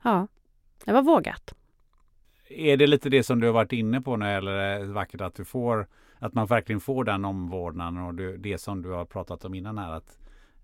Ja, 0.02 0.28
det 0.84 0.92
var 0.92 1.02
vågat. 1.02 1.54
Är 2.48 2.76
det 2.76 2.86
lite 2.86 3.08
det 3.08 3.22
som 3.22 3.40
du 3.40 3.46
har 3.46 3.54
varit 3.54 3.72
inne 3.72 4.00
på 4.00 4.16
när 4.16 4.26
det 4.26 4.32
gäller 4.32 4.78
det 4.78 4.84
vackert 4.84 5.20
att 5.20 5.34
du 5.34 5.44
får 5.44 5.86
att 6.18 6.34
man 6.34 6.46
verkligen 6.46 6.80
får 6.80 7.04
den 7.04 7.24
omvårdnaden 7.24 7.98
och 7.98 8.14
det 8.38 8.58
som 8.58 8.82
du 8.82 8.88
har 8.88 9.04
pratat 9.04 9.44
om 9.44 9.54
innan 9.54 9.78
här 9.78 9.92
att, 9.92 10.18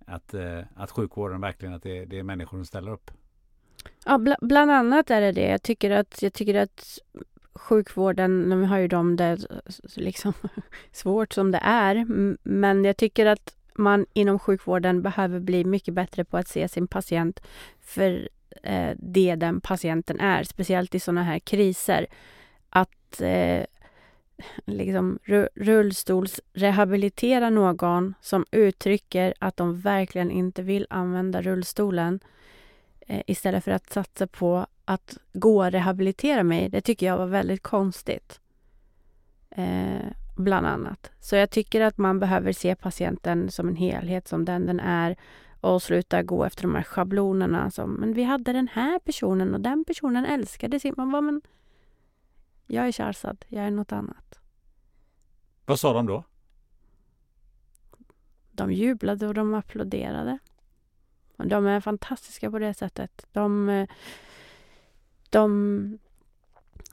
att, 0.09 0.35
eh, 0.35 0.61
att 0.77 0.91
sjukvården 0.91 1.41
verkligen 1.41 1.75
att 1.75 1.83
det, 1.83 2.05
det 2.05 2.19
är 2.19 2.23
människor 2.23 2.59
som 2.59 2.65
ställer 2.65 2.91
upp. 2.93 3.11
Ja, 4.05 4.13
bl- 4.17 4.47
bland 4.47 4.71
annat 4.71 5.11
är 5.11 5.21
det 5.21 5.33
det. 5.33 5.49
Jag 5.49 5.63
tycker 5.63 5.91
att, 5.91 6.23
jag 6.23 6.33
tycker 6.33 6.55
att 6.55 6.99
sjukvården, 7.55 8.41
nu 8.41 8.63
har 8.63 8.79
ju 8.79 8.89
de 8.89 9.17
det 9.17 9.39
liksom 9.97 10.33
svårt 10.93 11.33
som 11.33 11.51
det 11.51 11.61
är. 11.63 12.07
Men 12.43 12.85
jag 12.85 12.97
tycker 12.97 13.27
att 13.27 13.57
man 13.75 14.07
inom 14.13 14.39
sjukvården 14.39 15.03
behöver 15.03 15.41
bli 15.41 15.65
mycket 15.65 15.95
bättre 15.95 16.25
på 16.25 16.37
att 16.37 16.49
se 16.49 16.69
sin 16.69 16.89
patient 16.89 17.41
för 17.81 18.29
eh, 18.63 18.91
det 18.97 19.35
den 19.35 19.61
patienten 19.61 20.21
är. 20.21 20.43
Speciellt 20.43 20.95
i 20.95 21.01
sådana 21.01 21.23
här 21.23 21.39
kriser. 21.39 22.07
Att 22.71 23.21
eh, 23.21 23.65
liksom 24.65 25.19
rullstolsrehabilitera 25.55 27.51
någon 27.51 28.15
som 28.21 28.45
uttrycker 28.51 29.35
att 29.39 29.57
de 29.57 29.81
verkligen 29.81 30.31
inte 30.31 30.63
vill 30.63 30.87
använda 30.91 31.43
rullstolen 31.43 32.21
eh, 33.01 33.23
istället 33.27 33.65
för 33.65 33.71
att 33.71 33.93
satsa 33.93 34.27
på 34.27 34.67
att 34.85 35.19
gå 35.33 35.65
och 35.65 35.71
rehabilitera 35.71 36.43
mig. 36.43 36.69
Det 36.69 36.81
tycker 36.81 37.07
jag 37.07 37.19
var 37.19 37.27
väldigt 37.27 37.63
konstigt. 37.63 38.41
Eh, 39.51 40.07
bland 40.37 40.67
annat. 40.67 41.11
Så 41.21 41.37
jag 41.37 41.51
tycker 41.51 41.81
att 41.81 41.99
man 41.99 42.21
behöver 42.21 42.53
se 42.53 42.75
patienten 42.75 43.51
som 43.51 43.69
en 43.69 43.77
helhet, 43.77 44.29
som 44.29 44.45
den 44.45 44.67
den 44.67 44.81
är 44.81 45.17
och 45.61 45.83
sluta 45.83 46.23
gå 46.23 46.45
efter 46.45 46.63
de 46.63 46.75
här 46.75 46.83
schablonerna 46.83 47.71
som 47.71 47.95
men 47.95 48.13
vi 48.13 48.23
hade 48.23 48.53
den 48.53 48.69
här 48.73 48.99
personen 48.99 49.55
och 49.55 49.61
den 49.61 49.85
personen 49.85 50.25
älskade 50.25 50.81
sin... 50.81 50.95
Man 50.97 51.13
bara, 51.13 51.23
men 51.23 51.41
jag 52.69 52.89
är 52.89 52.93
Sharzad, 52.93 53.45
jag 53.49 53.65
är 53.65 53.71
något 53.71 53.93
annat. 53.93 54.39
Vad 55.65 55.81
sa 55.81 55.93
de 55.93 56.07
då? 56.07 56.25
De 58.51 58.73
jublade 58.73 59.29
och 59.29 59.35
de 59.35 59.55
applåderade. 59.55 60.39
Och 61.37 61.47
de 61.47 61.67
är 61.67 61.81
fantastiska 61.81 62.51
på 62.51 62.59
det 62.59 62.75
sättet. 62.75 63.27
De, 63.33 63.69
eh, 63.69 63.89
de, 65.31 65.99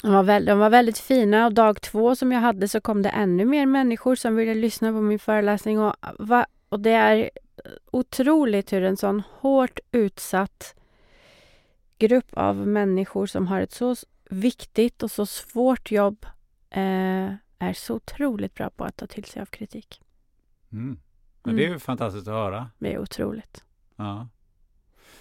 de, 0.02 0.12
var 0.12 0.24
väl, 0.24 0.46
de 0.46 0.60
var 0.60 0.70
väldigt 0.70 0.98
fina 0.98 1.46
och 1.46 1.54
dag 1.54 1.82
två 1.82 2.16
som 2.16 2.32
jag 2.32 2.40
hade 2.40 2.68
så 2.68 2.82
kom 2.82 3.02
det 3.02 3.10
ännu 3.10 3.46
mer 3.46 3.66
människor 3.66 4.16
som 4.16 4.36
ville 4.36 4.56
lyssna 4.56 4.92
på 4.92 5.02
min 5.02 5.20
föreläsning. 5.20 5.80
Och, 5.80 5.96
va, 6.20 6.46
och 6.70 6.80
det 6.80 6.92
är 6.92 7.30
otroligt 7.92 8.74
hur 8.74 8.84
en 8.84 8.98
sån 8.98 9.24
hårt 9.40 9.80
utsatt 9.92 10.76
grupp 11.98 12.34
av 12.34 12.68
människor 12.68 13.26
som 13.26 13.48
har 13.48 13.62
ett 13.62 13.72
så 13.72 13.96
viktigt 14.30 15.04
och 15.04 15.12
så 15.12 15.26
svårt 15.26 15.92
jobb 15.92 16.26
eh, 16.70 17.34
är 17.60 17.74
så 17.74 17.96
otroligt 17.96 18.54
bra 18.54 18.70
på 18.70 18.84
att 18.84 18.98
ta 18.98 19.08
till 19.08 19.24
sig 19.24 19.42
av 19.42 19.46
kritik. 19.46 20.02
Mm. 20.72 21.00
Men 21.44 21.56
det 21.56 21.62
är 21.62 21.66
Mm. 21.66 21.74
ju 21.74 21.80
fantastiskt 21.80 22.28
att 22.28 22.34
höra. 22.34 22.70
Det 22.80 22.94
är 22.94 23.00
otroligt. 23.00 23.64
Ja. 23.96 24.28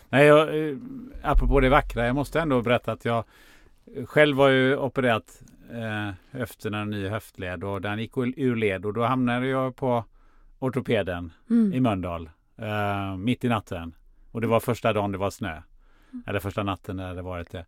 Nej, 0.09 0.27
jag, 0.27 0.69
eh, 0.71 0.77
apropå 1.23 1.61
det 1.61 1.69
vackra, 1.69 2.07
jag 2.07 2.15
måste 2.15 2.41
ändå 2.41 2.63
berätta 2.63 2.93
att 2.93 3.05
jag 3.05 3.25
själv 4.07 4.37
var 4.37 4.49
ju 4.49 4.77
opererat 4.77 5.43
eh, 5.71 6.11
höften 6.31 6.75
en 6.75 6.91
ny 6.91 7.09
höftled 7.09 7.65
och 7.65 7.81
den 7.81 7.99
gick 7.99 8.17
ur 8.17 8.57
led 8.57 8.87
och 8.87 8.93
då 8.95 9.05
hamnade 9.05 9.47
jag 9.47 9.77
på 9.77 10.05
ortopeden 10.59 11.33
Mm. 11.51 11.73
i 11.73 11.81
Mölndal 11.81 12.31
eh, 12.57 13.17
mitt 13.17 13.45
i 13.45 13.49
natten. 13.49 13.95
Och 14.31 14.41
det 14.41 14.47
var 14.47 14.61
första 14.61 14.93
dagen 14.93 15.13
det 15.13 15.19
var 15.19 15.31
snö. 15.31 15.63
Eller 16.27 16.41
första 16.41 16.63
natten 16.63 16.97
när 16.97 17.15
det 17.15 17.23
varit 17.23 17.51
det. 17.51 17.67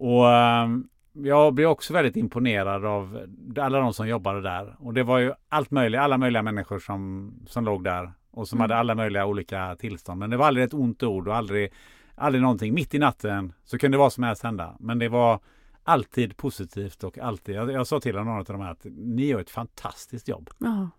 Och 0.00 0.30
eh, 0.30 0.68
jag 1.12 1.54
blev 1.54 1.68
också 1.68 1.92
väldigt 1.92 2.16
imponerad 2.16 2.84
av 2.84 3.26
alla 3.58 3.78
de 3.78 3.94
som 3.94 4.08
jobbade 4.08 4.42
där. 4.42 4.76
Och 4.78 4.94
det 4.94 5.02
var 5.02 5.18
ju 5.18 5.32
allt 5.48 5.70
möjligt, 5.70 6.00
alla 6.00 6.18
möjliga 6.18 6.42
människor 6.42 6.78
som, 6.78 7.32
som 7.46 7.64
låg 7.64 7.84
där 7.84 8.12
och 8.30 8.48
som 8.48 8.56
Mm. 8.56 8.62
hade 8.62 8.76
alla 8.80 8.94
möjliga 8.94 9.26
olika 9.26 9.76
tillstånd. 9.76 10.18
Men 10.18 10.30
det 10.30 10.36
var 10.36 10.46
aldrig 10.46 10.66
ett 10.66 10.74
ont 10.74 11.02
ord 11.02 11.28
och 11.28 11.36
aldrig, 11.36 11.72
aldrig 12.14 12.42
någonting. 12.42 12.74
Mitt 12.74 12.94
i 12.94 12.98
natten 12.98 13.52
så 13.64 13.78
kunde 13.78 13.98
vad 13.98 14.12
som 14.12 14.24
helst 14.24 14.42
hända. 14.42 14.76
Men 14.78 14.98
det 14.98 15.08
var 15.08 15.40
alltid 15.84 16.36
positivt 16.36 17.04
och 17.04 17.18
alltid. 17.18 17.54
Jag, 17.54 17.72
jag 17.72 17.86
sa 17.86 18.00
till 18.00 18.14
någon 18.14 18.28
av 18.28 18.44
de 18.44 18.60
här 18.60 18.70
att 18.72 18.86
ni 18.90 19.26
gör 19.26 19.40
ett 19.40 19.50
fantastiskt 19.50 20.28
jobb. 20.28 20.50
Ja, 20.58 20.90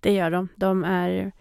det 0.00 0.12
gör 0.12 0.30
de. 0.30 0.48
De 0.56 0.84
är... 0.84 1.32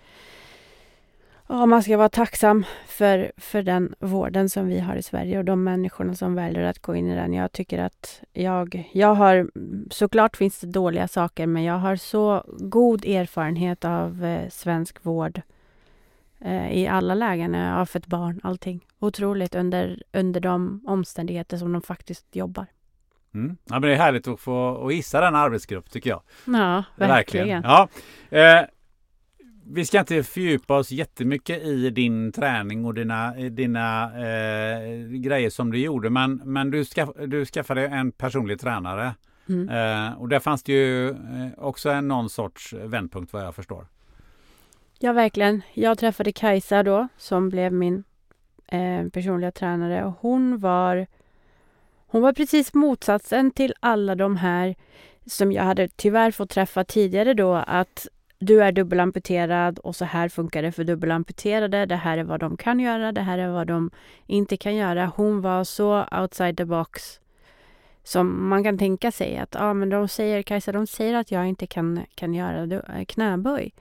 Ja, 1.53 1.65
man 1.65 1.83
ska 1.83 1.97
vara 1.97 2.09
tacksam 2.09 2.65
för, 2.87 3.31
för 3.37 3.61
den 3.61 3.95
vården 3.99 4.49
som 4.49 4.67
vi 4.67 4.79
har 4.79 4.95
i 4.95 5.03
Sverige 5.03 5.37
och 5.37 5.45
de 5.45 5.63
människorna 5.63 6.15
som 6.15 6.35
väljer 6.35 6.63
att 6.63 6.79
gå 6.79 6.95
in 6.95 7.11
i 7.11 7.15
den. 7.15 7.33
Jag 7.33 7.51
tycker 7.51 7.79
att 7.79 8.23
jag, 8.31 8.89
jag 8.93 9.15
har... 9.15 9.49
Såklart 9.91 10.37
finns 10.37 10.59
det 10.59 10.67
dåliga 10.67 11.07
saker, 11.07 11.47
men 11.47 11.63
jag 11.63 11.77
har 11.77 11.95
så 11.95 12.43
god 12.47 13.05
erfarenhet 13.05 13.85
av 13.85 14.25
eh, 14.25 14.49
svensk 14.49 15.05
vård 15.05 15.41
eh, 16.41 16.71
i 16.71 16.87
alla 16.87 17.15
lägen. 17.15 17.53
Jag 17.53 17.75
har 17.75 17.85
fött 17.85 18.07
barn, 18.07 18.39
allting. 18.43 18.85
Otroligt 18.99 19.55
under, 19.55 20.03
under 20.13 20.39
de 20.39 20.83
omständigheter 20.87 21.57
som 21.57 21.73
de 21.73 21.81
faktiskt 21.81 22.35
jobbar. 22.35 22.65
Mm. 23.33 23.57
Ja, 23.65 23.73
men 23.73 23.81
det 23.81 23.93
är 23.93 23.97
härligt 23.97 24.27
att 24.27 24.39
få 24.39 24.87
att 24.87 24.93
gissa 24.93 25.21
den 25.21 25.35
arbetsgrupp 25.35 25.91
tycker 25.91 26.09
jag. 26.09 26.21
Ja, 26.45 26.83
verkligen. 26.95 27.63
Ja. 27.63 27.87
Eh, 28.29 28.61
vi 29.65 29.85
ska 29.85 29.99
inte 29.99 30.23
fördjupa 30.23 30.77
oss 30.77 30.91
jättemycket 30.91 31.63
i 31.63 31.89
din 31.89 32.31
träning 32.31 32.85
och 32.85 32.93
dina, 32.93 33.33
dina 33.33 34.03
eh, 34.03 34.97
grejer 35.07 35.49
som 35.49 35.71
du 35.71 35.77
gjorde. 35.77 36.09
Men, 36.09 36.41
men 36.45 36.71
du, 36.71 36.85
skaff, 36.85 37.09
du 37.27 37.45
skaffade 37.45 37.87
en 37.87 38.11
personlig 38.11 38.59
tränare. 38.59 39.15
Mm. 39.49 39.69
Eh, 39.69 40.13
och 40.21 40.29
där 40.29 40.39
fanns 40.39 40.63
det 40.63 40.73
ju 40.73 41.09
eh, 41.09 41.15
också 41.57 41.89
en 41.89 42.07
någon 42.07 42.29
sorts 42.29 42.73
vändpunkt 42.73 43.33
vad 43.33 43.45
jag 43.45 43.55
förstår. 43.55 43.87
Ja, 44.99 45.13
verkligen. 45.13 45.61
Jag 45.73 45.97
träffade 45.97 46.31
Kajsa 46.31 46.83
då, 46.83 47.07
som 47.17 47.49
blev 47.49 47.73
min 47.73 48.03
eh, 48.67 49.07
personliga 49.07 49.51
tränare. 49.51 50.05
Och 50.05 50.13
hon 50.19 50.59
var, 50.59 51.07
hon 52.07 52.21
var 52.21 52.33
precis 52.33 52.73
motsatsen 52.73 53.51
till 53.51 53.73
alla 53.79 54.15
de 54.15 54.37
här 54.37 54.75
som 55.25 55.51
jag 55.51 55.63
hade 55.63 55.87
tyvärr 55.87 56.31
fått 56.31 56.49
träffa 56.49 56.83
tidigare 56.83 57.33
då. 57.33 57.53
Att 57.53 58.07
du 58.43 58.63
är 58.63 58.71
dubbelamputerad 58.71 59.79
och 59.79 59.95
så 59.95 60.05
här 60.05 60.29
funkar 60.29 60.61
det 60.61 60.71
för 60.71 60.83
dubbelamputerade. 60.83 61.85
Det 61.85 61.95
här 61.95 62.17
är 62.17 62.23
vad 62.23 62.39
de 62.39 62.57
kan 62.57 62.79
göra, 62.79 63.11
det 63.11 63.21
här 63.21 63.37
är 63.37 63.47
vad 63.47 63.67
de 63.67 63.89
inte 64.27 64.57
kan 64.57 64.75
göra. 64.75 65.11
Hon 65.15 65.41
var 65.41 65.63
så 65.63 66.05
outside 66.11 66.57
the 66.57 66.65
box 66.65 67.19
som 68.03 68.49
man 68.49 68.63
kan 68.63 68.77
tänka 68.77 69.11
sig 69.11 69.37
att 69.37 69.55
ah, 69.55 69.73
men 69.73 69.89
de 69.89 70.07
säger, 70.07 70.41
Kajsa, 70.41 70.71
de 70.71 70.87
säger 70.87 71.13
att 71.13 71.31
jag 71.31 71.47
inte 71.47 71.67
kan, 71.67 72.05
kan 72.15 72.33
göra 72.33 72.81
eh, 72.97 73.05
knäböj. 73.05 73.73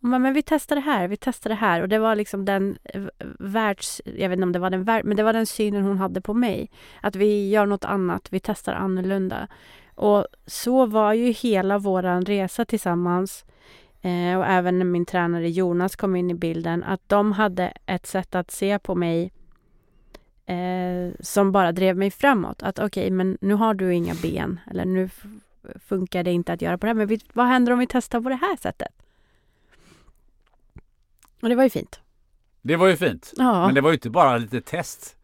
Hon 0.00 0.10
bara, 0.10 0.18
men 0.18 0.34
vi 0.34 0.42
testar 0.42 0.76
det 0.76 0.82
här, 0.82 1.08
vi 1.08 1.16
testar 1.16 1.50
det 1.50 1.56
här. 1.56 1.82
Och 1.82 1.88
det 1.88 1.98
var 1.98 2.16
liksom 2.16 2.44
den 2.44 2.78
eh, 2.84 3.02
världs... 3.38 4.02
Jag 4.04 4.28
vet 4.28 4.36
inte 4.36 4.42
om 4.42 4.52
det 4.52 4.58
var 4.58 4.70
den 4.70 4.84
värld, 4.84 5.04
men 5.04 5.16
det 5.16 5.22
var 5.22 5.32
den 5.32 5.46
synen 5.46 5.82
hon 5.82 5.98
hade 5.98 6.20
på 6.20 6.34
mig. 6.34 6.70
Att 7.00 7.16
vi 7.16 7.50
gör 7.50 7.66
något 7.66 7.84
annat, 7.84 8.28
vi 8.30 8.40
testar 8.40 8.74
annorlunda. 8.74 9.48
Och 9.94 10.26
så 10.46 10.86
var 10.86 11.12
ju 11.12 11.30
hela 11.30 11.78
våran 11.78 12.24
resa 12.24 12.64
tillsammans 12.64 13.44
eh, 14.06 14.38
och 14.38 14.46
även 14.46 14.78
när 14.78 14.84
min 14.84 15.06
tränare 15.06 15.50
Jonas 15.50 15.96
kom 15.96 16.16
in 16.16 16.30
i 16.30 16.34
bilden, 16.34 16.84
att 16.84 17.00
de 17.06 17.32
hade 17.32 17.72
ett 17.86 18.06
sätt 18.06 18.34
att 18.34 18.50
se 18.50 18.78
på 18.78 18.94
mig 18.94 19.32
eh, 20.46 21.14
som 21.20 21.52
bara 21.52 21.72
drev 21.72 21.96
mig 21.96 22.10
framåt. 22.10 22.62
Att 22.62 22.78
okej, 22.78 22.86
okay, 22.86 23.10
men 23.10 23.38
nu 23.40 23.54
har 23.54 23.74
du 23.74 23.94
inga 23.94 24.14
ben 24.14 24.60
eller 24.70 24.84
nu 24.84 25.08
funkar 25.88 26.22
det 26.22 26.32
inte 26.32 26.52
att 26.52 26.62
göra 26.62 26.78
på 26.78 26.86
det 26.86 26.90
här. 26.90 27.06
Men 27.06 27.18
vad 27.32 27.46
händer 27.46 27.72
om 27.72 27.78
vi 27.78 27.86
testar 27.86 28.20
på 28.20 28.28
det 28.28 28.34
här 28.34 28.56
sättet? 28.56 28.88
Och 31.42 31.48
det 31.48 31.54
var 31.54 31.64
ju 31.64 31.70
fint. 31.70 32.00
Det 32.62 32.76
var 32.76 32.86
ju 32.86 32.96
fint. 32.96 33.32
Ja. 33.36 33.66
Men 33.66 33.74
det 33.74 33.80
var 33.80 33.90
ju 33.90 33.94
inte 33.94 34.10
bara 34.10 34.38
lite 34.38 34.60
test. 34.60 35.16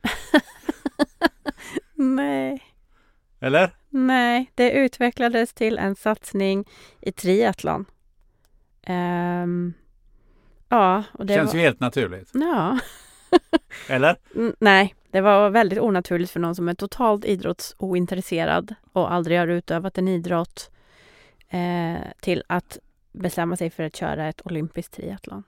Nej. 1.94 2.62
Eller? 3.40 3.70
Nej, 3.90 4.50
det 4.54 4.70
utvecklades 4.70 5.52
till 5.52 5.78
en 5.78 5.96
satsning 5.96 6.68
i 7.00 7.12
triathlon. 7.12 7.84
Um, 8.88 9.74
ja, 10.68 11.04
och 11.12 11.26
det 11.26 11.34
Känns 11.34 11.52
var... 11.52 11.60
ju 11.60 11.64
helt 11.64 11.80
naturligt. 11.80 12.30
Ja. 12.34 12.78
Eller? 13.88 14.16
Mm, 14.34 14.54
nej, 14.58 14.94
det 15.10 15.20
var 15.20 15.50
väldigt 15.50 15.78
onaturligt 15.78 16.30
för 16.32 16.40
någon 16.40 16.54
som 16.54 16.68
är 16.68 16.74
totalt 16.74 17.24
idrottsointresserad 17.24 18.74
och 18.92 19.12
aldrig 19.12 19.38
har 19.38 19.46
utövat 19.46 19.98
en 19.98 20.08
idrott 20.08 20.70
eh, 21.48 22.00
till 22.20 22.42
att 22.46 22.78
bestämma 23.12 23.56
sig 23.56 23.70
för 23.70 23.82
att 23.82 23.96
köra 23.96 24.28
ett 24.28 24.46
olympiskt 24.46 24.94
triathlon. 24.94 25.42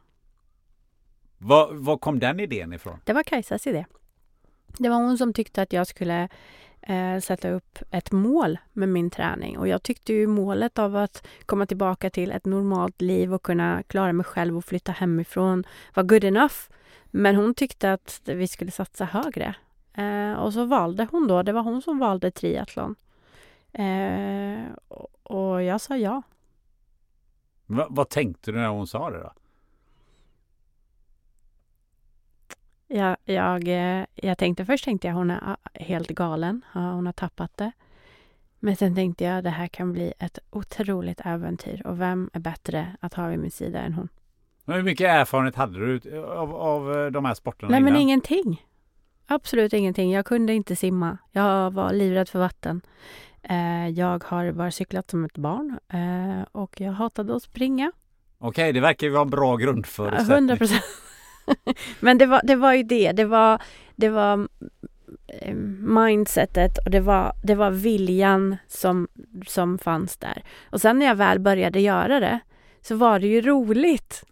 Var, 1.39 1.74
var 1.74 1.97
kom 1.97 2.19
den 2.19 2.40
idén 2.40 2.73
ifrån? 2.73 3.01
Det 3.05 3.12
var 3.12 3.23
Kajsas 3.23 3.66
idé. 3.66 3.86
Det 4.78 4.89
var 4.89 4.97
hon 4.97 5.19
som 5.19 5.32
tyckte 5.32 5.62
att 5.62 5.73
jag 5.73 5.86
skulle 5.86 6.28
eh, 6.86 7.20
sätta 7.20 7.51
upp 7.51 7.78
ett 7.90 8.12
mål 8.12 8.59
med 8.73 8.89
min 8.89 9.11
träning. 9.11 9.59
Och 9.59 9.69
jag 9.69 9.82
tyckte 9.82 10.12
ju 10.12 10.27
målet 10.27 10.78
av 10.78 10.97
att 10.97 11.27
komma 11.47 11.66
tillbaka 11.66 12.11
till 12.11 12.31
ett 12.31 12.47
normalt 12.47 13.01
liv 13.01 13.35
och 13.35 13.43
kunna 13.43 13.82
klara 13.82 14.12
mig 14.12 14.24
själv 14.24 14.56
och 14.56 14.65
flytta 14.65 14.93
hemifrån 14.93 15.65
var 15.94 16.02
good 16.02 16.24
enough. 16.24 16.55
Men 17.11 17.36
hon 17.36 17.55
tyckte 17.55 17.93
att 17.93 18.20
vi 18.24 18.48
skulle 18.48 18.70
satsa 18.70 19.05
högre. 19.05 19.55
Eh, 19.94 20.32
och 20.32 20.52
så 20.52 20.65
valde 20.65 21.06
hon 21.11 21.28
då, 21.28 21.43
det 21.43 21.52
var 21.52 21.62
hon 21.62 21.82
som 21.82 21.98
valde 21.98 22.31
triathlon. 22.31 22.94
Eh, 23.73 24.65
och 25.23 25.62
jag 25.62 25.81
sa 25.81 25.97
ja. 25.97 26.23
Va, 27.66 27.86
vad 27.90 28.09
tänkte 28.09 28.52
du 28.52 28.59
när 28.59 28.69
hon 28.69 28.86
sa 28.86 29.11
det 29.11 29.19
då? 29.19 29.32
Jag, 32.95 33.16
jag, 33.25 33.69
eh, 33.69 34.05
jag 34.15 34.39
tänkte 34.39 34.65
först 34.65 34.85
tänkte 34.85 35.09
jag 35.09 35.15
hon 35.15 35.31
är 35.31 35.41
ah, 35.43 35.57
helt 35.75 36.09
galen. 36.09 36.65
Hon 36.73 37.07
har 37.07 37.12
tappat 37.12 37.57
det. 37.57 37.73
Men 38.61 38.77
sen 38.77 38.95
tänkte 38.95 39.25
jag 39.25 39.45
det 39.45 39.51
här 39.51 39.66
kan 39.66 39.93
bli 39.93 40.12
ett 40.19 40.39
otroligt 40.51 41.21
äventyr 41.25 41.87
och 41.87 42.01
vem 42.01 42.31
är 42.33 42.41
bättre 42.41 42.97
att 43.01 43.15
ha 43.15 43.29
vid 43.29 43.39
min 43.39 43.51
sida 43.51 43.79
än 43.79 43.93
hon? 43.93 44.09
Men 44.65 44.77
hur 44.77 44.83
mycket 44.83 45.09
erfarenhet 45.09 45.57
hade 45.57 45.99
du 45.99 46.25
av, 46.25 46.55
av 46.55 46.97
eh, 46.97 47.07
de 47.07 47.25
här 47.25 47.35
sporterna 47.35 47.71
Nej 47.71 47.79
innan? 47.79 47.93
men 47.93 48.03
ingenting. 48.03 48.66
Absolut 49.27 49.73
ingenting. 49.73 50.12
Jag 50.12 50.27
kunde 50.27 50.55
inte 50.55 50.77
simma. 50.77 51.19
Jag 51.31 51.71
var 51.71 51.93
livrädd 51.93 52.29
för 52.29 52.39
vatten. 52.39 52.81
Eh, 53.43 53.89
jag 53.89 54.25
har 54.25 54.53
bara 54.53 54.71
cyklat 54.71 55.11
som 55.11 55.25
ett 55.25 55.39
barn 55.39 55.79
och 56.53 56.81
jag 56.81 56.93
hatade 56.93 57.37
att 57.37 57.43
springa. 57.43 57.93
Okej, 58.39 58.73
det 58.73 58.81
verkar 58.81 59.07
ju 59.07 59.12
vara 59.12 59.23
en 59.23 59.31
bra 59.31 59.57
grundförutsättning. 59.57 60.37
100 60.37 60.57
procent. 60.57 60.85
Men 62.01 62.19
det 62.19 62.27
var, 62.27 62.41
det 62.45 62.57
var 62.57 62.73
ju 62.73 62.83
det. 62.83 63.12
Det 63.12 63.25
var, 63.25 63.62
det 63.97 64.09
var 64.09 64.49
eh, 65.27 65.55
mindsetet 65.81 66.79
och 66.79 66.91
det 66.91 67.01
var, 67.01 67.33
det 67.43 67.55
var 67.55 67.71
viljan 67.71 68.57
som, 68.69 69.09
som 69.47 69.79
fanns 69.79 70.16
där. 70.16 70.45
Och 70.71 70.81
sen 70.81 70.99
när 70.99 71.07
jag 71.07 71.15
väl 71.15 71.39
började 71.39 71.81
göra 71.81 72.21
det 72.21 72.41
så 72.83 72.97
var 72.97 73.19
det 73.19 73.27
ju 73.27 73.41
roligt. 73.41 74.25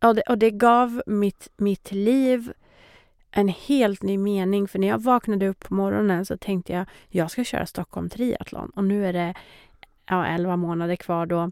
Och 0.00 0.14
det, 0.14 0.22
och 0.22 0.38
det 0.38 0.50
gav 0.50 1.02
mitt, 1.06 1.48
mitt 1.56 1.92
liv 1.92 2.52
en 3.30 3.48
helt 3.48 4.02
ny 4.02 4.18
mening. 4.18 4.68
För 4.68 4.78
när 4.78 4.88
jag 4.88 5.02
vaknade 5.02 5.48
upp 5.48 5.60
på 5.60 5.74
morgonen 5.74 6.26
så 6.26 6.36
tänkte 6.36 6.72
jag, 6.72 6.86
jag 7.08 7.30
ska 7.30 7.44
köra 7.44 7.66
Stockholm 7.66 8.08
triathlon. 8.08 8.72
Och 8.74 8.84
nu 8.84 9.06
är 9.06 9.12
det 9.12 9.34
ja, 10.06 10.26
11 10.26 10.56
månader 10.56 10.96
kvar 10.96 11.26
då. 11.26 11.50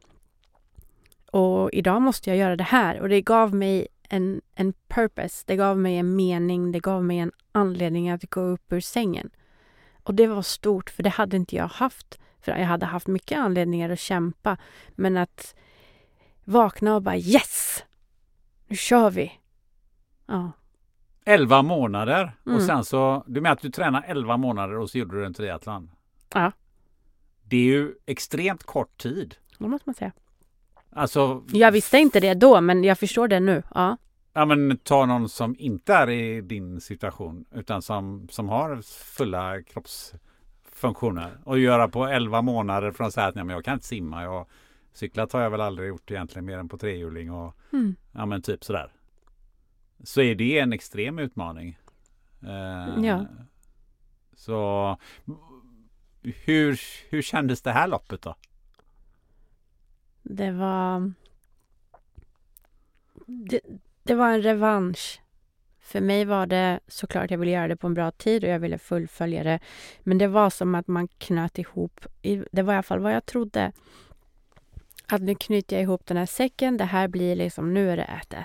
Och 1.31 1.70
idag 1.73 2.03
måste 2.03 2.31
jag 2.31 2.37
göra 2.37 2.57
det 2.57 2.65
här. 2.65 3.01
Och 3.01 3.09
det 3.09 3.20
gav 3.20 3.55
mig 3.55 3.87
en, 4.11 4.41
en 4.55 4.73
purpose. 4.89 5.45
Det 5.47 5.57
gav 5.57 5.78
mig 5.78 5.97
en 5.97 6.16
mening. 6.16 6.73
Det 6.73 6.81
gav 6.81 7.05
mig 7.05 7.19
en 7.19 7.32
anledning 7.53 8.11
att 8.11 8.31
gå 8.31 8.41
upp 8.41 8.73
ur 8.73 8.81
sängen. 8.81 9.31
Och 10.03 10.15
det 10.15 10.27
var 10.27 10.43
stort, 10.43 10.91
för 10.91 11.03
det 11.03 11.11
hade 11.11 11.37
inte 11.37 11.57
jag 11.57 11.69
haft. 11.69 12.19
För 12.41 12.53
jag 12.53 12.66
hade 12.66 12.87
haft 12.87 13.07
mycket 13.07 13.39
anledningar 13.39 13.91
att 13.91 13.99
kämpa. 13.99 14.57
Men 14.91 15.16
att 15.16 15.55
vakna 16.45 16.95
och 16.95 17.03
bara 17.03 17.16
yes! 17.16 17.85
Nu 18.66 18.77
kör 18.77 19.11
vi! 19.11 19.32
Ja. 20.27 20.53
11 21.24 21.62
månader 21.62 22.37
mm. 22.47 22.57
och 22.57 22.62
sen 22.62 22.85
så, 22.85 23.24
du 23.27 23.41
menar 23.41 23.53
att 23.53 23.62
du 23.62 23.70
tränade 23.70 24.07
11 24.07 24.37
månader 24.37 24.78
och 24.78 24.91
så 24.91 24.99
gjorde 24.99 25.16
du 25.16 25.27
en 25.27 25.35
triathlon? 25.35 25.91
Ja. 26.35 26.53
Det 27.43 27.57
är 27.57 27.65
ju 27.65 27.95
extremt 28.07 28.65
kort 28.65 28.99
tid. 28.99 29.37
Det 29.59 29.69
måste 29.69 29.89
man 29.89 29.95
säga. 29.95 30.12
Alltså, 30.91 31.43
jag 31.53 31.73
visste 31.73 31.99
inte 31.99 32.21
det 32.21 32.35
då, 32.35 32.61
men 32.61 32.85
jag 32.85 32.99
förstår 32.99 33.29
det 33.29 33.41
nu. 33.41 33.62
Ja. 33.75 33.97
Ja 34.33 34.45
men 34.45 34.79
ta 34.79 35.07
någon 35.07 35.29
som 35.29 35.57
inte 35.59 35.95
är 35.95 36.11
i 36.11 36.41
din 36.41 36.81
situation 36.81 37.45
utan 37.55 37.83
som, 37.83 38.29
som 38.31 38.49
har 38.49 38.83
fulla 39.17 39.62
kroppsfunktioner 39.62 41.39
och 41.45 41.59
göra 41.59 41.89
på 41.89 42.07
11 42.07 42.43
månader 42.43 42.93
från 42.93 43.07
att 43.07 43.15
säga 43.15 43.27
att 43.27 43.35
nej, 43.35 43.45
men 43.45 43.55
jag 43.55 43.65
kan 43.65 43.75
inte 43.75 43.87
simma. 43.87 44.23
Jag, 44.23 44.47
cyklat 44.93 45.33
har 45.33 45.41
jag 45.41 45.51
väl 45.51 45.61
aldrig 45.61 45.89
gjort 45.89 46.11
egentligen 46.11 46.45
mer 46.45 46.59
än 46.59 46.69
på 46.69 46.79
trehjuling 46.79 47.33
och 47.33 47.57
mm. 47.73 47.97
ja 48.12 48.27
men 48.27 48.43
typ 48.43 48.65
sådär. 48.65 48.93
Så 50.05 50.21
är 50.21 50.35
det 50.35 50.59
en 50.59 50.73
extrem 50.73 51.19
utmaning. 51.19 51.79
Eh, 52.43 53.05
ja. 53.05 53.27
Så 54.35 54.97
hur, 56.23 56.81
hur 57.11 57.23
kändes 57.23 57.62
det 57.62 57.73
här 57.73 57.89
loppet 57.89 58.23
då? 58.23 58.35
Det 60.35 60.51
var... 60.51 61.12
Det, 63.27 63.61
det 64.02 64.15
var 64.15 64.28
en 64.32 64.43
revansch. 64.43 65.20
För 65.81 66.01
mig 66.01 66.24
var 66.24 66.47
det 66.47 66.81
såklart, 66.86 67.31
jag 67.31 67.39
ville 67.39 67.51
göra 67.51 67.69
det 67.69 67.77
på 67.77 67.86
en 67.86 67.94
bra 67.94 68.11
tid 68.11 68.44
och 68.44 68.51
jag 68.51 68.59
ville 68.59 68.78
fullfölja 68.78 69.43
det. 69.43 69.61
Men 70.01 70.19
det 70.19 70.28
var 70.28 70.51
som 70.51 70.74
att 70.74 70.89
man 70.89 71.09
knöt 71.09 71.59
ihop, 71.59 72.07
det 72.52 72.62
var 72.62 72.73
i 72.73 72.77
alla 72.77 72.82
fall 72.82 72.98
vad 73.01 73.15
jag 73.15 73.27
trodde. 73.27 73.73
Att 75.07 75.23
nu 75.23 75.35
knyter 75.35 75.77
jag 75.77 75.82
ihop 75.82 76.07
den 76.07 76.16
här 76.16 76.27
säcken, 76.27 76.77
det 76.77 76.85
här 76.85 77.09
blir 77.09 77.36
liksom, 77.36 77.74
nu 77.74 77.90
är 77.90 77.97
det 77.97 78.20
1-1. 78.28 78.44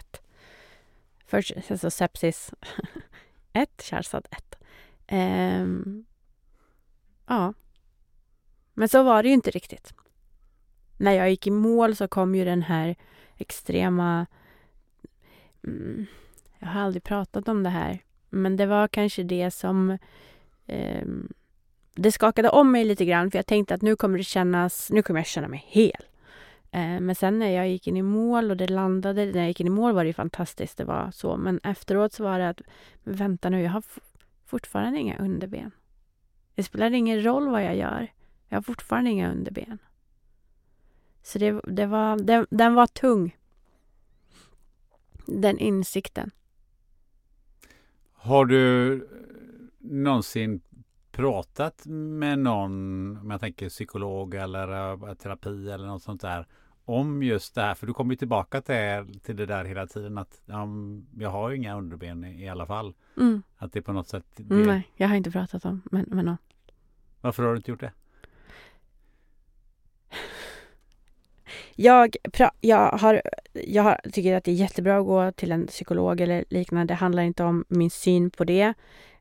Först 1.25 1.53
alltså 1.69 1.89
sepsis 1.89 2.53
1, 3.53 3.81
kärlsad 3.81 4.27
1. 4.31 4.55
Ehm, 5.07 6.05
ja. 7.27 7.53
Men 8.73 8.89
så 8.89 9.03
var 9.03 9.23
det 9.23 9.29
ju 9.29 9.33
inte 9.33 9.51
riktigt 9.51 9.93
när 10.97 11.11
jag 11.11 11.29
gick 11.29 11.47
i 11.47 11.51
mål 11.51 11.95
så 11.95 12.07
kom 12.07 12.35
ju 12.35 12.45
den 12.45 12.61
här 12.61 12.95
extrema... 13.37 14.25
Mm, 15.63 16.05
jag 16.59 16.67
har 16.67 16.81
aldrig 16.81 17.03
pratat 17.03 17.47
om 17.47 17.63
det 17.63 17.69
här, 17.69 17.99
men 18.29 18.57
det 18.57 18.65
var 18.65 18.87
kanske 18.87 19.23
det 19.23 19.51
som... 19.51 19.97
Eh, 20.65 21.07
det 21.95 22.11
skakade 22.11 22.49
om 22.49 22.71
mig 22.71 22.85
lite 22.85 23.05
grann, 23.05 23.31
för 23.31 23.37
jag 23.37 23.45
tänkte 23.45 23.73
att 23.73 23.81
nu 23.81 23.95
kommer 23.95 24.17
det 24.17 24.23
kännas... 24.23 24.91
Nu 24.91 25.01
kommer 25.01 25.19
jag 25.19 25.27
känna 25.27 25.47
mig 25.47 25.65
hel. 25.67 26.05
Eh, 26.71 26.99
men 26.99 27.15
sen 27.15 27.39
när 27.39 27.49
jag 27.49 27.69
gick 27.69 27.87
in 27.87 27.97
i 27.97 28.01
mål 28.01 28.51
och 28.51 28.57
det 28.57 28.67
landade... 28.67 29.25
När 29.25 29.39
jag 29.39 29.47
gick 29.47 29.59
in 29.59 29.67
i 29.67 29.69
mål 29.69 29.93
var 29.93 30.05
det 30.05 30.13
fantastiskt, 30.13 30.77
det 30.77 30.83
var 30.83 31.11
så. 31.11 31.37
Men 31.37 31.59
efteråt 31.63 32.13
så 32.13 32.23
var 32.23 32.39
det 32.39 32.49
att, 32.49 32.61
vänta 33.03 33.49
nu, 33.49 33.61
jag 33.61 33.71
har 33.71 33.83
fortfarande 34.45 34.99
inga 34.99 35.17
underben. 35.17 35.71
Det 36.55 36.63
spelar 36.63 36.93
ingen 36.93 37.23
roll 37.23 37.49
vad 37.49 37.63
jag 37.63 37.75
gör. 37.75 38.11
Jag 38.49 38.57
har 38.57 38.61
fortfarande 38.61 39.09
inga 39.09 39.31
underben. 39.31 39.77
Så 41.25 41.39
det, 41.39 41.61
det 41.63 41.85
var, 41.85 42.17
den, 42.17 42.47
den 42.49 42.73
var 42.73 42.87
tung. 42.87 43.37
Den 45.25 45.59
insikten. 45.59 46.31
Har 48.13 48.45
du 48.45 49.07
någonsin 49.79 50.61
pratat 51.11 51.85
med 51.85 52.39
någon, 52.39 53.17
om 53.17 53.31
jag 53.31 53.39
tänker 53.39 53.69
psykolog 53.69 54.35
eller 54.35 54.93
uh, 55.07 55.13
terapi 55.13 55.69
eller 55.71 55.87
något 55.87 56.03
sånt 56.03 56.21
där, 56.21 56.47
om 56.85 57.23
just 57.23 57.55
det 57.55 57.61
här? 57.61 57.75
För 57.75 57.87
du 57.87 57.93
kommer 57.93 58.13
ju 58.13 58.17
tillbaka 58.17 58.61
till, 58.61 59.19
till 59.19 59.35
det 59.35 59.45
där 59.45 59.65
hela 59.65 59.87
tiden 59.87 60.17
att 60.17 60.41
um, 60.45 61.07
jag 61.17 61.29
har 61.29 61.49
ju 61.49 61.57
inga 61.57 61.77
underben 61.77 62.23
i, 62.23 62.43
i 62.43 62.49
alla 62.49 62.65
fall. 62.65 62.93
Mm. 63.17 63.43
Att 63.57 63.73
det 63.73 63.81
på 63.81 63.93
något 63.93 64.07
sätt... 64.07 64.25
Det... 64.35 64.55
Nej, 64.55 64.91
jag 64.95 65.07
har 65.07 65.15
inte 65.15 65.31
pratat 65.31 65.65
om 65.65 65.81
med, 65.91 66.07
med 66.07 66.25
någon. 66.25 66.37
Varför 67.21 67.43
har 67.43 67.51
du 67.51 67.57
inte 67.57 67.71
gjort 67.71 67.79
det? 67.79 67.91
Jag, 71.75 72.15
jag, 72.61 72.89
har, 72.91 73.21
jag 73.53 73.83
har, 73.83 74.01
tycker 74.11 74.37
att 74.37 74.43
det 74.43 74.51
är 74.51 74.55
jättebra 74.55 74.97
att 74.97 75.05
gå 75.05 75.31
till 75.31 75.51
en 75.51 75.67
psykolog 75.67 76.21
eller 76.21 76.45
liknande. 76.49 76.93
Det 76.93 76.97
handlar 76.97 77.23
inte 77.23 77.43
om 77.43 77.65
min 77.67 77.89
syn 77.89 78.29
på 78.29 78.43
det. 78.43 78.73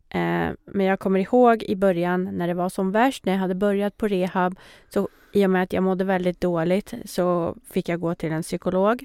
Eh, 0.08 0.48
men 0.64 0.86
jag 0.86 1.00
kommer 1.00 1.20
ihåg 1.20 1.62
i 1.62 1.76
början 1.76 2.24
när 2.24 2.48
det 2.48 2.54
var 2.54 2.68
som 2.68 2.92
värst, 2.92 3.24
när 3.24 3.32
jag 3.32 3.40
hade 3.40 3.54
börjat 3.54 3.96
på 3.96 4.08
rehab, 4.08 4.58
så 4.88 5.08
i 5.32 5.46
och 5.46 5.50
med 5.50 5.62
att 5.62 5.72
jag 5.72 5.82
mådde 5.82 6.04
väldigt 6.04 6.40
dåligt 6.40 6.94
så 7.04 7.56
fick 7.70 7.88
jag 7.88 8.00
gå 8.00 8.14
till 8.14 8.32
en 8.32 8.42
psykolog. 8.42 9.04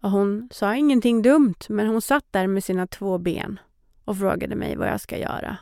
Och 0.00 0.10
hon 0.10 0.48
sa 0.52 0.76
ingenting 0.76 1.22
dumt, 1.22 1.58
men 1.68 1.86
hon 1.86 2.02
satt 2.02 2.24
där 2.30 2.46
med 2.46 2.64
sina 2.64 2.86
två 2.86 3.18
ben 3.18 3.60
och 4.04 4.18
frågade 4.18 4.56
mig 4.56 4.76
vad 4.76 4.88
jag 4.88 5.00
ska 5.00 5.18
göra. 5.18 5.56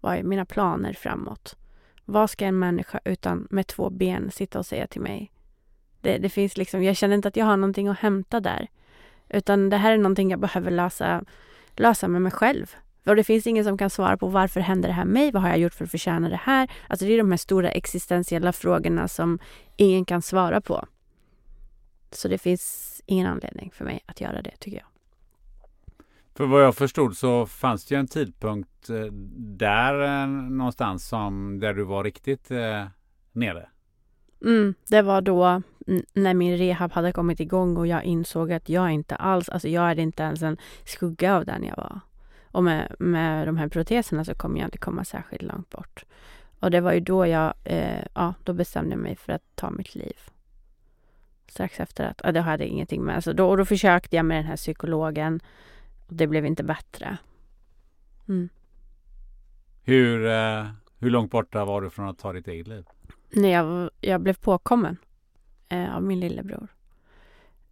Vad 0.00 0.16
är 0.16 0.22
mina 0.22 0.44
planer 0.44 0.92
framåt? 0.92 1.56
Vad 2.04 2.30
ska 2.30 2.44
en 2.44 2.58
människa 2.58 3.00
utan 3.04 3.48
med 3.50 3.66
två 3.66 3.90
ben 3.90 4.30
sitta 4.30 4.58
och 4.58 4.66
säga 4.66 4.86
till 4.86 5.00
mig? 5.00 5.30
Det, 6.00 6.18
det 6.18 6.28
finns 6.28 6.56
liksom, 6.56 6.82
jag 6.82 6.96
känner 6.96 7.14
inte 7.14 7.28
att 7.28 7.36
jag 7.36 7.46
har 7.46 7.56
någonting 7.56 7.88
att 7.88 7.98
hämta 7.98 8.40
där. 8.40 8.68
Utan 9.28 9.70
det 9.70 9.76
här 9.76 9.92
är 9.92 9.98
någonting 9.98 10.30
jag 10.30 10.40
behöver 10.40 10.70
lösa, 10.70 11.24
lösa 11.76 12.08
med 12.08 12.22
mig 12.22 12.32
själv. 12.32 12.74
Och 13.06 13.16
det 13.16 13.24
finns 13.24 13.46
ingen 13.46 13.64
som 13.64 13.78
kan 13.78 13.90
svara 13.90 14.16
på 14.16 14.28
varför 14.28 14.60
händer 14.60 14.88
det 14.88 14.94
här 14.94 15.04
mig? 15.04 15.32
Vad 15.32 15.42
har 15.42 15.48
jag 15.48 15.58
gjort 15.58 15.74
för 15.74 15.84
att 15.84 15.90
förtjäna 15.90 16.28
det 16.28 16.40
här? 16.42 16.70
Alltså 16.88 17.06
det 17.06 17.12
är 17.12 17.18
de 17.18 17.30
här 17.30 17.36
stora 17.36 17.70
existentiella 17.70 18.52
frågorna 18.52 19.08
som 19.08 19.38
ingen 19.76 20.04
kan 20.04 20.22
svara 20.22 20.60
på. 20.60 20.86
Så 22.10 22.28
det 22.28 22.38
finns 22.38 23.02
ingen 23.06 23.26
anledning 23.26 23.70
för 23.74 23.84
mig 23.84 24.00
att 24.06 24.20
göra 24.20 24.42
det, 24.42 24.56
tycker 24.58 24.76
jag. 24.76 24.86
För 26.34 26.46
vad 26.46 26.64
jag 26.64 26.74
förstod 26.74 27.16
så 27.16 27.46
fanns 27.46 27.86
det 27.86 27.94
ju 27.94 27.98
en 27.98 28.06
tidpunkt 28.06 28.90
eh, 28.90 29.04
där 29.58 30.22
eh, 30.22 30.28
någonstans 30.28 31.08
som 31.08 31.60
där 31.60 31.74
du 31.74 31.84
var 31.84 32.04
riktigt 32.04 32.50
eh, 32.50 32.84
nere. 33.32 33.68
Mm, 34.44 34.74
det 34.88 35.02
var 35.02 35.20
då 35.20 35.62
när 36.12 36.34
min 36.34 36.56
rehab 36.56 36.92
hade 36.92 37.12
kommit 37.12 37.40
igång 37.40 37.76
och 37.76 37.86
jag 37.86 38.04
insåg 38.04 38.52
att 38.52 38.68
jag 38.68 38.90
inte 38.90 39.16
alls, 39.16 39.48
alltså 39.48 39.68
jag 39.68 39.90
är 39.90 39.98
inte 39.98 40.22
ens 40.22 40.42
en 40.42 40.56
skugga 40.84 41.36
av 41.36 41.44
den 41.44 41.64
jag 41.64 41.76
var. 41.76 42.00
Och 42.44 42.64
med, 42.64 42.94
med 42.98 43.48
de 43.48 43.56
här 43.56 43.68
proteserna 43.68 44.24
så 44.24 44.34
kommer 44.34 44.58
jag 44.58 44.66
inte 44.66 44.78
komma 44.78 45.04
särskilt 45.04 45.42
långt 45.42 45.70
bort. 45.70 46.04
Och 46.60 46.70
det 46.70 46.80
var 46.80 46.92
ju 46.92 47.00
då 47.00 47.26
jag, 47.26 47.54
eh, 47.64 48.04
ja, 48.14 48.34
då 48.44 48.52
bestämde 48.52 48.90
jag 48.90 48.98
mig 48.98 49.16
för 49.16 49.32
att 49.32 49.42
ta 49.54 49.70
mitt 49.70 49.94
liv. 49.94 50.16
Strax 51.48 51.80
efter 51.80 52.04
att, 52.04 52.20
ja, 52.24 52.32
det 52.32 52.40
hade 52.40 52.66
ingenting 52.66 53.02
med, 53.02 53.14
alltså 53.14 53.32
då, 53.32 53.48
och 53.48 53.56
då 53.56 53.64
försökte 53.64 54.16
jag 54.16 54.24
med 54.24 54.36
den 54.36 54.44
här 54.44 54.56
psykologen 54.56 55.40
och 56.06 56.14
det 56.14 56.26
blev 56.26 56.46
inte 56.46 56.64
bättre. 56.64 57.18
Mm. 58.28 58.48
Hur, 59.82 60.26
eh, 60.26 60.66
hur 60.98 61.10
långt 61.10 61.30
borta 61.30 61.64
var 61.64 61.80
du 61.82 61.90
från 61.90 62.08
att 62.08 62.18
ta 62.18 62.32
ditt 62.32 62.48
eget 62.48 62.66
liv? 62.66 62.84
När 63.30 63.48
jag, 63.48 63.90
jag 64.00 64.20
blev 64.20 64.34
påkommen 64.34 64.96
eh, 65.70 65.96
av 65.96 66.02
min 66.02 66.20
lillebror. 66.20 66.68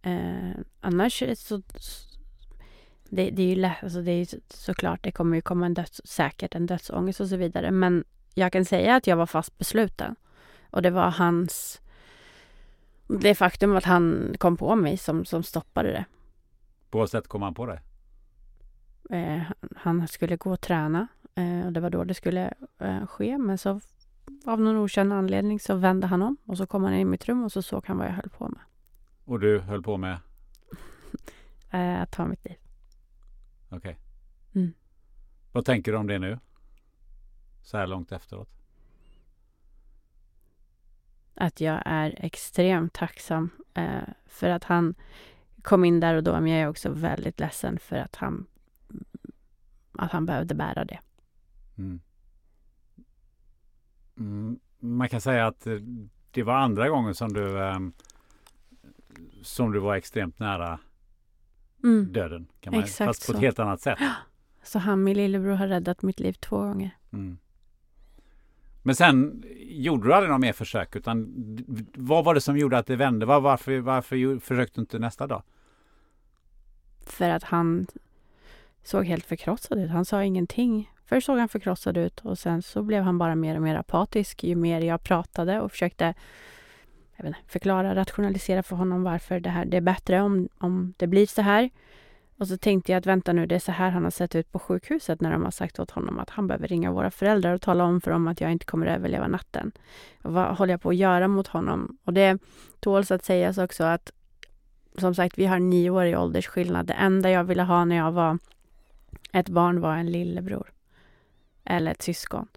Eh, 0.01 0.51
annars 0.81 1.23
så, 1.35 1.61
det, 3.09 3.29
det 3.29 3.43
är 3.43 3.47
ju 3.47 3.55
lätt, 3.55 3.83
alltså 3.83 4.01
det 4.01 4.11
är 4.11 4.25
så, 4.25 4.37
såklart, 4.49 5.03
det 5.03 5.11
kommer 5.11 5.35
ju 5.35 5.41
komma 5.41 5.65
en 5.65 5.73
döds, 5.73 6.01
säkert 6.05 6.55
en 6.55 6.65
dödsångest 6.65 7.19
och 7.19 7.27
så 7.27 7.35
vidare. 7.35 7.71
Men 7.71 8.03
jag 8.33 8.51
kan 8.51 8.65
säga 8.65 8.95
att 8.95 9.07
jag 9.07 9.15
var 9.15 9.25
fast 9.25 9.57
besluten. 9.57 10.15
Och 10.69 10.81
det 10.81 10.89
var 10.89 11.09
hans, 11.09 11.81
det 13.07 13.35
faktum 13.35 13.75
att 13.75 13.85
han 13.85 14.35
kom 14.37 14.57
på 14.57 14.75
mig 14.75 14.97
som, 14.97 15.25
som 15.25 15.43
stoppade 15.43 15.91
det. 15.91 16.05
På 16.89 16.97
vad 16.97 17.09
sätt 17.09 17.27
kom 17.27 17.41
han 17.41 17.53
på 17.53 17.65
det? 17.65 17.79
Eh, 19.09 19.41
han 19.75 20.07
skulle 20.07 20.37
gå 20.37 20.51
och 20.51 20.61
träna 20.61 21.07
eh, 21.35 21.65
och 21.65 21.73
det 21.73 21.79
var 21.79 21.89
då 21.89 22.03
det 22.03 22.13
skulle 22.13 22.53
eh, 22.79 23.07
ske. 23.07 23.37
Men 23.37 23.57
så 23.57 23.79
av 24.45 24.61
någon 24.61 24.77
okänd 24.77 25.13
anledning 25.13 25.59
så 25.59 25.75
vände 25.75 26.07
han 26.07 26.21
om 26.21 26.37
och 26.45 26.57
så 26.57 26.67
kom 26.67 26.83
han 26.83 26.93
in 26.93 26.99
i 26.99 27.05
mitt 27.05 27.25
rum 27.25 27.43
och 27.43 27.51
så 27.51 27.61
såg 27.61 27.85
han 27.85 27.97
vad 27.97 28.07
jag 28.07 28.13
höll 28.13 28.29
på 28.29 28.49
med. 28.49 28.61
Och 29.25 29.39
du 29.39 29.59
höll 29.59 29.83
på 29.83 29.97
med? 29.97 30.17
Eh, 31.71 32.01
att 32.01 32.11
ta 32.11 32.25
mitt 32.25 32.45
liv. 32.45 32.57
Okej. 33.69 33.77
Okay. 33.77 33.95
Mm. 34.61 34.73
Vad 35.51 35.65
tänker 35.65 35.91
du 35.91 35.97
om 35.97 36.07
det 36.07 36.19
nu? 36.19 36.39
Så 37.61 37.77
här 37.77 37.87
långt 37.87 38.11
efteråt? 38.11 38.49
Att 41.35 41.61
jag 41.61 41.81
är 41.85 42.25
extremt 42.25 42.93
tacksam 42.93 43.49
eh, 43.73 44.01
för 44.25 44.49
att 44.49 44.63
han 44.63 44.95
kom 45.61 45.85
in 45.85 45.99
där 45.99 46.15
och 46.15 46.23
då. 46.23 46.31
Men 46.31 46.47
jag 46.47 46.61
är 46.61 46.67
också 46.67 46.89
väldigt 46.89 47.39
ledsen 47.39 47.79
för 47.79 47.95
att 47.95 48.15
han, 48.15 48.45
att 49.91 50.11
han 50.11 50.25
behövde 50.25 50.55
bära 50.55 50.85
det. 50.85 50.99
Mm. 51.77 52.01
Mm, 54.19 54.59
man 54.79 55.09
kan 55.09 55.21
säga 55.21 55.47
att 55.47 55.67
det 56.31 56.43
var 56.43 56.55
andra 56.55 56.89
gången 56.89 57.15
som 57.15 57.33
du 57.33 57.59
eh, 57.63 57.79
som 59.41 59.71
du 59.71 59.79
var 59.79 59.95
extremt 59.95 60.39
nära 60.39 60.79
mm. 61.83 62.13
döden. 62.13 62.47
Kan 62.61 62.73
man, 62.73 62.83
Exakt 62.83 63.07
fast 63.07 63.27
på 63.27 63.33
ett 63.33 63.39
helt 63.39 63.59
annat 63.59 63.81
sätt. 63.81 63.99
Så 64.63 64.79
han, 64.79 65.03
min 65.03 65.17
lillebror, 65.17 65.51
har 65.51 65.67
räddat 65.67 66.01
mitt 66.01 66.19
liv 66.19 66.33
två 66.33 66.57
gånger. 66.57 66.97
Mm. 67.13 67.37
Men 68.83 68.95
sen 68.95 69.43
gjorde 69.57 70.07
du 70.07 70.13
aldrig 70.13 70.29
några 70.29 70.39
mer 70.39 70.53
försök 70.53 70.95
utan 70.95 71.27
vad 71.93 72.25
var 72.25 72.33
det 72.33 72.41
som 72.41 72.57
gjorde 72.57 72.77
att 72.77 72.87
det 72.87 72.95
vände? 72.95 73.25
Var, 73.25 73.39
varför, 73.41 73.79
varför 73.79 74.39
försökte 74.39 74.75
du 74.75 74.81
inte 74.81 74.99
nästa 74.99 75.27
dag? 75.27 75.43
För 77.05 77.29
att 77.29 77.43
han 77.43 77.87
såg 78.83 79.05
helt 79.05 79.25
förkrossad 79.25 79.79
ut. 79.79 79.89
Han 79.89 80.05
sa 80.05 80.23
ingenting. 80.23 80.91
Först 81.09 81.25
såg 81.25 81.37
han 81.37 81.49
förkrossad 81.49 81.97
ut 81.97 82.19
och 82.19 82.39
sen 82.39 82.61
så 82.61 82.83
blev 82.83 83.03
han 83.03 83.17
bara 83.17 83.35
mer 83.35 83.55
och 83.55 83.61
mer 83.61 83.75
apatisk 83.75 84.43
ju 84.43 84.55
mer 84.55 84.81
jag 84.81 85.03
pratade 85.03 85.61
och 85.61 85.71
försökte 85.71 86.13
jag 87.15 87.23
vet 87.23 87.35
inte, 87.37 87.51
förklara, 87.51 87.95
rationalisera 87.95 88.63
för 88.63 88.75
honom 88.75 89.03
varför 89.03 89.39
det 89.39 89.49
här 89.49 89.65
det 89.65 89.77
är 89.77 89.81
bättre 89.81 90.21
om, 90.21 90.49
om 90.57 90.93
det 90.97 91.07
blir 91.07 91.25
så 91.25 91.41
här. 91.41 91.69
Och 92.37 92.47
så 92.47 92.57
tänkte 92.57 92.91
jag 92.91 92.99
att 92.99 93.05
vänta 93.05 93.33
nu, 93.33 93.45
det 93.45 93.55
är 93.55 93.59
så 93.59 93.71
här 93.71 93.89
han 93.89 94.03
har 94.03 94.11
sett 94.11 94.35
ut 94.35 94.51
på 94.51 94.59
sjukhuset 94.59 95.21
när 95.21 95.31
de 95.31 95.43
har 95.43 95.51
sagt 95.51 95.79
åt 95.79 95.91
honom 95.91 96.19
att 96.19 96.29
han 96.29 96.47
behöver 96.47 96.67
ringa 96.67 96.91
våra 96.91 97.11
föräldrar 97.11 97.53
och 97.53 97.61
tala 97.61 97.83
om 97.83 98.01
för 98.01 98.11
dem 98.11 98.27
att 98.27 98.41
jag 98.41 98.51
inte 98.51 98.65
kommer 98.65 98.87
att 98.87 98.97
överleva 98.97 99.27
natten. 99.27 99.71
Och 100.23 100.33
vad 100.33 100.57
håller 100.57 100.73
jag 100.73 100.81
på 100.81 100.89
att 100.89 100.95
göra 100.95 101.27
mot 101.27 101.47
honom? 101.47 101.97
Och 102.03 102.13
det 102.13 102.41
tåls 102.79 103.11
att 103.11 103.25
sägas 103.25 103.57
också 103.57 103.83
att 103.83 104.11
som 104.97 105.15
sagt, 105.15 105.37
vi 105.37 105.45
har 105.45 105.59
nio 105.59 105.89
år 105.89 106.05
i 106.05 106.15
åldersskillnad. 106.15 106.85
Det 106.85 106.93
enda 106.93 107.29
jag 107.29 107.43
ville 107.43 107.63
ha 107.63 107.85
när 107.85 107.95
jag 107.95 108.11
var 108.11 108.37
ett 109.33 109.49
barn 109.49 109.81
var 109.81 109.95
en 109.95 110.11
lillebror. 110.11 110.71
Eller 111.63 111.91
ett 111.91 112.01
syskon. 112.01 112.47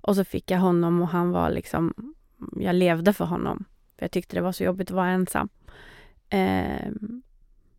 Och 0.00 0.16
så 0.16 0.24
fick 0.24 0.50
jag 0.50 0.58
honom 0.58 1.02
och 1.02 1.08
han 1.08 1.30
var 1.30 1.50
liksom, 1.50 2.14
jag 2.56 2.74
levde 2.74 3.12
för 3.12 3.24
honom. 3.24 3.64
För 3.96 4.04
jag 4.04 4.10
tyckte 4.10 4.36
det 4.36 4.42
var 4.42 4.52
så 4.52 4.64
jobbigt 4.64 4.90
att 4.90 4.96
vara 4.96 5.08
ensam. 5.08 5.48
Eh, 6.28 6.90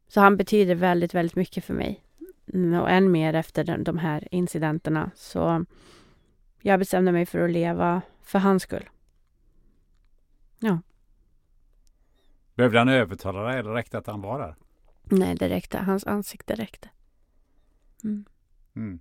så 0.08 0.22
han 0.22 0.38
betyder 0.38 0.76
väldigt, 0.76 1.14
väldigt 1.14 1.36
mycket 1.36 1.66
för 1.66 1.74
mig. 1.74 2.04
Och 2.82 2.90
än 2.90 3.12
mer 3.12 3.34
efter 3.34 3.78
de 3.78 3.98
här 3.98 4.28
incidenterna. 4.32 5.12
Så 5.16 5.66
jag 6.62 6.80
bestämde 6.80 7.12
mig 7.12 7.26
för 7.26 7.40
att 7.40 7.52
leva 7.52 8.02
för 8.22 8.40
hans 8.40 8.64
skull. 8.64 8.90
Ja. 10.60 10.80
Behövde 12.56 12.80
han 12.80 12.90
övertala 12.90 13.41
dig 13.41 13.60
eller 13.60 13.72
räckte 13.72 13.98
att 13.98 14.08
han 14.08 14.22
var 14.22 14.40
där? 14.40 14.56
Nej, 15.04 15.36
det 15.36 15.49
räckte. 15.49 15.78
Hans 15.78 16.08
ansikte 16.08 16.56
räckte. 16.56 16.90
Mm. 18.04 18.26
Mm. 18.76 18.99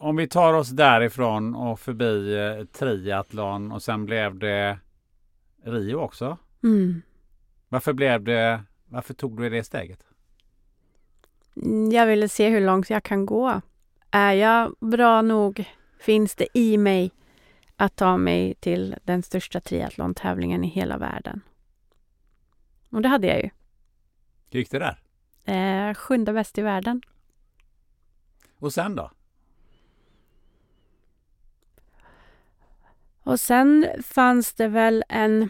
Om 0.00 0.16
vi 0.16 0.28
tar 0.28 0.52
oss 0.52 0.68
därifrån 0.68 1.54
och 1.54 1.80
förbi 1.80 2.36
eh, 2.36 2.64
triathlon 2.64 3.72
och 3.72 3.82
sen 3.82 4.04
blev 4.04 4.38
det 4.38 4.78
Rio 5.64 5.96
också. 5.96 6.38
Mm. 6.62 7.02
Varför 7.68 7.92
blev 7.92 8.24
det, 8.24 8.62
varför 8.88 9.14
tog 9.14 9.40
du 9.40 9.50
det 9.50 9.64
steget? 9.64 10.04
Mm, 11.56 11.90
jag 11.90 12.06
ville 12.06 12.28
se 12.28 12.48
hur 12.48 12.60
långt 12.60 12.90
jag 12.90 13.02
kan 13.02 13.26
gå. 13.26 13.60
Är 14.10 14.32
jag 14.32 14.74
bra 14.80 15.22
nog? 15.22 15.64
Finns 16.00 16.34
det 16.34 16.58
i 16.58 16.78
mig 16.78 17.10
att 17.76 17.96
ta 17.96 18.16
mig 18.16 18.54
till 18.54 18.96
den 19.04 19.22
största 19.22 19.60
triathlon-tävlingen 19.60 20.64
i 20.64 20.68
hela 20.68 20.98
världen? 20.98 21.40
Och 22.90 23.02
det 23.02 23.08
hade 23.08 23.26
jag 23.26 23.42
ju. 23.42 23.50
Hur 24.50 24.58
gick 24.58 24.70
det 24.70 24.78
där? 24.78 24.98
Eh, 25.44 25.94
sjunde 25.94 26.32
bäst 26.32 26.58
i 26.58 26.62
världen. 26.62 27.02
Och 28.58 28.72
sen 28.72 28.94
då? 28.94 29.10
Och 33.28 33.40
sen 33.40 33.86
fanns 34.02 34.52
det 34.52 34.68
väl 34.68 35.04
en... 35.08 35.48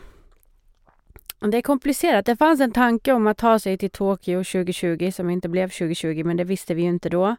Det 1.39 1.57
är 1.57 1.63
komplicerat. 1.63 2.27
Det 2.27 2.37
fanns 2.37 2.61
en 2.61 2.73
tanke 2.73 3.13
om 3.13 3.27
att 3.27 3.39
ta 3.39 3.59
sig 3.59 3.79
till 3.79 3.91
Tokyo 3.91 4.45
2020 4.45 5.11
som 5.15 5.31
inte 5.31 5.49
blev 5.49 5.69
2020, 5.69 6.23
men 6.25 6.37
det 6.37 6.45
visste 6.45 6.75
vi 6.75 6.83
ju 6.83 6.89
inte 6.89 7.09
då. 7.09 7.37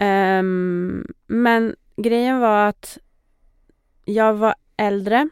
Um, 0.00 1.06
men 1.26 1.76
grejen 1.96 2.40
var 2.40 2.68
att 2.68 2.98
jag 4.04 4.34
var 4.34 4.54
äldre, 4.76 5.28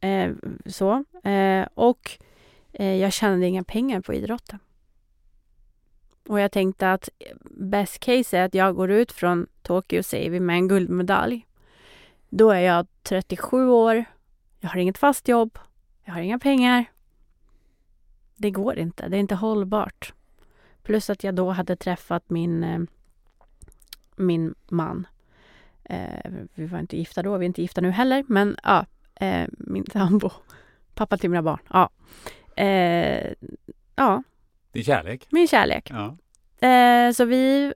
eh, 0.00 0.30
så, 0.66 1.04
eh, 1.24 1.66
och 1.74 2.10
eh, 2.72 2.96
jag 2.96 3.12
tjänade 3.12 3.46
inga 3.46 3.64
pengar 3.64 4.00
på 4.00 4.14
idrotten. 4.14 4.58
Och 6.28 6.40
jag 6.40 6.52
tänkte 6.52 6.92
att 6.92 7.08
best 7.50 7.98
case 7.98 8.38
är 8.38 8.44
att 8.44 8.54
jag 8.54 8.74
går 8.74 8.90
ut 8.90 9.12
från 9.12 9.46
Tokyo, 9.62 10.02
säger 10.02 10.30
vi, 10.30 10.40
med 10.40 10.56
en 10.56 10.68
guldmedalj. 10.68 11.46
Då 12.34 12.50
är 12.50 12.60
jag 12.60 12.86
37 13.02 13.68
år, 13.68 14.04
jag 14.60 14.68
har 14.68 14.76
inget 14.76 14.98
fast 14.98 15.28
jobb, 15.28 15.58
jag 16.04 16.12
har 16.12 16.20
inga 16.20 16.38
pengar. 16.38 16.84
Det 18.36 18.50
går 18.50 18.78
inte, 18.78 19.08
det 19.08 19.16
är 19.16 19.20
inte 19.20 19.34
hållbart. 19.34 20.14
Plus 20.82 21.10
att 21.10 21.24
jag 21.24 21.34
då 21.34 21.50
hade 21.50 21.76
träffat 21.76 22.30
min, 22.30 22.64
eh, 22.64 22.80
min 24.16 24.54
man. 24.68 25.06
Eh, 25.84 26.30
vi 26.54 26.66
var 26.66 26.78
inte 26.78 26.96
gifta 26.96 27.22
då, 27.22 27.36
vi 27.36 27.44
är 27.44 27.46
inte 27.46 27.62
gifta 27.62 27.80
nu 27.80 27.90
heller, 27.90 28.24
men 28.28 28.56
ja, 28.62 28.86
eh, 29.14 29.48
min 29.50 29.86
sambo, 29.92 30.30
pappa 30.94 31.16
till 31.16 31.30
mina 31.30 31.42
barn. 31.42 31.60
Ja. 31.70 31.90
Ja. 33.96 34.22
Din 34.72 34.84
kärlek? 34.84 35.26
Min 35.30 35.48
kärlek. 35.48 35.90
Ja. 35.90 36.16
Så 37.14 37.24
vi... 37.24 37.72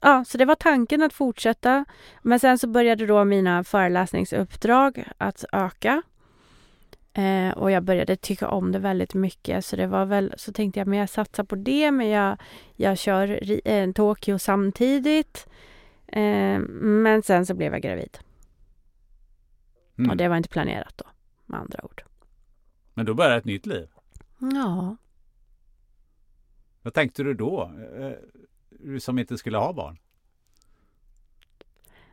Ja, 0.00 0.24
så 0.24 0.38
det 0.38 0.44
var 0.44 0.54
tanken 0.54 1.02
att 1.02 1.12
fortsätta. 1.12 1.84
Men 2.22 2.40
sen 2.40 2.58
så 2.58 2.68
började 2.68 3.06
då 3.06 3.24
mina 3.24 3.64
föreläsningsuppdrag 3.64 5.04
att 5.18 5.44
öka. 5.52 6.02
Eh, 7.12 7.50
och 7.50 7.70
jag 7.70 7.82
började 7.82 8.16
tycka 8.16 8.48
om 8.48 8.72
det 8.72 8.78
väldigt 8.78 9.14
mycket. 9.14 9.64
Så 9.64 9.76
det 9.76 9.86
var 9.86 10.04
väl, 10.04 10.34
så 10.36 10.52
tänkte 10.52 10.80
jag, 10.80 10.86
men 10.86 10.98
jag 10.98 11.08
satsar 11.08 11.44
på 11.44 11.56
det, 11.56 11.90
men 11.90 12.08
jag, 12.08 12.36
jag 12.76 12.98
kör 12.98 13.40
eh, 13.68 13.92
Tokyo 13.92 14.38
samtidigt. 14.38 15.46
Eh, 16.06 16.58
men 16.58 17.22
sen 17.22 17.46
så 17.46 17.54
blev 17.54 17.72
jag 17.72 17.82
gravid. 17.82 18.18
Mm. 19.98 20.10
Och 20.10 20.16
det 20.16 20.28
var 20.28 20.36
inte 20.36 20.48
planerat 20.48 20.94
då, 20.96 21.04
med 21.46 21.60
andra 21.60 21.84
ord. 21.84 22.02
Men 22.94 23.06
då 23.06 23.14
började 23.14 23.36
ett 23.36 23.44
nytt 23.44 23.66
liv? 23.66 23.88
Ja. 24.38 24.96
Vad 26.82 26.94
tänkte 26.94 27.22
du 27.22 27.34
då? 27.34 27.70
Som 29.00 29.18
inte 29.18 29.38
skulle 29.38 29.58
ha 29.58 29.72
barn? 29.72 29.98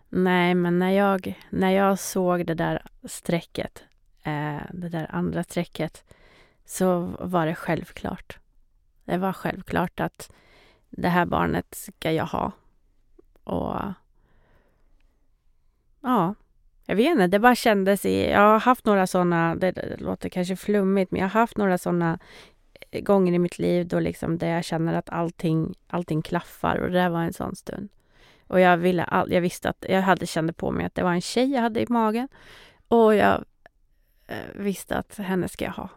Nej, 0.09 0.55
men 0.55 0.79
när 0.79 0.91
jag, 0.91 1.39
när 1.49 1.71
jag 1.71 1.99
såg 1.99 2.45
det 2.45 2.53
där 2.53 2.81
strecket, 3.03 3.83
eh, 4.23 4.61
det 4.73 4.89
där 4.89 5.07
andra 5.09 5.43
strecket, 5.43 6.03
så 6.65 6.99
var 7.19 7.45
det 7.45 7.55
självklart. 7.55 8.39
Det 9.05 9.17
var 9.17 9.33
självklart 9.33 9.99
att 9.99 10.31
det 10.89 11.09
här 11.09 11.25
barnet 11.25 11.75
ska 11.75 12.11
jag 12.11 12.25
ha. 12.25 12.51
Och 13.43 13.75
ja, 16.01 16.35
jag 16.85 16.95
vet 16.95 17.11
inte, 17.11 17.27
det 17.27 17.39
bara 17.39 17.55
kändes 17.55 18.05
i... 18.05 18.29
Jag 18.29 18.39
har 18.39 18.59
haft 18.59 18.85
några 18.85 19.07
sådana, 19.07 19.55
det, 19.55 19.71
det 19.71 19.97
låter 19.97 20.29
kanske 20.29 20.55
flummigt, 20.55 21.11
men 21.11 21.21
jag 21.21 21.25
har 21.29 21.39
haft 21.39 21.57
några 21.57 21.77
sådana 21.77 22.19
gånger 22.91 23.33
i 23.33 23.39
mitt 23.39 23.59
liv 23.59 23.87
då 23.87 23.99
liksom 23.99 24.37
där 24.37 24.47
jag 24.47 24.65
känner 24.65 24.93
att 24.93 25.09
allting, 25.09 25.75
allting 25.87 26.21
klaffar 26.21 26.77
och 26.77 26.87
det 26.87 26.99
där 26.99 27.09
var 27.09 27.23
en 27.23 27.33
sån 27.33 27.55
stund. 27.55 27.89
Och 28.47 28.59
jag 28.59 28.77
ville 28.77 29.03
all, 29.03 29.31
jag 29.31 29.41
visste 29.41 29.69
att 29.69 29.85
jag 29.89 30.01
hade 30.01 30.25
kände 30.25 30.53
på 30.53 30.71
mig 30.71 30.85
att 30.85 30.95
det 30.95 31.03
var 31.03 31.13
en 31.13 31.21
tjej 31.21 31.51
jag 31.51 31.61
hade 31.61 31.81
i 31.81 31.85
magen 31.89 32.27
och 32.87 33.15
jag 33.15 33.45
eh, 34.27 34.37
visste 34.55 34.97
att 34.97 35.17
henne 35.17 35.47
ska 35.47 35.65
jag 35.65 35.71
ha. 35.71 35.89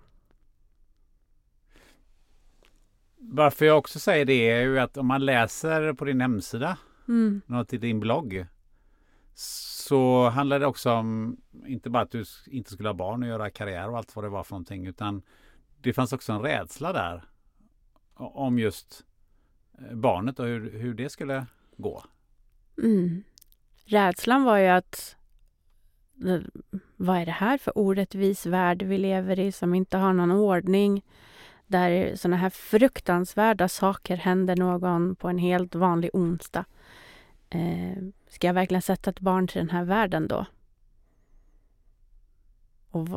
Varför 3.16 3.66
jag 3.66 3.78
också 3.78 3.98
säger 3.98 4.24
det 4.24 4.50
är 4.50 4.60
ju 4.60 4.80
att 4.80 4.96
om 4.96 5.06
man 5.06 5.24
läser 5.24 5.92
på 5.92 6.04
din 6.04 6.20
hemsida, 6.20 6.78
Mm. 7.08 7.40
något 7.46 7.72
i 7.72 7.78
din 7.78 8.00
blogg, 8.00 8.46
så 9.34 10.28
handlar 10.28 10.60
det 10.60 10.66
också 10.66 10.92
om 10.92 11.36
inte 11.66 11.90
bara 11.90 12.02
att 12.02 12.10
du 12.10 12.24
inte 12.46 12.70
skulle 12.70 12.88
ha 12.88 12.94
barn 12.94 13.22
och 13.22 13.28
göra 13.28 13.50
karriär 13.50 13.88
och 13.90 13.98
allt 13.98 14.16
vad 14.16 14.24
det 14.24 14.28
var 14.28 14.44
för 14.44 14.52
någonting, 14.52 14.86
utan 14.86 15.22
det 15.82 15.92
fanns 15.92 16.12
också 16.12 16.32
en 16.32 16.42
rädsla 16.42 16.92
där 16.92 17.24
om 18.14 18.58
just 18.58 19.04
eh, 19.78 19.96
barnet 19.96 20.38
och 20.38 20.46
hur, 20.46 20.78
hur 20.78 20.94
det 20.94 21.08
skulle 21.08 21.46
gå. 21.76 22.04
Mm. 22.82 23.24
Rädslan 23.84 24.44
var 24.44 24.58
ju 24.58 24.66
att 24.66 25.16
eh, 26.24 26.40
vad 26.96 27.16
är 27.16 27.26
det 27.26 27.32
här 27.32 27.58
för 27.58 27.78
orättvis 27.78 28.46
värld 28.46 28.82
vi 28.82 28.98
lever 28.98 29.38
i 29.38 29.52
som 29.52 29.74
inte 29.74 29.96
har 29.96 30.12
någon 30.12 30.30
ordning? 30.30 31.04
Där 31.66 32.16
sådana 32.16 32.36
här 32.36 32.50
fruktansvärda 32.50 33.68
saker 33.68 34.16
händer 34.16 34.56
någon 34.56 35.16
på 35.16 35.28
en 35.28 35.38
helt 35.38 35.74
vanlig 35.74 36.10
onsdag. 36.12 36.64
Eh, 37.50 37.96
ska 38.28 38.46
jag 38.46 38.54
verkligen 38.54 38.82
sätta 38.82 39.10
ett 39.10 39.20
barn 39.20 39.46
till 39.46 39.58
den 39.58 39.70
här 39.70 39.84
världen 39.84 40.28
då? 40.28 40.46
Och, 42.90 43.08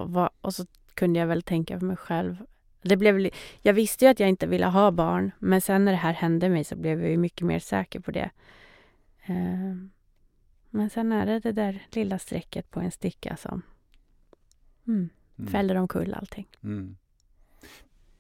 och 0.41 0.53
så 0.53 0.65
kunde 0.93 1.19
jag 1.19 1.27
väl 1.27 1.41
tänka 1.41 1.79
för 1.79 1.85
mig 1.85 1.97
själv. 1.97 2.37
Det 2.83 2.97
blev, 2.97 3.29
jag 3.61 3.73
visste 3.73 4.05
ju 4.05 4.11
att 4.11 4.19
jag 4.19 4.29
inte 4.29 4.47
ville 4.47 4.65
ha 4.65 4.91
barn, 4.91 5.31
men 5.39 5.61
sen 5.61 5.85
när 5.85 5.91
det 5.91 5.97
här 5.97 6.13
hände 6.13 6.49
mig 6.49 6.63
så 6.63 6.75
blev 6.75 7.01
jag 7.01 7.09
ju 7.11 7.17
mycket 7.17 7.47
mer 7.47 7.59
säker 7.59 7.99
på 7.99 8.11
det. 8.11 8.29
Eh, 9.25 9.75
men 10.69 10.89
sen 10.89 11.11
är 11.11 11.25
det 11.25 11.39
det 11.39 11.51
där 11.51 11.81
lilla 11.91 12.19
strecket 12.19 12.71
på 12.71 12.79
en 12.79 12.91
sticka 12.91 13.37
som 13.37 13.61
mm, 14.87 15.09
Mm. 15.39 15.51
fäller 15.51 15.75
omkull 15.75 16.13
allting. 16.13 16.47
Mm. 16.63 16.95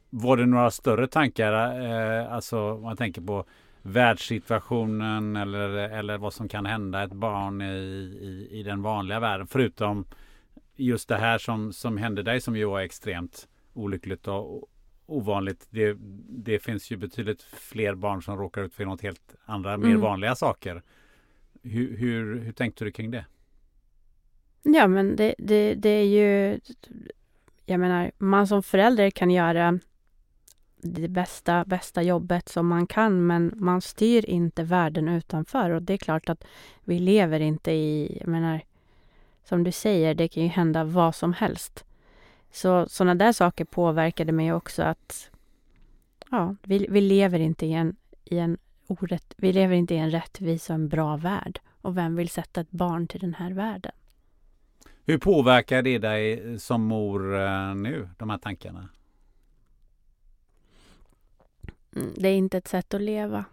Var 0.09 0.37
det 0.37 0.45
några 0.45 0.71
större 0.71 1.07
tankar, 1.07 1.53
eh, 1.81 2.33
alltså 2.33 2.71
om 2.73 2.81
man 2.81 2.97
tänker 2.97 3.21
på 3.21 3.45
världssituationen 3.81 5.35
eller, 5.35 5.69
eller 5.69 6.17
vad 6.17 6.33
som 6.33 6.49
kan 6.49 6.65
hända 6.65 7.03
ett 7.03 7.13
barn 7.13 7.61
i, 7.61 7.65
i, 8.21 8.59
i 8.59 8.63
den 8.63 8.81
vanliga 8.81 9.19
världen, 9.19 9.47
förutom 9.47 10.05
just 10.75 11.09
det 11.09 11.17
här 11.17 11.37
som, 11.37 11.73
som 11.73 11.97
hände 11.97 12.23
dig 12.23 12.41
som 12.41 12.55
ju 12.55 12.65
var 12.65 12.81
extremt 12.81 13.47
olyckligt 13.73 14.27
och 14.27 14.69
ovanligt. 15.05 15.67
Det, 15.69 15.97
det 16.29 16.59
finns 16.59 16.91
ju 16.91 16.97
betydligt 16.97 17.41
fler 17.41 17.95
barn 17.95 18.23
som 18.23 18.37
råkar 18.37 18.61
ut 18.61 18.73
för 18.73 18.85
något 18.85 19.01
helt 19.01 19.35
andra, 19.45 19.77
mer 19.77 19.87
Mm. 19.87 20.01
vanliga 20.01 20.35
saker. 20.35 20.81
Hur, 21.63 21.97
hur, 21.97 22.39
hur 22.39 22.51
tänkte 22.51 22.85
du 22.85 22.91
kring 22.91 23.11
det? 23.11 23.25
Ja, 24.63 24.87
men 24.87 25.15
det, 25.15 25.35
det, 25.37 25.73
det 25.73 25.89
är 25.89 26.05
ju... 26.05 26.59
Jag 27.65 27.79
menar, 27.79 28.11
man 28.17 28.47
som 28.47 28.63
förälder 28.63 29.09
kan 29.09 29.31
göra 29.31 29.79
det 30.77 31.07
bästa, 31.07 31.65
bästa 31.65 32.01
jobbet 32.01 32.49
som 32.49 32.67
man 32.67 32.87
kan, 32.87 33.27
men 33.27 33.53
man 33.55 33.81
styr 33.81 34.25
inte 34.29 34.63
världen 34.63 35.07
utanför. 35.09 35.69
Och 35.69 35.81
det 35.81 35.93
är 35.93 35.97
klart 35.97 36.29
att 36.29 36.43
vi 36.83 36.99
lever 36.99 37.39
inte 37.39 37.71
i... 37.71 38.17
Jag 38.19 38.27
menar, 38.27 38.61
som 39.43 39.63
du 39.63 39.71
säger, 39.71 40.13
det 40.15 40.27
kan 40.27 40.43
ju 40.43 40.49
hända 40.49 40.83
vad 40.83 41.15
som 41.15 41.33
helst. 41.33 41.85
Så 42.53 42.89
sådana 42.89 43.15
där 43.15 43.31
saker 43.31 43.65
påverkade 43.65 44.31
mig 44.31 44.53
också 44.53 44.83
att... 44.83 45.29
Ja, 46.31 46.55
vi, 46.63 46.87
vi 46.89 47.01
lever 47.01 47.39
inte 47.39 47.65
i 47.65 47.73
en, 47.73 47.95
i 48.23 48.37
en 48.37 48.57
orätt... 48.87 49.33
Vi 49.37 49.53
lever 49.53 49.75
inte 49.75 49.93
i 49.93 49.97
en 49.97 50.11
rättvis 50.11 50.69
och 50.69 50.73
en 50.73 50.89
bra 50.89 51.17
värld. 51.17 51.59
Och 51.81 51.97
vem 51.97 52.15
vill 52.15 52.29
sätta 52.29 52.61
ett 52.61 52.71
barn 52.71 53.07
till 53.07 53.19
den 53.19 53.33
här 53.33 53.51
världen? 53.51 53.91
Hur 55.05 55.17
påverkar 55.17 55.81
det 55.81 55.97
dig 55.97 56.59
som 56.59 56.81
mor 56.83 57.41
eh, 57.41 57.75
nu, 57.75 58.09
de 58.17 58.29
här 58.29 58.37
tankarna? 58.37 58.89
Mm, 61.95 62.13
Det 62.17 62.29
är 62.29 62.35
inte 62.35 62.57
ett 62.57 62.67
sätt 62.67 62.93
att 62.93 63.01
leva. 63.01 63.45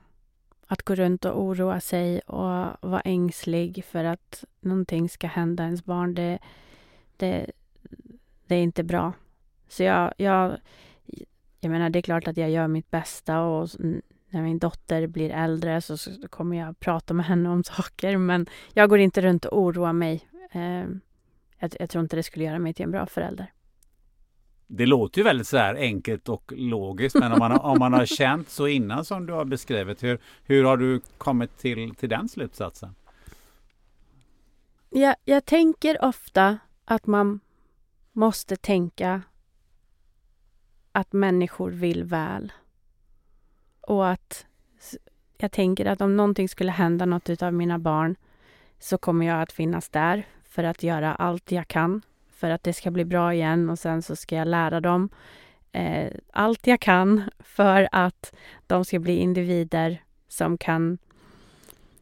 Att 0.66 0.82
gå 0.82 0.94
runt 0.94 1.24
och 1.24 1.42
oroa 1.42 1.80
sig 1.80 2.20
och 2.20 2.66
vara 2.90 3.00
ängslig 3.00 3.84
för 3.84 4.04
att 4.04 4.44
någonting 4.60 5.08
ska 5.08 5.26
hända 5.26 5.64
ens 5.64 5.84
barn, 5.84 6.14
det, 6.14 6.38
det, 7.16 7.50
det 8.50 8.56
är 8.56 8.62
inte 8.62 8.82
bra. 8.82 9.12
Så 9.68 9.82
jag, 9.82 10.12
jag, 10.16 10.56
jag 11.60 11.70
menar, 11.70 11.90
det 11.90 11.98
är 11.98 12.02
klart 12.02 12.28
att 12.28 12.36
jag 12.36 12.50
gör 12.50 12.68
mitt 12.68 12.90
bästa 12.90 13.40
och 13.40 13.68
när 14.30 14.42
min 14.42 14.58
dotter 14.58 15.06
blir 15.06 15.30
äldre 15.30 15.80
så, 15.80 15.96
så 15.96 16.28
kommer 16.28 16.56
jag 16.56 16.80
prata 16.80 17.14
med 17.14 17.26
henne 17.26 17.48
om 17.48 17.64
saker, 17.64 18.16
men 18.16 18.46
jag 18.72 18.90
går 18.90 18.98
inte 18.98 19.20
runt 19.20 19.44
och 19.44 19.58
oroar 19.58 19.92
mig. 19.92 20.20
Eh, 20.52 20.84
jag, 21.58 21.70
jag 21.80 21.90
tror 21.90 22.02
inte 22.02 22.16
det 22.16 22.22
skulle 22.22 22.44
göra 22.44 22.58
mig 22.58 22.74
till 22.74 22.84
en 22.84 22.90
bra 22.90 23.06
förälder. 23.06 23.52
Det 24.66 24.86
låter 24.86 25.18
ju 25.18 25.24
väldigt 25.24 25.48
så 25.48 25.56
här 25.56 25.74
enkelt 25.74 26.28
och 26.28 26.52
logiskt, 26.56 27.16
men 27.16 27.32
om 27.32 27.38
man, 27.38 27.52
om 27.52 27.78
man 27.78 27.92
har 27.92 28.06
känt 28.06 28.48
så 28.48 28.66
innan 28.66 29.04
som 29.04 29.26
du 29.26 29.32
har 29.32 29.44
beskrivit, 29.44 30.02
hur, 30.02 30.18
hur 30.44 30.64
har 30.64 30.76
du 30.76 31.00
kommit 31.18 31.58
till, 31.58 31.94
till 31.94 32.08
den 32.08 32.28
slutsatsen? 32.28 32.94
Jag, 34.90 35.14
jag 35.24 35.44
tänker 35.44 36.04
ofta 36.04 36.58
att 36.84 37.06
man 37.06 37.40
måste 38.20 38.56
tänka 38.56 39.22
att 40.92 41.12
människor 41.12 41.70
vill 41.70 42.04
väl. 42.04 42.52
Och 43.80 44.08
att 44.08 44.46
jag 45.38 45.52
tänker 45.52 45.86
att 45.86 46.00
om 46.00 46.16
någonting 46.16 46.48
skulle 46.48 46.72
hända 46.72 47.06
något 47.06 47.42
av 47.42 47.54
mina 47.54 47.78
barn 47.78 48.16
så 48.78 48.98
kommer 48.98 49.26
jag 49.26 49.42
att 49.42 49.52
finnas 49.52 49.88
där 49.88 50.26
för 50.44 50.64
att 50.64 50.82
göra 50.82 51.14
allt 51.14 51.52
jag 51.52 51.68
kan 51.68 52.02
för 52.30 52.50
att 52.50 52.62
det 52.62 52.72
ska 52.72 52.90
bli 52.90 53.04
bra 53.04 53.34
igen 53.34 53.70
och 53.70 53.78
sen 53.78 54.02
så 54.02 54.16
ska 54.16 54.36
jag 54.36 54.48
lära 54.48 54.80
dem 54.80 55.08
eh, 55.72 56.12
allt 56.32 56.66
jag 56.66 56.80
kan 56.80 57.30
för 57.38 57.88
att 57.92 58.34
de 58.66 58.84
ska 58.84 58.98
bli 58.98 59.16
individer 59.16 60.02
som 60.28 60.58
kan 60.58 60.98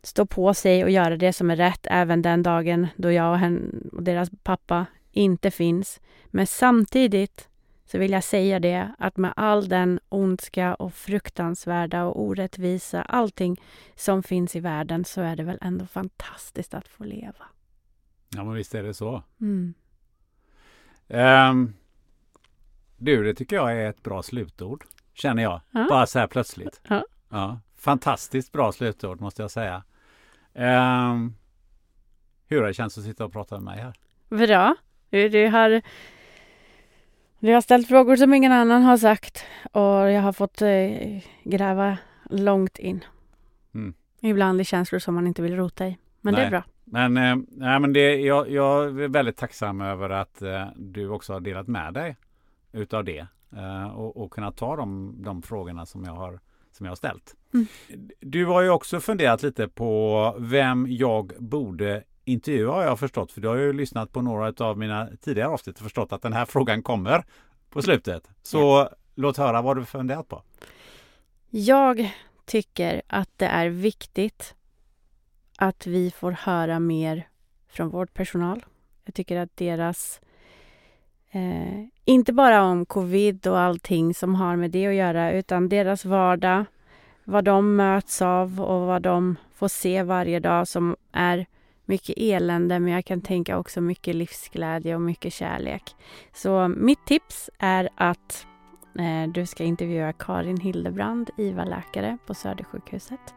stå 0.03 0.27
på 0.27 0.55
sig 0.55 0.85
och 0.85 0.91
göra 0.91 1.17
det 1.17 1.33
som 1.33 1.51
är 1.51 1.57
rätt 1.57 1.87
även 1.91 2.23
den 2.23 2.43
dagen 2.43 2.87
då 2.97 3.13
jag 3.13 3.33
och, 3.33 3.39
hen, 3.39 3.91
och 3.93 4.03
deras 4.03 4.31
pappa 4.43 4.87
inte 5.13 5.51
finns. 5.51 6.01
Men 6.27 6.47
samtidigt 6.47 7.49
så 7.85 7.99
vill 7.99 8.11
jag 8.11 8.25
säga 8.25 8.61
det 8.61 8.95
att 8.99 9.17
med 9.17 9.33
all 9.37 9.69
den 9.69 10.01
ondska 10.09 10.75
och 10.75 10.95
fruktansvärda 10.95 12.05
och 12.05 12.23
orättvisa, 12.23 13.03
allting 13.03 13.61
som 13.95 14.23
finns 14.23 14.57
i 14.57 14.61
världen 14.61 15.05
så 15.05 15.21
är 15.21 15.37
det 15.37 15.43
väl 15.43 15.59
ändå 15.61 15.87
fantastiskt 15.87 16.75
att 16.75 16.89
få 16.89 17.05
leva. 17.05 17.45
Ja, 18.29 18.45
men 18.45 18.55
visst 18.55 18.75
är 18.75 18.83
det 18.83 18.95
så. 18.95 19.23
Mm. 19.41 19.75
Ehm, 21.09 21.75
du, 22.97 23.25
det 23.25 23.35
tycker 23.35 23.57
jag 23.57 23.73
är 23.73 23.91
ett 23.91 24.03
bra 24.03 24.23
slutord, 24.23 24.85
känner 25.15 25.43
jag. 25.43 25.61
Ja. 25.71 25.87
Bara 25.89 26.07
så 26.07 26.19
här 26.19 26.27
plötsligt. 26.27 26.81
Ja. 26.89 27.05
Ja, 27.29 27.61
fantastiskt 27.77 28.53
bra 28.53 28.73
slutord 28.73 29.21
måste 29.21 29.43
jag 29.43 29.51
säga. 29.51 29.83
Ehm, 30.55 31.35
hur 32.47 32.63
det 32.63 32.75
känns 32.75 32.99
att 32.99 33.05
sitta 33.05 33.25
och 33.25 33.33
prata 33.33 33.55
med 33.55 33.65
mig 33.65 33.81
här. 33.83 33.95
Bra. 34.47 34.77
Du, 35.11 35.47
har, 35.49 35.83
du 37.39 37.55
har 37.55 37.61
ställt 37.61 37.89
frågor 37.89 38.17
som 38.17 38.35
ingen 38.35 38.53
annan 38.53 38.83
har 38.83 38.97
sagt 38.97 39.45
och 39.73 40.11
jag 40.11 40.23
har 40.23 40.33
fått 40.33 40.63
eh, 40.63 41.23
gräva 41.45 41.99
långt 42.31 42.79
in. 42.79 43.05
Mm. 43.75 43.95
Ibland 44.21 44.61
är 44.61 44.65
känslor 44.65 44.99
som 44.99 45.15
man 45.15 45.27
inte 45.27 45.43
vill 45.43 45.57
rota 45.57 45.87
i. 45.87 45.99
Men 46.21 46.35
det 46.35 46.41
är 46.41 46.45
Nej. 46.45 46.51
bra. 46.51 46.65
Men, 46.85 47.17
eh, 47.17 47.37
nej, 47.49 47.81
men 47.81 47.93
det, 47.93 48.17
jag, 48.17 48.51
jag 48.51 48.85
är 48.85 49.09
väldigt 49.09 49.37
tacksam 49.37 49.81
över 49.81 50.11
att 50.11 50.43
eh, 50.43 50.67
du 50.77 51.09
också 51.09 51.33
har 51.33 51.41
delat 51.41 51.69
med 51.69 51.95
dig 51.95 52.17
utav 52.73 53.05
det 53.05 53.27
eh, 53.57 53.89
och, 53.97 54.17
och 54.17 54.33
kunnat 54.33 54.57
ta 54.57 54.77
de, 54.77 55.15
de 55.19 55.43
frågorna 55.43 55.87
som 55.87 56.05
jag 56.05 56.13
har, 56.13 56.41
som 56.73 56.87
jag 56.87 56.91
har 56.91 56.97
ställt. 56.97 57.35
Mm. 57.55 57.67
Du 58.21 58.47
har 58.47 58.63
ju 58.63 58.71
också 58.71 59.01
funderat 59.01 59.43
lite 59.43 59.69
på 59.69 60.35
vem 60.39 60.87
jag 60.89 61.33
borde 61.39 62.05
intervjua 62.29 62.73
har 62.73 62.83
jag 62.83 62.99
förstått. 62.99 63.33
För 63.33 63.41
du 63.41 63.49
har 63.49 63.57
ju 63.57 63.73
lyssnat 63.73 64.13
på 64.13 64.23
några 64.23 64.65
av 64.65 64.79
mina 64.79 65.09
tidigare 65.21 65.49
avsnitt 65.49 65.77
och 65.77 65.83
förstått 65.83 66.13
att 66.13 66.23
den 66.23 66.33
här 66.33 66.45
frågan 66.45 66.83
kommer 66.83 67.25
på 67.71 67.83
slutet. 67.83 68.31
Så 68.43 68.89
låt 69.15 69.37
höra 69.37 69.63
vad 69.63 69.77
du 69.77 69.85
funderat 69.85 70.29
på. 70.29 70.43
Jag 71.51 72.11
tycker 72.45 73.03
att 73.07 73.31
det 73.37 73.47
är 73.47 73.69
viktigt 73.69 74.55
att 75.59 75.87
vi 75.87 76.11
får 76.11 76.33
höra 76.33 76.79
mer 76.81 77.29
från 77.69 77.89
vårdpersonal. 77.89 78.65
Jag 79.05 79.15
tycker 79.15 79.37
att 79.37 79.57
deras, 79.57 80.21
eh, 81.31 81.85
inte 82.05 82.33
bara 82.33 82.63
om 82.63 82.87
covid 82.87 83.47
och 83.47 83.59
allting 83.59 84.15
som 84.15 84.35
har 84.35 84.57
med 84.57 84.71
det 84.71 84.87
att 84.87 84.95
göra, 84.95 85.33
utan 85.33 85.69
deras 85.69 86.05
vardag, 86.05 86.65
vad 87.25 87.45
de 87.45 87.77
möts 87.77 88.23
av 88.23 88.61
och 88.61 88.87
vad 88.87 89.03
de 89.03 89.37
får 89.55 89.69
se 89.69 90.03
varje 90.03 90.41
dag 90.41 90.69
som 90.69 90.97
är 91.13 91.47
mycket 91.89 92.15
elände, 92.19 92.81
men 92.81 92.93
jag 92.93 93.05
kan 93.05 93.21
tänka 93.21 93.59
också 93.59 93.81
mycket 93.81 94.15
livsglädje 94.15 94.95
och 94.95 95.01
mycket 95.01 95.33
kärlek. 95.33 95.83
Så 96.33 96.69
mitt 96.69 97.07
tips 97.07 97.51
är 97.59 97.89
att 97.95 98.47
Eh, 98.99 99.29
Du 99.29 99.47
ska 99.47 99.65
intervjua 99.65 100.13
Karin 100.13 100.61
Hildebrand, 100.61 101.31
IVA-läkare 101.37 102.19
på 102.27 102.35
Södersjukhuset. 102.35 103.35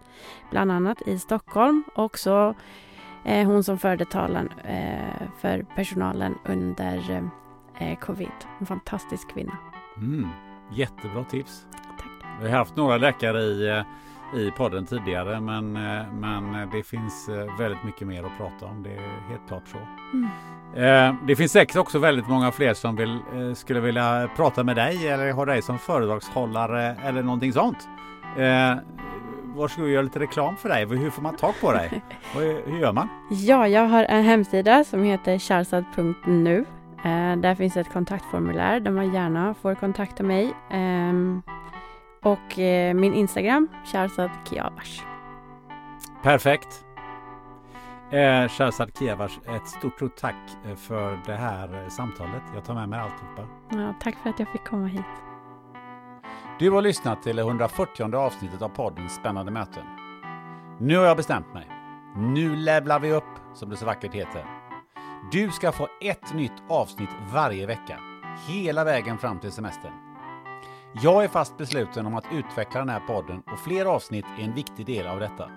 Bland 0.51 0.71
annat 0.71 1.01
i 1.07 1.19
Stockholm. 1.19 1.83
Också 1.95 2.55
eh, 3.25 3.47
hon 3.47 3.63
som 3.63 3.77
förde 3.77 4.05
talan 4.05 4.49
eh, 4.63 5.27
för 5.39 5.65
personalen 5.75 6.35
under 6.45 7.23
eh, 7.79 7.99
covid. 7.99 8.31
En 8.59 8.65
fantastisk 8.65 9.33
kvinna. 9.33 9.57
Mm, 9.97 10.29
jättebra 10.73 11.23
tips. 11.23 11.65
Tack. 11.71 12.41
Vi 12.41 12.49
har 12.49 12.57
haft 12.57 12.75
några 12.75 12.97
läkare 12.97 13.41
i, 13.41 13.83
i 14.33 14.51
podden 14.57 14.85
tidigare 14.85 15.41
men, 15.41 15.75
eh, 15.75 16.13
men 16.13 16.69
det 16.71 16.83
finns 16.83 17.29
eh, 17.29 17.57
väldigt 17.59 17.83
mycket 17.83 18.07
mer 18.07 18.23
att 18.23 18.37
prata 18.37 18.65
om. 18.65 18.83
Det 18.83 18.89
är 18.89 19.29
helt 19.29 19.47
klart 19.47 19.63
så. 19.67 19.77
Mm. 20.13 20.29
Eh, 20.75 21.15
Det 21.27 21.35
finns 21.35 21.51
säkert 21.51 21.75
också 21.75 21.99
väldigt 21.99 22.27
många 22.27 22.51
fler 22.51 22.73
som 22.73 22.95
vill, 22.95 23.19
skulle 23.55 23.79
vilja 23.79 24.29
prata 24.35 24.63
med 24.63 24.75
dig 24.75 25.07
eller 25.07 25.31
ha 25.31 25.45
dig 25.45 25.61
som 25.61 25.79
föredragshållare 25.79 26.95
eller 27.03 27.23
någonting 27.23 27.53
sånt. 27.53 27.87
Varsågod 29.55 29.85
och 29.85 29.91
gör 29.91 30.03
lite 30.03 30.19
reklam 30.19 30.57
för 30.57 30.69
dig. 30.69 30.85
Hur 30.85 31.09
får 31.09 31.21
man 31.21 31.35
tag 31.35 31.53
på 31.61 31.71
dig? 31.71 32.01
Hur 32.65 32.79
gör 32.79 32.93
man? 32.93 33.07
Ja, 33.29 33.67
jag 33.67 33.87
har 33.87 34.03
en 34.03 34.23
hemsida 34.23 34.83
som 34.83 35.03
heter 35.03 35.39
charsad.nu. 35.39 36.65
Där 37.37 37.55
finns 37.55 37.77
ett 37.77 37.93
kontaktformulär 37.93 38.79
där 38.79 38.91
man 38.91 39.13
gärna 39.13 39.53
får 39.53 39.75
kontakta 39.75 40.23
mig. 40.23 40.53
Och 42.23 42.59
eh, 42.59 42.93
min 42.93 43.13
Instagram, 43.13 43.67
Charsad 43.85 44.31
Kiavash. 44.45 45.03
Perfekt. 46.23 46.85
Eh, 48.11 48.47
Shahrzad 48.47 48.97
Kiavash, 48.99 49.39
ett 49.55 49.67
stort, 49.67 50.15
tack 50.15 50.35
eh, 50.65 50.75
för 50.75 51.19
det 51.25 51.35
här 51.35 51.83
eh, 51.83 51.89
samtalet. 51.89 52.43
Jag 52.53 52.65
tar 52.65 52.73
med 52.73 52.89
mig 52.89 52.99
alltihopa. 52.99 53.47
Ja, 53.69 53.93
tack 54.01 54.15
för 54.23 54.29
att 54.29 54.39
jag 54.39 54.51
fick 54.51 54.63
komma 54.63 54.87
hit. 54.87 55.01
Du 56.59 56.71
har 56.71 56.81
lyssnat 56.81 57.23
till 57.23 57.35
det 57.35 57.41
140 57.41 58.15
avsnittet 58.15 58.61
av 58.61 58.69
podden 58.69 59.09
Spännande 59.09 59.51
möten. 59.51 59.83
Nu 60.79 60.97
har 60.97 61.05
jag 61.05 61.17
bestämt 61.17 61.53
mig. 61.53 61.67
Nu 62.15 62.55
levlar 62.55 62.99
vi 62.99 63.11
upp, 63.11 63.39
som 63.53 63.69
det 63.69 63.77
så 63.77 63.85
vackert 63.85 64.13
heter. 64.13 64.45
Du 65.31 65.51
ska 65.51 65.71
få 65.71 65.87
ett 66.01 66.33
nytt 66.33 66.63
avsnitt 66.69 67.09
varje 67.33 67.65
vecka, 67.65 67.99
hela 68.47 68.83
vägen 68.83 69.17
fram 69.17 69.39
till 69.39 69.51
semestern. 69.51 70.10
Jag 70.93 71.23
är 71.23 71.27
fast 71.27 71.57
besluten 71.57 72.05
om 72.05 72.15
att 72.15 72.25
utveckla 72.31 72.79
den 72.79 72.89
här 72.89 72.99
podden 72.99 73.43
och 73.51 73.59
fler 73.59 73.85
avsnitt 73.85 74.25
är 74.39 74.43
en 74.43 74.53
viktig 74.53 74.85
del 74.85 75.07
av 75.07 75.19
detta. 75.19 75.49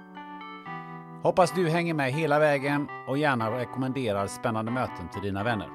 Hoppas 1.22 1.52
du 1.52 1.68
hänger 1.68 1.94
med 1.94 2.12
hela 2.12 2.38
vägen 2.38 2.88
och 3.08 3.18
gärna 3.18 3.58
rekommenderar 3.58 4.26
spännande 4.26 4.70
möten 4.70 5.08
till 5.12 5.22
dina 5.22 5.44
vänner. 5.44 5.68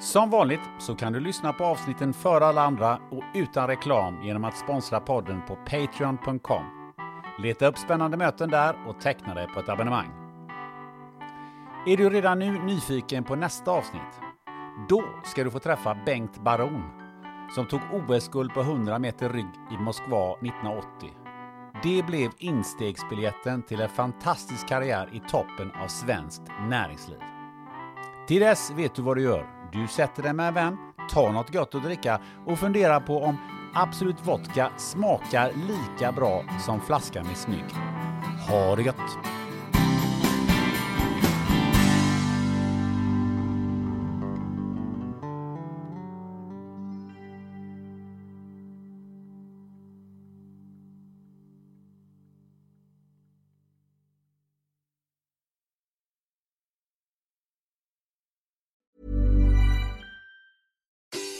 Som 0.00 0.30
vanligt 0.30 0.60
så 0.78 0.94
kan 0.94 1.12
du 1.12 1.20
lyssna 1.20 1.52
på 1.52 1.64
avsnitten 1.64 2.12
före 2.12 2.46
alla 2.46 2.62
andra 2.62 2.98
och 3.10 3.22
utan 3.34 3.66
reklam 3.66 4.22
genom 4.22 4.44
att 4.44 4.56
sponsra 4.56 5.00
podden 5.00 5.42
på 5.48 5.56
Patreon.com. 5.56 6.94
Leta 7.38 7.66
upp 7.66 7.78
spännande 7.78 8.16
möten 8.16 8.50
där 8.50 8.76
och 8.88 9.00
teckna 9.00 9.34
dig 9.34 9.46
på 9.46 9.60
ett 9.60 9.68
abonnemang. 9.68 10.10
Är 11.86 11.96
du 11.96 12.10
redan 12.10 12.38
nu 12.38 12.52
nyfiken 12.52 13.24
på 13.24 13.36
nästa 13.36 13.70
avsnitt? 13.70 14.20
Då 14.88 15.04
ska 15.24 15.44
du 15.44 15.50
få 15.50 15.58
träffa 15.58 15.96
Bengt 16.06 16.44
Baron 16.44 17.01
som 17.54 17.66
tog 17.66 17.80
OS-guld 17.92 18.54
på 18.54 18.60
100 18.60 18.98
meter 18.98 19.28
rygg 19.28 19.50
i 19.70 19.76
Moskva 19.76 20.32
1980. 20.32 21.10
Det 21.82 22.02
blev 22.06 22.30
instegsbiljetten 22.38 23.62
till 23.62 23.80
en 23.80 23.88
fantastisk 23.88 24.68
karriär 24.68 25.08
i 25.12 25.20
toppen 25.30 25.70
av 25.84 25.88
svenskt 25.88 26.42
näringsliv. 26.68 27.18
Till 28.28 28.40
dess 28.40 28.70
vet 28.70 28.94
du 28.94 29.02
vad 29.02 29.16
du 29.16 29.22
gör. 29.22 29.46
Du 29.72 29.88
sätter 29.88 30.22
dig 30.22 30.32
med 30.32 30.48
en 30.48 30.54
vän, 30.54 30.76
tar 31.10 31.32
något 31.32 31.52
gott 31.52 31.74
att 31.74 31.82
dricka 31.82 32.20
och 32.46 32.58
funderar 32.58 33.00
på 33.00 33.22
om 33.22 33.36
Absolut 33.74 34.26
Vodka 34.26 34.72
smakar 34.76 35.52
lika 35.52 36.12
bra 36.12 36.44
som 36.66 36.80
flaskan 36.80 37.26
är 37.26 37.34
snygg. 37.34 37.64
Ha 38.48 38.76
det 38.76 38.82
gött! 38.82 39.41